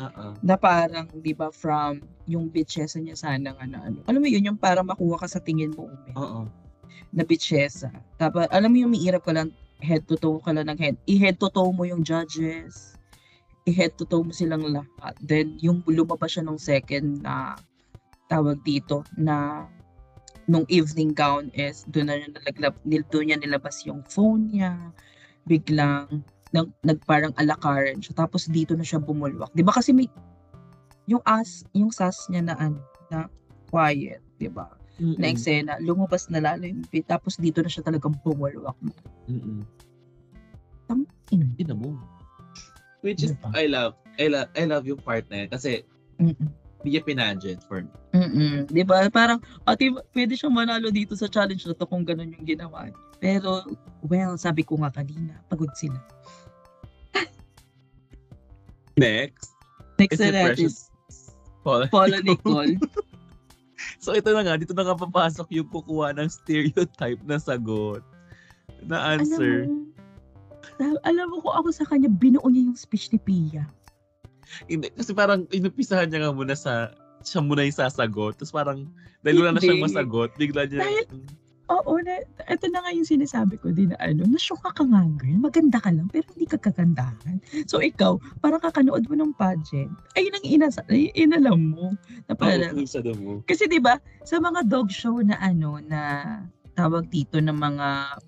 Oo. 0.00 0.26
Na 0.40 0.56
parang, 0.56 1.06
di 1.20 1.36
ba, 1.36 1.52
from 1.52 2.00
yung 2.24 2.48
bitchesa 2.48 2.98
niya 2.98 3.16
sana 3.18 3.52
nga 3.52 3.66
na 3.68 3.84
ano. 3.84 4.00
Alam 4.08 4.24
mo 4.24 4.28
yun, 4.28 4.48
yung 4.48 4.60
para 4.60 4.80
makuha 4.80 5.20
ka 5.20 5.28
sa 5.28 5.40
tingin 5.44 5.76
mo, 5.76 5.92
Ume, 5.92 6.12
Oo. 6.16 6.48
na 7.12 7.22
bitchesa. 7.22 7.92
Tapos, 8.16 8.48
alam 8.48 8.72
mo 8.72 8.76
yung 8.80 8.96
umiirap 8.96 9.22
ka 9.22 9.36
lang, 9.36 9.52
head 9.80 10.04
to 10.08 10.16
toe 10.16 10.40
ka 10.40 10.52
lang 10.52 10.68
ng 10.72 10.80
head. 10.80 10.96
I-head 11.08 11.36
to 11.40 11.48
toe 11.52 11.72
mo 11.72 11.84
yung 11.84 12.04
judges. 12.04 12.96
I-head 13.68 13.96
to 14.00 14.08
toe 14.08 14.24
mo 14.24 14.32
silang 14.32 14.64
lahat. 14.64 15.14
Then, 15.20 15.60
yung 15.60 15.84
lumabas 15.84 16.36
siya 16.36 16.44
nung 16.44 16.60
second 16.60 17.20
na 17.20 17.56
tawag 18.30 18.62
dito 18.64 19.04
na 19.18 19.66
nung 20.48 20.64
evening 20.66 21.14
gown 21.14 21.50
is 21.54 21.86
doon 21.86 22.10
na 22.10 22.14
niya 22.18 22.28
nalaglab, 22.34 22.74
nil, 22.82 23.04
doon 23.10 23.24
niya 23.30 23.38
nilabas 23.38 23.84
yung 23.84 24.00
phone 24.06 24.50
niya. 24.50 24.92
Biglang 25.44 26.24
nag, 26.50 26.68
nagparang 26.82 27.34
alakaran 27.38 28.02
siya. 28.02 28.26
Tapos 28.26 28.50
dito 28.50 28.74
na 28.74 28.86
siya 28.86 29.02
bumulwak. 29.02 29.50
'Di 29.54 29.62
ba 29.62 29.74
kasi 29.74 29.94
may 29.94 30.10
yung 31.10 31.22
as, 31.26 31.66
yung 31.74 31.90
sas 31.90 32.30
niya 32.30 32.42
na 32.46 32.54
ano, 32.58 32.78
na 33.10 33.26
quiet, 33.70 34.22
'di 34.38 34.50
ba? 34.50 34.70
Mm-mm. 35.00 35.16
na 35.16 35.32
eksena, 35.32 35.80
lumabas 35.80 36.28
na 36.28 36.44
lalo 36.44 36.68
yung 36.68 36.84
bit, 36.92 37.08
tapos 37.08 37.40
dito 37.40 37.64
na 37.64 37.72
siya 37.72 37.80
talagang 37.80 38.12
bumulwak. 38.20 38.76
Mm-mm. 39.24 39.64
Ina. 41.30 41.46
Ina 41.56 41.74
mo. 41.74 41.96
Which 43.00 43.24
is, 43.24 43.32
Diba? 43.32 43.48
I 43.56 43.64
love, 43.70 43.94
I 44.20 44.26
love, 44.28 44.48
I 44.52 44.64
love 44.68 44.84
yung 44.84 45.00
part 45.00 45.24
na 45.32 45.46
yan. 45.46 45.48
Kasi, 45.48 45.86
Mm-mm. 46.20 46.50
hindi 46.84 46.88
niya 46.92 47.02
pinagent 47.06 47.64
for 47.64 47.80
me. 47.80 47.92
Mm-mm. 48.12 48.68
Di 48.68 48.84
ba? 48.84 49.08
Parang, 49.08 49.40
ate, 49.64 49.88
pwede 50.12 50.36
siyang 50.36 50.52
manalo 50.52 50.92
dito 50.92 51.16
sa 51.16 51.30
challenge 51.30 51.64
na 51.64 51.72
to 51.72 51.88
kung 51.88 52.04
ganun 52.04 52.36
yung 52.36 52.44
ginawa 52.44 52.92
niya. 52.92 53.00
Pero, 53.16 53.64
well, 54.04 54.36
sabi 54.36 54.66
ko 54.66 54.76
nga 54.84 54.92
kanina, 54.92 55.40
pagod 55.48 55.72
sila. 55.72 55.96
Next, 59.00 59.56
Next 59.96 60.12
is 60.12 60.20
na 60.20 60.28
natin, 60.28 60.44
Precious 60.44 60.76
Paul. 61.64 61.88
Paula 61.88 62.20
Nicole. 62.20 62.76
So 64.00 64.12
ito 64.12 64.28
na 64.32 64.44
nga, 64.44 64.60
dito 64.60 64.76
na 64.76 64.84
nga 64.84 64.96
papasok 64.96 65.48
yung 65.56 65.68
kukuha 65.72 66.12
ng 66.16 66.28
stereotype 66.28 67.20
na 67.24 67.40
sagot. 67.40 68.04
Na 68.84 69.16
answer. 69.16 69.68
Alam 70.80 70.92
mo, 70.92 70.98
alam 71.04 71.26
mo 71.32 71.36
kung 71.40 71.54
ako 71.56 71.68
sa 71.72 71.84
kanya, 71.88 72.08
binuo 72.12 72.44
niya 72.48 72.68
yung 72.68 72.76
speech 72.76 73.12
ni 73.12 73.20
Pia. 73.20 73.64
Hindi, 74.68 74.92
kasi 74.92 75.12
parang 75.16 75.48
inupisahan 75.52 76.12
niya 76.12 76.28
nga 76.28 76.32
muna 76.32 76.56
sa 76.56 76.92
siya 77.24 77.44
muna 77.44 77.64
yung 77.64 77.76
sasagot. 77.76 78.36
Tapos 78.40 78.52
parang, 78.52 78.88
dahil 79.20 79.44
wala 79.44 79.56
na 79.56 79.60
siyang 79.60 79.84
masagot, 79.84 80.32
bigla 80.40 80.64
niya, 80.64 80.80
Dahil- 80.80 81.08
Oo, 81.70 82.02
na, 82.02 82.18
ito 82.50 82.66
na 82.66 82.82
nga 82.82 82.90
yung 82.90 83.06
sinasabi 83.06 83.54
ko 83.62 83.70
din 83.70 83.94
na 83.94 83.98
ano, 84.02 84.26
na-shock 84.26 84.66
ka 84.74 84.82
nga 84.82 85.06
girl, 85.14 85.38
maganda 85.38 85.78
ka 85.78 85.94
lang, 85.94 86.10
pero 86.10 86.26
hindi 86.34 86.50
ka 86.50 86.58
kagandahan. 86.58 87.38
So 87.70 87.78
ikaw, 87.78 88.18
parang 88.42 88.58
kakanood 88.58 89.06
mo 89.06 89.14
ng 89.14 89.30
pageant, 89.38 89.94
ayun 90.18 90.34
ang 90.34 90.46
inasa, 90.50 90.82
ay, 90.90 91.14
inalam 91.14 91.62
mo. 91.62 91.94
Na 92.26 92.34
parang, 92.34 92.74
parang, 92.74 92.90
sa 92.90 92.98
mo. 93.14 93.46
Kasi 93.46 93.70
'di 93.70 93.78
ba, 93.78 94.02
sa 94.26 94.42
mga 94.42 94.66
dog 94.66 94.90
show 94.90 95.22
na 95.22 95.38
ano 95.38 95.78
na 95.78 96.00
tawag 96.74 97.06
dito 97.06 97.38
ng 97.38 97.54
mga 97.54 98.18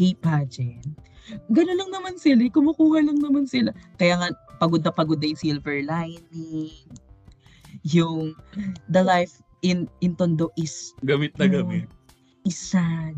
gay 0.00 0.16
pageant, 0.16 0.88
gano'n 1.52 1.76
lang 1.76 1.92
naman 1.92 2.16
sila, 2.16 2.40
eh, 2.40 2.52
kumukuha 2.52 3.04
lang 3.04 3.20
naman 3.20 3.44
sila. 3.44 3.68
Kaya 4.00 4.16
nga 4.16 4.28
pagod 4.56 4.80
na 4.80 4.96
pagod 4.96 5.20
na 5.20 5.28
yung 5.28 5.40
silver 5.44 5.84
lining. 5.84 6.72
Yung 7.84 8.32
the 8.88 9.04
life 9.04 9.44
in 9.60 9.84
in 10.00 10.16
Tondo 10.16 10.48
is 10.56 10.96
Gamit 11.04 11.36
na 11.36 11.52
gamit. 11.52 11.84
Is 12.42 12.56
sad. 12.56 13.14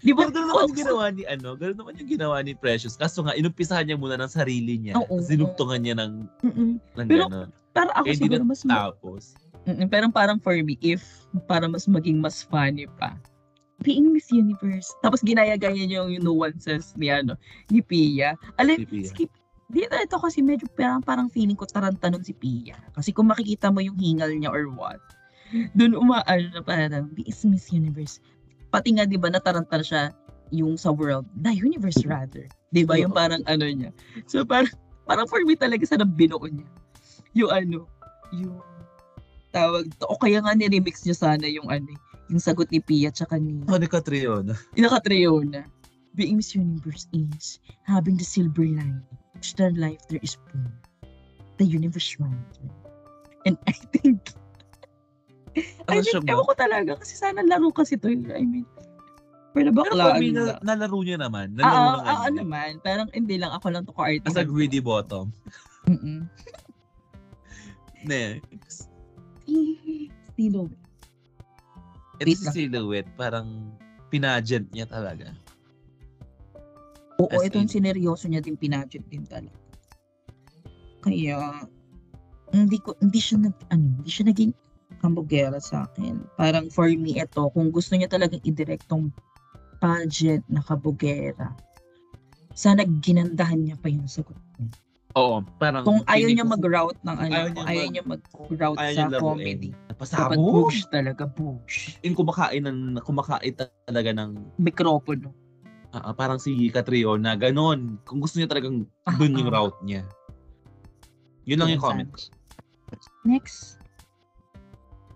Di 0.00 0.10
ba? 0.10 0.24
Pero 0.24 0.48
naman 0.48 0.66
yung 0.66 0.78
ginawa 0.78 1.04
ni 1.08 1.22
ano, 1.24 1.52
gano'n 1.52 1.76
naman 1.76 1.94
yung 1.96 2.10
ginawa 2.10 2.40
ni 2.40 2.52
Precious. 2.52 2.94
Kaso 2.94 3.20
nga, 3.20 3.32
inumpisahan 3.32 3.84
niya 3.84 3.94
muna 3.94 4.16
ng 4.16 4.30
sarili 4.30 4.80
niya. 4.80 4.96
Oo. 4.96 5.20
Sinugtungan 5.20 5.78
niya 5.78 5.94
ng, 6.00 6.12
Mm-mm. 6.42 6.70
ng 6.96 7.06
Pero- 7.06 7.28
gano'n. 7.28 7.48
Para 7.72 7.88
ako 7.94 8.04
Eh, 8.04 8.16
siguro 8.16 8.42
mas 8.42 8.60
ma- 8.62 8.92
tapos. 8.92 9.32
Mm, 9.64 9.88
pero 9.88 10.04
parang 10.10 10.36
for 10.36 10.52
me, 10.54 10.76
if 10.80 11.00
para 11.46 11.64
mas 11.64 11.86
maging 11.86 12.18
mas 12.18 12.42
funny 12.42 12.84
pa, 12.98 13.16
being 13.80 14.12
Miss 14.12 14.28
Universe. 14.28 14.92
Tapos 15.00 15.20
ginaya-gaya 15.20 15.82
niya 15.82 16.04
yung 16.04 16.20
nuances 16.20 16.92
ni 16.94 17.08
ano, 17.08 17.32
ni 17.68 17.80
Pia. 17.80 18.36
Alin, 18.56 18.76
Si 18.78 18.86
Pia. 18.86 19.08
skip. 19.08 19.30
Dito 19.68 19.94
ito 19.94 20.18
kasi 20.18 20.44
medyo 20.44 20.68
parang, 20.68 21.00
parang 21.00 21.28
feeling 21.28 21.56
ko 21.56 21.64
taranta 21.64 22.12
nun 22.12 22.20
si 22.20 22.32
Pia. 22.32 22.76
Kasi 22.92 23.08
kung 23.08 23.24
makikita 23.26 23.72
mo 23.72 23.80
yung 23.80 23.96
hingal 23.96 24.28
niya 24.28 24.52
or 24.52 24.68
what, 24.68 25.00
dun 25.72 25.94
umaano 25.94 26.44
na 26.50 26.60
parang, 26.60 27.08
is 27.18 27.40
Miss 27.42 27.68
Universe. 27.68 28.20
Pati 28.72 28.96
nga, 28.96 29.04
di 29.04 29.20
ba, 29.20 29.28
nataranta 29.28 29.84
siya 29.84 30.16
yung 30.52 30.76
sa 30.80 30.92
world, 30.92 31.28
the 31.44 31.52
universe 31.52 32.00
rather. 32.04 32.48
Di 32.72 32.84
ba, 32.84 32.96
yung 32.96 33.12
parang 33.12 33.44
ano 33.44 33.64
niya. 33.68 33.92
So 34.28 34.44
parang, 34.44 34.72
parang 35.04 35.28
for 35.28 35.44
me 35.44 35.56
talaga 35.56 35.84
sa 35.84 36.00
binuo 36.00 36.44
niya. 36.48 36.68
Yung 37.36 37.52
ano, 37.52 37.88
yung 38.32 38.60
tawag 39.52 39.92
to. 40.00 40.08
O 40.08 40.20
kaya 40.20 40.40
nga 40.40 40.56
ni-remix 40.56 41.04
niya 41.04 41.16
sana 41.16 41.44
yung 41.48 41.68
ano, 41.68 41.92
yung 42.32 42.40
sagot 42.40 42.68
ni 42.72 42.80
Pia 42.80 43.12
tsaka 43.12 43.36
ni 43.36 43.60
Oh, 43.68 43.76
ni 43.76 43.88
Catriona. 43.88 44.56
Naka-trio 44.76 45.44
na. 45.44 45.68
Being 46.12 46.40
Miss 46.40 46.52
Universe 46.52 47.08
is 47.12 47.56
having 47.88 48.20
the 48.20 48.24
silver 48.24 48.68
line. 48.68 49.00
Their 49.56 49.72
life 49.72 50.04
there 50.08 50.20
is 50.20 50.36
poor. 50.36 50.68
The 51.56 51.64
universe 51.64 52.16
round. 52.20 52.40
And 53.48 53.58
I 53.66 53.74
think, 53.74 54.32
Ano 55.88 56.00
siya 56.00 56.20
think, 56.24 56.32
ewan 56.32 56.48
ko 56.48 56.54
talaga 56.56 56.92
kasi 56.96 57.14
sana 57.16 57.44
laro 57.44 57.68
kasi 57.72 58.00
to. 58.00 58.08
I 58.08 58.44
mean, 58.44 58.64
Pero 59.52 59.68
for 59.68 59.84
baklaan 59.84 60.16
me, 60.16 60.32
na, 60.32 60.56
nalaro 60.64 60.98
niya 61.04 61.20
naman. 61.20 61.52
Nalaro 61.52 62.00
ah, 62.08 62.24
naman 62.24 62.32
niya. 62.32 62.40
naman. 62.40 62.70
Parang 62.80 63.08
hindi 63.12 63.36
lang 63.36 63.52
ako 63.52 63.66
lang 63.68 63.84
to 63.84 63.92
ko-arte. 63.92 64.24
As 64.24 64.40
a 64.40 64.48
greedy 64.48 64.80
bottom. 64.80 65.28
Mm-mm. 65.84 66.24
Next. 68.08 68.88
Stilo. 70.32 70.72
Ito 72.16 72.32
si. 72.32 72.48
Silhouette, 72.48 73.12
parang 73.20 73.76
pinagent 74.08 74.72
niya 74.72 74.88
talaga. 74.88 75.36
Oo, 77.20 77.28
As 77.28 77.44
itong 77.44 77.68
in- 77.68 77.72
sineryoso 77.72 78.26
niya 78.26 78.40
din 78.40 78.56
pinagent 78.56 79.04
din 79.12 79.28
talaga. 79.28 79.54
Kaya, 81.02 81.66
hindi 82.54 82.78
ko, 82.78 82.94
hindi 83.02 83.20
siya 83.20 83.42
nag, 83.42 83.56
ano, 83.74 84.00
hindi 84.00 84.10
siya 84.10 84.26
naging 84.30 84.52
kambugera 85.02 85.58
sa 85.58 85.90
akin. 85.90 86.22
Parang 86.38 86.70
for 86.70 86.86
me, 86.86 87.18
ito, 87.18 87.50
kung 87.50 87.74
gusto 87.74 87.98
niya 87.98 88.06
talagang 88.06 88.40
idirektong 88.46 89.10
pageant 89.82 90.46
na 90.46 90.62
kabugera, 90.62 91.50
sana 92.54 92.86
ginandahan 92.86 93.58
niya 93.58 93.76
pa 93.82 93.90
yung 93.90 94.06
sagot 94.06 94.38
niya. 94.56 94.70
Oo, 95.12 95.44
parang... 95.60 95.84
Kung 95.84 96.00
ayaw 96.08 96.28
niya 96.32 96.46
mag-route 96.46 97.00
ng 97.04 97.16
ano, 97.18 97.34
ayaw 97.34 97.46
niya 97.50 97.62
niya, 97.66 97.66
mag- 97.68 97.92
niya 97.92 98.04
mag-route 98.06 98.78
ayaw 98.80 98.94
sa 98.94 99.02
niya 99.10 99.18
comedy. 99.20 99.70
Dapat 99.74 99.96
Pasabog! 99.98 100.54
push 100.70 100.80
talaga, 100.88 101.24
push. 101.28 101.76
Yung 102.00 102.16
kumakain, 102.16 102.64
ng, 102.64 102.80
kumakain 103.04 103.52
talaga 103.58 104.10
ng... 104.16 104.30
Mikropono. 104.56 105.34
ah, 105.92 106.16
parang 106.16 106.40
si 106.40 106.72
Catriona, 106.72 107.36
ganon. 107.36 108.00
Kung 108.08 108.24
gusto 108.24 108.40
niya 108.40 108.48
talagang 108.48 108.88
dun 109.20 109.36
yung 109.36 109.52
Ah, 109.52 109.60
route 109.60 109.80
niya. 109.84 110.02
Yun 111.44 111.58
lang 111.60 111.76
yung 111.76 111.82
comment. 111.82 112.08
Next. 113.26 113.81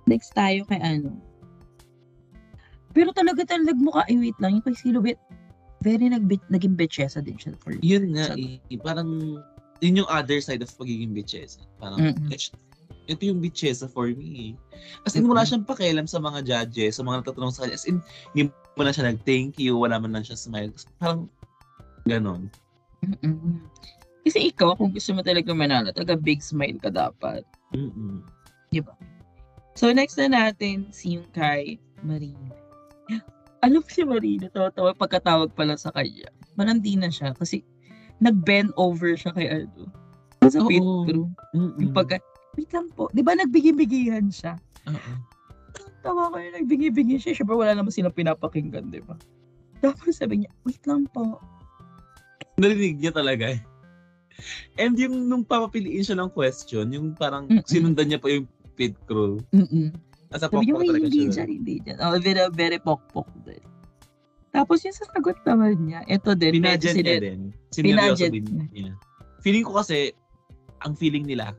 Next 0.06 0.32
tayo 0.38 0.62
kay 0.70 0.78
ano. 0.78 1.18
Pero 2.96 3.12
talaga 3.12 3.44
talaga 3.44 3.76
mukha, 3.76 4.06
ay 4.08 4.16
wait 4.16 4.38
lang, 4.40 4.56
yung 4.56 4.64
kay 4.64 4.78
Silhouette, 4.78 5.20
very 5.84 6.08
nag 6.08 6.24
naging 6.48 6.78
betchesa 6.78 7.20
din 7.20 7.36
siya 7.36 7.52
for 7.60 7.76
Yun 7.84 8.16
nga, 8.16 8.32
eh, 8.38 8.58
parang 8.80 9.42
yun 9.84 10.00
yung 10.00 10.08
other 10.08 10.40
side 10.40 10.64
of 10.64 10.72
pagiging 10.80 11.12
bitchesa. 11.12 11.60
Parang, 11.76 12.00
Mm-mm. 12.00 12.32
eh, 12.32 12.40
ito 13.06 13.22
yung 13.22 13.38
bitchesa 13.38 13.86
for 13.86 14.08
me. 14.08 14.56
eh. 14.56 15.04
As 15.04 15.14
in, 15.14 15.28
wala 15.28 15.44
siyang 15.44 15.68
pakialam 15.68 16.08
sa 16.08 16.18
mga 16.18 16.42
judges, 16.42 16.96
sa 16.96 17.04
mga 17.04 17.22
natatanong 17.22 17.52
sa 17.52 17.68
kanya. 17.68 17.76
As 17.76 17.86
in, 17.86 18.00
hindi 18.32 18.48
mo 18.50 18.82
na 18.82 18.94
siya 18.94 19.12
nag-thank 19.12 19.60
you, 19.60 19.76
wala 19.76 20.00
man 20.00 20.16
lang 20.16 20.24
siya 20.24 20.38
smile. 20.38 20.72
Parang, 20.98 21.28
ganon. 22.08 22.48
Mm-mm. 23.04 23.60
Kasi 24.26 24.50
ikaw, 24.50 24.74
kung 24.74 24.90
gusto 24.90 25.14
mo 25.14 25.22
talaga 25.22 25.54
manalo, 25.54 25.92
talaga 25.94 26.18
big 26.18 26.42
smile 26.42 26.80
ka 26.82 26.90
dapat. 26.90 27.46
Mm-mm. 27.76 28.24
So 29.76 29.92
next 29.92 30.16
na 30.16 30.32
natin, 30.32 30.88
si 30.88 31.20
yung 31.20 31.28
kay 31.36 31.76
Marina. 32.00 32.56
Alam 33.64 33.84
mo 33.84 33.88
si 33.88 34.04
Marina, 34.04 34.48
tawa-tawa 34.52 34.96
pagkatawag 34.96 35.52
pala 35.52 35.76
sa 35.76 35.92
kanya. 35.92 36.32
Malandi 36.56 36.96
na 36.96 37.12
siya 37.12 37.36
kasi 37.36 37.60
nag-bend 38.24 38.72
over 38.80 39.12
siya 39.16 39.32
kay 39.36 39.48
ano. 39.48 39.92
Sa 40.48 40.64
Oo. 40.64 40.68
pit 40.70 40.80
crew. 40.80 41.26
Mm-mm. 41.52 41.76
Yung 41.82 41.92
pagka, 41.92 42.22
wait 42.54 42.70
lang 42.72 42.88
po. 42.94 43.10
Di 43.12 43.20
ba 43.20 43.36
nagbigay-bigihan 43.36 44.32
siya? 44.32 44.56
Oo. 44.88 45.12
Tawa 46.00 46.30
ko 46.30 46.36
yung 46.38 46.56
nagbigay-bigay 46.62 47.18
siya. 47.18 47.36
Siyempre 47.36 47.58
wala 47.58 47.74
naman 47.74 47.90
silang 47.90 48.14
pinapakinggan, 48.14 48.88
di 48.88 49.02
ba? 49.02 49.18
Tapos 49.82 50.16
sabi 50.16 50.44
niya, 50.44 50.50
wait 50.64 50.80
lang 50.86 51.04
po. 51.10 51.36
Narinig 52.56 53.02
niya 53.02 53.12
talaga 53.12 53.52
eh. 53.52 53.60
And 54.76 54.94
yung 55.00 55.26
nung 55.26 55.42
papapiliin 55.42 56.04
siya 56.04 56.20
ng 56.20 56.30
question, 56.32 56.92
yung 56.92 57.16
parang 57.16 57.48
Mm-mm. 57.48 57.66
sinundan 57.66 58.12
niya 58.12 58.20
pa 58.20 58.28
yung 58.30 58.46
pit 58.76 58.94
crew. 59.08 59.40
Mm-mm. 59.50 59.90
Nasa 60.28 60.46
Sabi 60.46 60.68
niya, 60.68 60.74
pokpok 60.76 60.82
"Uy, 60.84 60.88
talaga 60.92 61.06
hindi 61.08 61.18
siya. 61.18 61.32
dyan, 61.32 61.48
hindi 61.48 61.74
dyan. 61.80 61.96
Oh, 61.98 62.16
very, 62.20 62.42
very 62.52 62.78
pokpok 62.78 63.28
din. 63.42 63.64
Tapos 64.52 64.78
yung 64.84 64.96
sasagot 64.96 65.38
naman 65.44 65.74
niya, 65.84 66.00
ito 66.06 66.30
din, 66.32 66.52
Pinagent 66.54 66.96
niya 66.96 67.20
din. 67.20 67.40
Sineryoso 67.72 68.28
Pinagent 68.28 68.32
din 68.32 68.44
niya. 68.46 68.66
niya. 68.72 68.92
Feeling 69.40 69.64
ko 69.64 69.72
kasi, 69.76 70.12
ang 70.80 70.92
feeling 70.96 71.24
nila, 71.24 71.52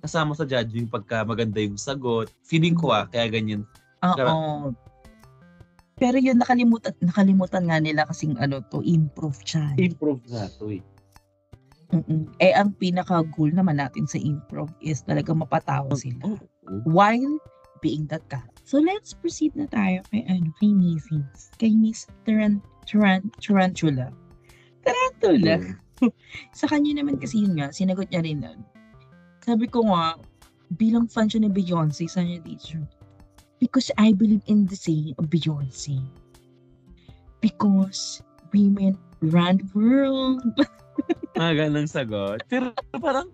kasama 0.00 0.36
sa 0.36 0.44
judge 0.44 0.76
yung 0.76 0.92
pagka 0.92 1.24
maganda 1.24 1.60
yung 1.60 1.80
sagot. 1.80 2.28
Feeling 2.44 2.76
ko 2.76 2.92
ah, 2.92 3.08
kaya 3.08 3.32
ganyan. 3.32 3.64
Oo. 4.04 4.76
Pero 5.96 6.18
yun, 6.20 6.36
nakalimutan, 6.36 6.92
nakalimutan 7.00 7.64
nga 7.70 7.78
nila 7.80 8.04
kasing 8.10 8.36
ano 8.36 8.60
to, 8.68 8.84
improve 8.84 9.38
siya. 9.40 9.72
Improve 9.78 10.20
nga 10.28 10.44
to 10.60 10.68
eh. 10.74 10.82
Mm-mm. 11.94 12.26
Eh, 12.42 12.50
ang 12.50 12.74
pinaka-goal 12.74 13.54
naman 13.54 13.78
natin 13.78 14.04
sa 14.04 14.18
improv 14.18 14.68
is 14.82 15.06
talaga 15.06 15.30
mapatawa 15.32 15.94
sila. 15.94 16.18
Oh, 16.26 16.34
oh. 16.34 16.48
While 16.84 17.38
being 17.84 18.08
that 18.08 18.24
character. 18.32 18.54
So, 18.64 18.80
let's 18.80 19.12
proceed 19.12 19.52
na 19.52 19.68
tayo 19.68 20.00
kay, 20.08 20.24
ano, 20.24 20.48
kay 20.56 20.72
Mrs. 20.72 21.52
Kay 21.60 21.76
Miss 21.76 22.08
Taran, 22.24 22.64
Taran, 22.88 23.28
Tarantula. 23.36 24.08
Tarantula. 24.80 25.76
Sa 26.58 26.64
kanya 26.64 26.96
naman 26.96 27.20
kasi 27.20 27.44
yun 27.44 27.60
nga, 27.60 27.68
sinagot 27.68 28.08
niya 28.08 28.24
rin 28.24 28.40
nun. 28.40 28.64
Sabi 29.44 29.68
ko 29.68 29.84
nga, 29.92 30.16
bilang 30.80 31.04
fan 31.12 31.28
siya 31.28 31.44
ni 31.44 31.52
Beyonce, 31.52 32.08
sa 32.08 32.24
niya 32.24 32.40
dito. 32.40 32.80
Because 33.60 33.92
I 34.00 34.16
believe 34.16 34.44
in 34.48 34.64
the 34.64 34.76
saying 34.76 35.12
of 35.20 35.28
Beyonce. 35.28 36.00
Because 37.44 38.24
women 38.56 38.96
run 39.20 39.60
the 39.60 39.68
world. 39.76 40.40
Ah, 41.34 41.50
ganang 41.50 41.90
sagot. 41.90 42.46
Pero 42.46 42.70
parang, 43.02 43.26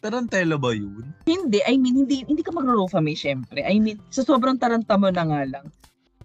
tarantela 0.00 0.56
ba 0.56 0.72
yun? 0.72 1.12
hindi, 1.28 1.60
I 1.64 1.76
mean, 1.76 2.04
hindi 2.04 2.24
hindi 2.24 2.40
ka 2.42 2.50
magro-rofame, 2.50 3.12
syempre. 3.12 3.60
I 3.62 3.76
mean, 3.78 4.00
sa 4.08 4.24
sobrang 4.24 4.56
taranta 4.56 4.96
mo 4.96 5.12
na 5.12 5.24
nga 5.24 5.42
lang. 5.46 5.66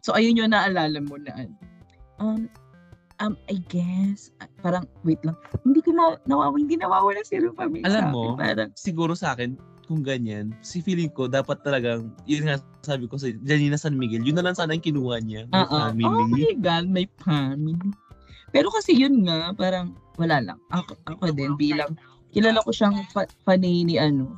So, 0.02 0.14
ayun 0.16 0.38
yung 0.38 0.54
naalala 0.54 1.02
mo 1.02 1.18
na, 1.20 1.34
ano. 1.34 1.54
um, 2.22 2.42
um, 3.20 3.34
I 3.50 3.58
guess, 3.68 4.32
parang, 4.62 4.86
wait 5.04 5.20
lang, 5.26 5.36
hindi 5.66 5.82
ko 5.82 5.92
na, 5.92 6.16
nawawa, 6.30 6.56
hindi 6.56 6.78
nawawala 6.78 7.26
si 7.26 7.42
Rufame 7.42 7.82
Alam 7.84 8.12
akin. 8.12 8.14
mo, 8.14 8.24
Parang, 8.38 8.70
siguro 8.78 9.18
sa 9.18 9.34
akin, 9.34 9.58
kung 9.86 10.02
ganyan, 10.02 10.54
si 10.66 10.82
feeling 10.82 11.14
ko, 11.14 11.30
dapat 11.30 11.62
talagang, 11.62 12.10
yun 12.26 12.50
nga 12.50 12.58
sabi 12.82 13.06
ko 13.06 13.18
sa 13.18 13.30
Janina 13.46 13.78
San 13.78 13.98
Miguel, 13.98 14.26
yun 14.26 14.38
na 14.38 14.46
lang 14.46 14.58
sana 14.58 14.74
yung 14.74 14.86
kinuha 14.86 15.22
niya. 15.22 15.46
Oo. 15.54 15.78
family. 15.94 16.06
Oh 16.06 16.26
my 16.26 16.54
God, 16.62 16.86
may 16.90 17.06
family. 17.22 17.90
Pero 18.54 18.70
kasi 18.74 18.98
yun 18.98 19.26
nga, 19.26 19.54
parang 19.54 19.94
wala 20.18 20.42
lang. 20.42 20.60
Ako, 20.74 20.96
ako 21.06 21.34
din, 21.34 21.54
bilang, 21.58 21.94
kilala 22.36 22.60
ko 22.60 22.70
siyang 22.76 23.00
fa- 23.16 23.32
fanay 23.48 23.88
ni 23.88 23.96
ano. 23.96 24.36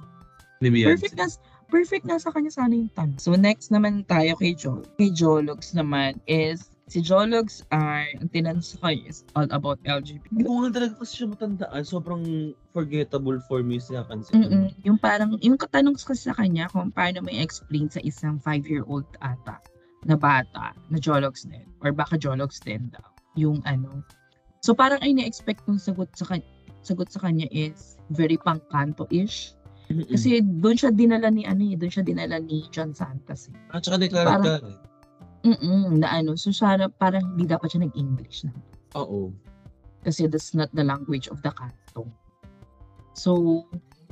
Ni 0.61 0.69
Beyonce. 0.69 1.01
Perfect 1.01 1.15
na, 1.17 1.25
perfect 1.73 2.05
na 2.05 2.17
sa 2.21 2.29
kanya 2.29 2.53
sana 2.53 2.77
yung 2.77 2.93
tanong. 2.93 3.17
So 3.17 3.33
next 3.33 3.73
naman 3.73 4.05
tayo 4.05 4.37
kay 4.37 4.53
Jo. 4.53 4.85
Kay 5.01 5.09
Jologs 5.09 5.73
naman 5.73 6.21
is, 6.29 6.69
si 6.87 7.01
Jologs 7.01 7.65
ay, 7.73 8.13
ang 8.21 8.29
tinanong 8.29 8.63
sa 8.63 8.77
kanya 8.85 9.09
is 9.09 9.25
all 9.33 9.49
about 9.49 9.81
LGBT. 9.83 10.29
Hindi 10.29 10.45
ko 10.45 10.61
nga 10.61 10.71
talaga 10.77 10.93
kasi 11.01 11.13
siya 11.17 11.27
matandaan. 11.33 11.81
Sobrang 11.83 12.23
forgettable 12.71 13.41
for 13.49 13.65
me 13.65 13.81
siya 13.81 14.05
kansi. 14.05 14.31
Mm-mm. 14.37 14.69
Yung 14.85 15.01
parang, 15.01 15.35
yung 15.41 15.57
katanong 15.57 15.97
kasi 15.97 16.29
sa 16.29 16.37
kanya 16.37 16.69
kung 16.69 16.93
paano 16.93 17.25
mo 17.25 17.29
i-explain 17.33 17.89
sa 17.89 17.99
isang 18.05 18.37
five-year-old 18.39 19.09
ata 19.25 19.57
na 20.05 20.15
bata 20.15 20.77
na 20.93 20.97
Jologs 21.01 21.43
din 21.49 21.65
or 21.81 21.91
baka 21.91 22.15
Jologs 22.15 22.61
din 22.61 22.87
daw 22.93 23.03
yung 23.37 23.61
ano. 23.67 24.01
So 24.65 24.73
parang 24.73 25.03
ay 25.05 25.13
na-expect 25.13 25.67
kong 25.67 25.77
sagot 25.77 26.09
sa 26.17 26.25
kanya 26.25 26.56
sagot 26.87 27.11
sa 27.11 27.19
kanya 27.19 27.51
is 27.51 27.99
very 28.15 28.39
pangkanto-ish. 28.39 29.51
Mm-mm. 29.91 30.07
Kasi 30.07 30.39
doon 30.43 30.75
siya 30.79 30.91
dinala 30.91 31.27
ni 31.31 31.43
ano 31.43 31.63
eh, 31.63 31.75
doon 31.75 31.91
siya 31.91 32.03
dinala 32.07 32.39
ni 32.39 32.63
John 32.71 32.95
Santos 32.95 33.51
eh. 33.51 33.55
At 33.75 33.83
saka 33.83 33.99
declare 33.99 34.27
parang- 34.27 34.63
ka. 34.63 34.87
Mm 35.47 36.03
na 36.03 36.07
ano, 36.11 36.35
so 36.35 36.51
sana 36.51 36.91
parang 36.91 37.23
hindi 37.35 37.47
dapat 37.47 37.71
siya 37.71 37.87
nag-English 37.87 38.47
na. 38.47 38.51
Oo. 38.99 39.31
Kasi 40.03 40.27
that's 40.27 40.51
not 40.51 40.67
the 40.75 40.83
language 40.83 41.31
of 41.31 41.39
the 41.43 41.51
canto. 41.55 42.07
So, 43.15 43.63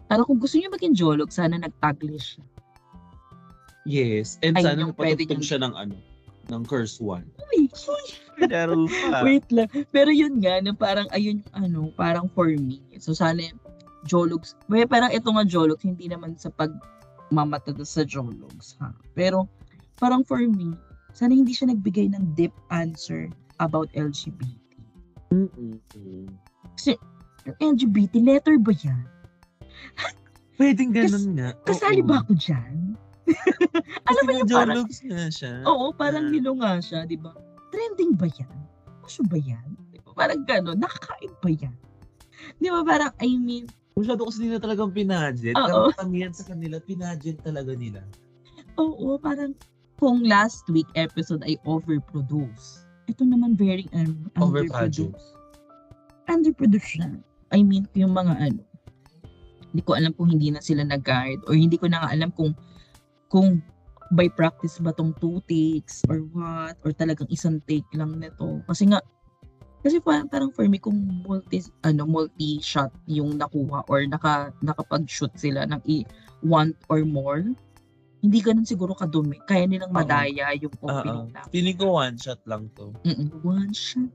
parang 0.08 0.26
kung 0.28 0.40
gusto 0.40 0.56
niyo 0.56 0.72
maging 0.72 0.96
Jolog, 0.96 1.32
sana 1.32 1.60
nag-Taglish 1.60 2.40
siya. 2.40 2.46
Yes. 3.86 4.42
And 4.42 4.58
Ay, 4.58 4.64
sana 4.66 4.90
patugtog 4.96 5.46
siya 5.46 5.62
ng 5.62 5.74
ano, 5.76 5.96
ng 6.52 6.64
curse 6.66 7.02
one. 7.02 7.26
Uy, 7.54 7.70
Laro 8.52 8.88
pa. 8.88 9.24
Wait 9.24 9.48
lang. 9.50 9.72
Pero 9.96 10.12
yun 10.12 10.44
nga, 10.44 10.60
na 10.60 10.76
parang 10.76 11.08
ayun 11.16 11.40
yung 11.40 11.54
ano, 11.56 11.80
parang 11.96 12.28
for 12.36 12.52
me. 12.52 12.84
So 13.00 13.16
sana 13.16 13.42
Jologs. 14.06 14.54
Well, 14.70 14.86
parang 14.86 15.12
ito 15.12 15.28
nga 15.32 15.44
Jologs, 15.48 15.82
hindi 15.82 16.06
naman 16.12 16.38
sa 16.38 16.54
pag 16.54 16.70
mamatada 17.34 17.82
sa 17.88 18.06
Jologs. 18.06 18.78
Ha? 18.84 18.94
Pero 19.18 19.50
parang 19.98 20.22
for 20.22 20.44
me, 20.46 20.76
sana 21.16 21.34
hindi 21.34 21.56
siya 21.56 21.72
nagbigay 21.74 22.12
ng 22.14 22.36
deep 22.38 22.54
answer 22.70 23.32
about 23.64 23.90
LGBT. 23.96 24.46
Mm-mm. 25.34 25.80
Yung 27.46 27.58
LGBT, 27.62 28.14
letter 28.22 28.58
ba 28.62 28.74
yan? 28.74 29.06
Pwedeng 30.56 30.96
ganun 30.96 31.36
nga. 31.36 31.50
Kasali 31.68 32.02
Oo. 32.02 32.08
ba 32.08 32.24
ako 32.24 32.32
dyan? 32.40 32.96
Alam 34.10 34.22
mo 34.24 34.32
yung 34.34 34.50
parang, 34.50 34.76
jologs 34.86 35.00
nga 35.02 35.24
siya. 35.28 35.54
oo, 35.66 35.86
parang 35.92 36.30
Ah. 36.30 36.32
nilo 36.32 36.52
nga 36.62 36.78
siya, 36.78 37.04
di 37.04 37.18
ba? 37.18 37.34
Trending 37.74 38.14
ba 38.16 38.28
yan? 38.30 38.54
Puso 39.02 39.22
ba 39.26 39.38
yan? 39.38 39.66
Di 39.90 40.00
ba? 40.00 40.14
Parang 40.14 40.42
gano'n, 40.46 40.78
nakakain 40.78 41.34
ba 41.42 41.50
yan? 41.50 41.76
Di 42.58 42.68
ba 42.70 42.82
parang, 42.82 43.12
I 43.20 43.36
mean, 43.36 43.66
Masyado 43.96 44.28
kasi 44.28 44.44
nila 44.44 44.60
talagang 44.60 44.92
pinagent. 44.92 45.56
Oo. 45.56 45.88
Karamihan 45.96 46.36
sa 46.36 46.44
kanila, 46.44 46.84
pinagent 46.84 47.40
talaga 47.40 47.72
nila. 47.72 48.04
Oo, 48.76 49.16
parang 49.16 49.56
kung 49.96 50.28
last 50.28 50.68
week 50.68 50.88
episode 51.00 51.40
ay 51.48 51.56
overproduce. 51.64 52.84
Ito 53.08 53.24
naman 53.24 53.56
very 53.56 53.88
um, 53.96 54.28
underproduce. 54.36 55.16
Overproduce. 55.16 55.26
Underproduce 56.28 56.88
siya. 56.92 57.08
I 57.56 57.64
mean, 57.64 57.88
yung 57.96 58.12
mga 58.12 58.36
ano, 58.36 58.62
hindi 59.72 59.80
ko 59.80 59.96
alam 59.96 60.12
kung 60.12 60.28
hindi 60.28 60.52
na 60.52 60.60
sila 60.60 60.84
nag-guide 60.84 61.48
or 61.48 61.56
hindi 61.56 61.80
ko 61.80 61.88
na 61.88 62.04
nga 62.04 62.12
alam 62.12 62.36
kung 62.36 62.52
kung 63.30 63.62
by 64.14 64.30
practice 64.30 64.78
ba 64.78 64.94
tong 64.94 65.18
two 65.18 65.42
takes 65.50 66.06
or 66.06 66.22
what? 66.34 66.78
Or 66.86 66.94
talagang 66.94 67.30
isang 67.34 67.58
take 67.66 67.88
lang 67.98 68.22
nito? 68.22 68.62
Kasi 68.70 68.90
nga, 68.90 69.02
kasi 69.86 70.02
parang, 70.02 70.26
parang 70.26 70.50
for 70.50 70.66
me, 70.66 70.82
kung 70.82 70.98
multi, 71.26 71.62
ano, 71.86 72.10
multi-shot 72.10 72.90
yung 73.06 73.38
nakuha 73.38 73.86
or 73.86 74.02
naka, 74.10 74.50
nakapag-shoot 74.66 75.34
sila 75.38 75.66
ng 75.70 75.82
i- 75.86 76.10
one 76.42 76.74
or 76.90 77.06
more, 77.06 77.46
hindi 78.26 78.42
ganun 78.42 78.66
siguro 78.66 78.98
kadumi. 78.98 79.38
Kaya 79.46 79.70
nilang 79.70 79.94
madaya 79.94 80.50
yung 80.58 80.74
Oo. 80.82 80.90
opening 80.90 81.30
lang. 81.30 81.46
Feeling 81.54 81.78
ko 81.78 82.02
one 82.02 82.18
shot 82.18 82.42
lang 82.50 82.66
to. 82.74 82.90
Mm-mm. 83.06 83.30
One 83.46 83.70
shot, 83.74 84.10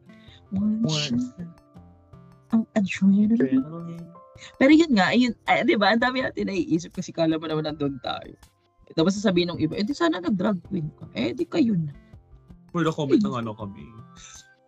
one, 0.51 0.83
One 0.83 0.91
shot, 0.91 1.47
ang 2.51 2.67
adrenaline. 2.75 3.63
Pero 4.59 4.73
yun 4.75 4.93
nga, 4.99 5.15
ayun, 5.15 5.35
ay, 5.47 5.63
di 5.63 5.79
ba, 5.79 5.95
ang 5.95 6.03
dami 6.03 6.27
natin 6.27 6.51
naiisip 6.51 6.91
kasi 6.91 7.15
kala 7.15 7.39
mo 7.39 7.47
naman 7.47 7.71
nandun 7.71 8.03
tayo. 8.03 8.35
Tapos 8.95 9.15
sasabihin 9.15 9.55
ng 9.55 9.61
iba, 9.63 9.79
eh 9.79 9.87
di 9.87 9.95
sana 9.95 10.19
nag-drag 10.19 10.59
queen 10.67 10.91
ka. 10.99 11.07
Eh 11.15 11.31
di 11.35 11.47
kayo 11.47 11.79
na. 11.79 11.95
For 12.75 12.83
the 12.83 12.91
comment 12.95 13.23
ng 13.23 13.37
ano 13.47 13.55
kami. 13.55 13.87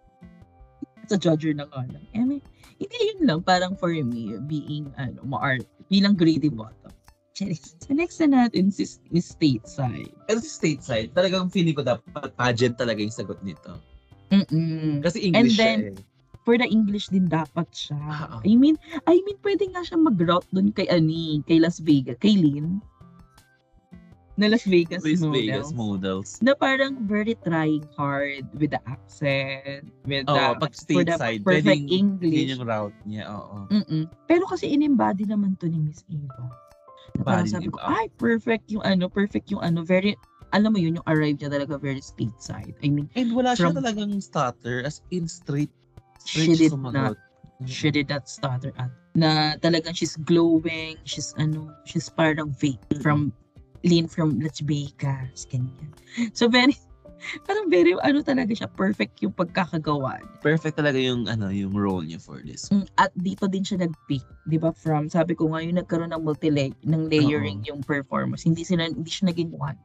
Sa 1.10 1.18
judger 1.18 1.54
na 1.54 1.66
nga 1.70 1.82
lang. 1.90 2.04
I 2.14 2.22
mean, 2.22 2.42
hindi 2.78 2.98
yun 3.14 3.26
lang, 3.26 3.40
parang 3.42 3.74
for 3.74 3.90
me, 3.90 4.38
being, 4.46 4.90
ano, 4.98 5.22
ma-art, 5.26 5.66
bilang 5.90 6.14
greedy 6.14 6.50
bottom. 6.50 6.94
So 7.32 7.90
next 7.90 8.20
na 8.20 8.46
natin 8.46 8.70
si, 8.70 8.84
is 9.10 9.26
stateside. 9.26 10.12
Pero 10.28 10.38
sa 10.38 10.50
stateside, 10.50 11.10
talagang 11.16 11.48
feeling 11.48 11.74
ko 11.74 11.82
dapat 11.82 12.30
pageant 12.36 12.76
talaga 12.76 13.00
yung 13.00 13.14
sagot 13.14 13.40
nito. 13.40 13.80
Mm-mm. 14.30 15.00
Kasi 15.00 15.32
English 15.32 15.56
then, 15.56 15.78
siya 15.80 15.92
eh. 15.96 16.10
For 16.42 16.58
the 16.58 16.66
English 16.66 17.06
din 17.08 17.30
dapat 17.30 17.70
siya. 17.70 17.96
Oo. 17.96 18.36
I 18.42 18.58
mean, 18.58 18.74
I 19.06 19.22
mean, 19.22 19.38
pwede 19.46 19.70
nga 19.70 19.86
siya 19.86 19.94
mag-route 19.94 20.48
dun 20.50 20.74
kay 20.74 20.90
Ani, 20.90 21.38
kay 21.46 21.62
Las 21.62 21.78
Vegas, 21.78 22.18
kay 22.18 22.34
Lynn. 22.34 22.82
Na 24.42 24.50
Las 24.50 24.66
Vegas 24.66 25.06
Las 25.06 25.22
model. 25.22 25.38
Vegas 25.38 25.70
models. 25.70 26.30
na 26.42 26.52
parang 26.52 27.06
very 27.06 27.38
trying 27.40 27.86
hard 27.94 28.42
with 28.58 28.74
the 28.74 28.82
accent, 28.90 29.86
with 30.02 30.26
Oo, 30.26 30.34
the, 30.34 30.58
pag 30.58 30.72
for 30.74 31.06
the 31.06 31.14
stateside, 31.14 31.40
perfect 31.46 31.62
pwedeng 31.62 31.82
yun 31.86 32.18
English. 32.18 32.50
yung 32.50 32.64
route 32.66 32.98
niya. 33.06 33.30
Oo. 33.30 33.70
Mm-mm. 33.70 34.10
Pero 34.26 34.42
kasi 34.50 34.66
in-embody 34.66 35.22
naman 35.22 35.54
to 35.62 35.70
ni 35.70 35.78
Miss 35.78 36.02
Eva. 36.10 36.50
Na 37.14 37.22
parang 37.22 37.46
sabi 37.46 37.70
ko, 37.70 37.78
ay, 37.78 38.10
perfect 38.18 38.66
yung 38.66 38.82
ano, 38.82 39.06
perfect 39.06 39.46
yung 39.46 39.62
ano, 39.62 39.86
very, 39.86 40.18
alam 40.50 40.74
mo 40.74 40.82
yun, 40.82 40.98
yung 40.98 41.06
arrive 41.06 41.38
niya 41.38 41.52
talaga 41.52 41.78
very 41.78 42.02
stateside. 42.02 42.74
I 42.82 42.90
mean, 42.90 43.06
And 43.14 43.30
wala 43.30 43.54
siya 43.54 43.70
From- 43.70 43.78
talagang 43.78 44.18
stutter, 44.18 44.82
as 44.82 44.98
in 45.14 45.30
straight. 45.30 45.70
she 46.24 46.42
straight 46.50 46.58
did 46.58 46.70
siya 46.72 46.78
not, 46.82 47.14
sumagot. 47.14 47.16
Mm. 47.62 47.66
she 47.70 47.88
did 47.90 48.08
not 48.10 48.24
stutter 48.26 48.72
at. 48.74 48.90
Na 49.12 49.54
talagang 49.60 49.92
she's 49.92 50.16
glowing, 50.24 50.96
she's 51.04 51.30
ano, 51.36 51.68
she's 51.84 52.08
parang 52.08 52.50
vape 52.56 52.80
from, 52.98 53.30
lean 53.82 54.06
from 54.06 54.38
Las 54.38 54.62
Vegas, 54.62 55.46
ganyan. 55.50 55.90
So 56.34 56.46
very, 56.46 56.74
parang 57.46 57.70
very, 57.70 57.94
ano 58.02 58.22
talaga 58.22 58.54
siya, 58.54 58.68
perfect 58.70 59.22
yung 59.22 59.34
pagkakagawa. 59.34 60.22
Perfect 60.42 60.78
talaga 60.78 60.98
yung 60.98 61.26
ano 61.26 61.50
yung 61.50 61.74
role 61.74 62.02
niya 62.06 62.22
for 62.22 62.42
this. 62.42 62.70
Mm, 62.70 62.86
At 62.98 63.10
dito 63.18 63.46
din 63.46 63.62
siya 63.66 63.82
nag-pick, 63.86 64.24
'di 64.46 64.58
ba? 64.58 64.70
From 64.74 65.10
sabi 65.10 65.34
ko 65.34 65.50
nga 65.52 65.62
yung 65.62 65.78
nagkaroon 65.78 66.14
ng 66.14 66.22
multi 66.22 66.50
ng 66.50 67.02
layering 67.10 67.62
yung 67.66 67.82
performance. 67.82 68.46
Hindi 68.46 68.62
sila 68.66 68.86
hindi 68.86 69.10
siya 69.10 69.30
naging 69.30 69.54
one. 69.54 69.78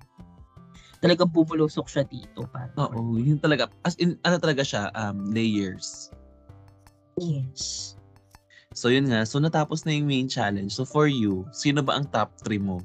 Talagang 0.97 1.29
bumulusok 1.29 1.85
siya 1.85 2.03
dito 2.09 2.49
para. 2.49 2.73
Oo, 2.73 3.21
yun 3.21 3.37
talaga. 3.37 3.69
As 3.85 3.93
in, 4.01 4.17
ano 4.25 4.41
talaga 4.41 4.65
siya, 4.65 4.89
um, 4.97 5.29
layers. 5.29 6.09
Yes. 7.21 7.93
So 8.73 8.89
yun 8.89 9.09
nga, 9.09 9.25
so 9.25 9.37
natapos 9.37 9.85
na 9.85 9.93
yung 9.93 10.09
main 10.09 10.25
challenge. 10.29 10.73
So 10.73 10.85
for 10.85 11.05
you, 11.05 11.45
sino 11.53 11.85
ba 11.85 11.97
ang 11.97 12.09
top 12.09 12.33
3 12.45 12.61
mo? 12.61 12.81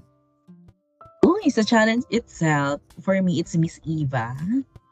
Okay, 1.42 1.50
sa 1.50 1.66
challenge 1.66 2.06
itself, 2.14 2.78
for 3.02 3.18
me, 3.18 3.42
it's 3.42 3.58
Miss 3.58 3.82
Eva, 3.82 4.30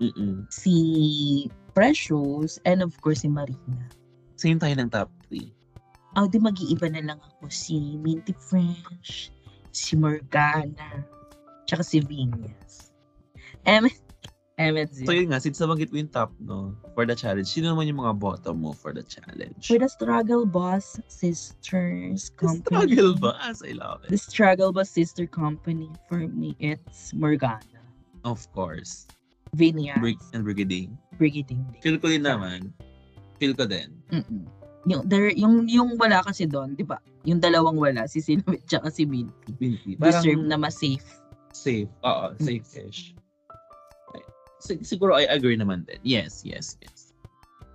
Mm-mm. 0.03 0.51
si 0.51 1.47
Precious, 1.79 2.59
and 2.67 2.83
of 2.83 2.91
course, 2.99 3.23
si 3.23 3.31
Marina. 3.31 3.87
Same 4.35 4.59
tayo 4.59 4.75
ng 4.75 4.91
top 4.91 5.07
3. 5.31 5.47
Oh, 6.19 6.27
di 6.27 6.43
mag-iiba 6.43 6.91
na 6.91 7.07
lang 7.07 7.23
ako 7.23 7.47
si 7.55 7.95
Minty 8.03 8.35
French, 8.35 9.31
si 9.71 9.95
Morgana, 9.95 11.07
tsaka 11.71 11.87
si 11.87 12.03
Venus. 12.03 12.91
Em, 13.63 13.87
Emmet 14.61 14.93
So 14.93 15.17
yun 15.17 15.33
nga, 15.33 15.41
since 15.41 15.57
nabanggit 15.57 15.89
mo 15.89 16.05
yung 16.05 16.13
top, 16.13 16.37
no, 16.37 16.77
for 16.93 17.09
the 17.09 17.17
challenge, 17.17 17.49
sino 17.49 17.73
naman 17.73 17.89
yung 17.89 18.05
mga 18.05 18.21
bottom 18.21 18.61
mo 18.61 18.77
for 18.77 18.93
the 18.93 19.01
challenge? 19.01 19.65
For 19.65 19.81
the 19.81 19.89
Struggle 19.89 20.45
Boss 20.45 21.01
Sisters 21.09 22.29
Company. 22.37 22.69
Struggle 22.69 23.17
ba? 23.17 23.41
As 23.41 23.65
I 23.65 23.73
love 23.73 24.05
The 24.05 24.21
it. 24.21 24.21
Struggle 24.21 24.69
Boss 24.77 24.93
Sister 24.93 25.25
Company, 25.25 25.89
for 26.13 26.29
me, 26.29 26.53
it's 26.61 27.17
Morgana. 27.17 27.81
Of 28.29 28.45
course. 28.53 29.09
Vinyas. 29.57 29.97
Brig 29.97 30.21
and 30.37 30.45
Brigading. 30.45 30.93
Brigading. 31.17 31.65
Feel 31.81 31.97
ko 31.97 32.13
din 32.13 32.29
naman. 32.29 32.69
Feel 33.41 33.57
ko 33.57 33.65
din. 33.65 33.97
Mm-mm. 34.13 34.45
Yung, 34.85 35.09
there, 35.09 35.33
yung, 35.33 35.65
yung 35.73 35.97
wala 35.97 36.21
kasi 36.21 36.45
doon, 36.45 36.77
di 36.77 36.85
ba? 36.85 37.01
Yung 37.25 37.41
dalawang 37.41 37.81
wala, 37.81 38.05
si 38.05 38.21
Silhouette 38.21 38.69
tsaka 38.69 38.93
si 38.93 39.09
Minty. 39.09 39.57
Binti. 39.57 39.97
Deserve 39.97 40.45
na 40.45 40.61
mas 40.61 40.77
safe. 40.77 41.05
safe. 41.57 41.89
Oo, 42.05 42.37
safe-ish. 42.41 43.17
Sig- 44.61 44.85
siguro 44.85 45.17
I 45.17 45.25
agree 45.27 45.57
naman 45.57 45.89
din. 45.89 45.99
Yes, 46.05 46.45
yes, 46.45 46.77
yes. 46.85 47.11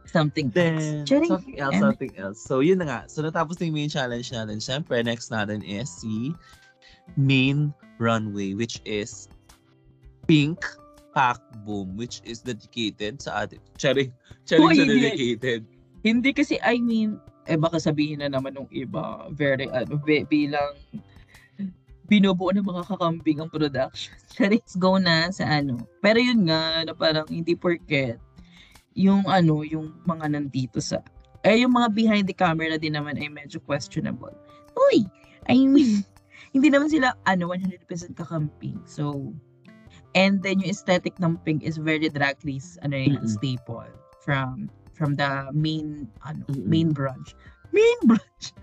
Something 0.06 0.54
Then, 0.54 1.04
else. 1.04 1.10
Charing. 1.10 1.28
something 1.34 1.58
else, 1.60 1.76
something 1.82 2.14
else. 2.16 2.40
So, 2.40 2.64
yun 2.64 2.80
na 2.80 2.86
nga. 2.88 3.00
So, 3.12 3.20
natapos 3.20 3.60
na 3.60 3.68
yung 3.68 3.76
main 3.76 3.92
challenge 3.92 4.32
natin. 4.32 4.64
Siyempre, 4.64 5.04
next 5.04 5.28
natin 5.28 5.60
is 5.66 5.92
si 5.92 6.32
main 7.20 7.76
runway, 8.00 8.56
which 8.56 8.80
is 8.88 9.28
Pink 10.30 10.62
Pack 11.12 11.42
Boom, 11.68 11.98
which 12.00 12.22
is 12.24 12.40
dedicated 12.40 13.20
sa 13.20 13.44
atin. 13.44 13.60
Charing, 13.76 14.14
charing 14.48 14.72
Uy, 14.72 14.78
dedicated. 14.78 15.68
Hindi 16.06 16.32
kasi, 16.32 16.62
I 16.64 16.80
mean, 16.80 17.20
eh 17.50 17.58
baka 17.58 17.82
sabihin 17.82 18.22
na 18.22 18.30
naman 18.30 18.56
ng 18.56 18.70
iba, 18.72 19.28
very, 19.34 19.68
ano, 19.68 20.00
bi- 20.00 20.28
bilang 20.28 20.80
binubuo 22.06 22.54
ng 22.54 22.66
mga 22.66 22.84
kakambing 22.86 23.42
ang 23.42 23.50
production. 23.50 24.14
Let's 24.52 24.78
go 24.78 24.98
na 25.02 25.30
sa 25.34 25.62
ano. 25.62 25.86
Pero 26.00 26.22
yun 26.22 26.46
nga, 26.46 26.86
na 26.86 26.94
parang 26.94 27.28
hindi 27.30 27.58
porket 27.58 28.22
yung 28.96 29.28
ano, 29.28 29.62
yung 29.68 29.92
mga 30.08 30.32
nandito 30.32 30.80
sa, 30.80 31.04
eh 31.44 31.62
yung 31.62 31.76
mga 31.76 31.92
behind 31.92 32.26
the 32.26 32.34
camera 32.34 32.80
din 32.80 32.96
naman 32.96 33.20
ay 33.20 33.28
medyo 33.28 33.60
questionable. 33.60 34.34
Uy! 34.92 35.04
I 35.52 35.68
mean, 35.68 36.02
hindi 36.56 36.72
naman 36.72 36.88
sila, 36.88 37.14
ano, 37.28 37.52
100% 37.52 37.86
kakamping. 38.16 38.80
So, 38.88 39.36
and 40.16 40.40
then 40.40 40.64
yung 40.64 40.72
aesthetic 40.72 41.20
ng 41.20 41.38
pink 41.44 41.62
is 41.68 41.76
very 41.76 42.08
drag 42.08 42.40
race, 42.48 42.80
ano 42.82 42.96
yan, 42.96 43.20
Mm-mm. 43.20 43.30
staple 43.30 43.92
from 44.24 44.72
from 44.96 45.14
the 45.14 45.52
main 45.52 46.08
ano 46.24 46.42
Mm-mm. 46.48 46.66
main 46.66 46.90
branch. 46.96 47.36
Main 47.76 48.00
branch. 48.08 48.56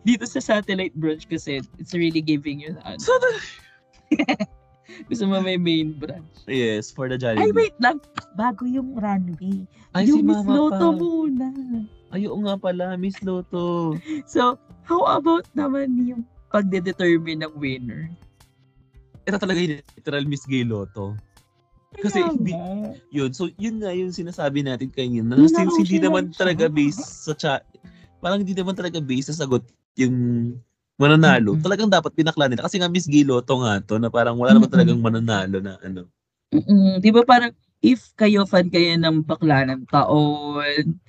Dito 0.00 0.24
sa 0.24 0.40
satellite 0.40 0.96
branch 0.96 1.28
kasi 1.28 1.60
it's 1.76 1.92
really 1.92 2.24
giving 2.24 2.60
you 2.60 2.72
ano. 2.84 2.96
So, 2.96 3.12
the, 3.20 3.30
Gusto 5.06 5.24
mo 5.30 5.38
may 5.38 5.54
main 5.56 5.94
branch. 5.94 6.26
yes, 6.50 6.90
for 6.90 7.06
the 7.06 7.14
Ay, 7.16 7.36
Jollibee. 7.38 7.54
wait 7.54 7.76
lang. 7.78 8.02
Bago 8.34 8.66
yung 8.66 8.98
runway. 8.98 9.64
Ay, 9.94 10.06
si 10.06 10.12
yung 10.12 10.26
Miss 10.26 10.42
Mama 10.42 10.54
Lotto 10.56 10.88
pa. 10.90 10.98
muna. 10.98 11.46
Ay, 12.10 12.26
oo 12.26 12.38
nga 12.42 12.58
pala, 12.58 12.98
Miss 12.98 13.18
Loto. 13.22 13.94
So, 14.32 14.58
how 14.82 15.06
about 15.06 15.46
naman 15.54 15.94
yung 16.02 16.26
pagde-determine 16.50 17.46
ng 17.46 17.54
winner? 17.54 18.10
Ito 19.30 19.38
talaga 19.38 19.62
yung 19.62 19.78
literal 19.94 20.24
Miss 20.26 20.42
Gay 20.42 20.66
Loto. 20.66 21.14
Kasi 21.94 22.22
Kaya 22.22 22.34
hindi-. 22.34 22.54
Yun, 23.14 23.30
so 23.30 23.50
yun 23.58 23.78
nga 23.78 23.94
yung 23.94 24.10
sinasabi 24.10 24.62
natin 24.62 24.90
kanina. 24.90 25.38
Na 25.38 25.46
since 25.46 25.74
hindi 25.78 26.02
naman 26.02 26.34
talaga 26.34 26.66
based 26.66 27.02
sa 27.26 27.34
chat, 27.34 27.62
parang 28.18 28.42
hindi 28.42 28.54
naman 28.54 28.74
talaga 28.74 28.98
based 28.98 29.30
sa 29.30 29.46
sagot 29.46 29.62
yung 29.98 30.16
mananalo. 31.00 31.56
Mm-mm. 31.56 31.64
Talagang 31.64 31.88
dapat 31.88 32.12
pinakla 32.12 32.46
nila. 32.46 32.68
Kasi 32.68 32.76
nga 32.76 32.92
Miss 32.92 33.08
Giloto 33.08 33.56
nga 33.64 33.80
to, 33.80 33.96
na 33.96 34.12
parang 34.12 34.36
wala 34.36 34.52
naman 34.52 34.68
talagang 34.68 35.00
mananalo 35.00 35.58
na 35.64 35.80
ano. 35.80 36.04
Mm-mm. 36.52 37.00
Di 37.00 37.08
ba 37.08 37.24
parang 37.24 37.56
if 37.80 38.12
kayo 38.20 38.44
fan 38.44 38.68
kayo 38.68 38.92
ng 39.00 39.24
bakla 39.24 39.64
ng 39.64 39.88
taon, 39.88 41.00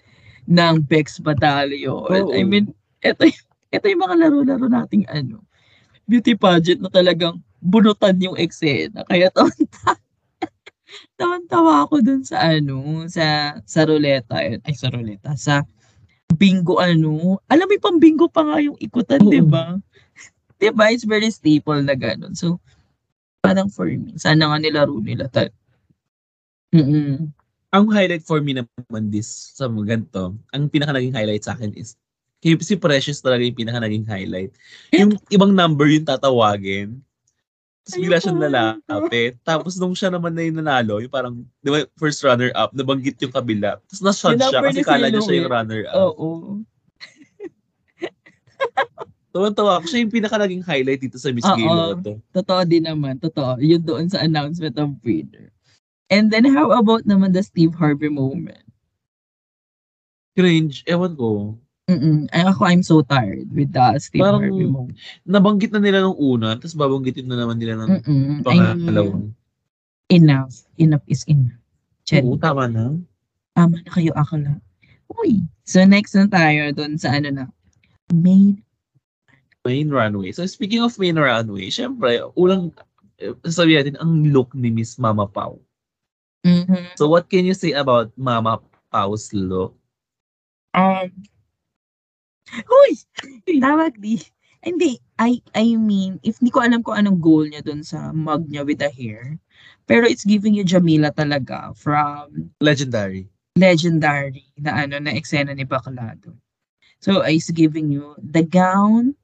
ng 0.48 0.76
Bex 0.88 1.20
Battalion, 1.20 2.08
Oo. 2.08 2.32
I 2.32 2.48
mean, 2.48 2.72
eto, 3.04 3.28
y- 3.28 3.46
eto 3.76 3.92
yung 3.92 4.04
mga 4.08 4.16
laro-laro 4.26 4.68
nating 4.72 5.04
ano, 5.12 5.44
beauty 6.08 6.40
pageant 6.40 6.82
na 6.82 6.90
talagang 6.92 7.44
bunutan 7.60 8.18
yung 8.24 8.40
eksena. 8.40 9.04
Kaya 9.06 9.28
tawan 9.30 9.54
tawan-tawa 11.20 11.88
ako 11.88 12.04
dun 12.04 12.24
sa 12.26 12.42
ano, 12.42 13.06
sa 13.08 13.56
sa 13.64 13.82
ruleta, 13.88 14.40
ay 14.40 14.76
sa 14.76 14.88
ruleta, 14.92 15.36
sa 15.38 15.62
bingo 16.42 16.82
ano. 16.82 17.38
Alam 17.46 17.70
mo, 17.70 17.74
yung 17.78 17.86
pang 17.86 18.02
bingo 18.02 18.26
pa 18.26 18.42
nga 18.42 18.58
yung 18.58 18.74
ikutan, 18.82 19.22
di 19.22 19.46
ba? 19.46 19.78
Di 20.58 20.74
ba? 20.74 20.90
It's 20.90 21.06
very 21.06 21.30
staple 21.30 21.86
na 21.86 21.94
ganun. 21.94 22.34
So, 22.34 22.58
parang 23.46 23.70
for 23.70 23.86
me, 23.86 24.18
sana 24.18 24.50
nga 24.50 24.58
nilaro 24.58 24.98
nila 24.98 25.30
tal. 25.30 25.54
Mm-mm. 26.74 27.30
Ang 27.72 27.86
highlight 27.94 28.26
for 28.26 28.42
me 28.42 28.58
naman 28.58 29.14
this 29.14 29.54
sa 29.54 29.70
mga 29.70 29.96
ganito, 29.96 30.34
ang 30.50 30.66
pinaka 30.68 30.98
naging 30.98 31.14
highlight 31.14 31.46
sa 31.46 31.54
akin 31.54 31.72
is 31.78 31.94
kay 32.42 32.58
si 32.58 32.74
Precious 32.74 33.22
talaga 33.22 33.46
yung 33.46 33.56
pinaka 33.56 33.80
naging 33.80 34.10
highlight. 34.10 34.52
Yung 34.90 35.14
ibang 35.30 35.54
number 35.54 35.86
yung 35.86 36.10
tatawagin. 36.10 37.00
Tapos 37.82 37.98
bigla 37.98 38.22
siyang 38.22 38.38
Ayoko. 38.38 38.54
lalapit. 38.54 39.34
Tapos 39.42 39.74
nung 39.82 39.98
siya 39.98 40.14
naman 40.14 40.38
na 40.38 40.46
yung 40.46 40.62
nanalo, 40.62 41.02
yung 41.02 41.10
parang, 41.10 41.42
di 41.66 41.70
ba, 41.74 41.82
first 41.98 42.22
runner-up, 42.22 42.70
nabanggit 42.78 43.18
yung 43.26 43.34
kabila. 43.34 43.82
Tapos 43.90 44.02
na-shot 44.06 44.38
siya 44.38 44.62
kasi 44.62 44.86
kala 44.86 45.10
niya 45.10 45.26
siya 45.26 45.42
yung 45.42 45.50
eh. 45.50 45.54
runner-up. 45.54 45.98
Oo. 45.98 46.62
Tuwan-tawa 49.34 49.82
ako. 49.82 49.90
Siya 49.90 50.06
yung 50.06 50.14
pinaka 50.14 50.38
naging 50.38 50.62
highlight 50.62 51.02
dito 51.02 51.18
sa 51.18 51.34
Miss. 51.34 51.48
Gay 51.48 51.66
to. 52.04 52.22
Totoo 52.36 52.62
din 52.68 52.86
naman. 52.86 53.18
Totoo. 53.18 53.58
Yun 53.58 53.82
doon 53.82 54.06
sa 54.12 54.22
announcement 54.22 54.78
of 54.78 54.94
winner. 55.02 55.50
And 56.12 56.30
then 56.30 56.46
how 56.52 56.76
about 56.76 57.08
naman 57.08 57.32
the 57.32 57.42
Steve 57.42 57.74
Harvey 57.74 58.12
moment? 58.12 58.68
Cringe. 60.36 60.84
Ewan 60.84 61.16
ko. 61.16 61.56
Mm-mm. 61.92 62.32
Ay, 62.32 62.48
ako, 62.48 62.62
I'm 62.64 62.80
so 62.82 63.04
tired 63.04 63.52
with 63.52 63.76
the 63.76 64.00
Steve 64.00 64.24
Parang- 64.24 64.48
Harvey 64.48 64.64
moment. 64.64 64.96
Nabanggit 65.28 65.76
na 65.76 65.84
nila 65.84 66.00
nung 66.00 66.16
una, 66.16 66.56
tapos 66.56 66.72
babanggitin 66.72 67.28
na 67.28 67.36
naman 67.36 67.60
nila 67.60 67.76
ng 67.84 68.00
pangalawang. 68.48 69.36
enough. 70.08 70.64
Enough 70.80 71.04
is 71.08 71.28
enough. 71.28 71.60
Chen, 72.08 72.24
Oo, 72.24 72.40
tama 72.40 72.68
na. 72.68 72.96
tama 73.52 73.84
na 73.84 73.90
kayo 73.92 74.16
akala. 74.16 74.56
Uy. 75.20 75.44
So 75.68 75.84
next 75.84 76.16
na 76.16 76.28
tayo 76.28 76.72
doon 76.72 76.96
sa 76.96 77.12
ano 77.12 77.28
na. 77.28 77.46
Main. 78.12 78.64
Main 79.64 79.92
runway. 79.92 80.32
So 80.32 80.48
speaking 80.48 80.80
of 80.80 80.96
main 80.96 81.20
runway, 81.20 81.68
syempre, 81.68 82.24
ulang 82.34 82.72
eh, 83.20 83.36
sasabihin 83.44 83.78
natin 83.84 83.98
ang 84.00 84.12
look 84.32 84.56
ni 84.56 84.72
Miss 84.72 84.96
Mama 84.96 85.28
Pau. 85.28 85.60
Mhm. 86.48 86.96
So 86.96 87.06
what 87.06 87.28
can 87.28 87.44
you 87.44 87.54
say 87.54 87.76
about 87.76 88.10
Mama 88.16 88.58
Pau's 88.90 89.30
look? 89.32 89.76
Um, 90.74 91.12
Uy! 92.60 92.92
Tawag 93.60 93.96
di. 94.00 94.20
Hindi, 94.62 95.02
I, 95.18 95.42
I 95.58 95.74
mean, 95.74 96.22
if 96.22 96.38
hindi 96.38 96.54
ko 96.54 96.62
alam 96.62 96.86
kung 96.86 96.94
anong 96.94 97.18
goal 97.18 97.50
niya 97.50 97.66
dun 97.66 97.82
sa 97.82 98.14
mug 98.14 98.46
niya 98.46 98.62
with 98.62 98.78
the 98.78 98.94
hair, 98.94 99.42
pero 99.90 100.06
it's 100.06 100.22
giving 100.22 100.54
you 100.54 100.62
Jamila 100.62 101.10
talaga 101.10 101.74
from 101.74 102.54
Legendary. 102.62 103.26
legendary 103.58 104.46
na 104.62 104.86
ano, 104.86 105.02
na 105.02 105.12
eksena 105.18 105.58
ni 105.58 105.66
Bakla 105.66 106.14
dun. 106.22 106.38
So, 107.02 107.26
it's 107.26 107.50
giving 107.50 107.90
you 107.90 108.14
the 108.22 108.46
gown. 108.46 109.18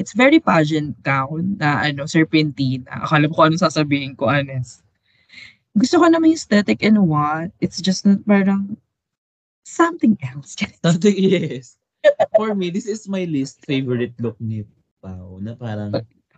It's 0.00 0.16
very 0.16 0.40
pageant 0.40 0.96
gown 1.04 1.60
na 1.60 1.84
ano, 1.84 2.08
serpentina. 2.08 3.04
Akala 3.04 3.28
ko 3.28 3.44
anong 3.44 3.60
sasabihin 3.60 4.16
ko, 4.16 4.32
honest. 4.32 4.80
Gusto 5.76 6.00
ko 6.00 6.08
naman 6.08 6.32
yung 6.32 6.40
aesthetic 6.40 6.80
and 6.80 7.04
what. 7.04 7.52
It's 7.60 7.84
just 7.84 8.08
not 8.08 8.24
parang 8.24 8.80
something 9.68 10.16
else. 10.24 10.56
Something 10.80 11.16
yes. 11.20 11.76
For 12.36 12.54
me, 12.54 12.70
this 12.70 12.86
is 12.86 13.08
my 13.08 13.24
least 13.24 13.64
favorite 13.64 14.14
look 14.20 14.36
ni 14.38 14.64
Pau. 15.00 15.38
Na 15.40 15.56
parang, 15.56 15.92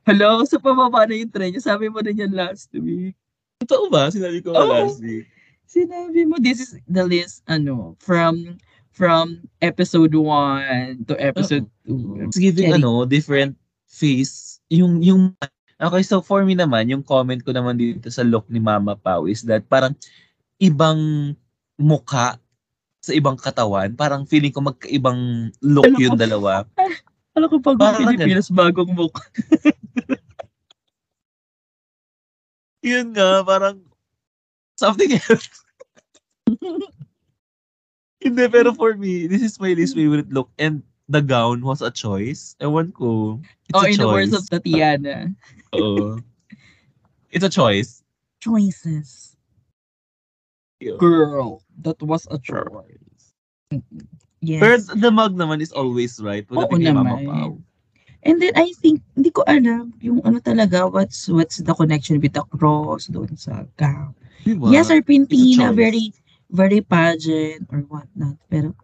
Hello, 0.08 0.40
sa 0.48 0.56
pababa 0.56 1.04
na 1.04 1.20
yung 1.20 1.28
trend. 1.28 1.60
Sabi 1.60 1.92
mo 1.92 2.00
rin 2.00 2.16
yan 2.16 2.32
last 2.32 2.72
week. 2.72 3.12
totoo 3.60 3.92
ba? 3.92 4.08
Sinabi 4.08 4.40
ko 4.40 4.56
Oo. 4.56 4.70
last 4.70 5.02
week. 5.04 5.28
Sinabi 5.68 6.24
mo, 6.24 6.40
this 6.40 6.64
is 6.64 6.80
the 6.88 7.04
list, 7.04 7.44
ano, 7.44 7.92
from 8.00 8.56
from 8.96 9.44
episode 9.60 10.10
1 10.16 11.06
to 11.06 11.14
episode 11.20 11.68
2. 11.86 12.24
It's 12.24 12.40
giving 12.40 12.72
Cherry. 12.72 12.80
ano, 12.80 13.04
different 13.04 13.54
face. 13.86 14.58
Yung, 14.72 15.04
yung, 15.04 15.36
okay, 15.78 16.02
so 16.02 16.18
for 16.24 16.42
me 16.42 16.56
naman, 16.56 16.90
yung 16.90 17.04
comment 17.04 17.38
ko 17.44 17.52
naman 17.52 17.78
dito 17.78 18.10
sa 18.10 18.24
look 18.26 18.48
ni 18.50 18.58
Mama 18.58 18.98
Pau 18.98 19.28
is 19.30 19.44
that 19.46 19.62
parang 19.70 19.94
ibang 20.58 21.36
mukha 21.78 22.40
sa 22.98 23.14
ibang 23.14 23.38
katawan. 23.38 23.94
Parang 23.94 24.26
feeling 24.26 24.50
ko 24.50 24.60
magkaibang 24.60 25.52
look 25.62 25.86
Alam 25.86 26.00
yung 26.02 26.16
ko. 26.18 26.22
dalawa. 26.22 26.66
Alam 27.38 27.48
ko 27.48 27.56
pag 27.62 27.78
Parang 27.78 28.02
Pilipinas, 28.02 28.50
bagong 28.50 28.90
mukha. 28.90 29.22
Yun 32.82 33.14
nga, 33.14 33.42
parang 33.42 33.78
something 34.74 35.14
else. 35.18 35.46
Hindi, 38.18 38.44
pero 38.50 38.74
for 38.74 38.98
me, 38.98 39.30
this 39.30 39.42
is 39.42 39.62
my 39.62 39.70
least 39.74 39.94
favorite 39.94 40.26
look. 40.34 40.50
And 40.58 40.82
the 41.06 41.22
gown 41.22 41.62
was 41.62 41.78
a 41.82 41.90
choice. 41.90 42.58
Ewan 42.58 42.90
ko. 42.90 43.38
It's 43.70 43.78
Oh, 43.78 43.86
a 43.86 43.90
in 43.90 43.98
the 43.98 44.10
words 44.10 44.34
of 44.34 44.42
Tatiana. 44.50 45.30
Oo. 45.70 46.18
It's 47.30 47.46
a 47.46 47.52
choice. 47.52 48.02
Choices. 48.42 49.37
Girl, 50.98 51.62
that 51.82 51.98
was 52.02 52.26
a 52.30 52.38
choice. 52.38 53.34
Yes. 54.38 54.62
Pero 54.62 54.78
the 54.94 55.10
mug 55.10 55.34
naman 55.34 55.58
is 55.58 55.74
always 55.74 56.22
right. 56.22 56.46
Oo 56.54 56.70
kay 56.70 56.94
Mama 56.94 57.18
naman. 57.18 57.26
Pau. 57.26 57.50
And 58.26 58.42
then 58.42 58.54
I 58.54 58.74
think, 58.82 59.02
hindi 59.14 59.30
ko 59.30 59.42
alam 59.46 59.94
yung 60.02 60.22
ano 60.26 60.38
talaga, 60.42 60.90
what's 60.90 61.26
what's 61.30 61.62
the 61.62 61.74
connection 61.74 62.18
with 62.18 62.34
the 62.34 62.42
cross 62.54 63.06
doon 63.06 63.30
sa 63.38 63.66
gown. 63.78 64.14
Diba? 64.42 64.70
Yes, 64.70 64.90
Serpentina, 64.90 65.70
very, 65.74 66.14
very 66.50 66.82
pageant 66.82 67.66
or 67.70 67.86
whatnot. 67.86 68.38
Pero, 68.50 68.74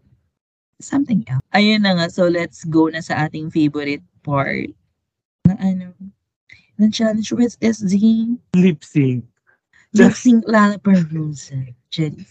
something 0.79 1.27
else. 1.27 1.43
Ayun 1.55 1.83
na 1.83 1.99
nga, 1.99 2.07
so 2.11 2.27
let's 2.31 2.63
go 2.67 2.91
na 2.91 3.03
sa 3.03 3.27
ating 3.27 3.51
favorite 3.51 4.03
part 4.23 4.71
na 5.47 5.55
ano, 5.63 5.95
ng 6.79 6.91
challenge 6.91 7.31
with 7.35 7.59
SZ. 7.63 7.95
Lip 8.55 8.83
sync. 8.83 9.27
Lip 9.95 10.13
sync 10.13 10.45
Lollapalooza. 10.47 11.75
Jenny. 11.91 12.27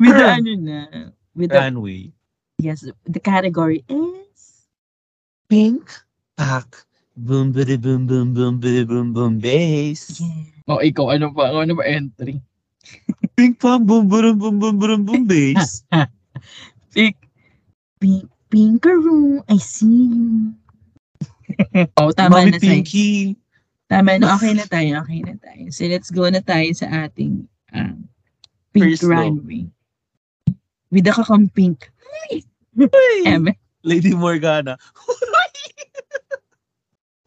with 0.00 0.16
the 0.16 0.24
ano 0.26 0.52
na, 0.56 0.78
with 1.36 1.50
the, 1.52 1.60
Runway. 1.60 2.12
yes, 2.58 2.88
the 3.04 3.20
category 3.20 3.84
is, 3.88 4.68
Pink. 5.48 5.90
Pack. 6.36 6.84
Boom, 7.16 7.52
bidi, 7.52 7.80
boom, 7.80 8.06
boom, 8.08 8.34
boom, 8.34 8.60
bidi, 8.60 8.82
boom, 8.88 9.12
boom, 9.12 9.38
bass. 9.38 10.18
yeah. 10.20 10.50
Oh, 10.66 10.80
ikaw, 10.82 11.14
ano 11.14 11.30
ba, 11.30 11.52
ano 11.54 11.76
ba 11.76 11.84
entry? 11.86 12.40
Pink 13.36 13.60
pong, 13.60 13.84
boom, 13.86 14.08
boom, 14.08 14.38
boom, 14.38 14.58
boom, 14.58 14.76
boom, 14.80 15.02
boom, 15.04 15.22
bass. 15.28 15.84
Pink. 16.94 17.16
Pink, 18.00 18.26
pinkaroo, 18.50 19.44
I 19.48 19.56
see 19.58 20.10
you. 20.10 20.54
oh, 22.00 22.10
tama 22.12 22.42
Mami 22.42 22.50
na 22.50 22.58
sa'yo. 22.58 22.84
Pinky. 22.84 23.36
Tama 23.88 24.16
na, 24.16 24.34
okay 24.34 24.56
na 24.56 24.64
tayo, 24.64 25.04
okay 25.04 25.20
na 25.20 25.36
tayo. 25.36 25.68
So, 25.68 25.84
let's 25.84 26.08
go 26.08 26.24
na 26.28 26.40
tayo 26.40 26.72
sa 26.72 26.88
ating 27.04 27.44
um, 27.76 28.08
pink 28.72 28.96
First 28.96 29.04
look. 29.04 29.12
runway. 29.12 29.68
With 30.88 31.04
the 31.04 31.12
kakang 31.12 31.52
pink. 31.52 31.92
Em, 33.28 33.52
Lady 33.84 34.16
Morgana. 34.16 34.80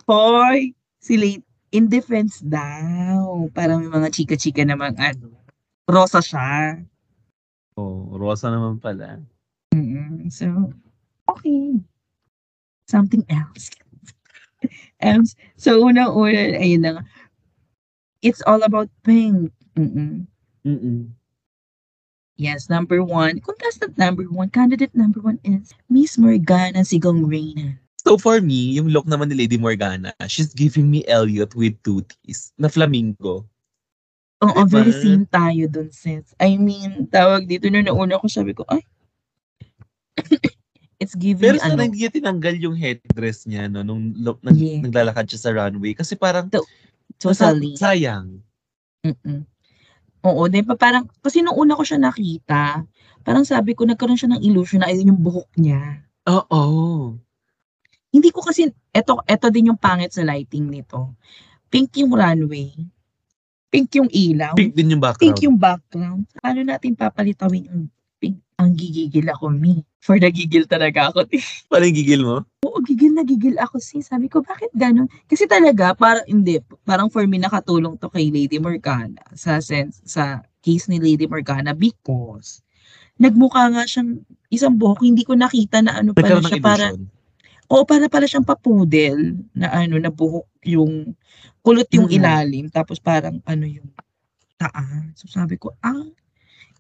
Hoy! 0.08 0.72
Si 1.04 1.20
late, 1.20 1.44
in 1.72 1.92
defense 1.92 2.40
daw. 2.40 3.48
Parang 3.52 3.84
may 3.84 3.92
mga 3.92 4.10
chika-chika 4.12 4.64
namang 4.64 4.96
ano. 4.98 5.36
Rosa 5.88 6.24
siya. 6.24 6.80
Oh, 7.78 8.18
Rosa 8.18 8.50
naman 8.50 8.82
pala. 8.82 9.22
Mm, 9.76 10.32
so, 10.32 10.74
okay. 11.30 11.78
Something 12.88 13.24
else. 13.30 13.70
Um, 15.04 15.24
so, 15.58 15.84
unang-una, 15.84 16.62
ayun 16.62 16.82
na 16.82 16.92
nga. 17.00 17.04
It's 18.22 18.42
all 18.46 18.64
about 18.64 18.90
pink. 19.06 19.54
Mm-mm. 19.78 20.26
Mm-mm. 20.66 21.14
Yes, 22.38 22.70
number 22.70 23.02
one. 23.02 23.42
Contestant 23.42 23.98
number 23.98 24.26
one, 24.30 24.50
candidate 24.54 24.94
number 24.94 25.22
one 25.22 25.42
is 25.42 25.74
Miss 25.90 26.22
Morgana 26.22 26.86
Sigong 26.86 27.26
Reyna. 27.26 27.82
So 28.06 28.16
for 28.16 28.40
me, 28.40 28.78
yung 28.78 28.94
look 28.94 29.10
naman 29.10 29.34
ni 29.34 29.36
Lady 29.42 29.58
Morgana, 29.58 30.14
she's 30.30 30.54
giving 30.54 30.88
me 30.88 31.02
Elliot 31.10 31.58
with 31.58 31.76
two 31.82 32.06
T's 32.06 32.54
na 32.56 32.70
flamingo. 32.70 33.50
Oo, 34.38 34.62
Diba? 34.64 34.70
very 34.70 34.94
same 34.94 35.26
tayo 35.26 35.66
dun, 35.66 35.90
sis. 35.90 36.38
I 36.38 36.62
mean, 36.62 37.10
tawag 37.10 37.50
dito, 37.50 37.74
nung 37.74 37.90
nauna 37.90 38.22
ko, 38.22 38.30
sabi 38.30 38.54
ko, 38.54 38.70
ay, 38.70 38.86
it's 40.98 41.14
giving 41.14 41.42
Pero 41.42 41.58
sana 41.62 41.78
ano, 41.78 41.86
hindi 41.86 42.04
niya 42.04 42.14
tinanggal 42.14 42.56
yung 42.58 42.78
headdress 42.78 43.46
niya 43.46 43.70
no, 43.70 43.86
nung 43.86 44.14
look, 44.18 44.42
nag, 44.42 44.58
Yeah. 44.58 44.82
naglalakad 44.82 45.30
siya 45.30 45.42
sa 45.42 45.52
runway. 45.54 45.94
Kasi 45.94 46.18
parang 46.18 46.50
totally. 47.22 47.78
sa- 47.78 47.94
sayang. 47.94 48.42
Mm-mm. 49.06 49.46
Oo, 50.26 50.50
di 50.50 50.60
ba 50.66 50.74
parang, 50.76 51.08
kasi 51.22 51.40
nung 51.46 51.56
una 51.56 51.78
ko 51.78 51.86
siya 51.86 52.02
nakita, 52.02 52.84
parang 53.22 53.46
sabi 53.46 53.78
ko, 53.78 53.86
nagkaroon 53.86 54.18
siya 54.18 54.36
ng 54.36 54.44
illusion 54.44 54.82
na 54.84 54.90
ayun 54.90 55.14
yung 55.16 55.22
buhok 55.22 55.48
niya. 55.56 56.04
Oo. 56.28 57.16
Hindi 58.12 58.30
ko 58.34 58.42
kasi, 58.42 58.68
eto, 58.92 59.22
eto 59.30 59.48
din 59.54 59.72
yung 59.72 59.80
pangit 59.80 60.12
sa 60.12 60.26
lighting 60.26 60.68
nito. 60.68 61.14
Pink 61.70 61.96
yung 62.02 62.12
runway. 62.18 62.74
Pink 63.70 63.94
yung 64.00 64.10
ilaw. 64.10 64.56
Pink 64.58 64.74
din 64.74 64.98
yung 64.98 65.04
background. 65.04 65.22
Pink 65.22 65.40
yung 65.46 65.58
background. 65.60 66.24
Paano 66.40 66.60
natin 66.66 66.96
papalitawin 66.98 67.68
yung 67.68 67.86
pink? 68.20 68.38
Ang 68.58 68.74
gigigil 68.74 69.30
ako, 69.30 69.54
me. 69.54 69.86
For 70.02 70.18
the 70.18 70.34
gigil 70.34 70.66
talaga 70.66 71.14
ako. 71.14 71.30
Parang 71.72 71.94
gigil 71.94 72.26
mo? 72.26 72.42
Oo, 72.66 72.82
gigil 72.82 73.14
na 73.14 73.22
gigil 73.22 73.54
ako. 73.62 73.78
Si, 73.78 74.02
sabi 74.02 74.26
ko, 74.28 74.42
bakit 74.42 74.74
ganun? 74.74 75.06
Kasi 75.30 75.46
talaga, 75.46 75.94
parang, 75.94 76.26
hindi, 76.26 76.58
parang 76.82 77.08
for 77.14 77.22
me, 77.30 77.38
nakatulong 77.38 78.02
to 78.02 78.10
kay 78.10 78.34
Lady 78.34 78.58
Morgana 78.58 79.22
sa 79.38 79.62
sense, 79.62 80.02
sa 80.10 80.42
case 80.66 80.90
ni 80.90 80.98
Lady 80.98 81.30
Morgana 81.30 81.78
because 81.78 82.66
nagmukha 83.22 83.70
nga 83.74 83.86
siyang 83.86 84.22
isang 84.50 84.76
buhok, 84.78 85.06
hindi 85.06 85.22
ko 85.26 85.38
nakita 85.38 85.82
na 85.86 86.02
ano 86.02 86.14
pala 86.18 86.42
siya, 86.42 86.58
para. 86.62 86.86
Oo, 87.70 87.84
para 87.86 88.08
pala 88.10 88.26
siyang 88.26 88.48
pa-poodle 88.48 89.38
na 89.54 89.70
ano, 89.74 90.00
na 90.02 90.10
buhok 90.10 90.48
yung 90.66 91.14
kulot 91.62 91.90
yung 91.94 92.08
Mm. 92.10 92.16
ilalim 92.18 92.66
tapos 92.72 92.98
parang 92.98 93.38
ano 93.46 93.66
yung 93.68 93.90
taas. 94.58 95.14
So 95.20 95.28
sabi 95.30 95.60
ko, 95.60 95.76
ah, 95.84 95.94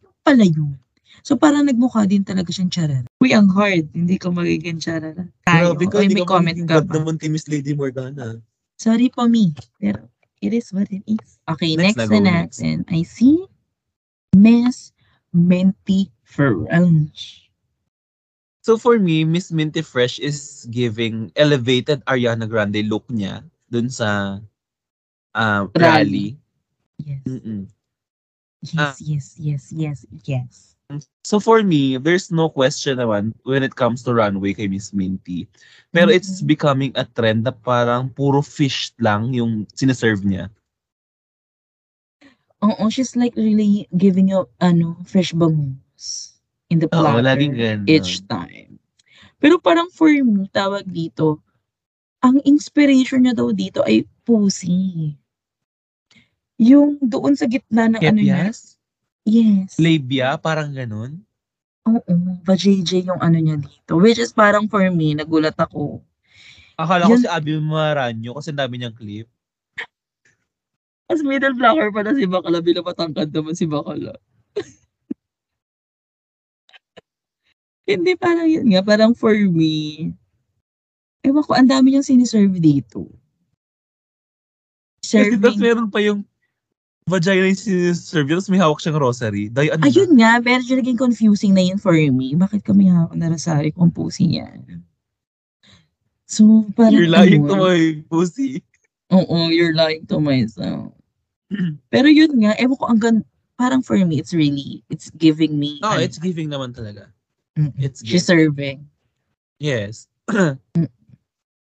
yun 0.01 0.13
pala 0.25 0.45
yun. 0.47 0.77
So 1.23 1.35
parang 1.35 1.67
nagmukha 1.67 2.07
din 2.07 2.23
talaga 2.23 2.49
siyang 2.53 2.71
charara. 2.71 3.07
Uy, 3.19 3.35
ang 3.35 3.51
hard. 3.51 3.91
Hindi 3.91 4.15
ko 4.15 4.31
magiging 4.31 4.79
charara. 4.79 5.27
Tayo. 5.43 5.75
Grabe 5.75 5.85
ka, 5.91 5.97
hindi 5.99 6.15
may 6.15 6.23
ka 6.23 6.29
comment 6.29 6.55
magiging 6.55 6.67
ka 6.69 6.77
bad 6.79 6.87
ba? 6.87 6.93
naman 6.99 7.15
kay 7.19 7.29
Miss 7.31 7.47
Lady 7.51 7.73
Morgana. 7.75 8.39
Sorry 8.79 9.09
po 9.11 9.27
me. 9.27 9.51
Pero 9.81 10.07
it 10.39 10.53
is 10.53 10.71
what 10.71 10.87
it 10.93 11.03
is. 11.09 11.41
Okay, 11.49 11.75
Next 11.75 11.97
next, 11.97 11.97
na, 11.97 12.05
na, 12.05 12.11
go 12.11 12.19
next. 12.23 12.59
natin. 12.61 12.77
I 12.87 13.01
see 13.03 13.43
Miss 14.37 14.93
Minty 15.33 16.13
French. 16.23 17.47
So 18.61 18.75
for 18.75 18.99
me, 18.99 19.23
Miss 19.23 19.51
Minty 19.51 19.79
Fresh 19.81 20.19
is 20.19 20.67
giving 20.67 21.31
elevated 21.39 22.03
Ariana 22.03 22.47
Grande 22.47 22.83
look 22.83 23.07
niya 23.07 23.47
dun 23.71 23.87
sa 23.87 24.43
uh, 25.35 25.63
rally. 25.75 25.79
Rally. 25.79 26.29
Yes. 26.99 27.23
Mm-mm. 27.27 27.61
Yes, 28.61 28.99
yes, 28.99 29.25
yes, 29.39 29.63
yes, 29.71 29.99
yes. 30.25 30.76
So 31.23 31.39
for 31.43 31.63
me, 31.63 31.97
there's 31.99 32.31
no 32.31 32.47
question 32.47 32.97
naman 33.03 33.35
when 33.43 33.59
it 33.63 33.75
comes 33.75 34.03
to 34.07 34.15
runway 34.15 34.55
kay 34.55 34.71
Miss 34.71 34.95
Minty. 34.95 35.43
Pero 35.91 36.07
it's 36.07 36.39
Mhm. 36.39 36.47
becoming 36.47 36.91
a 36.95 37.03
trend 37.03 37.43
na 37.43 37.51
parang 37.51 38.07
puro 38.15 38.39
fish 38.39 38.95
lang 39.03 39.35
yung 39.35 39.67
sineserve 39.75 40.23
niya. 40.23 40.47
Oo, 42.63 42.89
she's 42.89 43.13
like 43.13 43.37
really 43.37 43.85
giving 43.93 44.33
you, 44.33 44.49
ano, 44.57 44.97
fresh 45.05 45.29
bangus 45.33 46.33
in 46.73 46.81
the 46.81 46.89
Oo, 46.89 47.21
platter 47.21 47.21
laging 47.21 47.53
ganun. 47.53 47.85
each 47.85 48.25
time. 48.25 48.81
Pero 49.41 49.59
parang 49.61 49.89
for 49.93 50.09
me, 50.09 50.49
tawag 50.49 50.85
dito, 50.89 51.41
ang 52.23 52.41
inspiration 52.45 53.25
niya 53.25 53.35
daw 53.37 53.51
dito 53.53 53.81
ay 53.85 54.05
pussy. 54.25 55.15
Yung 56.59 56.97
doon 57.05 57.37
sa 57.37 57.45
gitna 57.45 57.85
ng 57.85 58.01
ano 58.01 58.17
niya. 58.21 58.49
Yes. 59.27 59.75
Labia? 59.75 60.39
Parang 60.39 60.71
ganun? 60.71 61.19
Oo, 61.83 62.13
va-JJ 62.47 63.11
yung 63.11 63.19
ano 63.19 63.35
niya 63.35 63.59
dito. 63.59 63.99
Which 63.99 64.19
is 64.19 64.31
parang 64.31 64.71
for 64.71 64.83
me, 64.87 65.15
nagulat 65.15 65.55
ako. 65.59 65.99
Akala 66.79 67.11
ko 67.11 67.15
Yun- 67.15 67.23
si 67.23 67.27
Abby 67.27 67.59
Maranyo 67.59 68.39
kasi 68.39 68.55
dami 68.55 68.79
niyang 68.79 68.95
clip. 68.95 69.27
As 71.07 71.23
middle 71.23 71.55
blocker 71.55 71.87
pala 71.91 72.11
si 72.11 72.27
Bakala, 72.27 72.59
bila 72.59 72.83
matangkad 72.83 73.31
naman 73.31 73.55
si 73.55 73.63
Bakala. 73.63 74.11
Hindi, 77.87 78.19
parang 78.19 78.51
yun 78.51 78.67
nga, 78.67 78.83
parang 78.83 79.15
for 79.15 79.31
me, 79.31 80.11
ewan 81.23 81.43
ko, 81.47 81.55
ang 81.55 81.71
dami 81.71 81.95
niyang 81.95 82.03
siniserve 82.03 82.59
dito. 82.59 83.07
Kasi 84.99 85.39
tapos 85.39 85.55
Serving. 85.55 85.63
meron 85.63 85.87
pa 85.87 86.03
yung 86.03 86.27
vagina 87.07 87.47
yung 87.47 87.55
siniserve 87.55 88.27
tapos 88.27 88.51
may 88.51 88.59
hawak 88.59 88.83
siyang 88.83 88.99
rosary. 88.99 89.47
Day, 89.47 89.71
ano 89.71 89.79
na? 89.79 89.87
Ayun 89.87 90.11
nga, 90.19 90.31
medyo 90.43 90.75
naging 90.75 90.99
confusing 90.99 91.55
na 91.55 91.63
yun 91.63 91.79
for 91.79 91.95
me. 91.95 92.35
Bakit 92.35 92.67
kami 92.67 92.91
hawak 92.91 93.15
na 93.15 93.31
rosary 93.31 93.71
kung 93.71 93.89
pussy 93.89 94.27
niya? 94.27 94.51
So, 96.27 96.67
parang 96.75 96.99
You're 96.99 97.07
lying 97.07 97.47
to 97.47 97.55
ayun. 97.55 97.63
my 97.63 97.81
pussy. 98.11 98.59
Oo, 99.15 99.47
you're 99.47 99.71
lying 99.71 100.03
to 100.11 100.19
myself. 100.19 100.91
Pero 101.95 102.11
yun 102.11 102.35
nga, 102.43 102.59
ewan 102.59 102.75
ko, 102.75 102.85
ang 102.91 102.99
gan- 102.99 103.27
parang 103.55 103.79
for 103.79 103.95
me, 104.03 104.19
it's 104.19 104.35
really, 104.35 104.83
it's 104.91 105.07
giving 105.15 105.55
me, 105.55 105.79
No, 105.79 105.95
ano, 105.95 106.03
it's 106.03 106.19
giving 106.19 106.51
naman 106.51 106.75
talaga. 106.75 107.07
It's 107.79 108.03
she's 108.05 108.27
giving. 108.27 108.53
serving. 108.53 108.77
Yes. 109.57 110.05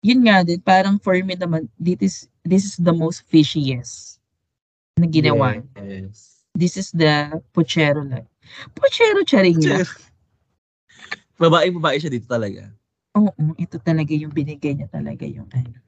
Yun 0.04 0.20
nga 0.28 0.44
din, 0.44 0.60
parang 0.60 1.00
for 1.00 1.16
me 1.24 1.40
naman, 1.40 1.70
this 1.80 2.02
is, 2.02 2.16
this 2.44 2.64
is 2.66 2.76
the 2.82 2.92
most 2.92 3.24
fishiest 3.32 4.19
na 5.00 5.08
ginawa. 5.08 5.64
Yes. 5.80 6.44
This 6.52 6.76
is 6.76 6.92
the 6.92 7.40
puchero 7.56 8.04
lang. 8.04 8.28
Puchero 8.76 9.24
charing 9.24 9.64
lang. 9.64 9.88
babae, 11.40 11.72
babae 11.72 11.98
siya 12.04 12.12
dito 12.12 12.28
talaga. 12.28 12.68
Oo, 13.16 13.56
ito 13.56 13.80
talaga 13.80 14.12
yung 14.12 14.36
binigay 14.36 14.76
niya 14.76 14.92
talaga 14.92 15.24
yung 15.24 15.48
ano. 15.56 15.80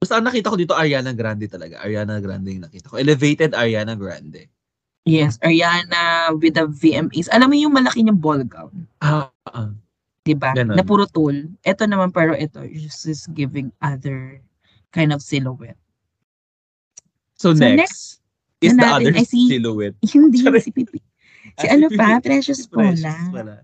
Basta 0.00 0.18
ang 0.20 0.26
nakita 0.26 0.52
ko 0.52 0.56
dito, 0.56 0.74
Ariana 0.76 1.12
Grande 1.12 1.48
talaga. 1.48 1.80
Ariana 1.84 2.18
Grande 2.20 2.56
yung 2.56 2.64
nakita 2.64 2.88
ko. 2.88 2.96
Elevated 2.96 3.52
Ariana 3.52 3.94
Grande. 3.96 4.48
Yes, 5.04 5.36
Ariana 5.44 6.32
with 6.40 6.56
the 6.56 6.64
VMAs. 6.64 7.28
Alam 7.28 7.52
mo 7.52 7.56
yung 7.60 7.76
malaki 7.76 8.00
niyang 8.00 8.20
ball 8.20 8.40
gown, 8.48 8.88
Ah, 9.04 9.28
ah. 9.52 9.68
'di 10.24 10.32
ba? 10.40 10.56
Ganon. 10.56 10.80
Na 10.80 10.84
puro 10.84 11.04
tulle. 11.04 11.52
Ito 11.60 11.84
naman 11.84 12.08
pero 12.08 12.32
ito 12.32 12.64
is 12.64 13.04
just 13.04 13.28
giving 13.36 13.68
other 13.84 14.40
kind 14.96 15.12
of 15.12 15.20
silhouette. 15.20 15.76
So, 17.36 17.52
So 17.52 17.60
next, 17.60 17.76
next, 17.76 18.23
is 18.66 18.74
na 18.74 18.82
the 18.82 18.90
other 18.96 19.12
ay 19.14 19.24
si- 19.28 19.48
silhouette. 19.48 19.96
hindi 20.14 20.38
Sorry. 20.40 20.60
si 20.60 20.70
Pipi. 20.72 20.98
Si 21.60 21.66
Ah, 21.68 21.76
ano 21.76 21.86
si 21.88 21.96
pa? 21.96 22.06
Pipi. 22.18 22.24
Precious 22.24 22.60
Precious 22.66 23.02
Paula. 23.04 23.14
pala. 23.32 23.56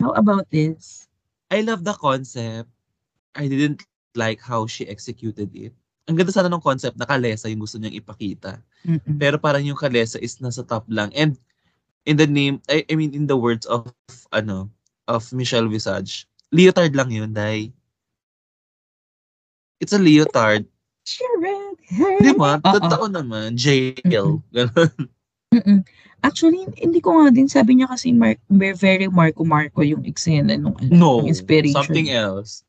How 0.00 0.12
about 0.16 0.48
this? 0.50 1.06
I 1.50 1.60
love 1.60 1.84
the 1.84 1.94
concept. 1.94 2.70
I 3.36 3.46
didn't 3.46 3.84
like 4.16 4.40
how 4.40 4.64
she 4.66 4.88
executed 4.88 5.52
it. 5.54 5.74
Ang 6.08 6.16
ganda 6.18 6.32
sana 6.32 6.50
ng 6.50 6.64
concept 6.64 6.96
na 6.98 7.06
kalesa 7.06 7.46
yung 7.46 7.62
gusto 7.62 7.78
niyang 7.78 7.94
ipakita. 7.94 8.58
Mm-mm. 8.82 9.20
Pero 9.20 9.36
parang 9.38 9.62
yung 9.62 9.78
kalesa 9.78 10.18
is 10.18 10.40
nasa 10.42 10.64
top 10.66 10.88
lang. 10.90 11.12
And 11.14 11.36
in 12.08 12.16
the 12.16 12.26
name, 12.26 12.58
I, 12.66 12.82
I 12.90 12.96
mean 12.96 13.12
in 13.14 13.28
the 13.28 13.36
words 13.36 13.68
of 13.68 13.92
ano, 14.32 14.72
of 15.06 15.30
Michelle 15.36 15.68
Visage, 15.68 16.26
leotard 16.50 16.96
lang 16.96 17.12
yun, 17.12 17.30
dai. 17.36 17.70
It's 19.78 19.92
a 19.92 20.00
leotard. 20.00 20.64
Sharon. 21.04 21.59
Di 22.24 22.32
ba? 22.38 22.62
Oo. 22.62 22.74
Totoo 22.78 23.06
naman. 23.10 23.58
Jail. 23.58 23.98
Ganun. 24.50 24.90
Mm-mm. 25.50 25.82
Actually, 26.20 26.68
hindi 26.78 27.00
ko 27.00 27.16
nga 27.16 27.32
din 27.32 27.48
sabi 27.48 27.80
niya 27.80 27.90
kasi 27.90 28.12
Mar- 28.12 28.38
very 28.52 29.08
Marco 29.08 29.42
Marco 29.42 29.80
yung 29.80 30.04
eksena 30.04 30.54
nung 30.54 30.76
ano, 30.78 30.92
No. 30.92 31.10
yung 31.24 31.32
inspiration. 31.32 31.80
Something 31.80 32.12
else. 32.12 32.62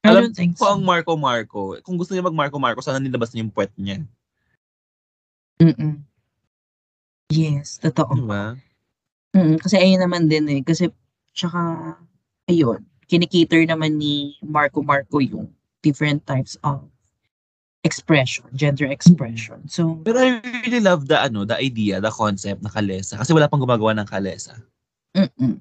I 0.00 0.14
Alam 0.14 0.32
don't 0.32 0.36
think 0.38 0.56
ko 0.56 0.64
so. 0.64 0.72
ang 0.78 0.82
Marco 0.86 1.12
Marco. 1.18 1.76
Kung 1.84 2.00
gusto 2.00 2.16
niya 2.16 2.24
mag 2.24 2.32
Marco 2.32 2.56
Marco, 2.56 2.80
sana 2.80 3.02
nilabas 3.02 3.34
niya 3.34 3.44
yung 3.44 3.52
puwet 3.52 3.72
niya. 3.76 4.00
Mm-mm. 5.60 6.00
Yes, 7.28 7.76
totoo. 7.84 8.16
Di 8.16 8.24
ba? 8.24 8.56
Mm, 9.36 9.60
kasi 9.60 9.76
ayun 9.76 10.00
naman 10.00 10.24
din 10.26 10.48
eh. 10.48 10.60
Kasi, 10.64 10.88
tsaka, 11.36 11.94
ayun, 12.48 12.80
kinikater 13.06 13.68
naman 13.68 14.00
ni 14.00 14.40
Marco 14.40 14.80
Marco 14.80 15.20
yung 15.20 15.52
different 15.84 16.24
types 16.24 16.56
of 16.64 16.80
expression, 17.84 18.44
gender 18.52 18.86
expression. 18.88 19.64
So, 19.68 20.00
Pero 20.04 20.20
I 20.20 20.28
really 20.64 20.80
love 20.84 21.08
the 21.08 21.16
ano, 21.16 21.48
the 21.48 21.56
idea, 21.56 22.00
the 22.00 22.12
concept 22.12 22.60
na 22.60 22.68
kalesa. 22.68 23.16
Kasi 23.16 23.32
wala 23.32 23.48
pang 23.48 23.60
gumagawa 23.60 23.96
ng 23.96 24.08
kalesa. 24.08 24.56
mm 25.16 25.60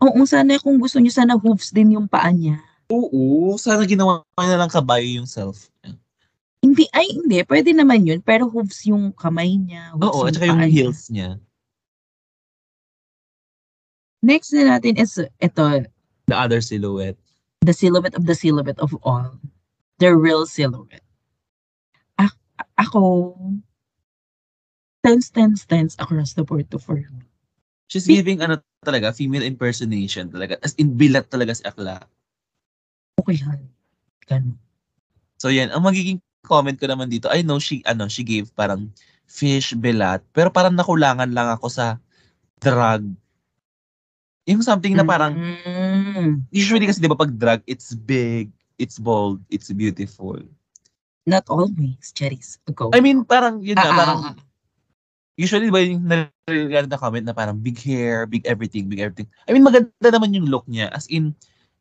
Oo, 0.00 0.24
sana 0.26 0.56
kung 0.58 0.80
gusto 0.80 0.98
niyo, 0.98 1.12
sana 1.12 1.36
hooves 1.36 1.70
din 1.72 1.94
yung 1.94 2.08
paa 2.08 2.32
niya. 2.32 2.56
Oo, 2.88 3.54
sana 3.60 3.84
ginawa 3.84 4.24
niya 4.40 4.56
lang 4.56 4.72
kabayo 4.72 5.04
yung 5.04 5.28
self. 5.28 5.68
Hindi, 6.60 6.84
ay 6.92 7.06
hindi, 7.16 7.40
pwede 7.44 7.72
naman 7.72 8.04
yun, 8.04 8.20
pero 8.20 8.48
hooves 8.48 8.84
yung 8.88 9.12
kamay 9.16 9.56
niya, 9.56 9.92
Oo, 9.96 10.24
at 10.28 10.32
yung 10.32 10.36
saka 10.36 10.48
yung 10.48 10.64
heels 10.68 11.08
niya. 11.08 11.36
Next 14.20 14.52
na 14.52 14.76
natin 14.76 15.00
is, 15.00 15.16
ito, 15.16 15.64
The 16.28 16.36
other 16.36 16.60
silhouette. 16.60 17.16
the 17.64 17.72
silhouette 17.72 18.16
of 18.16 18.24
the 18.24 18.36
silhouette 18.36 18.80
of 18.80 18.92
all. 19.04 19.36
The 20.00 20.12
real 20.16 20.44
silhouette. 20.48 21.04
Ako, 22.78 23.34
tense, 25.04 25.32
tense, 25.32 25.64
tense 25.64 25.96
across 25.98 26.36
the 26.36 26.44
board 26.44 26.68
to 26.70 26.78
for 26.78 26.96
me. 26.96 27.24
She's 27.90 28.06
Be- 28.06 28.20
giving 28.22 28.40
ano 28.44 28.62
talaga, 28.84 29.10
female 29.10 29.44
impersonation 29.44 30.30
talaga. 30.30 30.56
As 30.62 30.78
in, 30.78 30.94
bilat 30.94 31.26
talaga 31.26 31.56
si 31.56 31.62
Akla. 31.66 32.00
Okay, 33.18 33.36
han. 33.42 33.60
Ganun. 34.30 34.56
So 35.40 35.48
yan, 35.50 35.72
ang 35.72 35.82
magiging 35.82 36.20
comment 36.44 36.76
ko 36.76 36.86
naman 36.88 37.08
dito, 37.10 37.28
I 37.28 37.42
know 37.42 37.60
she, 37.60 37.82
ano, 37.84 38.08
she 38.08 38.24
gave 38.24 38.48
parang 38.54 38.92
fish 39.26 39.76
bilat, 39.76 40.24
pero 40.32 40.48
parang 40.52 40.76
nakulangan 40.76 41.28
lang 41.32 41.48
ako 41.52 41.68
sa 41.68 41.96
drug. 42.60 43.04
Yung 44.48 44.64
something 44.64 44.96
na 44.96 45.04
parang, 45.04 45.36
Mm, 45.36 46.44
usually 46.50 46.84
kasi 46.88 47.00
di 47.00 47.08
ba 47.08 47.16
pag 47.16 47.32
drug, 47.32 47.60
it's 47.64 47.94
big, 47.94 48.50
it's 48.80 48.98
bold, 48.98 49.40
it's 49.52 49.70
beautiful. 49.72 50.40
Not 51.26 51.44
always, 51.48 52.12
Cherries. 52.14 52.58
Go. 52.72 52.90
I 52.94 53.00
mean, 53.00 53.24
parang, 53.24 53.60
yun 53.60 53.76
Ah, 53.76 53.82
nga, 53.84 53.90
ah, 53.92 53.98
parang, 53.98 54.18
ah, 54.24 54.32
ah. 54.32 54.36
usually 55.36 55.72
ba 55.72 55.80
yung 55.80 56.04
narinig 56.04 56.88
na 56.90 57.00
comment 57.00 57.24
na 57.24 57.36
parang 57.36 57.56
big 57.56 57.80
hair, 57.80 58.28
big 58.28 58.44
everything, 58.44 58.88
big 58.88 59.00
everything. 59.00 59.28
I 59.48 59.56
mean, 59.56 59.64
maganda 59.64 60.08
naman 60.12 60.36
yung 60.36 60.48
look 60.48 60.68
niya. 60.68 60.92
As 60.92 61.08
in, 61.08 61.32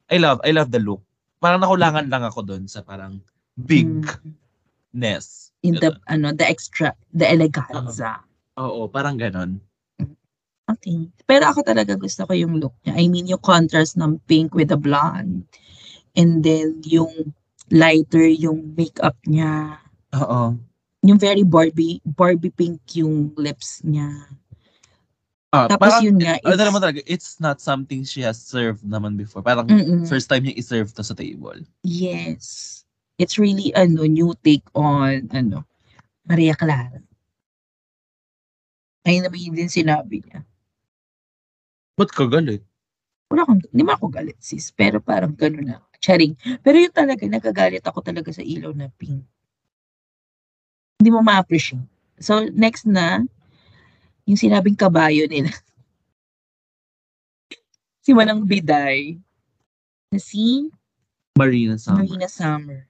I 0.07 0.17
love, 0.17 0.39
I 0.47 0.51
love 0.55 0.71
the 0.71 0.79
look. 0.79 1.03
Parang 1.39 1.63
nakulangan 1.63 2.07
lang 2.07 2.23
ako 2.23 2.43
doon 2.43 2.67
sa 2.67 2.83
parang 2.83 3.19
bigness. 3.59 5.51
Mm, 5.59 5.67
in 5.67 5.73
the, 5.79 5.91
ano, 6.07 6.31
the 6.31 6.47
extra, 6.47 6.95
the 7.11 7.27
eleganza. 7.27 8.23
Oo, 8.59 8.87
parang 8.87 9.19
ganon. 9.19 9.59
Okay. 10.69 11.09
Pero 11.25 11.49
ako 11.49 11.65
talaga 11.65 11.97
gusto 11.97 12.29
ko 12.29 12.33
yung 12.37 12.61
look 12.61 12.77
niya. 12.85 12.93
I 12.93 13.09
mean, 13.09 13.25
yung 13.25 13.41
contrast 13.41 13.97
ng 13.97 14.21
pink 14.29 14.53
with 14.53 14.69
the 14.69 14.77
blonde. 14.77 15.43
And 16.13 16.45
then 16.45 16.83
yung 16.85 17.33
lighter 17.71 18.25
yung 18.27 18.73
makeup 18.75 19.15
niya. 19.25 19.77
Oo. 20.13 20.57
Yung 21.05 21.19
very 21.21 21.47
Barbie, 21.47 22.03
Barbie 22.03 22.51
pink 22.51 22.81
yung 22.99 23.31
lips 23.39 23.79
niya. 23.87 24.09
Ah, 25.49 25.65
Tapos 25.65 25.97
parang, 25.97 26.05
yun 26.05 26.21
nga, 26.21 26.37
ano 26.45 26.53
it's, 26.53 26.61
naman 26.61 26.81
talaga, 26.81 27.01
it's 27.09 27.31
not 27.41 27.57
something 27.57 28.05
she 28.05 28.21
has 28.21 28.37
served 28.37 28.85
naman 28.85 29.17
before. 29.17 29.41
Parang 29.41 29.65
Mm-mm. 29.65 30.05
first 30.05 30.29
time 30.29 30.45
niya 30.45 30.59
i-serve 30.61 30.93
to 30.93 31.01
sa 31.01 31.17
table. 31.17 31.57
yes. 31.81 32.77
It's 33.19 33.35
really 33.35 33.75
ano, 33.75 34.07
new 34.07 34.31
take 34.45 34.63
on 34.71 35.27
ano, 35.35 35.67
Maria 36.23 36.55
Clara. 36.55 37.03
Ayun 39.03 39.27
naman 39.27 39.39
yun 39.43 39.55
din 39.59 39.67
sinabi 39.67 40.23
niya. 40.23 40.45
Ba't 41.99 42.15
ka 42.15 42.29
galit? 42.31 42.63
Wala 43.27 43.43
akong, 43.43 43.59
hindi 43.73 43.83
mo 43.83 43.91
ako 43.91 44.05
galit 44.07 44.39
sis, 44.39 44.71
pero 44.71 45.03
parang 45.03 45.35
gano'n 45.35 45.67
na. 45.67 45.83
Charing. 45.99 46.35
Pero 46.63 46.79
yun 46.79 46.95
talaga, 46.95 47.27
nagagalit 47.27 47.83
ako 47.83 47.99
talaga 47.99 48.31
sa 48.31 48.43
ilaw 48.43 48.71
na 48.71 48.87
pink. 48.95 49.19
Hindi 50.99 51.09
mo 51.11 51.23
ma-appreciate. 51.23 51.83
So, 52.19 52.47
next 52.51 52.87
na, 52.87 53.23
yung 54.27 54.39
sinabing 54.39 54.79
kabayo 54.79 55.27
nila. 55.27 55.51
si 58.03 58.15
Manang 58.15 58.47
Biday. 58.47 59.19
Na 60.11 60.19
si 60.19 60.71
Marina 61.39 61.79
Summer. 61.79 62.03
Marina 62.03 62.27
Summers. 62.27 62.89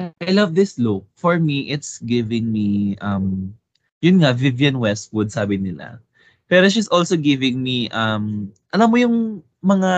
I 0.00 0.32
love 0.32 0.56
this 0.56 0.80
look. 0.80 1.04
For 1.16 1.36
me, 1.36 1.68
it's 1.68 2.00
giving 2.00 2.48
me, 2.48 2.96
um, 3.04 3.52
yun 4.00 4.24
nga, 4.24 4.32
Vivian 4.32 4.80
Westwood, 4.80 5.28
sabi 5.28 5.60
nila. 5.60 6.00
Pero 6.48 6.64
she's 6.72 6.88
also 6.88 7.20
giving 7.20 7.60
me, 7.60 7.92
um, 7.92 8.48
alam 8.72 8.88
mo 8.88 8.96
yung 8.96 9.16
mga 9.60 9.92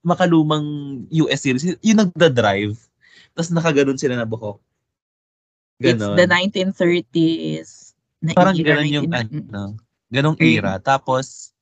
makalumang 0.00 0.66
US 1.24 1.44
series, 1.44 1.64
yung 1.84 2.00
nagda-drive, 2.00 2.76
tapos 3.36 3.50
nakaganon 3.52 4.00
sila 4.00 4.16
na 4.16 4.26
buhok. 4.28 4.60
It's 5.80 5.96
Ganon. 5.96 6.16
the 6.16 6.28
1930s. 6.28 7.96
Na 8.20 8.36
Parang 8.36 8.52
era, 8.52 8.76
ganon 8.76 8.88
yung, 8.92 9.08
19 9.08 9.48
ano, 9.48 9.64
ganong 10.12 10.36
Mm. 10.36 10.52
era. 10.60 10.76
Tapos, 10.76 11.56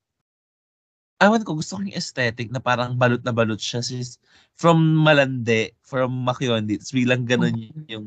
awan 1.18 1.46
ko, 1.46 1.54
gusto 1.54 1.78
ko 1.78 1.86
yung 1.86 1.94
aesthetic 1.94 2.50
na 2.50 2.58
parang 2.58 2.98
balot 2.98 3.22
na 3.22 3.30
balot 3.30 3.58
siya. 3.58 3.78
She's 3.78 4.18
from 4.58 4.82
Malande, 4.98 5.70
from 5.86 6.26
Makyondi. 6.26 6.78
It's 6.78 6.90
bilang 6.90 7.30
ganon 7.30 7.54
Oo. 7.54 7.86
yung, 7.86 8.06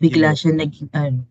bigla 0.00 0.32
Yung- 0.32 0.40
siya 0.40 0.52
naging 0.56 0.88
ano. 0.96 1.28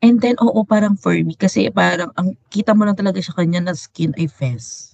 And 0.00 0.20
then, 0.20 0.36
oo, 0.40 0.64
parang 0.64 0.96
for 0.96 1.12
me, 1.12 1.36
kasi 1.36 1.68
parang, 1.68 2.12
ang 2.16 2.36
kita 2.48 2.72
mo 2.72 2.84
lang 2.84 2.96
talaga 2.96 3.20
sa 3.20 3.36
kanya 3.36 3.60
na 3.60 3.74
skin 3.76 4.12
ay 4.16 4.28
fez. 4.28 4.93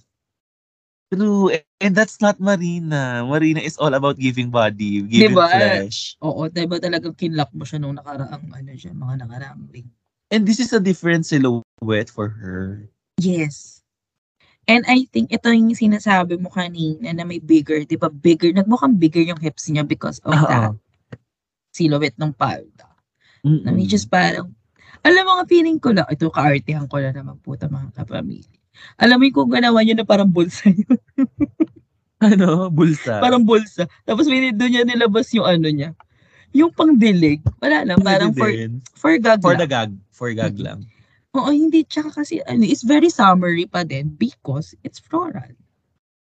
True. 1.11 1.51
And 1.83 1.91
that's 1.91 2.23
not 2.23 2.39
Marina. 2.39 3.27
Marina 3.27 3.59
is 3.59 3.75
all 3.75 3.91
about 3.91 4.15
giving 4.15 4.47
body, 4.47 5.03
giving 5.03 5.35
Diba? 5.35 5.51
flesh. 5.51 6.15
Oo, 6.23 6.47
diba 6.47 6.79
talagang 6.79 7.19
kinlock 7.19 7.51
mo 7.51 7.67
siya 7.67 7.83
nung 7.83 7.99
nakaraang, 7.99 8.47
ano 8.47 8.71
siya, 8.71 8.95
mga 8.95 9.27
nakaraang 9.27 9.67
ring. 9.75 9.91
And 10.31 10.47
this 10.47 10.63
is 10.63 10.71
a 10.71 10.79
different 10.79 11.27
silhouette 11.27 12.07
for 12.07 12.31
her. 12.31 12.87
Yes. 13.19 13.83
And 14.71 14.87
I 14.87 15.03
think 15.11 15.35
ito 15.35 15.51
yung 15.51 15.75
sinasabi 15.75 16.39
mo 16.39 16.47
kanina 16.47 17.11
na 17.11 17.27
may 17.27 17.43
bigger, 17.43 17.83
di 17.83 17.99
ba 17.99 18.07
bigger, 18.07 18.55
nagmukhang 18.55 18.95
bigger 18.95 19.19
yung 19.19 19.41
hips 19.41 19.67
niya 19.67 19.83
because 19.83 20.23
of 20.23 20.31
that 20.47 20.79
silhouette 21.75 22.15
ng 22.15 22.31
palda. 22.39 22.87
Mm-mm. 23.43 23.67
Na 23.67 23.75
which 23.75 23.91
is 23.91 24.07
parang, 24.07 24.55
alam 25.03 25.27
mo 25.27 25.31
nga 25.41 25.49
feeling 25.49 25.81
ko 25.81 25.91
lang, 25.91 26.07
ito 26.07 26.31
kaartihan 26.31 26.87
ko 26.87 27.03
lang 27.03 27.17
naman 27.17 27.35
puta 27.43 27.67
mga 27.67 27.91
kapamilya. 27.99 28.60
Alam 28.97 29.17
mo 29.19 29.23
yung 29.27 29.35
kung 29.35 29.51
ganawa 29.51 29.79
niya 29.83 29.97
na 29.97 30.07
parang 30.07 30.29
bulsa 30.29 30.71
yun. 30.71 30.97
ano? 32.31 32.69
Bulsa. 32.69 33.19
parang 33.19 33.43
bulsa. 33.43 33.89
Tapos 34.05 34.29
may 34.29 34.53
doon 34.53 34.71
niya 34.71 34.83
nilabas 34.85 35.31
yung 35.33 35.47
ano 35.47 35.67
niya. 35.67 35.91
Yung 36.51 36.71
pangdilig. 36.75 37.39
Wala 37.63 37.87
lang. 37.87 37.97
Parang 38.03 38.35
for, 38.35 38.51
for 38.95 39.13
gag 39.17 39.39
for 39.39 39.55
lang. 39.55 39.61
the 39.63 39.69
gag. 39.69 39.91
For 40.11 40.29
gag 40.35 40.55
lang. 40.59 40.85
Oo, 41.31 41.47
hindi. 41.47 41.87
Tsaka 41.87 42.11
kasi, 42.11 42.43
ano, 42.43 42.67
it's 42.67 42.83
very 42.83 43.07
summery 43.07 43.63
pa 43.63 43.87
din 43.87 44.11
because 44.19 44.75
it's 44.83 44.99
floral. 44.99 45.47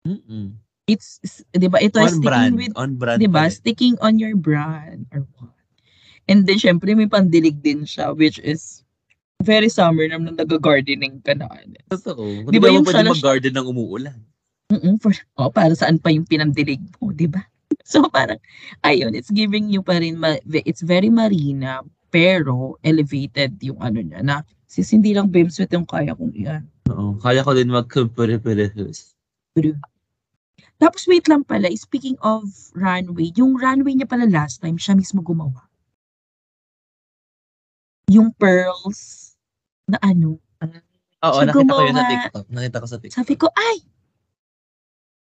Mm-mm. 0.07 0.55
It's, 0.87 1.19
it's- 1.23 1.43
di 1.51 1.67
ba, 1.67 1.79
ito 1.83 1.99
On 1.99 2.07
is 2.07 2.19
brand. 2.19 2.55
sticking 2.55 2.71
with, 2.71 2.73
on 2.79 2.95
brand. 2.95 3.19
di 3.19 3.27
ba, 3.27 3.43
sticking 3.51 3.95
on 3.99 4.15
your 4.19 4.35
brand 4.39 5.07
or 5.11 5.27
what. 5.39 5.51
And 6.31 6.47
then, 6.47 6.55
syempre, 6.55 6.95
may 6.95 7.11
pandilig 7.11 7.59
din 7.59 7.83
siya, 7.83 8.15
which 8.15 8.39
is 8.39 8.82
very 9.43 9.67
summer 9.67 10.07
naman 10.07 10.39
nag-gardening 10.39 11.19
ka 11.21 11.35
na. 11.35 11.51
ano. 11.51 11.77
Totoo. 11.91 12.47
Di 12.49 12.57
ba 12.57 12.71
yung 12.71 12.87
pwede 12.87 13.11
mag-garden 13.11 13.53
ng 13.53 13.67
umuulan? 13.67 14.17
Mm-mm, 14.73 14.97
for, 14.97 15.13
oh, 15.37 15.53
para 15.53 15.75
saan 15.77 16.01
pa 16.01 16.09
yung 16.09 16.25
pinandilig 16.25 16.81
mo, 16.97 17.13
di 17.13 17.27
ba? 17.29 17.43
So, 17.83 18.07
parang, 18.07 18.39
ayun, 18.87 19.11
it's 19.11 19.33
giving 19.33 19.67
you 19.67 19.83
pa 19.83 19.99
rin, 19.99 20.15
ma- 20.15 20.39
it's 20.47 20.79
very 20.79 21.11
marina, 21.11 21.83
pero 22.13 22.79
elevated 22.85 23.59
yung 23.59 23.81
ano 23.83 23.99
niya, 23.99 24.23
na 24.23 24.45
sis, 24.69 24.93
hindi 24.93 25.11
lang 25.11 25.33
swimsuit 25.33 25.73
yung 25.73 25.85
kaya 25.85 26.15
kong 26.15 26.31
iyan. 26.31 26.63
Oo. 26.93 27.19
Kaya 27.19 27.43
ko 27.43 27.51
din 27.51 27.73
mag-compare-pares. 27.73 29.17
Tapos 30.77 31.01
wait 31.09 31.25
lang 31.27 31.43
pala, 31.43 31.69
speaking 31.75 32.17
of 32.21 32.45
runway, 32.77 33.33
yung 33.35 33.57
runway 33.57 33.93
niya 33.93 34.09
pala 34.09 34.25
last 34.29 34.61
time, 34.61 34.77
siya 34.77 34.97
mismo 34.97 35.21
gumawa. 35.21 35.65
Yung 38.09 38.29
pearls 38.37 39.32
na 39.87 39.97
ano, 40.01 40.39
Oo, 41.23 41.39
Siya 41.39 41.47
nakita 41.47 41.71
ko 41.71 41.81
yun 41.87 41.95
sa 41.95 42.03
gumawa. 42.03 42.11
TikTok. 42.11 42.45
Nakita 42.51 42.77
ko 42.83 42.87
sa 42.87 42.97
TikTok. 42.99 43.19
sabi 43.23 43.33
ko, 43.39 43.47
ay! 43.55 43.77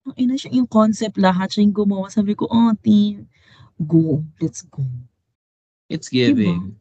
Ang 0.05 0.15
ina 0.21 0.35
siya, 0.37 0.51
yung 0.53 0.69
concept 0.69 1.17
lahat, 1.17 1.49
siya 1.49 1.65
yung 1.65 1.77
gumawa. 1.77 2.13
Sabi 2.13 2.37
ko, 2.37 2.45
oh, 2.45 2.77
team, 2.85 3.25
go, 3.81 4.21
let's 4.37 4.61
go. 4.69 4.85
It's 5.89 6.13
giving. 6.13 6.77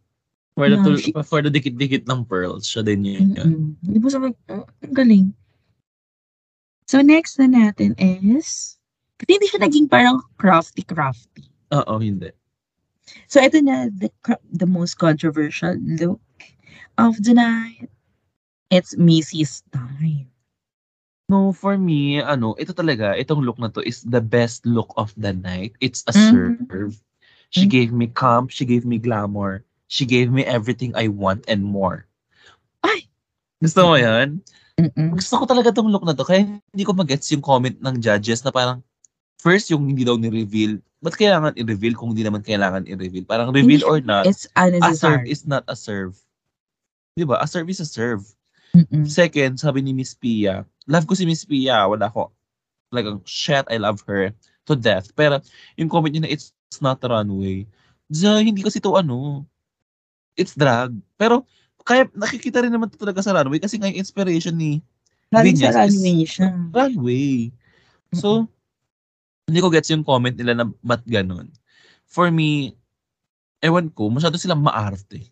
For 0.60 0.68
the, 0.68 0.76
tul- 0.84 1.24
for 1.24 1.40
the 1.40 1.48
dikit-dikit 1.48 2.04
ng 2.04 2.28
pearls, 2.28 2.68
siya 2.68 2.84
din 2.84 3.08
yun. 3.08 3.32
Mm-mm. 3.32 3.80
Di 3.80 4.00
ba 4.02 4.12
sabi, 4.12 4.36
oh, 4.52 4.68
ang 4.84 4.96
galing. 4.96 5.28
So 6.92 7.00
next 7.00 7.40
na 7.40 7.48
natin 7.48 7.96
is, 7.96 8.76
kasi 9.24 9.40
hindi 9.40 9.48
siya 9.48 9.64
naging 9.64 9.88
parang 9.88 10.20
crafty-crafty. 10.36 11.48
Oo, 11.72 11.94
hindi. 12.04 12.36
So 13.32 13.40
ito 13.40 13.64
na, 13.64 13.88
the, 13.88 14.12
the 14.52 14.68
most 14.68 15.00
controversial 15.00 15.80
look 15.80 16.20
of 16.98 17.18
the 17.24 17.34
night. 17.34 17.90
It's 18.68 18.98
Missy's 18.98 19.64
time. 19.72 20.28
No, 21.28 21.52
for 21.52 21.76
me, 21.76 22.24
ano, 22.24 22.56
ito 22.56 22.72
talaga, 22.72 23.12
itong 23.20 23.44
look 23.44 23.60
na 23.60 23.68
to 23.68 23.84
is 23.84 24.00
the 24.08 24.24
best 24.24 24.64
look 24.64 24.96
of 24.96 25.12
the 25.20 25.36
night. 25.36 25.76
It's 25.84 26.04
a 26.08 26.16
Mhm. 26.16 26.68
serve. 26.68 26.96
She 27.52 27.68
Mhm. 27.68 27.72
gave 27.72 27.92
me 27.92 28.08
calm, 28.08 28.48
she 28.48 28.64
gave 28.64 28.88
me 28.88 28.96
glamour, 28.96 29.64
she 29.92 30.08
gave 30.08 30.32
me 30.32 30.48
everything 30.48 30.96
I 30.96 31.12
want 31.12 31.44
and 31.48 31.64
more. 31.64 32.08
Ay! 32.84 33.08
Gusto 33.60 33.88
mo 33.88 33.96
yan? 34.00 34.40
Mm-mm. 34.80 35.16
Gusto 35.20 35.42
ko 35.42 35.46
talaga 35.48 35.72
tong 35.76 35.92
look 35.92 36.04
na 36.08 36.16
to. 36.16 36.24
Kaya 36.24 36.44
hindi 36.48 36.84
ko 36.88 36.96
magets 36.96 37.28
yung 37.32 37.44
comment 37.44 37.76
ng 37.76 38.00
judges 38.00 38.44
na 38.48 38.52
parang, 38.52 38.80
first 39.40 39.68
yung 39.72 39.84
hindi 39.88 40.04
daw 40.08 40.16
ni-reveal. 40.16 40.80
Ba't 41.04 41.16
kailangan 41.16 41.56
i-reveal 41.60 41.96
kung 41.96 42.16
hindi 42.16 42.24
naman 42.24 42.44
kailangan 42.44 42.88
i-reveal? 42.88 43.24
Parang 43.28 43.52
reveal 43.52 43.84
or 43.84 44.00
not, 44.00 44.28
It's 44.28 44.48
a 44.56 44.64
serve 44.96 45.28
unnecessary. 45.28 45.28
is 45.32 45.44
not 45.44 45.64
a 45.68 45.76
serve. 45.76 46.16
Di 47.18 47.26
ba? 47.26 47.42
A 47.42 47.50
is 47.50 47.82
a 47.82 47.88
serve. 47.90 48.22
Mm-mm. 48.78 49.10
Second, 49.10 49.58
sabi 49.58 49.82
ni 49.82 49.90
Miss 49.98 50.14
Pia, 50.14 50.62
love 50.86 51.10
ko 51.10 51.18
si 51.18 51.26
Miss 51.26 51.42
Pia, 51.42 51.90
wala 51.90 52.14
ko, 52.14 52.30
like, 52.94 53.10
shit, 53.26 53.66
I 53.74 53.82
love 53.82 54.06
her 54.06 54.30
to 54.70 54.78
death. 54.78 55.10
Pero, 55.18 55.42
yung 55.82 55.90
comment 55.90 56.14
niya 56.14 56.30
na 56.30 56.32
it's 56.32 56.54
not 56.78 57.02
a 57.02 57.10
runway, 57.10 57.66
Diya, 58.08 58.40
hindi 58.40 58.64
kasi 58.64 58.80
to 58.80 58.96
ano, 58.96 59.44
it's 60.40 60.56
drag. 60.56 60.96
Pero, 61.20 61.44
kaya 61.84 62.08
nakikita 62.16 62.64
rin 62.64 62.72
naman 62.72 62.92
to 62.92 63.00
talaga 63.00 63.20
sa 63.24 63.36
runway 63.36 63.60
kasi 63.60 63.80
nga 63.80 63.88
yung 63.92 64.00
inspiration 64.00 64.56
ni 64.56 64.84
Galing 65.28 65.60
Vinyas 65.60 65.76
sa 65.76 65.84
runway 65.84 66.20
siya. 66.24 66.50
runway. 66.72 67.52
So, 68.16 68.48
hindi 69.48 69.60
ko 69.60 69.68
gets 69.72 69.92
yung 69.92 70.08
comment 70.08 70.36
nila 70.36 70.56
na 70.56 70.66
ba't 70.84 71.04
ganun. 71.04 71.52
For 72.08 72.32
me, 72.32 72.76
ewan 73.60 73.92
ko, 73.92 74.08
masyado 74.08 74.40
silang 74.40 74.64
maarte. 74.64 75.28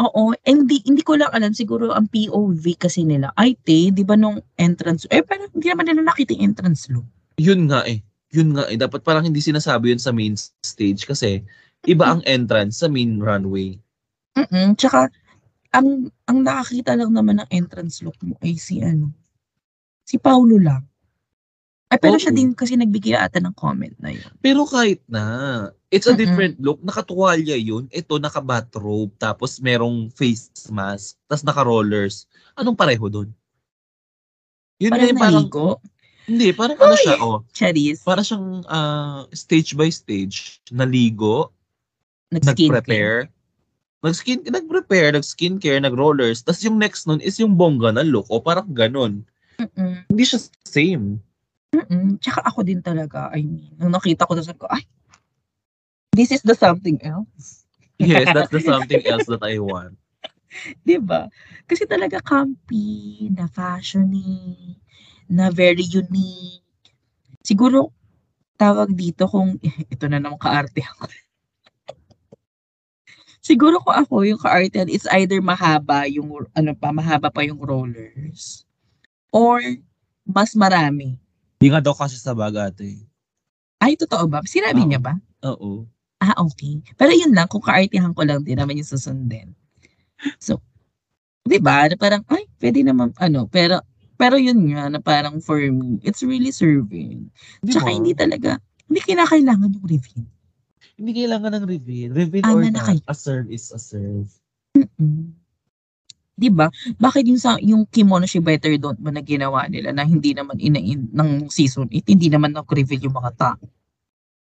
Oo, 0.00 0.32
hindi, 0.48 0.80
hindi 0.88 1.04
ko 1.04 1.20
lang 1.20 1.28
alam, 1.36 1.52
siguro 1.52 1.92
ang 1.92 2.08
POV 2.08 2.64
kasi 2.80 3.04
nila, 3.04 3.28
te, 3.36 3.92
di 3.92 4.02
ba 4.02 4.16
nung 4.16 4.40
entrance, 4.56 5.04
eh 5.12 5.20
parang 5.20 5.52
hindi 5.52 5.68
naman 5.68 5.84
nila 5.84 6.02
nakita 6.08 6.32
yung 6.32 6.54
entrance 6.54 6.88
loop. 6.88 7.04
Yun 7.36 7.68
nga 7.68 7.84
eh. 7.84 8.00
Yun 8.32 8.56
nga 8.56 8.64
eh. 8.72 8.80
Dapat 8.80 9.04
parang 9.04 9.28
hindi 9.28 9.44
sinasabi 9.44 9.92
yun 9.92 10.00
sa 10.00 10.10
main 10.16 10.32
stage 10.64 11.04
kasi 11.04 11.44
iba 11.84 12.08
ang 12.08 12.24
entrance 12.24 12.80
sa 12.80 12.88
main 12.88 13.20
runway. 13.20 13.76
Mm 14.32 14.80
Tsaka, 14.80 15.12
ang, 15.76 16.08
ang 16.24 16.38
nakakita 16.40 16.96
lang 16.96 17.12
naman 17.12 17.44
ng 17.44 17.48
entrance 17.52 18.00
look 18.00 18.16
mo 18.24 18.36
ay 18.40 18.56
si 18.56 18.80
ano, 18.80 19.12
si 20.08 20.16
Paulo 20.16 20.56
lang. 20.56 20.84
Ay, 21.92 22.00
pero 22.00 22.16
siya 22.16 22.32
Oo. 22.32 22.38
din 22.40 22.56
kasi 22.56 22.72
nagbigay 22.80 23.12
ata 23.12 23.36
ng 23.36 23.52
comment 23.52 23.92
na 24.00 24.16
yun. 24.16 24.32
Pero 24.40 24.64
kahit 24.64 25.04
na, 25.04 25.68
it's 25.92 26.08
a 26.08 26.16
Mm-mm. 26.16 26.20
different 26.24 26.54
look. 26.56 26.80
Nakatuwalya 26.80 27.60
yun. 27.60 27.84
Ito, 27.92 28.16
naka-bathrobe. 28.16 29.12
Tapos 29.20 29.60
merong 29.60 30.08
face 30.16 30.48
mask. 30.72 31.20
Tapos 31.28 31.44
naka-rollers. 31.44 32.24
Anong 32.56 32.80
pareho 32.80 33.12
dun? 33.12 33.28
Yun 34.80 34.90
nga 34.90 34.96
Parang 34.96 35.10
yung 35.12 35.20
parang, 35.20 35.44
naigo. 35.44 35.68
Hindi, 36.22 36.48
parang 36.54 36.78
ano 36.78 36.96
siya, 36.96 37.16
oh. 37.20 37.38
Charis. 37.52 38.00
Para 38.06 38.22
siyang 38.24 38.62
ah, 38.70 39.26
stage 39.34 39.74
by 39.76 39.90
stage, 39.92 40.62
naligo, 40.72 41.50
Nag-skincare. 42.32 42.72
nag-prepare, 42.72 43.18
nag-skin, 44.00 44.38
nag-prepare, 44.46 45.08
nag-skincare, 45.12 45.82
nag-rollers, 45.82 46.40
tapos 46.46 46.62
yung 46.64 46.78
next 46.80 47.04
nun 47.04 47.20
is 47.20 47.36
yung 47.42 47.58
bongga 47.58 47.92
na 47.92 48.06
look, 48.06 48.24
o 48.30 48.40
parang 48.40 48.70
ganun. 48.70 49.26
Mm-mm. 49.60 50.06
Hindi 50.08 50.24
siya 50.24 50.40
same. 50.64 51.18
Mm-mm. 51.72 52.20
Tsaka 52.20 52.44
ako 52.44 52.60
din 52.68 52.84
talaga, 52.84 53.32
I 53.32 53.40
mean, 53.48 53.72
nung 53.80 53.96
nakita 53.96 54.28
ko, 54.28 54.36
sabi 54.36 54.60
ko, 54.60 54.68
ay, 54.68 54.84
this 56.12 56.28
is 56.28 56.44
the 56.44 56.52
something 56.52 57.00
else. 57.00 57.64
Yes, 58.02 58.34
that's 58.34 58.50
the 58.50 58.58
something 58.58 59.04
else 59.06 59.30
that 59.30 59.46
I 59.46 59.62
want. 59.62 59.94
'Di 60.82 60.98
ba? 60.98 61.30
Kasi 61.70 61.86
talaga 61.86 62.18
campy, 62.18 63.30
na 63.30 63.46
fashiony, 63.46 64.74
na 65.30 65.54
very 65.54 65.86
unique. 65.86 66.66
Siguro, 67.46 67.94
tawag 68.58 68.90
dito 68.90 69.30
kung, 69.30 69.54
ito 69.94 70.04
na 70.10 70.18
naman 70.18 70.40
kaarte 70.42 70.82
ako. 70.82 71.06
Siguro 73.38 73.78
kung 73.82 73.94
ako, 73.94 74.14
yung 74.26 74.42
kaartehan, 74.42 74.90
it's 74.90 75.06
either 75.14 75.38
mahaba 75.38 76.10
yung, 76.10 76.30
ano 76.58 76.72
pa, 76.74 76.90
mahaba 76.90 77.30
pa 77.30 77.42
yung 77.46 77.58
rollers. 77.62 78.66
Or, 79.30 79.62
mas 80.26 80.54
marami. 80.58 81.21
Hindi 81.62 81.78
nga 81.78 81.78
daw 81.78 81.94
kasi 81.94 82.18
sa 82.18 82.34
bag 82.34 82.58
ate. 82.58 83.06
Ay, 83.78 83.94
totoo 83.94 84.26
ba? 84.26 84.42
Sinabi 84.42 84.82
Oo. 84.82 84.88
niya 84.90 84.98
ba? 84.98 85.14
Oo. 85.46 85.86
Ah, 86.18 86.34
okay. 86.42 86.82
Pero 86.98 87.14
yun 87.14 87.30
lang, 87.30 87.46
kung 87.46 87.62
kaartihan 87.62 88.10
ko 88.10 88.26
lang 88.26 88.42
din 88.42 88.58
naman 88.58 88.82
yung 88.82 88.90
susundin. 88.90 89.54
So, 90.42 90.58
di 91.46 91.62
ba? 91.62 91.86
Na 91.86 91.94
parang, 91.94 92.26
ay, 92.34 92.50
pwede 92.58 92.82
naman, 92.82 93.14
ano, 93.14 93.46
pero, 93.46 93.78
pero 94.18 94.42
yun 94.42 94.74
nga, 94.74 94.90
na 94.90 94.98
parang 94.98 95.38
for 95.38 95.62
me, 95.62 96.02
it's 96.02 96.26
really 96.26 96.50
serving. 96.50 97.30
Di 97.62 97.70
Tsaka 97.70 97.90
ba? 97.90 97.94
hindi 97.94 98.10
talaga, 98.18 98.58
hindi 98.90 98.98
kinakailangan 98.98 99.78
yung 99.78 99.86
review. 99.86 100.26
Hindi 100.98 101.10
kailangan 101.14 101.62
ng 101.62 101.66
reveal. 101.70 102.10
Reveal 102.10 102.42
Ah, 102.42 102.58
or 102.58 102.66
na 102.66 102.74
not, 102.74 102.98
a 103.06 103.14
serve 103.14 103.54
is 103.54 103.70
a 103.70 103.78
serve. 103.78 104.26
Mm-mm. 104.74 105.30
Di 106.32 106.48
ba? 106.48 106.72
Bakit 106.96 107.24
yung 107.28 107.40
sa 107.40 107.60
yung 107.60 107.84
kimono 107.84 108.24
si 108.24 108.40
Better 108.40 108.72
Don't 108.80 108.98
mo 108.98 109.12
na 109.12 109.20
ginawa 109.20 109.68
nila 109.68 109.92
na 109.92 110.08
hindi 110.08 110.32
naman 110.32 110.56
inain 110.56 111.12
ng 111.12 111.52
season 111.52 111.86
8, 111.92 112.08
hindi 112.08 112.32
naman 112.32 112.56
nag-reveal 112.56 113.04
yung 113.04 113.16
mga 113.16 113.32
tao. 113.36 113.62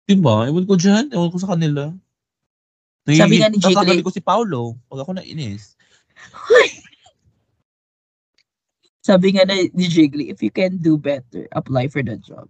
Di 0.05 0.15
ba? 0.17 0.45
Ewan 0.45 0.65
ko 0.69 0.77
dyan. 0.77 1.09
Ewan 1.09 1.33
ko 1.33 1.37
sa 1.41 1.57
kanila. 1.57 1.89
Sabi 3.09 3.41
nga 3.41 3.49
ni 3.49 3.57
Tatanggalin 3.57 4.05
ko 4.05 4.13
si 4.13 4.21
Paolo 4.21 4.77
pag 4.85 5.01
ako 5.01 5.17
nainis. 5.17 5.73
Sabi 9.01 9.33
nga 9.33 9.49
na 9.49 9.57
ni 9.57 9.85
Jiggly, 9.89 10.29
if 10.29 10.45
you 10.45 10.53
can 10.53 10.77
do 10.77 10.93
better, 10.93 11.49
apply 11.57 11.89
for 11.89 12.05
the 12.05 12.21
job. 12.21 12.45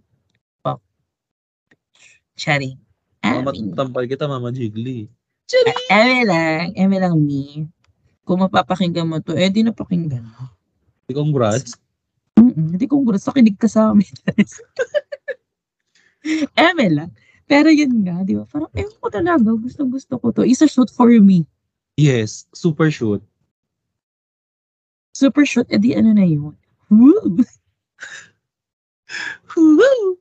Fuck. 0.60 0.84
Charing. 2.36 2.76
Mama, 3.24 3.56
tampal 3.72 4.04
kita, 4.04 4.28
Mama 4.28 4.52
Jiggly. 4.52 5.08
Eme 5.88 6.28
lang, 6.28 6.76
eme 6.76 6.96
lang 7.00 7.16
me. 7.16 7.64
Kung 8.22 8.38
mapapakinggan 8.42 9.10
mo 9.10 9.18
to, 9.18 9.34
eh 9.34 9.50
di 9.50 9.66
napakinggan 9.66 10.22
mo. 10.22 10.46
Congrats. 11.10 11.74
Mm 12.38 12.72
hindi 12.72 12.88
gusto 12.88 13.28
nakinig 13.30 13.60
ka 13.60 13.68
sa 13.68 13.92
amin. 13.92 14.08
eme 16.56 16.86
lang. 16.88 17.10
Pero 17.50 17.68
yun 17.68 18.06
nga, 18.06 18.24
di 18.24 18.38
ba? 18.38 18.48
Parang, 18.48 18.72
ewan 18.72 18.96
ko 18.96 19.08
talaga, 19.12 19.50
gusto 19.52 19.84
gusto 19.84 20.14
ko 20.16 20.32
to. 20.32 20.46
Isa 20.46 20.64
shoot 20.64 20.88
for 20.88 21.10
me. 21.10 21.44
Yes, 22.00 22.48
super 22.56 22.88
shoot. 22.88 23.20
Super 25.12 25.44
shoot, 25.44 25.68
edi 25.68 25.92
ano 25.92 26.16
na 26.16 26.24
yun. 26.24 26.56
Woo! 26.88 27.36
Woo! 29.52 30.16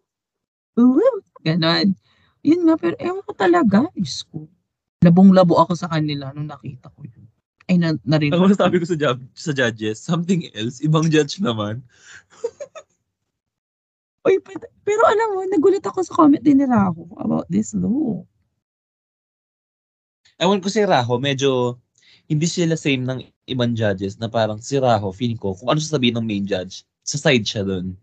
Woo! 0.76 1.16
Ganon. 1.48 1.96
Yun 2.44 2.62
nga, 2.68 2.76
pero 2.76 3.00
ewan 3.00 3.24
ko 3.24 3.32
talaga. 3.32 3.88
Diyos 3.96 4.28
ko. 4.28 4.52
Labong-labo 5.00 5.64
ako 5.64 5.80
sa 5.80 5.88
kanila 5.88 6.36
nung 6.36 6.52
nakita 6.52 6.92
ko 6.92 7.08
yun. 7.08 7.31
Ay, 7.72 7.80
na, 7.80 7.96
narinig 8.04 8.36
Ang 8.36 8.52
ko. 8.52 8.60
sabi 8.60 8.78
ko 8.78 8.86
sa, 8.86 9.00
judge, 9.00 9.24
sa 9.32 9.56
judges, 9.56 10.04
something 10.04 10.44
else, 10.52 10.84
ibang 10.84 11.08
judge 11.08 11.40
naman. 11.40 11.80
Uy, 14.28 14.38
pero, 14.44 14.68
pero 14.84 15.02
alam 15.08 15.28
mo, 15.34 15.42
nagulat 15.48 15.82
ako 15.82 16.04
sa 16.04 16.12
comment 16.14 16.44
din 16.44 16.60
ni 16.60 16.68
Raho 16.68 17.08
about 17.16 17.48
this 17.48 17.72
law. 17.72 18.22
Ewan 20.36 20.60
ko 20.60 20.68
si 20.68 20.84
Raho, 20.84 21.16
medyo 21.16 21.80
hindi 22.28 22.46
sila 22.46 22.76
same 22.76 23.08
ng 23.08 23.20
ibang 23.48 23.72
judges 23.72 24.20
na 24.20 24.28
parang 24.28 24.60
si 24.60 24.76
Raho, 24.76 25.10
feeling 25.10 25.40
ko, 25.40 25.56
kung 25.56 25.72
ano 25.72 25.80
sasabihin 25.80 26.20
ng 26.20 26.28
main 26.28 26.44
judge, 26.44 26.84
sa 27.02 27.18
side 27.18 27.48
siya 27.48 27.64
dun. 27.64 27.96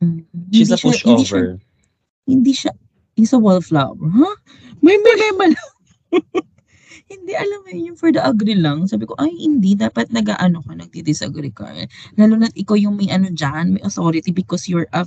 Mm. 0.00 0.24
She's 0.50 0.72
Hindi 0.72 0.74
a 0.74 0.78
siya- 0.78 0.88
Hindi 0.88 0.96
siya, 0.96 1.14
pushover. 1.20 1.46
hindi 2.24 2.52
siya, 2.54 2.72
he's 3.14 3.32
a 3.32 3.38
wallflower. 3.38 3.98
Huh? 3.98 4.36
May 4.80 4.96
may 4.96 5.14
may 5.14 5.32
mal- 5.36 5.70
hindi, 7.12 7.36
alam 7.36 7.60
mo 7.60 7.68
yun, 7.68 7.92
yung 7.92 7.98
for 8.00 8.08
the 8.08 8.24
agree 8.24 8.56
lang. 8.56 8.88
Sabi 8.88 9.04
ko, 9.04 9.12
ay, 9.20 9.28
hindi, 9.36 9.76
dapat 9.76 10.08
nag-ano 10.08 10.64
ka, 10.64 10.72
nagdi-disagree 10.72 11.52
ka. 11.52 11.68
Lalo 12.16 12.40
na 12.40 12.48
ikaw 12.56 12.80
yung 12.80 12.96
may 12.96 13.12
ano 13.12 13.28
dyan, 13.28 13.76
may 13.76 13.82
authority 13.84 14.32
because 14.32 14.64
you're 14.64 14.88
a 14.96 15.04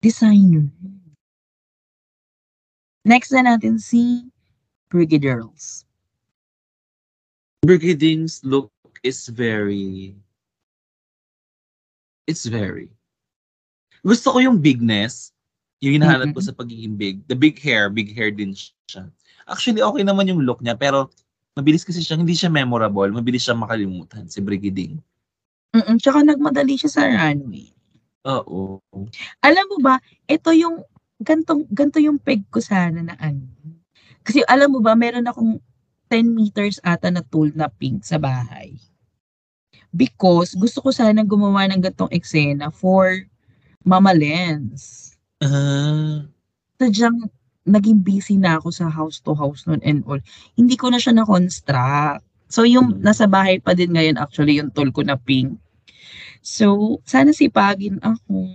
designer. 0.00 0.72
Next 3.04 3.30
na 3.36 3.44
natin 3.44 3.76
si 3.76 4.32
Brigadierls. 4.88 5.84
Brigiding's 7.62 8.42
look 8.42 8.72
is 9.04 9.28
very, 9.28 10.16
it's 12.26 12.46
very, 12.46 12.90
gusto 14.02 14.34
ko 14.34 14.38
yung 14.42 14.58
bigness, 14.58 15.30
yung 15.82 15.98
hinahanap 15.98 16.34
ko 16.34 16.42
Mm-mm. 16.42 16.48
sa 16.50 16.54
pagiging 16.54 16.94
big. 16.94 17.22
The 17.26 17.34
big 17.34 17.58
hair, 17.58 17.90
big 17.90 18.14
hair 18.14 18.30
din 18.30 18.54
siya. 18.54 19.10
Actually, 19.52 19.84
okay 19.84 20.00
naman 20.00 20.32
yung 20.32 20.40
look 20.48 20.64
niya, 20.64 20.74
pero 20.74 21.12
mabilis 21.52 21.84
kasi 21.84 22.00
siya, 22.00 22.16
hindi 22.16 22.32
siya 22.32 22.48
memorable, 22.48 23.12
mabilis 23.12 23.44
siya 23.44 23.52
makalimutan, 23.52 24.24
si 24.24 24.40
Brigiding. 24.40 24.96
Mm 25.76 26.00
tsaka 26.00 26.24
nagmadali 26.24 26.76
siya 26.80 26.90
sa 26.92 27.04
runway. 27.04 27.68
Oo. 28.24 28.80
Alam 29.44 29.64
mo 29.72 29.78
ba, 29.84 30.00
ito 30.24 30.52
yung, 30.56 30.80
gantong, 31.20 31.68
ganto 31.68 32.00
yung 32.00 32.16
peg 32.16 32.44
ko 32.48 32.60
sana 32.64 33.04
na 33.04 33.16
ano. 33.20 33.44
Kasi 34.24 34.40
alam 34.48 34.72
mo 34.72 34.80
ba, 34.80 34.96
meron 34.96 35.28
akong 35.28 35.60
10 36.08 36.28
meters 36.32 36.76
ata 36.84 37.08
na 37.08 37.24
tool 37.24 37.52
na 37.56 37.68
pink 37.68 38.04
sa 38.04 38.20
bahay. 38.20 38.76
Because 39.92 40.56
gusto 40.56 40.80
ko 40.80 40.88
sana 40.92 41.20
gumawa 41.24 41.68
ng 41.68 41.84
gantong 41.84 42.12
eksena 42.12 42.72
for 42.72 43.28
Mama 43.84 44.16
Lens. 44.16 45.12
Ah, 45.42 46.24
Sadyang 46.78 47.28
naging 47.64 48.02
busy 48.02 48.36
na 48.38 48.58
ako 48.58 48.74
sa 48.74 48.90
house 48.90 49.22
to 49.22 49.34
house 49.34 49.66
noon 49.66 49.78
and 49.86 50.02
all. 50.06 50.18
Hindi 50.58 50.74
ko 50.74 50.90
na 50.90 50.98
siya 50.98 51.14
na-construct. 51.14 52.22
So 52.52 52.66
yung 52.66 52.98
Mm. 52.98 53.06
nasa 53.06 53.24
bahay 53.30 53.62
pa 53.62 53.72
din 53.72 53.94
ngayon 53.94 54.18
actually 54.20 54.58
yung 54.60 54.74
tool 54.74 54.90
ko 54.92 55.00
na 55.06 55.16
pink. 55.16 55.56
So 56.42 56.98
sana 57.06 57.30
sipagin 57.32 58.02
ako. 58.02 58.46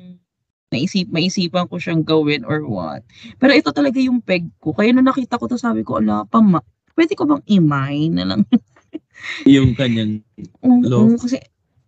Naisip, 0.68 1.08
maisipan 1.08 1.72
ko 1.72 1.80
siyang 1.80 2.04
gawin 2.04 2.44
or 2.44 2.68
what. 2.68 3.00
Pero 3.40 3.56
ito 3.56 3.72
talaga 3.72 4.04
yung 4.04 4.20
peg 4.20 4.44
ko. 4.60 4.76
Kaya 4.76 4.92
nung 4.92 5.08
nakita 5.08 5.40
ko 5.40 5.48
to 5.48 5.56
sabi 5.56 5.82
ko, 5.88 6.04
ala 6.04 6.28
pa 6.28 6.44
ma. 6.44 6.60
Pwede 6.92 7.16
ko 7.16 7.24
bang 7.24 7.44
imay 7.48 8.12
na 8.12 8.28
lang? 8.28 8.42
yung 9.48 9.74
kanyang, 9.78 10.22
Low. 10.64 11.16
kasi, 11.18 11.40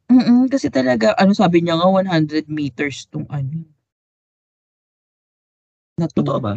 mm 0.09 0.47
kasi 0.49 0.71
talaga, 0.71 1.13
ano 1.19 1.33
sabi 1.35 1.61
niya 1.61 1.77
nga, 1.79 1.89
100 1.91 2.47
meters 2.47 3.05
tong 3.11 3.27
ano. 3.29 3.67
Na 5.97 6.07
to. 6.07 6.21
totoo 6.21 6.39
ba? 6.39 6.53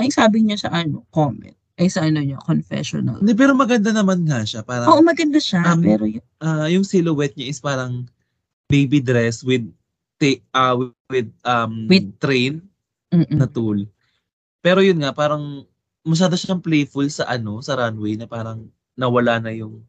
Ay, 0.00 0.08
sabi 0.08 0.40
niya 0.40 0.56
sa 0.56 0.70
ano, 0.72 1.04
comment. 1.12 1.52
Ay, 1.76 1.92
sa 1.92 2.04
ano 2.04 2.20
niya, 2.20 2.40
confessional. 2.40 3.20
Hindi, 3.20 3.36
pero 3.36 3.52
maganda 3.52 3.92
naman 3.92 4.24
nga 4.24 4.40
siya. 4.44 4.64
Parang, 4.64 4.88
Oo, 4.88 5.04
maganda 5.04 5.36
siya. 5.36 5.60
Um, 5.64 5.80
pero 5.80 6.04
yun, 6.08 6.24
ah, 6.40 6.68
yung 6.68 6.84
silhouette 6.84 7.36
niya 7.36 7.52
is 7.52 7.60
parang 7.60 8.08
baby 8.68 9.00
dress 9.00 9.44
with 9.44 9.64
ta- 10.16 10.44
ah, 10.52 10.76
with 11.08 11.28
um 11.44 11.84
With- 11.88 12.16
train 12.20 12.64
mm 13.10 13.32
na 13.36 13.48
tool. 13.48 13.84
Pero 14.60 14.84
yun 14.84 15.00
nga 15.02 15.10
parang 15.10 15.64
masyado 16.04 16.36
siyang 16.36 16.62
playful 16.62 17.08
sa 17.10 17.26
ano, 17.26 17.58
sa 17.64 17.74
runway 17.74 18.14
na 18.14 18.28
parang 18.28 18.68
nawala 18.94 19.40
na 19.40 19.50
yung 19.50 19.82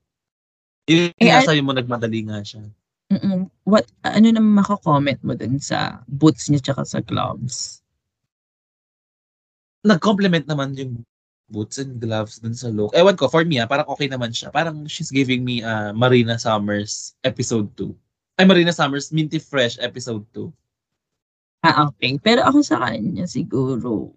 yung 0.89 1.11
Eh, 1.19 1.29
eh, 1.29 1.45
I- 1.45 1.61
mo 1.61 1.75
nagmadali 1.75 2.25
nga 2.25 2.41
siya. 2.41 2.63
mm 3.11 3.51
What, 3.67 3.85
ano 4.01 4.27
naman 4.31 4.57
mako-comment 4.57 5.19
mo 5.21 5.35
dun 5.37 5.59
sa 5.61 6.01
boots 6.09 6.49
niya 6.49 6.63
tsaka 6.63 6.81
sa 6.87 6.99
gloves? 7.03 7.80
Nag-compliment 9.83 10.45
naman 10.45 10.77
yung 10.77 11.01
boots 11.51 11.81
and 11.81 11.99
gloves 11.99 12.39
dun 12.39 12.55
sa 12.55 12.71
look. 12.71 12.95
Ewan 12.95 13.19
ko, 13.19 13.27
for 13.27 13.43
me 13.43 13.59
ah, 13.59 13.67
parang 13.67 13.89
okay 13.91 14.07
naman 14.07 14.31
siya. 14.31 14.49
Parang 14.49 14.87
she's 14.87 15.11
giving 15.11 15.43
me 15.43 15.59
ah, 15.61 15.91
Marina 15.91 16.39
Summers 16.39 17.13
episode 17.27 17.67
2. 17.75 17.91
Ay, 18.39 18.47
Marina 18.47 18.71
Summers 18.71 19.11
Minty 19.11 19.37
Fresh 19.37 19.75
episode 19.83 20.23
2. 20.33 20.47
Ah, 21.61 21.91
okay. 21.91 22.17
Pero 22.17 22.41
ako 22.41 22.63
sa 22.65 22.79
kanya 22.81 23.27
siguro, 23.27 24.15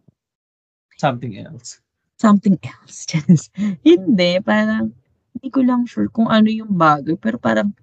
Something 0.97 1.43
else. 1.43 1.83
something 2.17 2.55
else. 2.63 3.03
Just, 3.11 3.51
hindi, 3.83 4.39
parang, 4.41 4.95
hindi 5.35 5.49
ko 5.51 5.61
lang 5.67 5.85
sure 5.85 6.07
kung 6.09 6.31
ano 6.31 6.47
yung 6.47 6.71
bagay. 6.79 7.19
Pero 7.19 7.37
parang, 7.37 7.75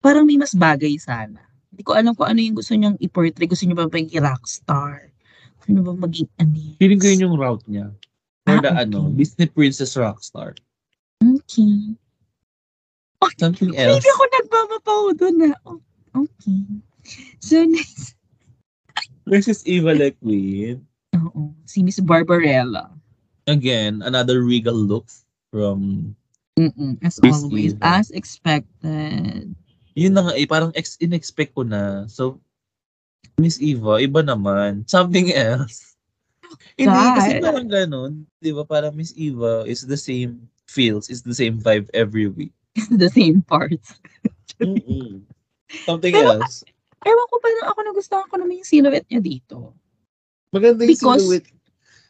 parang 0.00 0.24
may 0.24 0.40
mas 0.40 0.56
bagay 0.56 0.96
sana. 0.96 1.44
Hindi 1.68 1.84
ko 1.84 1.92
alam 1.92 2.16
kung 2.16 2.26
ano 2.32 2.40
yung 2.40 2.56
gusto 2.56 2.72
niyang 2.72 2.96
i-portray. 2.98 3.44
Gusto 3.46 3.68
niya 3.68 3.76
ba 3.76 3.86
maging 3.86 4.16
rockstar? 4.18 5.11
Niya 5.68 5.82
ba 5.82 5.94
maging 5.94 6.30
ano? 6.38 6.56
Feeling 6.78 7.00
ko 7.00 7.06
yun 7.06 7.24
yung 7.28 7.36
route 7.38 7.66
niya. 7.70 7.86
For 8.42 8.58
Ah, 8.58 8.62
the 8.62 8.70
okay. 8.74 8.82
ano, 8.86 8.98
Disney 9.14 9.46
Princess 9.46 9.94
Rockstar. 9.94 10.58
Okay. 11.22 11.94
Something 13.38 13.70
else. 13.78 14.02
Hindi 14.02 14.10
ako 14.10 14.24
nagmamapaw 14.26 15.02
doon 15.14 15.34
na. 15.38 15.48
Oh, 15.62 15.78
okay. 16.18 16.58
So, 17.38 17.62
next. 17.62 18.18
Versus 19.22 19.62
Eva 19.62 19.94
Queen. 20.18 20.82
Oo. 21.14 21.54
Si 21.62 21.86
Miss 21.86 22.02
Barbarella. 22.02 22.90
Again, 23.46 24.02
another 24.02 24.42
regal 24.42 24.74
look 24.74 25.06
from 25.54 26.10
Mm-mm, 26.58 26.98
as 27.06 27.22
Miss 27.22 27.42
always. 27.46 27.78
Eva. 27.78 28.02
As 28.02 28.10
expected. 28.10 29.54
yun 29.94 30.12
na 30.16 30.24
nga 30.26 30.34
eh, 30.34 30.48
parang 30.48 30.72
ex 30.74 30.98
in-expect 30.98 31.54
ko 31.54 31.62
na. 31.62 32.08
So, 32.10 32.42
Miss 33.40 33.58
Eva, 33.60 33.98
iba 34.02 34.20
naman. 34.20 34.84
Something 34.88 35.32
else. 35.32 35.96
Hindi, 36.76 37.04
kasi 37.16 37.30
parang 37.40 37.68
ganun. 37.68 38.12
Di 38.40 38.52
ba? 38.52 38.64
Parang 38.64 38.92
Miss 38.92 39.12
Eva 39.16 39.64
is 39.64 39.84
the 39.88 39.96
same 39.96 40.48
feels, 40.68 41.08
is 41.08 41.24
the 41.24 41.36
same 41.36 41.60
vibe 41.60 41.88
every 41.96 42.28
week. 42.28 42.52
the 42.92 43.08
same 43.08 43.44
parts. 43.44 43.96
Mm-mm. 44.60 45.24
Something 45.84 46.12
Pero- 46.12 46.40
else. 46.40 46.64
Ewan 47.02 47.26
ko 47.26 47.36
parang 47.42 47.66
ako 47.66 47.78
nagustuhan 47.82 48.26
ko 48.30 48.34
naman 48.38 48.62
yung 48.62 48.68
silhouette 48.68 49.08
niya 49.10 49.18
dito. 49.18 49.74
Maganda 50.54 50.86
yung 50.86 50.94
Because- 50.94 51.24
silhouette. 51.24 51.50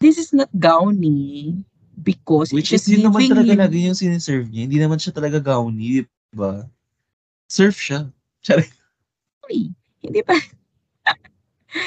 This 0.03 0.19
is 0.19 0.35
not 0.35 0.51
gowny 0.59 1.63
because 2.03 2.51
Which 2.51 2.75
it's 2.75 2.91
is 2.91 2.99
yun 2.99 3.07
naman 3.07 3.31
talaga 3.31 3.71
lagi 3.71 3.87
yung 3.87 3.95
siniserve 3.95 4.51
niya. 4.51 4.67
Hindi 4.67 4.79
naman 4.83 4.99
siya 4.99 5.15
talaga 5.15 5.39
gowny, 5.39 6.03
di 6.03 6.35
ba? 6.35 6.67
Surf 7.47 7.79
siya. 7.79 8.11
Uy, 9.47 9.71
hindi 10.03 10.21
pa 10.27 10.35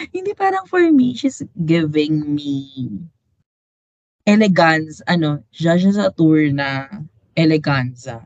hindi 0.10 0.34
parang 0.34 0.66
for 0.66 0.82
me 0.90 1.14
she's 1.14 1.42
giving 1.66 2.34
me 2.34 2.90
elegance 4.26 5.06
ano 5.06 5.46
Jaja 5.54 5.92
Satur 5.92 6.50
na 6.50 6.90
eleganza. 7.38 8.26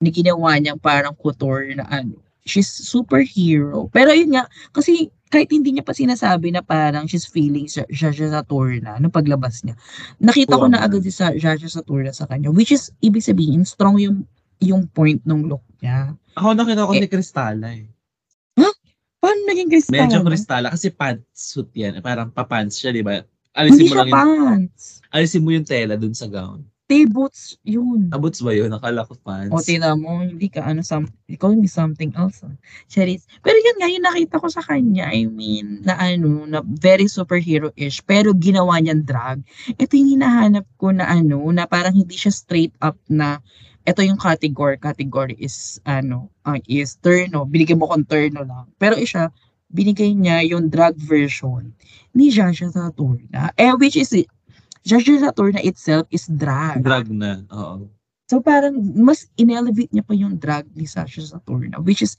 Ni 0.00 0.12
ginawa 0.12 0.56
niyang 0.56 0.80
parang 0.80 1.16
couture 1.16 1.72
na 1.74 1.84
ano 1.88 2.16
she's 2.46 2.68
superhero. 2.68 3.88
Pero 3.90 4.12
yun 4.12 4.32
nga 4.32 4.44
kasi 4.72 5.08
kahit 5.26 5.50
hindi 5.50 5.74
niya 5.74 5.82
pa 5.82 5.90
sinasabi 5.90 6.54
na 6.54 6.62
parang 6.62 7.04
she's 7.04 7.26
feeling 7.26 7.66
Sa- 7.66 7.88
Jaja 7.90 8.30
Saturna 8.30 8.96
nung 8.96 9.10
paglabas 9.10 9.66
niya 9.66 9.74
nakita 10.22 10.54
ko 10.54 10.70
na 10.70 10.78
agad 10.80 11.02
si 11.02 11.10
Sa- 11.10 11.34
Jaja 11.34 11.66
Saturna 11.66 12.14
sa 12.14 12.30
kanya 12.30 12.48
which 12.48 12.70
is 12.70 12.94
ibig 13.02 13.26
sabihin 13.26 13.66
strong 13.66 13.98
yung 13.98 14.22
yung 14.56 14.88
point 14.88 15.20
ng 15.26 15.52
look 15.52 15.60
niya. 15.84 16.16
Ako 16.32 16.56
nakita 16.56 16.88
ko 16.88 16.96
Eh, 16.96 17.04
ni 17.04 17.08
Cristala 17.10 17.68
eh. 17.76 17.84
Paano 19.26 19.40
naging 19.50 19.68
kristal? 19.68 19.94
Medyo 20.06 20.22
Cristala 20.22 20.70
kasi 20.70 20.94
pantsuit 20.94 21.74
yan. 21.74 21.98
Parang 21.98 22.30
papants 22.30 22.78
siya, 22.78 22.94
di 22.94 23.02
ba? 23.02 23.18
Hindi 23.18 23.58
Alisin 23.58 23.82
mo 23.82 23.90
siya 23.90 23.98
lang 23.98 24.06
yung, 24.06 24.14
pants. 24.14 24.82
alisin 25.10 25.42
mo 25.42 25.50
yung 25.50 25.66
tela 25.66 25.94
dun 25.98 26.14
sa 26.14 26.30
gown. 26.30 26.62
Tay 26.86 27.02
boots 27.02 27.58
yun. 27.66 28.14
Abuts 28.14 28.38
ba 28.46 28.54
yun? 28.54 28.70
Nakala 28.70 29.02
ko 29.02 29.18
pants. 29.18 29.50
O, 29.50 29.58
tina 29.58 29.98
mo, 29.98 30.22
hindi 30.22 30.46
ka 30.46 30.62
ano, 30.62 30.86
some, 30.86 31.10
ikaw 31.26 31.50
me 31.50 31.66
something 31.66 32.14
else. 32.14 32.46
ah. 32.46 32.54
Charis. 32.86 33.26
Pero 33.42 33.58
yun 33.58 33.76
nga, 33.82 33.90
yung 33.90 34.06
nakita 34.06 34.38
ko 34.38 34.46
sa 34.46 34.62
kanya, 34.62 35.10
I 35.10 35.26
mean, 35.26 35.82
na 35.82 35.98
ano, 35.98 36.46
na 36.46 36.62
very 36.62 37.10
superhero-ish, 37.10 38.06
pero 38.06 38.30
ginawa 38.38 38.78
niyang 38.78 39.02
drag. 39.02 39.42
Ito 39.74 39.98
yung 39.98 40.14
hinahanap 40.14 40.62
ko 40.78 40.94
na 40.94 41.10
ano, 41.10 41.42
na 41.50 41.66
parang 41.66 41.90
hindi 41.90 42.14
siya 42.14 42.30
straight 42.30 42.76
up 42.78 42.94
na, 43.10 43.42
ito 43.86 44.02
yung 44.02 44.18
category, 44.18 44.76
category 44.82 45.38
is, 45.38 45.78
ano, 45.86 46.28
ah, 46.42 46.58
is 46.66 46.98
turno, 46.98 47.46
binigyan 47.46 47.78
mo 47.78 47.88
kong 47.88 48.10
turno 48.10 48.42
lang. 48.42 48.66
Pero 48.82 48.98
siya, 48.98 49.30
binigay 49.70 50.12
niya 50.12 50.42
yung 50.42 50.66
drag 50.66 50.98
version 50.98 51.70
ni 52.12 52.34
Jaja 52.34 52.66
Saturna. 52.68 53.54
Eh, 53.54 53.70
which 53.78 53.94
is, 53.94 54.10
Jaja 54.82 55.14
Saturna 55.22 55.62
itself 55.62 56.10
is 56.10 56.26
drag. 56.26 56.82
Drag 56.82 57.06
na. 57.08 57.46
Oo. 57.54 57.96
So 58.26 58.42
parang 58.42 58.74
mas 58.98 59.30
inelevate 59.38 59.94
niya 59.94 60.02
pa 60.02 60.14
yung 60.14 60.34
drag 60.34 60.66
ni 60.74 60.82
Sasha 60.82 61.22
Saturna 61.22 61.78
which 61.78 62.02
is 62.02 62.18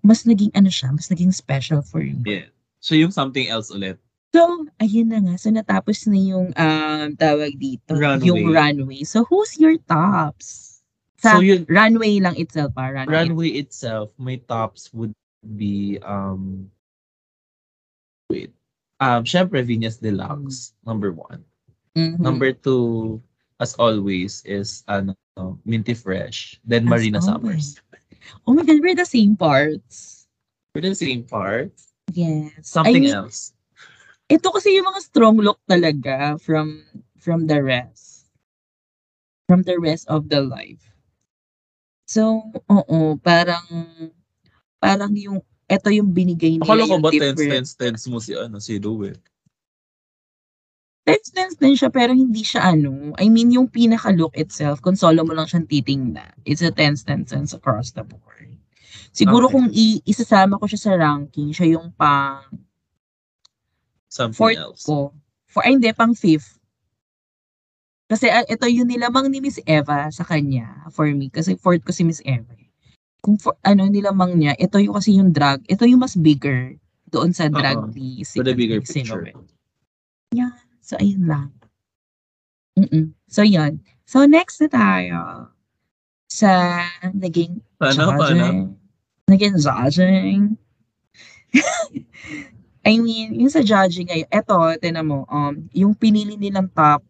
mas 0.00 0.24
naging 0.24 0.50
ano 0.56 0.72
siya, 0.72 0.90
mas 0.96 1.12
naging 1.12 1.30
special 1.30 1.84
for 1.84 2.00
you. 2.00 2.16
Yeah. 2.24 2.48
So 2.80 2.96
yung 2.96 3.12
something 3.12 3.46
else 3.52 3.70
ulit. 3.70 4.00
So, 4.32 4.64
ayun 4.80 5.12
na 5.12 5.20
nga. 5.20 5.36
So 5.36 5.52
natapos 5.52 6.08
na 6.08 6.16
yung 6.16 6.56
um, 6.56 7.08
tawag 7.20 7.52
dito, 7.60 7.92
Runway. 7.92 8.26
yung 8.26 8.42
runway. 8.48 9.04
So 9.04 9.28
who's 9.28 9.60
your 9.60 9.76
tops? 9.84 10.71
Sa 11.22 11.38
So 11.38 11.40
yun, 11.40 11.62
runway 11.70 12.18
lang 12.18 12.34
itself 12.34 12.74
pa, 12.74 12.90
runway. 12.90 13.14
runway 13.14 13.50
itself, 13.62 14.10
my 14.18 14.36
tops 14.50 14.90
would 14.92 15.14
be, 15.56 15.98
um, 16.02 16.66
wait. 18.30 18.50
Um, 19.00 19.24
syempre, 19.24 19.62
Venus 19.64 19.98
Deluxe, 19.98 20.74
number 20.86 21.10
one. 21.12 21.42
Mhm. 21.98 22.18
Number 22.18 22.52
two, 22.52 23.20
as 23.60 23.74
always, 23.78 24.42
is 24.46 24.82
ano, 24.88 25.14
Minty 25.64 25.94
Fresh. 25.94 26.58
Then 26.64 26.86
As 26.86 26.90
Marina 26.90 27.18
always. 27.18 27.78
Summers. 27.78 27.82
Oh 28.46 28.54
my 28.54 28.62
God, 28.62 28.78
we're 28.80 28.94
the 28.94 29.06
same 29.06 29.34
parts. 29.36 30.26
For 30.74 30.80
the 30.80 30.94
same 30.94 31.24
part, 31.26 31.74
Yes. 32.14 32.50
something 32.62 33.10
I 33.10 33.10
mean, 33.10 33.14
else. 33.14 33.52
Ito 34.30 34.48
kasi 34.54 34.74
yung 34.78 34.86
mga 34.88 35.02
strong 35.02 35.36
look 35.42 35.58
talaga 35.68 36.38
from 36.40 36.86
from 37.18 37.46
the 37.50 37.60
rest. 37.60 38.30
From 39.50 39.62
the 39.66 39.76
rest 39.76 40.08
of 40.08 40.30
the 40.30 40.40
life. 40.40 40.91
So, 42.12 42.44
oo, 42.68 43.16
parang 43.24 43.64
parang 44.76 45.12
yung 45.16 45.40
ito 45.64 45.88
yung 45.88 46.12
binigay 46.12 46.60
nila 46.60 46.76
Akala 46.76 46.84
ko 46.84 46.96
ba 47.00 47.08
tense, 47.08 47.40
tense, 47.40 47.72
tense 47.72 48.04
mo 48.12 48.20
si, 48.20 48.36
ano, 48.36 48.60
si 48.60 48.76
Louie? 48.76 49.16
Tense, 51.08 51.32
tense 51.32 51.56
din 51.56 51.72
siya 51.72 51.88
pero 51.88 52.12
hindi 52.12 52.44
siya 52.44 52.76
ano. 52.76 53.16
I 53.16 53.32
mean, 53.32 53.48
yung 53.56 53.72
pinaka-look 53.72 54.36
itself, 54.36 54.84
kung 54.84 54.94
solo 54.94 55.24
mo 55.24 55.32
lang 55.32 55.48
siyang 55.48 55.64
titingnan, 55.64 56.36
it's 56.44 56.60
a 56.60 56.68
tense, 56.68 57.00
tense, 57.00 57.32
tense 57.32 57.56
across 57.56 57.96
the 57.96 58.04
board. 58.04 58.60
Siguro 59.16 59.48
Okay. 59.48 59.54
kung 59.56 59.66
i- 59.72 60.04
isasama 60.04 60.60
ko 60.60 60.68
siya 60.68 60.80
sa 60.84 60.92
ranking, 61.00 61.50
siya 61.56 61.80
yung 61.80 61.88
pang 61.96 62.44
Something 64.12 64.36
fourth 64.36 64.60
else. 64.60 64.84
ko. 64.84 65.16
For, 65.48 65.64
ay, 65.64 65.80
hindi, 65.80 65.88
pang 65.96 66.12
fifth. 66.12 66.60
Kasi 68.12 68.28
ah, 68.28 68.44
ito 68.44 68.68
yung 68.68 68.92
nilamang 68.92 69.32
ni 69.32 69.40
Miss 69.40 69.56
Eva 69.64 70.12
sa 70.12 70.20
kanya, 70.20 70.84
for 70.92 71.08
me. 71.08 71.32
Kasi 71.32 71.56
fourth 71.56 71.80
ko 71.80 71.96
si 71.96 72.04
Miss 72.04 72.20
Eva. 72.28 72.52
eh. 72.52 72.68
Kung 73.24 73.40
for, 73.40 73.56
ano 73.64 73.88
nilamang 73.88 74.36
niya, 74.36 74.52
ito 74.60 74.76
yung 74.76 74.92
kasi 75.00 75.16
yung 75.16 75.32
drag, 75.32 75.64
ito 75.64 75.88
yung 75.88 76.04
mas 76.04 76.12
bigger 76.12 76.76
doon 77.08 77.32
sa 77.32 77.48
drag 77.48 77.88
Oo. 77.88 77.94
ni 77.96 78.20
For 78.20 78.44
the 78.44 78.52
bigger 78.52 78.80
ni 78.80 78.84
picture. 78.84 79.24
Silhouette. 79.32 79.48
Yeah. 80.36 80.52
So, 80.84 81.00
ayun 81.00 81.24
lang. 81.24 81.56
Mm-mm. 82.76 83.16
So, 83.32 83.40
yun. 83.40 83.80
So, 84.04 84.28
next 84.28 84.60
na 84.60 84.68
tayo 84.68 85.18
sa 86.28 86.84
naging 87.16 87.64
Paano, 87.80 88.12
paano? 88.12 88.28
judging. 88.28 88.60
Naging 89.28 89.56
judging. 89.56 90.42
I 92.82 92.98
mean, 92.98 93.38
yung 93.40 93.52
sa 93.52 93.62
judging 93.64 94.08
ngayon, 94.10 94.28
eto, 94.28 94.56
tinan 94.82 95.06
mo, 95.08 95.24
um, 95.32 95.64
yung 95.72 95.94
pinili 95.96 96.34
nilang 96.34 96.68
top, 96.72 97.04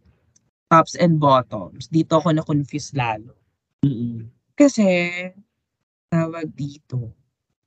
tops 0.73 0.97
and 0.97 1.21
bottoms, 1.21 1.93
dito 1.93 2.17
ako 2.17 2.33
na-confuse 2.33 2.97
lalo. 2.97 3.37
Mm-mm. 3.85 4.25
Kasi, 4.57 5.13
tawag 6.09 6.49
dito. 6.57 7.13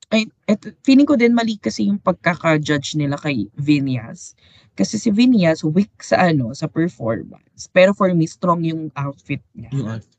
Ay, 0.10 0.26
eto, 0.50 0.74
feeling 0.82 1.06
ko 1.06 1.14
din 1.14 1.38
mali 1.38 1.62
kasi 1.62 1.86
yung 1.86 2.02
pagkaka-judge 2.02 2.98
nila 2.98 3.14
kay 3.22 3.46
Vinyas. 3.62 4.34
Kasi 4.74 4.98
si 4.98 5.14
Vinyas, 5.14 5.62
weak 5.62 5.94
sa 6.02 6.34
ano, 6.34 6.50
sa 6.58 6.66
performance. 6.66 7.70
Pero 7.70 7.94
for 7.94 8.10
me, 8.10 8.26
strong 8.26 8.66
yung 8.66 8.90
outfit 8.98 9.46
niya. 9.54 9.70
Art. 9.86 10.10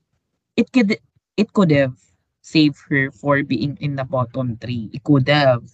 It 0.54 0.70
could, 0.70 0.94
it 1.34 1.50
could 1.50 1.74
have 1.74 1.98
saved 2.46 2.78
her 2.86 3.10
for 3.10 3.42
being 3.42 3.74
in 3.82 3.98
the 3.98 4.06
bottom 4.06 4.54
three. 4.62 4.94
It 4.94 5.02
could 5.02 5.26
have. 5.26 5.66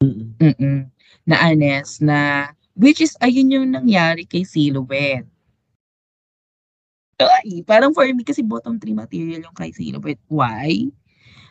Mm-mm. 0.00 0.32
Mm-mm. 0.40 0.88
Na 1.28 1.36
honest, 1.44 2.00
na, 2.00 2.48
which 2.72 3.04
is, 3.04 3.12
ayun 3.20 3.52
yung 3.52 3.68
nangyari 3.76 4.24
kay 4.24 4.48
Silhouette. 4.48 5.28
Ay, 7.20 7.60
parang 7.66 7.92
for 7.92 8.08
me, 8.08 8.24
kasi 8.24 8.40
bottom 8.40 8.80
three 8.80 8.96
material 8.96 9.44
yung 9.44 9.56
kay 9.56 9.72
Silhouette. 9.74 10.22
Why? 10.30 10.88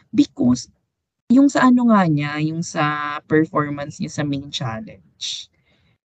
Because, 0.10 0.72
yung 1.30 1.46
sa 1.46 1.70
ano 1.70 1.94
nga 1.94 2.10
niya, 2.10 2.42
yung 2.42 2.66
sa 2.66 3.18
performance 3.30 4.02
niya 4.02 4.10
sa 4.10 4.24
main 4.26 4.50
challenge, 4.50 5.52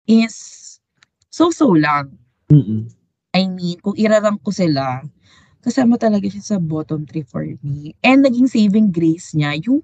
is, 0.05 0.37
so-so 1.33 1.73
lang. 1.73 2.13
Mm-mm. 2.53 2.93
I 3.33 3.49
mean, 3.49 3.81
kung 3.81 3.97
irarang 3.97 4.41
ko 4.41 4.53
sila, 4.53 5.05
kasama 5.65 5.97
talaga 5.97 6.29
siya 6.29 6.57
sa 6.57 6.59
bottom 6.61 7.05
three 7.05 7.25
for 7.25 7.45
me. 7.65 7.97
And 8.05 8.25
naging 8.25 8.49
saving 8.49 8.93
grace 8.93 9.33
niya, 9.33 9.57
yung 9.65 9.83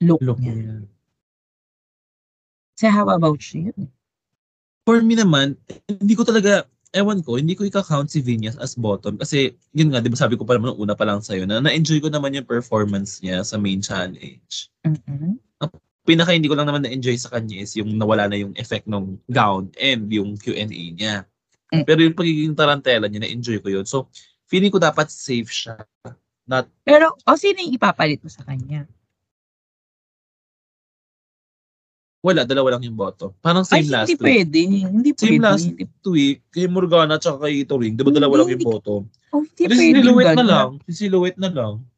look, 0.00 0.20
Look 0.24 0.40
niya. 0.40 0.56
niya. 0.56 0.88
So, 2.80 2.88
how 2.88 3.08
about 3.12 3.40
you? 3.52 3.72
For 4.88 5.04
me 5.04 5.12
naman, 5.12 5.60
hindi 5.86 6.16
ko 6.16 6.24
talaga, 6.24 6.64
ewan 6.90 7.22
ko, 7.22 7.38
hindi 7.38 7.54
ko 7.54 7.62
ika-count 7.66 8.10
si 8.10 8.18
Vinyas 8.18 8.58
as 8.58 8.74
bottom. 8.74 9.14
Kasi, 9.18 9.54
yun 9.74 9.94
nga, 9.94 10.02
di 10.02 10.10
ba 10.10 10.18
sabi 10.18 10.34
ko 10.34 10.42
pa 10.42 10.58
naman 10.58 10.74
una 10.74 10.94
pa 10.98 11.06
lang 11.06 11.22
sa'yo, 11.22 11.46
na 11.46 11.62
na-enjoy 11.62 12.02
ko 12.02 12.10
naman 12.10 12.34
yung 12.34 12.46
performance 12.46 13.22
niya 13.22 13.46
sa 13.46 13.58
main 13.58 13.78
challenge. 13.78 14.70
Mm-mm. 14.86 15.38
pinaka 16.00 16.34
hindi 16.34 16.50
ko 16.50 16.58
lang 16.58 16.66
naman 16.66 16.82
na-enjoy 16.82 17.14
sa 17.14 17.30
kanya 17.30 17.62
is 17.62 17.76
yung 17.78 17.94
nawala 17.94 18.26
na 18.26 18.34
yung 18.34 18.56
effect 18.58 18.88
ng 18.90 19.14
gown 19.30 19.70
and 19.78 20.10
yung 20.10 20.34
Q&A 20.34 20.66
niya. 20.66 21.22
Mm. 21.70 21.86
Pero 21.86 22.00
yung 22.02 22.16
pagiging 22.18 22.58
tarantela 22.58 23.06
niya, 23.06 23.22
na-enjoy 23.22 23.62
ko 23.62 23.68
yun. 23.70 23.86
So, 23.86 24.10
feeling 24.50 24.74
ko 24.74 24.82
dapat 24.82 25.06
safe 25.06 25.46
siya. 25.46 25.78
Pero, 26.82 27.14
o 27.14 27.38
sino 27.38 27.62
yung 27.62 27.78
ipapalit 27.78 28.18
mo 28.26 28.30
sa 28.32 28.42
kanya? 28.42 28.90
Wala, 32.20 32.44
dalawa 32.44 32.76
lang 32.76 32.84
yung 32.84 33.00
boto. 33.00 33.32
Parang 33.40 33.64
Ay, 33.72 33.80
same 33.80 33.88
last 33.88 34.12
hindi 34.12 34.20
week. 34.20 34.28
pwede. 34.28 34.60
Hindi 34.92 35.10
Same 35.16 35.40
pwede. 35.40 35.40
last 35.40 35.64
Hindi, 35.64 35.84
week, 36.04 36.38
kay 36.52 36.68
Morgana 36.68 37.16
at 37.16 37.24
kay 37.24 37.64
Itoring, 37.64 37.96
di 37.96 38.04
ba 38.04 38.12
dalawa 38.12 38.44
lang 38.44 38.52
yung 38.52 38.60
Hindi. 38.60 38.68
boto? 38.68 39.08
oh, 39.08 39.40
hindi 39.40 39.64
pwede. 39.64 40.04
Silhouette 40.04 40.36
na 40.36 40.44
lang. 40.44 40.68
Si 40.84 40.92
Silhouette 40.92 41.40
na 41.40 41.50
lang. 41.50 41.74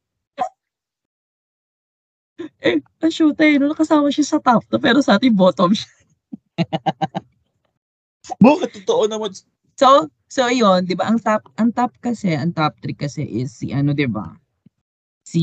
Eh, 2.58 2.82
ang 2.98 3.12
shoot 3.12 3.38
eh, 3.38 3.54
no, 3.54 3.70
nakasama 3.70 4.10
siya 4.10 4.26
sa 4.26 4.38
top 4.42 4.66
to, 4.66 4.78
pero 4.78 4.98
sa 4.98 5.14
ating 5.14 5.34
bottom 5.34 5.70
siya. 5.74 5.86
Bakit? 8.42 8.82
Totoo 8.82 9.06
naman. 9.06 9.30
So, 9.78 10.10
so 10.26 10.46
yun, 10.50 10.86
'di 10.86 10.98
ba? 10.98 11.06
Ang 11.10 11.22
top 11.22 11.46
ang 11.58 11.70
top 11.70 11.94
kasi, 12.02 12.34
ang 12.34 12.50
top 12.50 12.74
3 12.82 12.94
kasi 12.98 13.22
is 13.22 13.54
si 13.54 13.70
ano, 13.70 13.94
'di 13.94 14.06
ba? 14.10 14.26
Si 15.22 15.42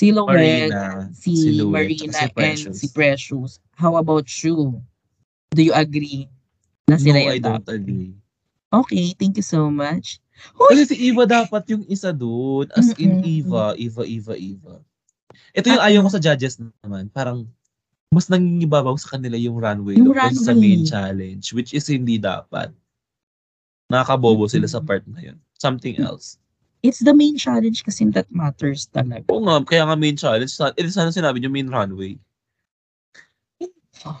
Silhouette, 0.00 0.72
Marina. 0.72 1.12
si 1.12 1.30
Silhouette, 1.36 1.92
Marina, 1.92 2.08
tsaka 2.10 2.40
si 2.40 2.64
and 2.64 2.72
si 2.72 2.86
Precious. 2.88 3.60
How 3.76 4.00
about 4.00 4.24
you? 4.40 4.80
Do 5.52 5.60
you 5.60 5.76
agree 5.76 6.24
na 6.88 6.96
No, 6.96 7.02
sila 7.02 7.18
I 7.20 7.36
yung 7.36 7.44
top? 7.44 7.52
don't 7.60 7.68
agree. 7.70 8.12
Okay, 8.70 9.12
thank 9.12 9.36
you 9.36 9.44
so 9.44 9.68
much. 9.68 10.22
Hoy! 10.56 10.72
Kasi 10.72 10.94
si 10.94 11.10
Eva 11.10 11.28
dapat 11.28 11.68
yung 11.68 11.84
isa 11.84 12.10
doon. 12.10 12.70
As 12.72 12.94
in 12.96 13.20
Mm-mm. 13.20 13.26
Eva, 13.28 13.74
Eva, 13.76 14.02
Eva, 14.02 14.32
Eva. 14.32 14.74
Ito 15.52 15.66
yung 15.68 15.76
Ah, 15.76 15.90
ayaw 15.90 16.00
ko 16.06 16.10
sa 16.10 16.22
judges 16.22 16.56
naman. 16.56 17.10
Parang 17.10 17.44
mas 18.08 18.26
nangingibabaw 18.26 18.94
sa 18.96 19.14
kanila 19.14 19.34
yung 19.34 19.58
runway 19.58 19.94
Yung 19.94 20.10
kaysa 20.10 20.40
sa 20.40 20.54
runway. 20.54 20.78
main 20.78 20.82
challenge. 20.82 21.50
Which 21.52 21.74
is 21.74 21.84
hindi 21.86 22.16
dapat. 22.16 22.70
Nakakabobo 23.86 24.46
sila 24.46 24.70
sa 24.70 24.78
part 24.78 25.02
na 25.06 25.18
yun. 25.20 25.38
Something 25.58 25.98
else. 25.98 26.38
It's 26.80 26.98
the 26.98 27.12
main 27.12 27.36
challenge 27.36 27.84
kasi 27.84 28.08
that 28.16 28.24
matters 28.32 28.88
talaga. 28.88 29.28
Oo 29.28 29.44
nga, 29.44 29.60
kaya 29.62 29.84
nga 29.84 29.96
main 29.96 30.16
challenge. 30.16 30.48
Sa- 30.50 30.72
Eh, 30.74 30.88
sana 30.88 31.12
sinabi 31.12 31.36
nyo 31.38 31.52
main 31.52 31.68
runway. 31.68 32.16
Oh. 34.00 34.16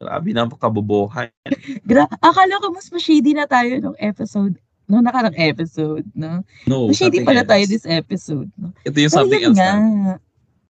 Grabe 0.00 0.32
na 0.32 0.48
kabobohan. 0.48 1.28
Gra 1.88 2.08
akala 2.20 2.60
ko 2.60 2.72
mas 2.72 2.88
ma-shady 2.88 3.36
na 3.36 3.44
tayo 3.44 3.76
nung 3.78 3.98
episode, 4.00 4.56
nung 4.84 5.04
nakarang 5.04 5.36
episode, 5.36 6.04
no? 6.12 6.40
No, 6.64 6.88
Ma-shady 6.88 7.20
something 7.20 7.28
pala 7.28 7.44
else. 7.44 7.50
tayo 7.52 7.64
this 7.68 7.86
episode, 7.86 8.48
no? 8.56 8.72
Ito 8.82 8.96
yung 8.96 9.12
Pero 9.12 9.18
something 9.20 9.42
else 9.44 9.56
nga. 9.60 9.72
na. 9.76 10.12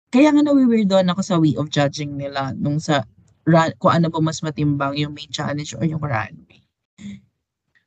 Kaya 0.08 0.28
nga 0.32 0.42
nawi-weirdoan 0.42 1.08
ako 1.08 1.20
sa 1.20 1.36
way 1.36 1.56
of 1.56 1.68
judging 1.68 2.16
nila 2.16 2.52
nung 2.56 2.76
sa 2.76 3.04
run, 3.44 3.72
kung 3.76 3.92
ano 3.92 4.08
ba 4.08 4.20
mas 4.20 4.40
matimbang 4.40 4.96
yung 4.96 5.12
main 5.12 5.28
challenge 5.28 5.72
or 5.76 5.84
yung 5.84 6.00
runway. 6.00 6.60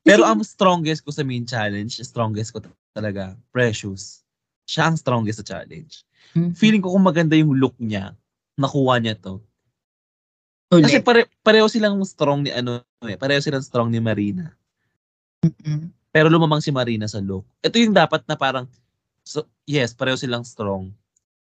Pero 0.05 0.21
Kasi- 0.21 0.31
ang 0.37 0.41
strongest 0.45 1.01
ko 1.01 1.09
sa 1.09 1.25
main 1.25 1.43
challenge, 1.43 1.97
strongest 2.05 2.53
ko 2.53 2.61
talaga, 2.93 3.33
Precious. 3.49 4.21
Siya 4.69 4.93
ang 4.93 4.97
strongest 5.01 5.41
sa 5.41 5.45
challenge. 5.57 6.05
Mhm. 6.37 6.53
Feeling 6.53 6.81
ko 6.85 6.93
kung 6.93 7.05
maganda 7.05 7.33
yung 7.33 7.57
look 7.57 7.73
niya, 7.81 8.13
nakuha 8.55 9.01
niya 9.01 9.17
to. 9.17 9.41
Kasi 10.69 11.01
Ulit. 11.01 11.05
pare, 11.05 11.21
pareho 11.41 11.65
silang 11.69 11.97
strong 12.05 12.45
ni 12.45 12.49
ano 12.53 12.81
eh, 13.05 13.17
pareho 13.17 13.41
silang 13.41 13.65
strong 13.65 13.89
ni 13.89 14.01
Marina. 14.01 14.53
Mm-mm. 15.45 15.89
Pero 16.09 16.27
lumamang 16.29 16.61
si 16.61 16.73
Marina 16.73 17.05
sa 17.05 17.21
look. 17.21 17.45
Ito 17.61 17.77
yung 17.77 17.93
dapat 17.93 18.25
na 18.25 18.33
parang, 18.33 18.65
so, 19.21 19.45
yes, 19.69 19.93
pareho 19.93 20.17
silang 20.17 20.41
strong. 20.45 20.89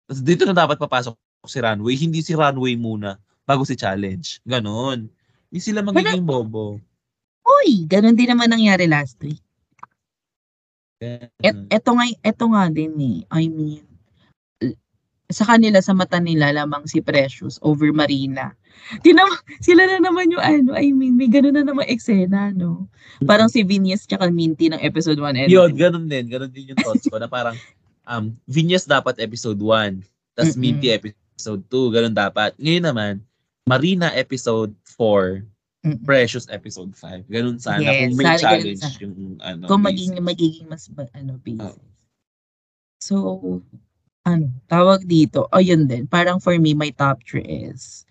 Tapos 0.06 0.22
dito 0.22 0.46
na 0.46 0.54
dapat 0.54 0.78
papasok 0.78 1.18
si 1.48 1.58
Runway, 1.62 1.96
hindi 1.98 2.22
si 2.22 2.34
Runway 2.38 2.78
muna 2.78 3.18
bago 3.46 3.66
si 3.66 3.74
challenge. 3.74 4.42
Ganon. 4.46 5.10
Hindi 5.50 5.60
sila 5.62 5.82
magiging 5.82 6.26
bobo. 6.26 6.78
Uy, 7.50 7.90
ganun 7.90 8.14
din 8.14 8.30
naman 8.30 8.54
nangyari 8.54 8.86
last 8.86 9.18
week. 9.26 9.42
Et, 11.00 11.56
eto 11.72 11.96
nga, 11.96 12.06
eto 12.22 12.46
nga 12.52 12.68
din 12.68 12.94
eh. 13.00 13.20
I 13.32 13.48
mean, 13.48 13.88
sa 15.30 15.46
kanila, 15.46 15.78
sa 15.80 15.94
mata 15.94 16.18
nila, 16.18 16.50
lamang 16.50 16.90
si 16.90 17.00
Precious 17.06 17.62
over 17.62 17.94
Marina. 17.94 18.58
Tinam 19.06 19.30
sila 19.62 19.86
na 19.86 20.02
naman 20.02 20.34
yung 20.34 20.42
ano, 20.42 20.74
I 20.74 20.90
mean, 20.90 21.14
may 21.14 21.30
ganun 21.30 21.54
na 21.54 21.62
naman 21.62 21.86
eksena, 21.86 22.50
no? 22.58 22.90
Parang 23.30 23.46
si 23.46 23.62
Vinyas 23.62 24.10
tsaka 24.10 24.34
Minty 24.34 24.74
ng 24.74 24.82
episode 24.82 25.22
1 25.22 25.46
and 25.46 25.50
Yun, 25.54 25.72
ganun 25.78 26.10
din. 26.10 26.26
Ganun 26.26 26.50
din 26.50 26.74
yung 26.74 26.82
thoughts 26.82 27.06
ko 27.06 27.22
na 27.22 27.30
parang 27.30 27.54
um, 28.10 28.34
Vinyas 28.50 28.90
dapat 28.90 29.22
episode 29.22 29.62
1. 29.62 30.02
Tapos 30.34 30.58
Mm-mm. 30.58 30.62
Minty 30.66 30.90
episode 30.90 31.62
2. 31.70 31.94
Ganun 31.94 32.16
dapat. 32.18 32.58
Ngayon 32.58 32.86
naman, 32.90 33.14
Marina 33.70 34.10
episode 34.18 34.74
4. 34.98 35.46
Mm-mm. 35.86 36.04
Precious 36.04 36.44
episode 36.52 36.92
5. 36.92 37.32
Ganun 37.32 37.56
sana. 37.56 37.80
Yes, 37.80 38.12
kung 38.12 38.18
may 38.20 38.26
sana 38.28 38.40
challenge 38.44 38.84
sana. 38.84 39.00
yung 39.00 39.16
ano. 39.40 39.64
kung 39.72 39.82
basis. 39.82 40.12
magiging 40.12 40.20
magiging 40.20 40.68
mas 40.68 40.84
ano 41.16 41.40
basis. 41.40 41.64
Oo. 41.64 41.80
So 43.00 43.16
ano, 44.28 44.52
tawag 44.68 45.08
dito. 45.08 45.48
Oh, 45.56 45.64
yun 45.64 45.88
din. 45.88 46.04
Parang 46.04 46.44
for 46.44 46.52
me 46.60 46.76
my 46.76 46.92
top 46.92 47.24
3 47.24 47.72
is 47.72 48.04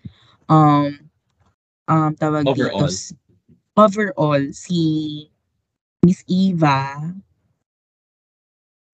um 0.49 0.97
um 1.85 2.11
tawag 2.17 2.49
Overall. 2.49 2.89
dito 2.89 3.13
overall 3.79 4.43
si 4.51 5.23
Miss 6.03 6.19
Eva 6.27 6.99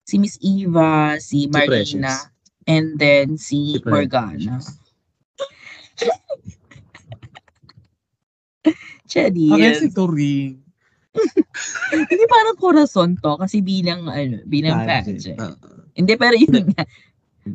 si 0.06 0.18
Miss 0.22 0.38
Eva, 0.40 1.18
si 1.18 1.50
Marina, 1.50 1.66
Precious. 1.66 2.30
and 2.70 2.94
then 2.98 3.34
si 3.36 3.74
Si. 3.74 3.90
Morgana. 3.90 4.62
Chadi. 9.16 9.48
Bakit 9.48 9.72
si 9.80 9.88
Turing? 9.88 10.54
Hindi 11.96 12.24
parang 12.28 12.56
corazon 12.60 13.16
to 13.16 13.40
kasi 13.40 13.64
bilang 13.64 14.04
ano, 14.04 14.44
bilang 14.44 14.84
pageant. 14.84 15.40
Ah, 15.40 15.56
Hindi, 15.96 16.12
pero 16.20 16.36
yun 16.36 16.68
nga. 16.76 16.84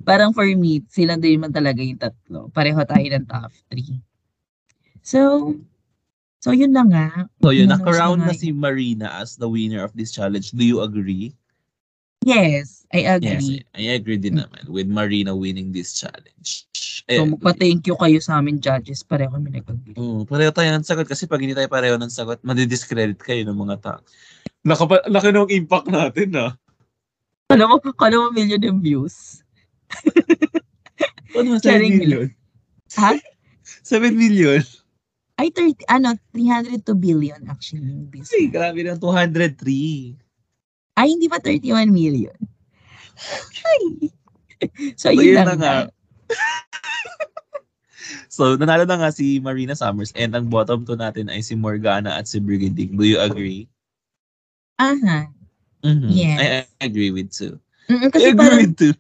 Parang 0.02 0.34
for 0.34 0.48
me, 0.50 0.82
silang 0.90 1.22
din 1.22 1.38
man 1.38 1.54
talaga 1.54 1.78
yung 1.86 2.02
tatlo. 2.02 2.50
Pareho 2.50 2.82
tayo 2.90 3.06
ng 3.06 3.26
top 3.30 3.54
3. 3.70 4.02
So, 5.06 5.54
so 6.42 6.50
yun 6.50 6.74
na 6.74 6.82
nga. 6.90 7.30
So 7.38 7.54
yun, 7.54 7.70
Ano 7.70 7.86
naka-round 7.86 8.26
na 8.26 8.34
nga 8.34 8.34
si 8.34 8.50
Marina 8.50 9.14
as 9.22 9.38
the 9.38 9.46
winner 9.46 9.86
of 9.86 9.94
this 9.94 10.10
challenge. 10.10 10.50
Do 10.58 10.66
you 10.66 10.82
agree? 10.82 11.38
Yes, 12.26 12.86
I 12.94 13.06
Yes, 13.06 13.18
agree. 13.22 13.62
I 13.78 13.84
agree 13.98 14.18
din 14.18 14.42
naman 14.42 14.70
with 14.70 14.90
Marina 14.90 15.34
winning 15.38 15.70
this 15.70 15.94
challenge. 15.94 16.66
So, 17.12 17.28
agree. 17.28 17.32
magpa-thank 17.36 17.82
you 17.92 17.96
kayo 18.00 18.20
sa 18.24 18.40
amin 18.40 18.64
judges. 18.64 19.04
Pareho 19.04 19.36
kami 19.36 19.52
nag-agree. 19.52 20.00
Oo, 20.00 20.24
pareho 20.24 20.56
tayo 20.56 20.72
ng 20.72 20.88
sagot 20.88 21.04
kasi 21.04 21.28
pag 21.28 21.44
hindi 21.44 21.52
tayo 21.52 21.68
pareho 21.68 22.00
ng 22.00 22.08
sagot, 22.08 22.40
madidiscredit 22.40 23.20
kayo 23.20 23.44
ng 23.44 23.58
mga 23.58 23.76
tao. 23.84 24.00
Laki, 24.64 24.84
laki 25.12 25.28
ng 25.36 25.52
impact 25.52 25.88
natin, 25.92 26.30
ah. 26.40 26.52
Kala 27.52 27.68
mo, 27.68 27.76
kala 27.84 28.16
mo 28.16 28.28
million 28.32 28.64
yung 28.64 28.80
views. 28.80 29.44
Ano, 31.32 31.56
7 31.56 31.64
Sharing 31.64 31.96
million? 31.96 32.28
Ha? 33.00 33.16
7 33.88 34.12
million? 34.12 34.60
Ay, 35.40 35.48
30, 35.50 35.88
ano, 35.88 36.14
302 36.36 36.92
billion 37.00 37.40
actually 37.48 37.88
yung 37.88 38.12
views. 38.12 38.28
Ay, 38.36 38.52
grabe 38.52 38.84
ng 38.84 39.00
203. 39.00 40.20
Ay, 41.00 41.08
hindi 41.16 41.32
pa 41.32 41.40
31 41.40 41.88
million. 41.88 42.36
Ay. 43.72 44.12
So, 44.94 45.10
So, 45.10 45.18
yun, 45.18 45.34
yun 45.34 45.36
lang 45.42 45.58
na 45.58 45.58
nga. 45.58 45.74
So, 48.32 48.56
nanalo 48.56 48.88
na 48.88 48.96
nga 48.96 49.12
si 49.12 49.44
Marina 49.44 49.76
Summers 49.76 50.16
and 50.16 50.32
ang 50.32 50.48
bottom 50.48 50.88
two 50.88 50.96
natin 50.96 51.28
ay 51.28 51.44
si 51.44 51.52
Morgana 51.52 52.16
at 52.16 52.32
si 52.32 52.40
Brigading. 52.40 52.96
Do 52.96 53.04
you 53.04 53.20
agree? 53.20 53.68
Aha. 54.80 55.28
Mhm. 55.84 56.10
Yes. 56.10 56.38
I, 56.40 56.46
I 56.64 56.86
agree 56.88 57.12
with 57.12 57.36
two. 57.36 57.60
Mm, 57.92 58.08
I 58.08 58.10
kasi 58.10 58.28
agree 58.32 58.40
parang, 58.40 58.60
with 58.64 58.76
two. 58.80 58.96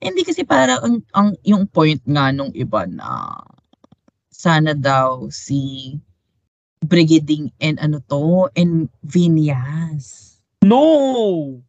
hindi 0.00 0.22
kasi 0.24 0.42
parang 0.42 0.80
ang, 0.82 0.96
ang, 1.12 1.28
yung 1.44 1.64
point 1.68 2.00
nga 2.08 2.32
nung 2.32 2.50
iba 2.56 2.88
na 2.88 3.44
sana 4.32 4.72
daw 4.72 5.28
si 5.28 5.92
Brigading 6.80 7.52
and 7.60 7.80
ano 7.80 8.00
to, 8.08 8.48
and 8.56 8.88
Vinyas. 9.04 10.36
No! 10.64 11.60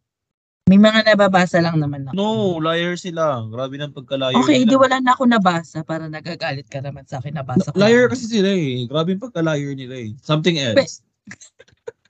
May 0.68 0.76
mga 0.76 1.00
nababasa 1.16 1.64
lang 1.64 1.80
naman 1.80 2.04
ako. 2.04 2.12
No, 2.12 2.60
liar 2.60 3.00
sila. 3.00 3.40
Grabe 3.48 3.80
ng 3.80 3.96
pagka-liar 3.96 4.36
Okay, 4.36 4.68
nila. 4.68 4.70
di 4.70 4.76
wala 4.76 4.96
na 5.00 5.16
ako 5.16 5.24
nabasa 5.24 5.80
para 5.80 6.12
nagagalit 6.12 6.68
ka 6.68 6.84
naman 6.84 7.08
sa 7.08 7.24
akin. 7.24 7.40
Nabasa 7.40 7.72
ko. 7.72 7.80
Liar 7.80 8.12
kasi 8.12 8.28
sila 8.28 8.52
eh. 8.52 8.84
Grabe 8.84 9.16
yung 9.16 9.24
pagka-liar 9.24 9.72
nila 9.72 9.96
eh. 9.96 10.12
Something 10.20 10.60
else. 10.60 11.00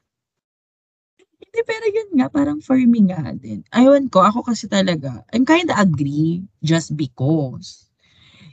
Hindi, 1.39 1.61
pero 1.65 1.87
yun 1.87 2.11
nga, 2.19 2.27
parang 2.29 2.59
for 2.59 2.77
me 2.77 3.01
nga 3.09 3.31
din. 3.33 3.63
Aywan 3.71 4.11
ko, 4.11 4.27
ako 4.27 4.43
kasi 4.43 4.67
talaga, 4.67 5.23
I'm 5.33 5.47
kinda 5.47 5.73
agree 5.79 6.43
just 6.61 6.93
because 6.99 7.87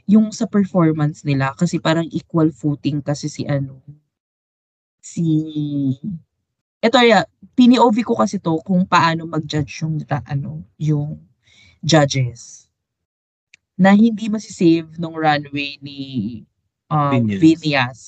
yung 0.06 0.30
sa 0.30 0.46
performance 0.46 1.26
nila, 1.26 1.50
kasi 1.58 1.82
parang 1.82 2.06
equal 2.14 2.48
footing 2.54 3.02
kasi 3.02 3.26
si 3.26 3.42
ano, 3.44 3.82
si, 5.02 5.26
eto 6.86 7.02
ya, 7.02 7.26
pini-OV 7.58 7.96
ko 8.06 8.14
kasi 8.14 8.38
to 8.38 8.62
kung 8.62 8.86
paano 8.86 9.26
mag-judge 9.26 9.82
yung, 9.82 9.98
ano, 10.06 10.62
yung 10.78 11.18
judges. 11.82 12.66
na 13.76 13.92
hindi 13.92 14.32
masisave 14.32 14.96
nung 14.96 15.12
runway 15.12 15.76
ni 15.84 16.00
um, 16.88 17.12
Vinyas. 17.12 17.40
Vinyas 17.44 18.00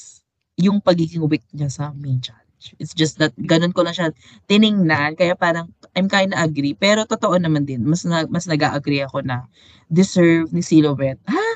yung 0.58 0.80
pagiging 0.80 1.22
weak 1.28 1.44
niya 1.52 1.68
sa 1.70 1.92
main 1.94 2.18
challenge. 2.18 2.74
It's 2.82 2.96
just 2.96 3.22
that 3.22 3.30
ganun 3.38 3.70
ko 3.70 3.86
lang 3.86 3.94
siya 3.94 4.10
tiningnan 4.50 5.14
kaya 5.14 5.38
parang 5.38 5.70
I'm 5.94 6.10
kind 6.10 6.34
of 6.34 6.42
agree 6.42 6.74
pero 6.74 7.06
totoo 7.06 7.38
naman 7.38 7.70
din 7.70 7.86
mas 7.86 8.02
na, 8.02 8.26
mas 8.26 8.50
nag-agree 8.50 9.06
ako 9.06 9.22
na 9.22 9.46
deserve 9.86 10.50
ni 10.50 10.64
Silhouette. 10.64 11.22
Ha? 11.30 11.46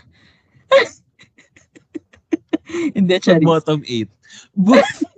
Hindi, 2.97 3.21
Charis. 3.21 3.45
Bottom 3.45 3.85
8. 3.85 4.09
But, 4.57 4.87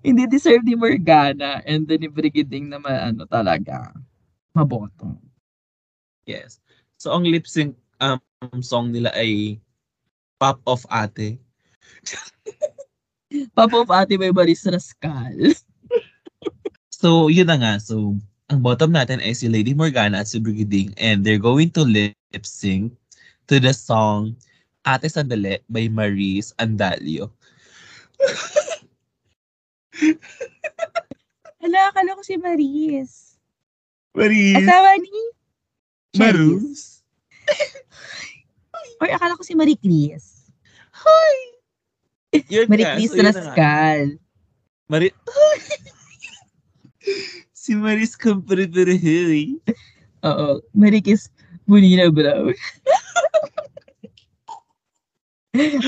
Hindi 0.00 0.26
deserve 0.28 0.64
ni 0.64 0.74
Morgana 0.78 1.60
and 1.64 1.84
then 1.84 2.00
ni 2.00 2.08
Brigading 2.08 2.68
na 2.70 2.78
ma- 2.80 3.10
ano 3.10 3.26
talaga 3.28 3.92
maboto. 4.54 5.18
yes. 6.24 6.62
So, 6.96 7.12
ang 7.12 7.26
lip 7.28 7.44
sync 7.44 7.76
um, 8.00 8.20
song 8.64 8.94
nila 8.94 9.12
ay 9.12 9.60
Pop 10.40 10.60
of 10.64 10.86
Ate. 10.88 11.36
Papa 13.56 13.76
of 13.82 13.90
Ate 13.90 14.14
may 14.16 14.30
baris 14.30 14.64
na 14.66 14.78
skal. 14.78 15.34
So, 16.94 17.28
yun 17.28 17.52
na 17.52 17.60
nga. 17.60 17.76
So, 17.82 18.16
ang 18.48 18.64
bottom 18.64 18.88
natin 18.94 19.20
ay 19.20 19.36
si 19.36 19.44
Lady 19.50 19.76
Morgana 19.76 20.24
at 20.24 20.30
si 20.30 20.40
Brigading 20.40 20.96
and 20.96 21.20
they're 21.20 21.42
going 21.42 21.68
to 21.76 21.84
lip 21.84 22.16
sync 22.40 22.96
to 23.44 23.60
the 23.60 23.76
song 23.76 24.38
Ate 24.88 25.12
Sandali 25.12 25.60
by 25.68 25.90
Maris 25.92 26.56
Andalio. 26.56 27.28
Hala, 31.62 31.80
akala 31.90 32.18
ko 32.18 32.22
si 32.26 32.36
Maris. 32.36 33.38
Maris! 34.14 34.58
Asawa 34.58 34.90
ni. 34.98 35.22
Marus! 36.14 37.02
Or 39.02 39.08
akala 39.16 39.38
ko 39.38 39.42
si 39.42 39.54
Marie 39.58 39.78
Chris. 39.78 40.50
Hi! 40.94 41.36
Yun 42.50 42.66
Marie 42.70 42.86
nga, 42.86 42.94
Chris 42.98 43.12
so. 43.14 43.22
Rascal. 43.22 44.18
Mari... 44.90 45.10
si 47.64 47.72
Maris 47.74 48.14
Comprepirihili. 48.18 49.58
Oo. 50.22 50.62
Marie 50.74 51.02
Chris 51.02 51.30
Bonina 51.66 52.10
Brown. 52.10 52.54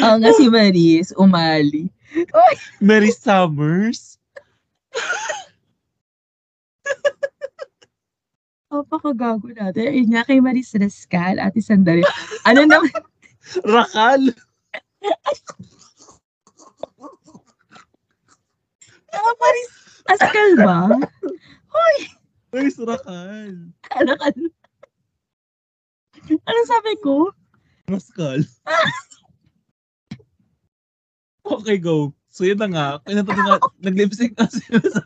Oo 0.07 0.17
nga 0.23 0.31
si 0.39 0.47
Maris, 0.47 1.11
umali. 1.19 1.91
Maris 2.81 3.19
Summers. 3.19 4.19
Oh, 8.67 8.83
pakagago 8.83 9.47
natin. 9.55 9.89
Ayun 9.89 10.11
nga 10.13 10.27
kay 10.27 10.43
Maris 10.43 10.75
Rascal, 10.75 11.39
ate 11.39 11.63
sandali. 11.63 12.03
Ano 12.45 12.67
naman? 12.67 12.91
Rakal. 13.77 14.35
Ah, 19.15 19.33
Maris 19.39 19.73
Rascal 20.05 20.51
ba? 20.61 20.81
Maris 22.51 22.77
Rakal. 22.83 23.71
Ka? 23.87 24.29
Ano 26.27 26.61
sabi 26.67 26.93
ko? 27.01 27.31
Rascal. 27.87 28.43
okay, 31.47 31.79
go. 31.79 32.13
So 32.29 32.45
yun 32.45 32.59
na 32.61 32.69
nga. 32.69 33.01
Natin 33.09 33.33
nga, 33.33 33.57
nag-lipsync 33.87 34.37
na 34.37 34.45
sila 34.51 34.83
sa, 34.93 35.01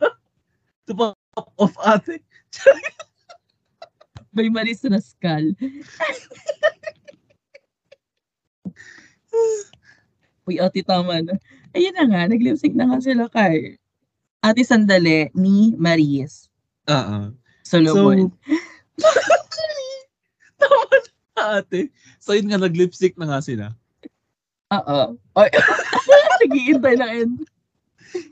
sa 0.89 0.93
pop 0.97 1.15
of 1.61 1.77
ate. 1.87 2.19
May 4.35 4.51
Maris 4.51 4.83
Rascal. 4.87 5.55
Uy, 10.47 10.59
ate, 10.59 10.83
tama 10.83 11.23
na. 11.23 11.39
Ayun 11.75 11.95
na 11.95 12.05
nga, 12.11 12.27
nag-lipsync 12.27 12.75
na 12.75 12.91
nga 12.91 12.99
sila 12.99 13.31
kay 13.31 13.79
Ate 14.41 14.65
Sandali 14.65 15.29
ni 15.37 15.77
Maris 15.77 16.49
Oo. 16.89 17.37
Solomon. 17.63 18.33
So, 18.99 19.07
tama 20.59 20.97
na 21.37 21.61
ate. 21.61 21.93
So 22.19 22.35
yun 22.35 22.49
nga, 22.51 22.59
nag-lipsync 22.59 23.15
na 23.21 23.29
nga 23.31 23.41
sila. 23.45 23.77
Oo. 24.71 25.19
Nag-iintay 26.43 26.95
lang 26.97 27.11
end. 27.11 27.37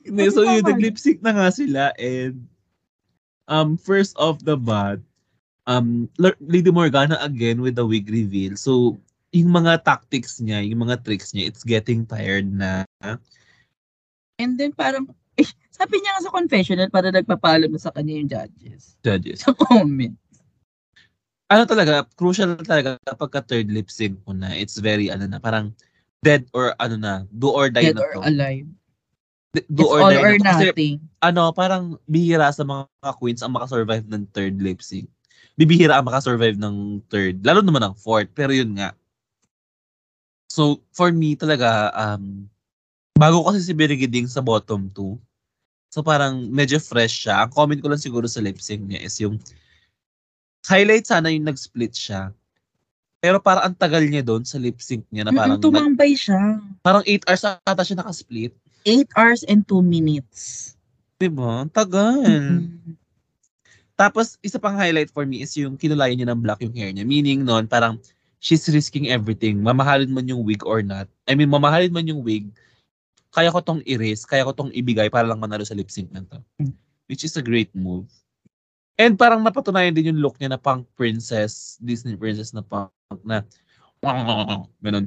Hindi, 0.06 0.30
so 0.30 0.42
yun, 0.42 0.62
naman? 0.62 0.78
nag-lipsync 0.78 1.18
na 1.22 1.32
nga 1.34 1.48
sila 1.54 1.82
and 1.98 2.46
um, 3.46 3.78
first 3.78 4.14
off 4.18 4.42
the 4.42 4.58
bat, 4.58 4.98
um, 5.66 6.08
Lady 6.18 6.70
Morgana 6.70 7.18
again 7.22 7.60
with 7.60 7.74
the 7.74 7.86
wig 7.86 8.10
reveal. 8.10 8.54
So, 8.54 8.98
yung 9.32 9.52
mga 9.52 9.84
tactics 9.84 10.40
niya, 10.40 10.64
yung 10.64 10.88
mga 10.88 11.04
tricks 11.04 11.36
niya, 11.36 11.52
it's 11.52 11.62
getting 11.62 12.08
tired 12.08 12.48
na. 12.48 12.88
And 14.38 14.56
then 14.56 14.72
parang, 14.72 15.12
eh, 15.36 15.46
sabi 15.70 16.00
niya 16.00 16.16
nga 16.16 16.24
sa 16.26 16.34
confessional, 16.34 16.88
para 16.88 17.12
nagpapaalam 17.12 17.68
na 17.68 17.80
sa 17.82 17.92
kanya 17.92 18.18
yung 18.18 18.30
judges. 18.30 18.96
Judges. 19.04 19.44
Sa 19.44 19.52
comment. 19.52 20.16
Ano 21.48 21.64
talaga, 21.64 22.04
crucial 22.16 22.56
talaga 22.60 23.00
pagka 23.16 23.40
third 23.40 23.72
lip 23.72 23.88
sync 23.88 24.20
mo 24.24 24.36
na, 24.36 24.52
it's 24.56 24.80
very, 24.80 25.08
ano 25.12 25.28
na, 25.28 25.40
parang 25.40 25.72
dead 26.22 26.46
or 26.54 26.74
ano 26.78 26.96
na, 26.98 27.14
do 27.30 27.50
or 27.50 27.70
die 27.70 27.90
Dead 27.90 27.96
na 27.96 28.02
or 28.02 28.12
to. 28.18 28.20
alive. 28.26 28.66
D- 29.54 29.68
Do 29.72 29.82
It's 29.86 29.92
or 29.92 30.00
all 30.02 30.10
die 30.12 30.20
or 30.20 30.32
na 30.38 30.52
to. 30.60 30.72
Kasi, 30.74 31.00
ano, 31.22 31.42
parang 31.54 31.96
bihira 32.04 32.50
sa 32.52 32.66
mga 32.66 32.86
queens 33.16 33.40
ang 33.42 33.54
makasurvive 33.54 34.06
ng 34.06 34.26
third 34.34 34.58
lip 34.60 34.82
sync. 34.82 35.08
Bibihira 35.58 35.98
ang 35.98 36.06
makasurvive 36.06 36.58
ng 36.58 37.02
third. 37.10 37.42
Lalo 37.42 37.62
naman 37.62 37.82
ng 37.82 37.94
fourth. 37.98 38.30
Pero 38.34 38.54
yun 38.54 38.78
nga. 38.78 38.94
So, 40.50 40.80
for 40.94 41.10
me 41.12 41.34
talaga, 41.34 41.90
um, 41.94 42.46
bago 43.18 43.42
kasi 43.46 43.62
si 43.62 43.72
Birigiding 43.74 44.26
sa 44.30 44.40
bottom 44.42 44.90
2. 44.94 45.18
So, 45.90 46.04
parang 46.04 46.46
medyo 46.52 46.78
fresh 46.78 47.26
siya. 47.26 47.46
Ang 47.46 47.50
comment 47.54 47.80
ko 47.80 47.88
lang 47.90 48.00
siguro 48.00 48.28
sa 48.28 48.44
lip 48.44 48.60
sync 48.60 48.84
niya 48.86 49.00
is 49.02 49.16
yung 49.18 49.40
highlight 50.68 51.08
sana 51.08 51.32
yung 51.32 51.48
nag-split 51.48 51.96
siya. 51.96 52.30
Pero 53.18 53.42
parang 53.42 53.66
ang 53.66 53.74
tagal 53.74 54.06
niya 54.06 54.22
doon 54.22 54.46
sa 54.46 54.62
lip 54.62 54.78
sync 54.78 55.02
niya 55.10 55.26
na 55.26 55.34
parang, 55.34 55.58
Mm-mm, 55.58 55.66
tumambay 55.66 56.14
siya. 56.14 56.62
parang 56.86 57.02
8 57.02 57.26
hours 57.26 57.44
ata 57.66 57.82
siya 57.82 57.98
nakasplit. 57.98 58.54
8 58.86 59.10
hours 59.18 59.42
and 59.50 59.66
2 59.66 59.82
minutes. 59.82 60.72
Diba? 61.18 61.66
Ang 61.66 61.72
tagal. 61.74 62.22
Mm. 62.22 62.94
Tapos, 63.98 64.38
isa 64.38 64.62
pang 64.62 64.78
highlight 64.78 65.10
for 65.10 65.26
me 65.26 65.42
is 65.42 65.50
yung 65.58 65.74
kinulayan 65.74 66.14
niya 66.22 66.30
ng 66.30 66.38
black 66.38 66.62
yung 66.62 66.70
hair 66.78 66.94
niya. 66.94 67.02
Meaning 67.02 67.42
nun, 67.42 67.66
parang 67.66 67.98
she's 68.38 68.62
risking 68.70 69.10
everything. 69.10 69.58
Mamahalin 69.58 70.14
man 70.14 70.30
yung 70.30 70.46
wig 70.46 70.62
or 70.62 70.78
not. 70.86 71.10
I 71.26 71.34
mean, 71.34 71.50
mamahalin 71.50 71.90
man 71.90 72.06
yung 72.06 72.22
wig, 72.22 72.46
kaya 73.34 73.50
ko 73.50 73.58
tong 73.58 73.82
i-risk, 73.82 74.30
kaya 74.30 74.46
ko 74.46 74.54
tong 74.54 74.70
ibigay 74.70 75.10
para 75.10 75.26
lang 75.26 75.42
manalo 75.42 75.66
sa 75.66 75.74
lip 75.74 75.90
sync 75.90 76.14
na 76.14 76.22
to. 76.22 76.38
Mm. 76.62 76.74
Which 77.10 77.26
is 77.26 77.34
a 77.34 77.42
great 77.42 77.74
move. 77.74 78.06
And 78.98 79.14
parang 79.14 79.46
napatunayan 79.46 79.94
din 79.94 80.10
yung 80.10 80.20
look 80.20 80.36
niya 80.42 80.52
na 80.52 80.60
punk 80.60 80.90
princess, 80.98 81.78
Disney 81.78 82.18
princess 82.18 82.50
na 82.50 82.66
punk 82.66 82.90
na 83.22 83.46
ganun. 84.82 85.06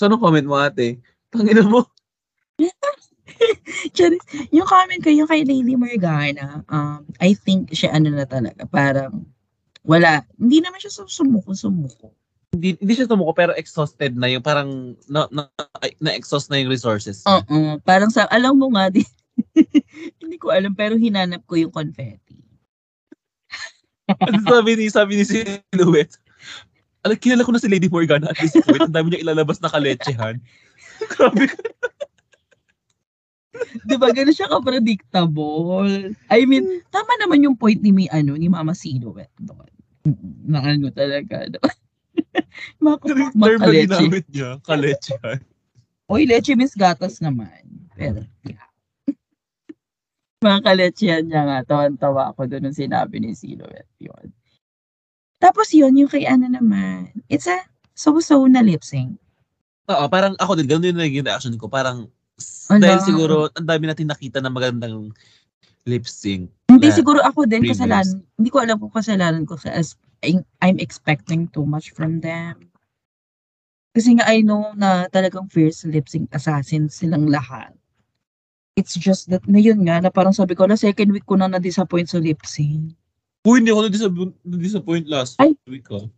So, 0.00 0.08
anong 0.08 0.24
comment 0.24 0.48
mo 0.48 0.56
ate? 0.56 1.04
Tangina 1.28 1.60
mo. 1.68 1.84
Yung 4.56 4.68
comment 4.68 5.00
ko, 5.00 5.08
yung 5.08 5.28
kay 5.30 5.46
Lady 5.48 5.72
Morgana, 5.78 6.60
um, 6.68 7.06
I 7.22 7.32
think 7.32 7.72
siya 7.72 7.96
ano 7.96 8.12
na 8.12 8.28
talaga, 8.28 8.68
parang 8.68 9.24
wala, 9.86 10.24
hindi 10.36 10.60
naman 10.60 10.76
siya 10.76 11.08
sumuko-sumuko. 11.08 12.12
Hindi, 12.52 12.76
hindi 12.82 12.92
siya 12.98 13.08
tumuko 13.08 13.32
pero 13.32 13.54
exhausted 13.54 14.18
na 14.18 14.28
yung 14.28 14.42
parang 14.44 14.98
na, 15.06 15.30
na, 15.30 15.46
na-exhaust 16.02 16.50
na 16.50 16.60
yung 16.60 16.68
resources. 16.68 17.22
Oo, 17.24 17.78
parang 17.86 18.10
sa, 18.12 18.26
alam 18.28 18.58
mo 18.58 18.68
nga, 18.74 18.90
di, 18.92 19.06
hindi 20.22 20.36
ko 20.40 20.52
alam, 20.52 20.72
pero 20.74 20.96
hinanap 20.96 21.44
ko 21.46 21.56
yung 21.56 21.72
confetti. 21.72 22.38
Ano 24.18 24.42
sabi 24.50 24.74
ni, 24.78 24.86
sabi 24.90 25.12
ni 25.20 25.24
Silhouette, 25.24 26.16
alam, 27.00 27.16
kilala 27.16 27.46
ko 27.46 27.52
na 27.54 27.62
si 27.62 27.68
Lady 27.70 27.88
Morgana 27.88 28.28
at 28.28 28.38
this 28.40 28.52
point. 28.66 28.84
Ang 28.84 28.92
dami 28.92 29.14
niya 29.14 29.24
ilalabas 29.24 29.62
na 29.64 29.72
kaletsehan. 29.72 30.36
Grabe 31.16 31.48
ka. 31.48 31.56
Di 33.84 33.96
ba, 33.96 34.12
gano'n 34.12 34.36
siya 34.36 34.48
ka-predictable. 34.48 36.12
I 36.32 36.44
mean, 36.48 36.80
tama 36.92 37.12
naman 37.20 37.44
yung 37.44 37.56
point 37.56 37.80
ni, 37.80 37.92
mi, 37.92 38.04
ano, 38.12 38.36
ni 38.36 38.48
Mama 38.48 38.76
Silhouette 38.76 39.32
doon. 39.40 39.68
Na 40.48 40.64
ano 40.64 40.88
talaga. 40.92 41.48
Term 41.50 43.18
na 43.20 43.36
makaleche. 43.36 43.88
ginamit 43.88 44.26
niya, 44.32 44.60
kaletsehan. 44.64 45.40
Oy, 46.10 46.26
leche 46.26 46.52
miss 46.58 46.74
gatas 46.74 47.22
naman. 47.22 47.62
Pero, 47.94 48.26
yeah. 48.42 48.69
Mga 50.40 50.58
kalechehan 50.64 51.24
niya 51.28 51.42
nga, 51.44 51.58
tawan-tawa 51.68 52.32
ako 52.32 52.48
doon 52.48 52.64
nung 52.64 52.76
sinabi 52.76 53.20
ni 53.20 53.36
Silhouette 53.36 53.92
yun. 54.00 54.32
Tapos 55.36 55.68
yun, 55.76 55.92
yung 55.96 56.08
kay 56.08 56.24
ano 56.24 56.48
naman, 56.48 57.12
it's 57.28 57.44
a 57.44 57.60
so-so 57.92 58.48
na 58.48 58.64
lip 58.64 58.80
sync. 58.80 59.20
Oo, 59.92 60.04
parang 60.08 60.32
ako 60.40 60.56
din, 60.56 60.68
ganun 60.68 60.84
din 60.84 60.96
na 60.96 61.04
yung 61.04 61.28
reaction 61.28 61.52
ko. 61.60 61.68
Parang, 61.68 62.08
Ala. 62.72 62.80
dahil 62.80 63.00
siguro, 63.04 63.52
ang 63.52 63.68
dami 63.68 63.84
natin 63.84 64.08
nakita 64.08 64.40
na 64.40 64.48
magandang 64.48 65.12
lip 65.84 66.08
sync. 66.08 66.48
Hindi 66.72 66.88
siguro 66.88 67.20
ako 67.20 67.44
din 67.44 67.64
previous. 67.64 67.80
kasalanan, 67.80 68.24
hindi 68.40 68.48
ko 68.48 68.58
alam 68.64 68.76
kung 68.80 68.92
kasalanan 68.92 69.44
ko 69.44 69.60
sa 69.60 69.76
as 69.76 69.96
I'm, 70.24 70.44
I'm 70.60 70.80
expecting 70.80 71.48
too 71.52 71.64
much 71.68 71.92
from 71.92 72.20
them. 72.24 72.72
Kasi 73.90 74.16
nga 74.16 74.28
I 74.28 74.40
know 74.40 74.70
na 74.72 75.10
talagang 75.10 75.50
fierce 75.50 75.84
lip 75.88 76.06
sync 76.06 76.30
assassins 76.30 76.94
silang 76.94 77.26
lahat. 77.26 77.74
It's 78.80 78.96
just 78.96 79.28
that 79.28 79.44
na 79.44 79.60
yun 79.60 79.84
nga, 79.84 80.00
na 80.00 80.08
parang 80.08 80.32
sabi 80.32 80.56
ko 80.56 80.64
na 80.64 80.80
second 80.80 81.12
week 81.12 81.28
ko 81.28 81.36
na 81.36 81.52
na-disappoint 81.52 82.08
sa 82.08 82.16
lip 82.16 82.40
sync. 82.48 82.96
Uy, 83.44 83.60
hindi 83.60 83.76
ako 83.76 83.92
na-disappoint, 84.48 85.04
last 85.04 85.36
Ay. 85.36 85.52
week 85.68 85.84
ah. 85.92 86.08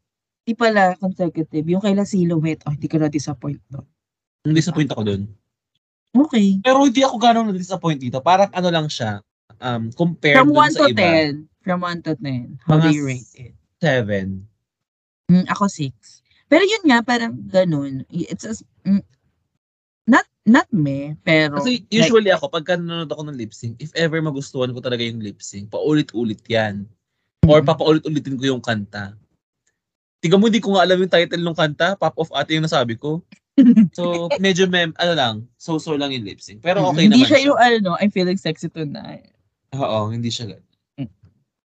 Di 0.46 0.54
pala 0.54 0.94
consecutive. 1.02 1.66
Yung 1.66 1.82
kay 1.82 1.98
La 1.98 2.06
Silhouette, 2.06 2.62
oh, 2.66 2.74
hindi 2.74 2.86
ko 2.86 3.02
na-disappoint 3.02 3.58
doon. 3.66 3.86
Na-disappoint 4.46 4.94
ako 4.94 5.02
dun. 5.02 5.22
Okay. 6.14 6.62
Pero 6.62 6.86
hindi 6.86 7.02
ako 7.02 7.18
ganong 7.18 7.50
na-disappoint 7.50 7.98
dito. 7.98 8.22
Parang 8.22 8.50
ano 8.54 8.68
lang 8.70 8.86
siya. 8.86 9.18
Um, 9.58 9.90
compared 9.94 10.38
From 10.38 10.54
dun 10.54 10.70
1 10.70 10.74
sa 10.74 10.80
to 10.86 10.90
iba. 10.94 11.02
10. 11.34 11.66
From 11.66 11.80
1 11.82 12.06
to 12.06 12.12
10. 12.14 12.62
How 12.66 12.78
do 12.78 12.90
you 12.94 13.06
rate 13.06 13.30
it? 13.38 13.54
Seven. 13.82 14.46
Mm, 15.30 15.46
ako 15.50 15.66
6. 15.66 15.90
Pero 16.46 16.62
yun 16.62 16.84
nga, 16.86 17.02
parang 17.02 17.34
ganun. 17.48 18.06
It's 18.10 18.46
a, 18.46 18.54
mm, 18.86 19.02
not, 20.46 20.66
me, 20.74 21.14
pero 21.22 21.58
Kasi 21.62 21.86
like, 21.86 21.90
usually 21.90 22.30
ako, 22.34 22.50
pagka 22.50 22.74
nanonood 22.74 23.10
ako 23.10 23.22
ng 23.30 23.38
lip 23.38 23.54
sync, 23.54 23.78
if 23.78 23.94
ever 23.94 24.18
magustuhan 24.18 24.74
ko 24.74 24.82
talaga 24.82 25.06
yung 25.06 25.22
lip 25.22 25.38
sync, 25.38 25.70
paulit-ulit 25.70 26.42
yan. 26.50 26.86
Or 27.46 27.62
mm, 27.62 27.66
papaulit-ulitin 27.66 28.38
ko 28.38 28.44
yung 28.56 28.62
kanta. 28.62 29.14
Tiga 30.22 30.38
mo, 30.38 30.46
hindi 30.46 30.62
ko 30.62 30.78
nga 30.78 30.86
alam 30.86 31.02
yung 31.02 31.10
title 31.10 31.42
ng 31.42 31.58
kanta. 31.58 31.98
Pop 31.98 32.14
of 32.14 32.30
ate 32.34 32.54
yung 32.54 32.66
nasabi 32.66 32.94
ko. 32.98 33.22
So, 33.92 34.32
medyo 34.40 34.64
mem, 34.64 34.96
ano 34.96 35.12
lang, 35.12 35.34
so-so 35.60 35.92
lang 35.92 36.08
yung 36.08 36.24
lip 36.24 36.40
sync. 36.40 36.64
Pero 36.64 36.88
okay 36.88 37.04
hindi 37.04 37.20
naman 37.20 37.28
siya 37.28 37.42
yung 37.52 37.60
ano, 37.60 37.90
I'm 38.00 38.08
feeling 38.08 38.40
sexy 38.40 38.72
tonight. 38.72 39.28
Oo, 39.76 40.08
hindi 40.08 40.32
siya 40.32 40.56
ganun. 40.56 40.72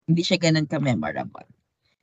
Hindi 0.07 0.21
siya 0.23 0.39
ganun 0.39 0.63
ka-memorable. 0.63 1.47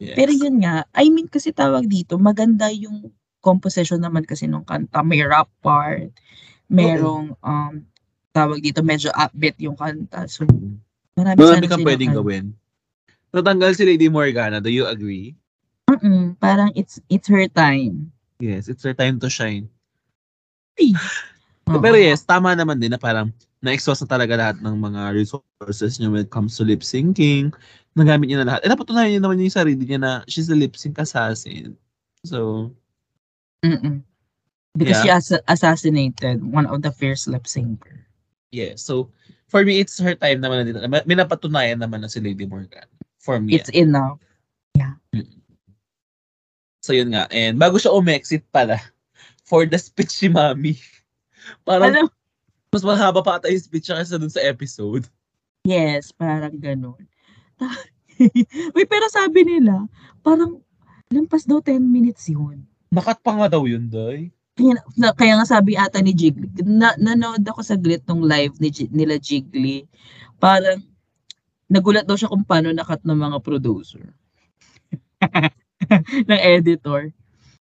Yes. 0.00 0.16
Pero 0.16 0.32
yun 0.32 0.60
nga, 0.64 0.84
I 0.96 1.08
mean 1.08 1.28
kasi 1.28 1.52
tawag 1.52 1.88
dito, 1.88 2.16
maganda 2.16 2.68
yung 2.72 3.12
composition 3.40 4.00
naman 4.00 4.24
kasi 4.28 4.48
nung 4.48 4.64
kanta. 4.64 5.00
May 5.00 5.24
rap 5.24 5.48
part, 5.64 6.12
merong 6.70 7.34
um, 7.42 7.74
tawag 8.30 8.62
dito, 8.62 8.80
medyo 8.80 9.10
upbeat 9.12 9.58
yung 9.58 9.74
kanta. 9.74 10.30
So, 10.30 10.46
marami, 11.18 11.36
Marami 11.36 11.66
kang 11.66 11.82
pwedeng 11.82 12.14
gawin. 12.14 12.44
Natanggal 13.34 13.74
si 13.74 13.82
Lady 13.86 14.06
Morgana. 14.06 14.62
Do 14.62 14.70
you 14.70 14.86
agree? 14.86 15.34
Mm-mm, 15.90 16.38
parang 16.38 16.70
it's 16.78 17.02
it's 17.10 17.26
her 17.26 17.50
time. 17.50 18.14
Yes, 18.38 18.70
it's 18.70 18.86
her 18.86 18.94
time 18.94 19.18
to 19.18 19.26
shine. 19.26 19.66
Oo. 21.70 21.78
Pero 21.78 21.94
yes, 21.98 22.26
tama 22.26 22.54
naman 22.54 22.82
din 22.82 22.90
na 22.90 22.98
parang 22.98 23.30
na-exhaust 23.62 24.02
na 24.02 24.10
talaga 24.10 24.34
lahat 24.34 24.56
ng 24.58 24.74
mga 24.74 25.14
resources 25.14 26.00
niya 26.00 26.10
when 26.10 26.24
it 26.26 26.32
comes 26.32 26.56
to 26.58 26.66
lip 26.66 26.82
syncing. 26.82 27.54
Nagamit 27.94 28.26
niya 28.30 28.42
na 28.42 28.48
lahat. 28.54 28.60
Eh, 28.66 28.70
napatunayan 28.70 29.10
niya 29.14 29.22
naman 29.22 29.42
yung 29.42 29.54
sarili 29.54 29.82
niya 29.84 30.00
na 30.00 30.12
she's 30.26 30.50
a 30.50 30.56
lip 30.56 30.74
sync 30.74 30.98
assassin. 30.98 31.76
So, 32.26 32.70
Mm-mm. 33.62 34.02
Because 34.72 35.02
Yeah. 35.02 35.02
she 35.02 35.10
ass- 35.34 35.44
assassinated 35.48 36.40
one 36.46 36.66
of 36.66 36.82
the 36.82 36.92
fierce 36.92 37.26
lip 37.26 37.44
syncer. 37.44 38.06
yeah. 38.50 38.74
So, 38.74 39.10
for 39.46 39.66
me, 39.66 39.78
it's 39.78 39.98
her 39.98 40.14
time 40.14 40.38
naman 40.38 40.62
na 40.62 40.64
dito. 40.66 40.78
May 41.06 41.14
napatunayan 41.14 41.82
naman 41.82 42.02
na 42.02 42.10
si 42.10 42.22
Lady 42.22 42.46
Morgan. 42.46 42.86
For 43.18 43.38
me. 43.38 43.58
It's 43.58 43.70
enough. 43.70 44.22
So, 46.80 46.96
yun 46.96 47.12
nga. 47.12 47.28
And 47.28 47.60
bago 47.60 47.76
siya 47.76 47.92
umexit 47.92 48.46
pala, 48.48 48.80
for 49.48 49.66
the 49.68 49.76
speech 49.76 50.10
si 50.10 50.32
Mami. 50.32 50.80
Parang 51.68 51.92
Alam, 51.92 52.06
mas 52.72 52.86
mahaba 52.86 53.20
pa 53.20 53.36
ata 53.36 53.50
yung 53.52 53.60
speech 53.60 53.90
niya 53.90 54.00
kaysa 54.00 54.16
dun 54.16 54.32
sa 54.32 54.40
episode. 54.46 55.04
yes, 55.66 56.08
parang 56.08 56.56
ganun. 56.56 56.96
Uy, 58.76 58.84
pero 58.88 59.04
sabi 59.12 59.44
nila, 59.44 59.84
parang 60.24 60.62
lampas 61.12 61.44
daw 61.44 61.60
10 61.60 61.84
minutes 61.84 62.32
yun. 62.32 62.64
Nakat 62.88 63.20
pa 63.20 63.36
nga 63.36 63.48
daw 63.50 63.68
yun, 63.68 63.84
Day. 63.90 64.32
Kaya, 64.60 64.76
na, 65.00 65.08
kaya 65.16 65.32
nga 65.40 65.48
sabi 65.48 65.72
ata 65.72 66.04
ni 66.04 66.12
Jiggly, 66.12 66.52
na, 66.68 66.92
nanood 67.00 67.40
ako 67.48 67.64
sa 67.64 67.80
glit 67.80 68.04
nung 68.04 68.20
live 68.20 68.52
ni, 68.60 68.68
nila 68.92 69.16
Jiggly. 69.16 69.88
Parang, 70.36 70.84
nagulat 71.72 72.04
daw 72.04 72.20
siya 72.20 72.28
kung 72.28 72.44
paano 72.44 72.68
nakat 72.68 73.00
ng 73.00 73.16
mga 73.16 73.38
producer. 73.40 74.04
ng 76.28 76.40
editor. 76.44 77.08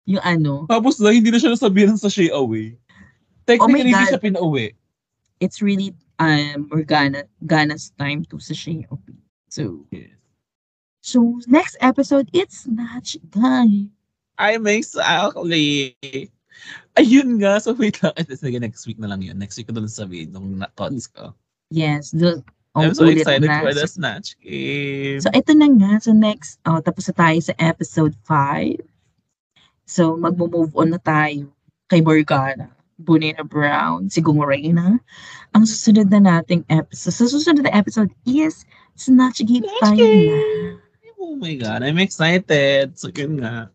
Yung 0.09 0.25
ano, 0.25 0.65
Tapos 0.73 0.97
na, 0.97 1.13
hindi 1.13 1.29
na 1.29 1.37
siya 1.37 1.53
nasabihan 1.53 2.01
sa 2.01 2.09
Shay 2.09 2.33
Away. 2.33 2.81
Oh 2.81 3.45
Technically, 3.45 3.93
hindi 3.93 4.07
God. 4.09 4.11
siya 4.17 4.23
pinauwi. 4.25 4.67
it's 5.39 5.61
really 5.61 5.93
um 6.19 6.65
Organa 6.73 7.29
Gana's 7.45 7.93
time 8.01 8.25
to 8.33 8.41
sashay 8.41 8.89
OP. 8.89 9.05
So 9.53 9.85
Yes. 9.93 10.17
so 11.05 11.39
next 11.47 11.77
episode 11.85 12.27
it's 12.33 12.65
Snatch 12.65 13.21
Guy. 13.31 13.93
I'm 14.41 14.67
exactly. 14.67 15.95
Ayun 16.97 17.37
nga. 17.41 17.61
So, 17.61 17.77
wait 17.77 18.01
lang. 18.01 18.17
Ito, 18.17 18.37
sige, 18.37 18.57
next 18.57 18.89
week 18.89 18.97
na 18.97 19.13
lang 19.13 19.21
yun. 19.21 19.37
Next 19.37 19.61
week 19.61 19.69
ko 19.69 19.77
doon 19.77 19.89
sabihin 19.89 20.33
nung 20.33 20.65
na- 20.65 20.73
thoughts 20.73 21.07
ko. 21.13 21.37
Yes, 21.69 22.15
the 22.15 22.41
I'm 22.77 22.93
oh, 22.93 22.93
so 22.93 23.09
ulit 23.09 23.25
excited 23.25 23.49
na. 23.49 23.65
for 23.65 23.73
the 23.73 23.89
Snatch 23.89 24.37
game. 24.45 25.21
So 25.25 25.33
ito 25.33 25.57
na 25.57 25.67
nga 25.73 25.97
so 25.97 26.13
next 26.13 26.61
oh 26.69 26.85
tapos 26.85 27.09
na 27.09 27.15
tayo 27.17 27.39
sa 27.41 27.57
episode 27.57 28.13
5. 28.29 28.85
So 29.89 30.21
magmo-move 30.21 30.77
on 30.77 30.93
na 30.93 31.01
tayo 31.01 31.49
kay 31.89 32.05
Morgana. 32.05 32.69
Bonita 32.97 33.45
Brown, 33.45 34.09
si 34.09 34.25
Gung 34.25 34.41
Reyna. 34.41 35.01
Ang 35.53 35.65
susunod 35.69 36.09
na 36.09 36.21
nating 36.21 36.65
episode, 36.73 37.13
sa 37.13 37.25
susunod 37.29 37.65
na 37.65 37.73
episode 37.77 38.09
is 38.25 38.65
Snatch 38.97 39.45
Game 39.45 39.69
Snatch 39.81 40.01
Game! 40.01 40.33
na. 40.33 40.81
oh 41.21 41.37
my 41.37 41.53
God, 41.61 41.85
I'm 41.85 42.01
excited. 42.01 42.97
So, 42.97 43.13
yun 43.13 43.45
nga. 43.45 43.69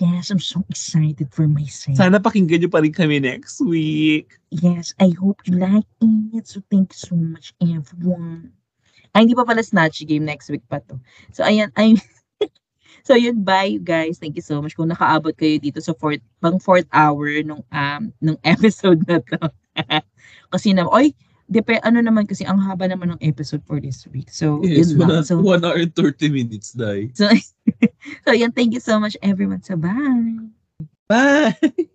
Yes, 0.00 0.32
I'm 0.32 0.40
so 0.40 0.64
excited 0.72 1.28
for 1.28 1.44
myself. 1.44 2.00
Sana 2.00 2.16
pakinggan 2.16 2.64
nyo 2.64 2.72
pa 2.72 2.80
rin 2.80 2.88
kami 2.88 3.20
next 3.20 3.60
week. 3.60 4.40
Yes, 4.48 4.96
I 4.96 5.12
hope 5.12 5.44
you 5.44 5.60
like 5.60 5.84
it. 6.32 6.48
So 6.48 6.64
thank 6.72 6.96
you 6.96 7.00
so 7.04 7.20
much, 7.20 7.52
everyone. 7.60 8.56
Ay, 9.12 9.28
hindi 9.28 9.36
pa 9.36 9.44
pala 9.44 9.60
Snatch 9.60 10.00
Game 10.08 10.24
next 10.24 10.48
week 10.48 10.64
pa 10.72 10.80
to. 10.88 10.96
So, 11.36 11.44
ayan, 11.44 11.68
ay, 11.76 12.00
so 13.06 13.12
yun, 13.12 13.44
bye 13.44 13.76
guys. 13.76 14.16
Thank 14.16 14.40
you 14.40 14.44
so 14.46 14.64
much. 14.64 14.72
Kung 14.72 14.88
nakaabot 14.88 15.36
kayo 15.36 15.60
dito 15.60 15.84
sa 15.84 15.92
fourth, 15.92 16.24
pang 16.40 16.56
fourth 16.56 16.88
hour 16.96 17.28
nung, 17.44 17.60
um, 17.68 18.02
nung 18.24 18.40
episode 18.56 19.04
na 19.04 19.20
to. 19.20 19.52
kasi 20.56 20.72
na, 20.72 20.88
oy, 20.88 21.12
depe, 21.50 21.82
ano 21.82 21.98
naman 21.98 22.24
kasi, 22.30 22.46
ang 22.46 22.62
haba 22.62 22.86
naman 22.86 23.18
ng 23.18 23.20
episode 23.26 23.60
for 23.66 23.82
this 23.82 24.06
week. 24.14 24.30
So, 24.30 24.62
Yes, 24.62 24.94
yun 24.94 25.02
lang. 25.02 25.26
So, 25.26 25.42
one 25.42 25.66
hour 25.66 25.74
and 25.76 25.90
30 25.92 26.30
minutes, 26.30 26.72
Day. 26.72 27.10
so, 27.12 27.26
so, 28.24 28.30
yan, 28.30 28.54
thank 28.54 28.72
you 28.72 28.80
so 28.80 29.02
much, 29.02 29.18
everyone. 29.20 29.60
So, 29.66 29.74
bye. 29.74 30.46
Bye! 31.10 31.58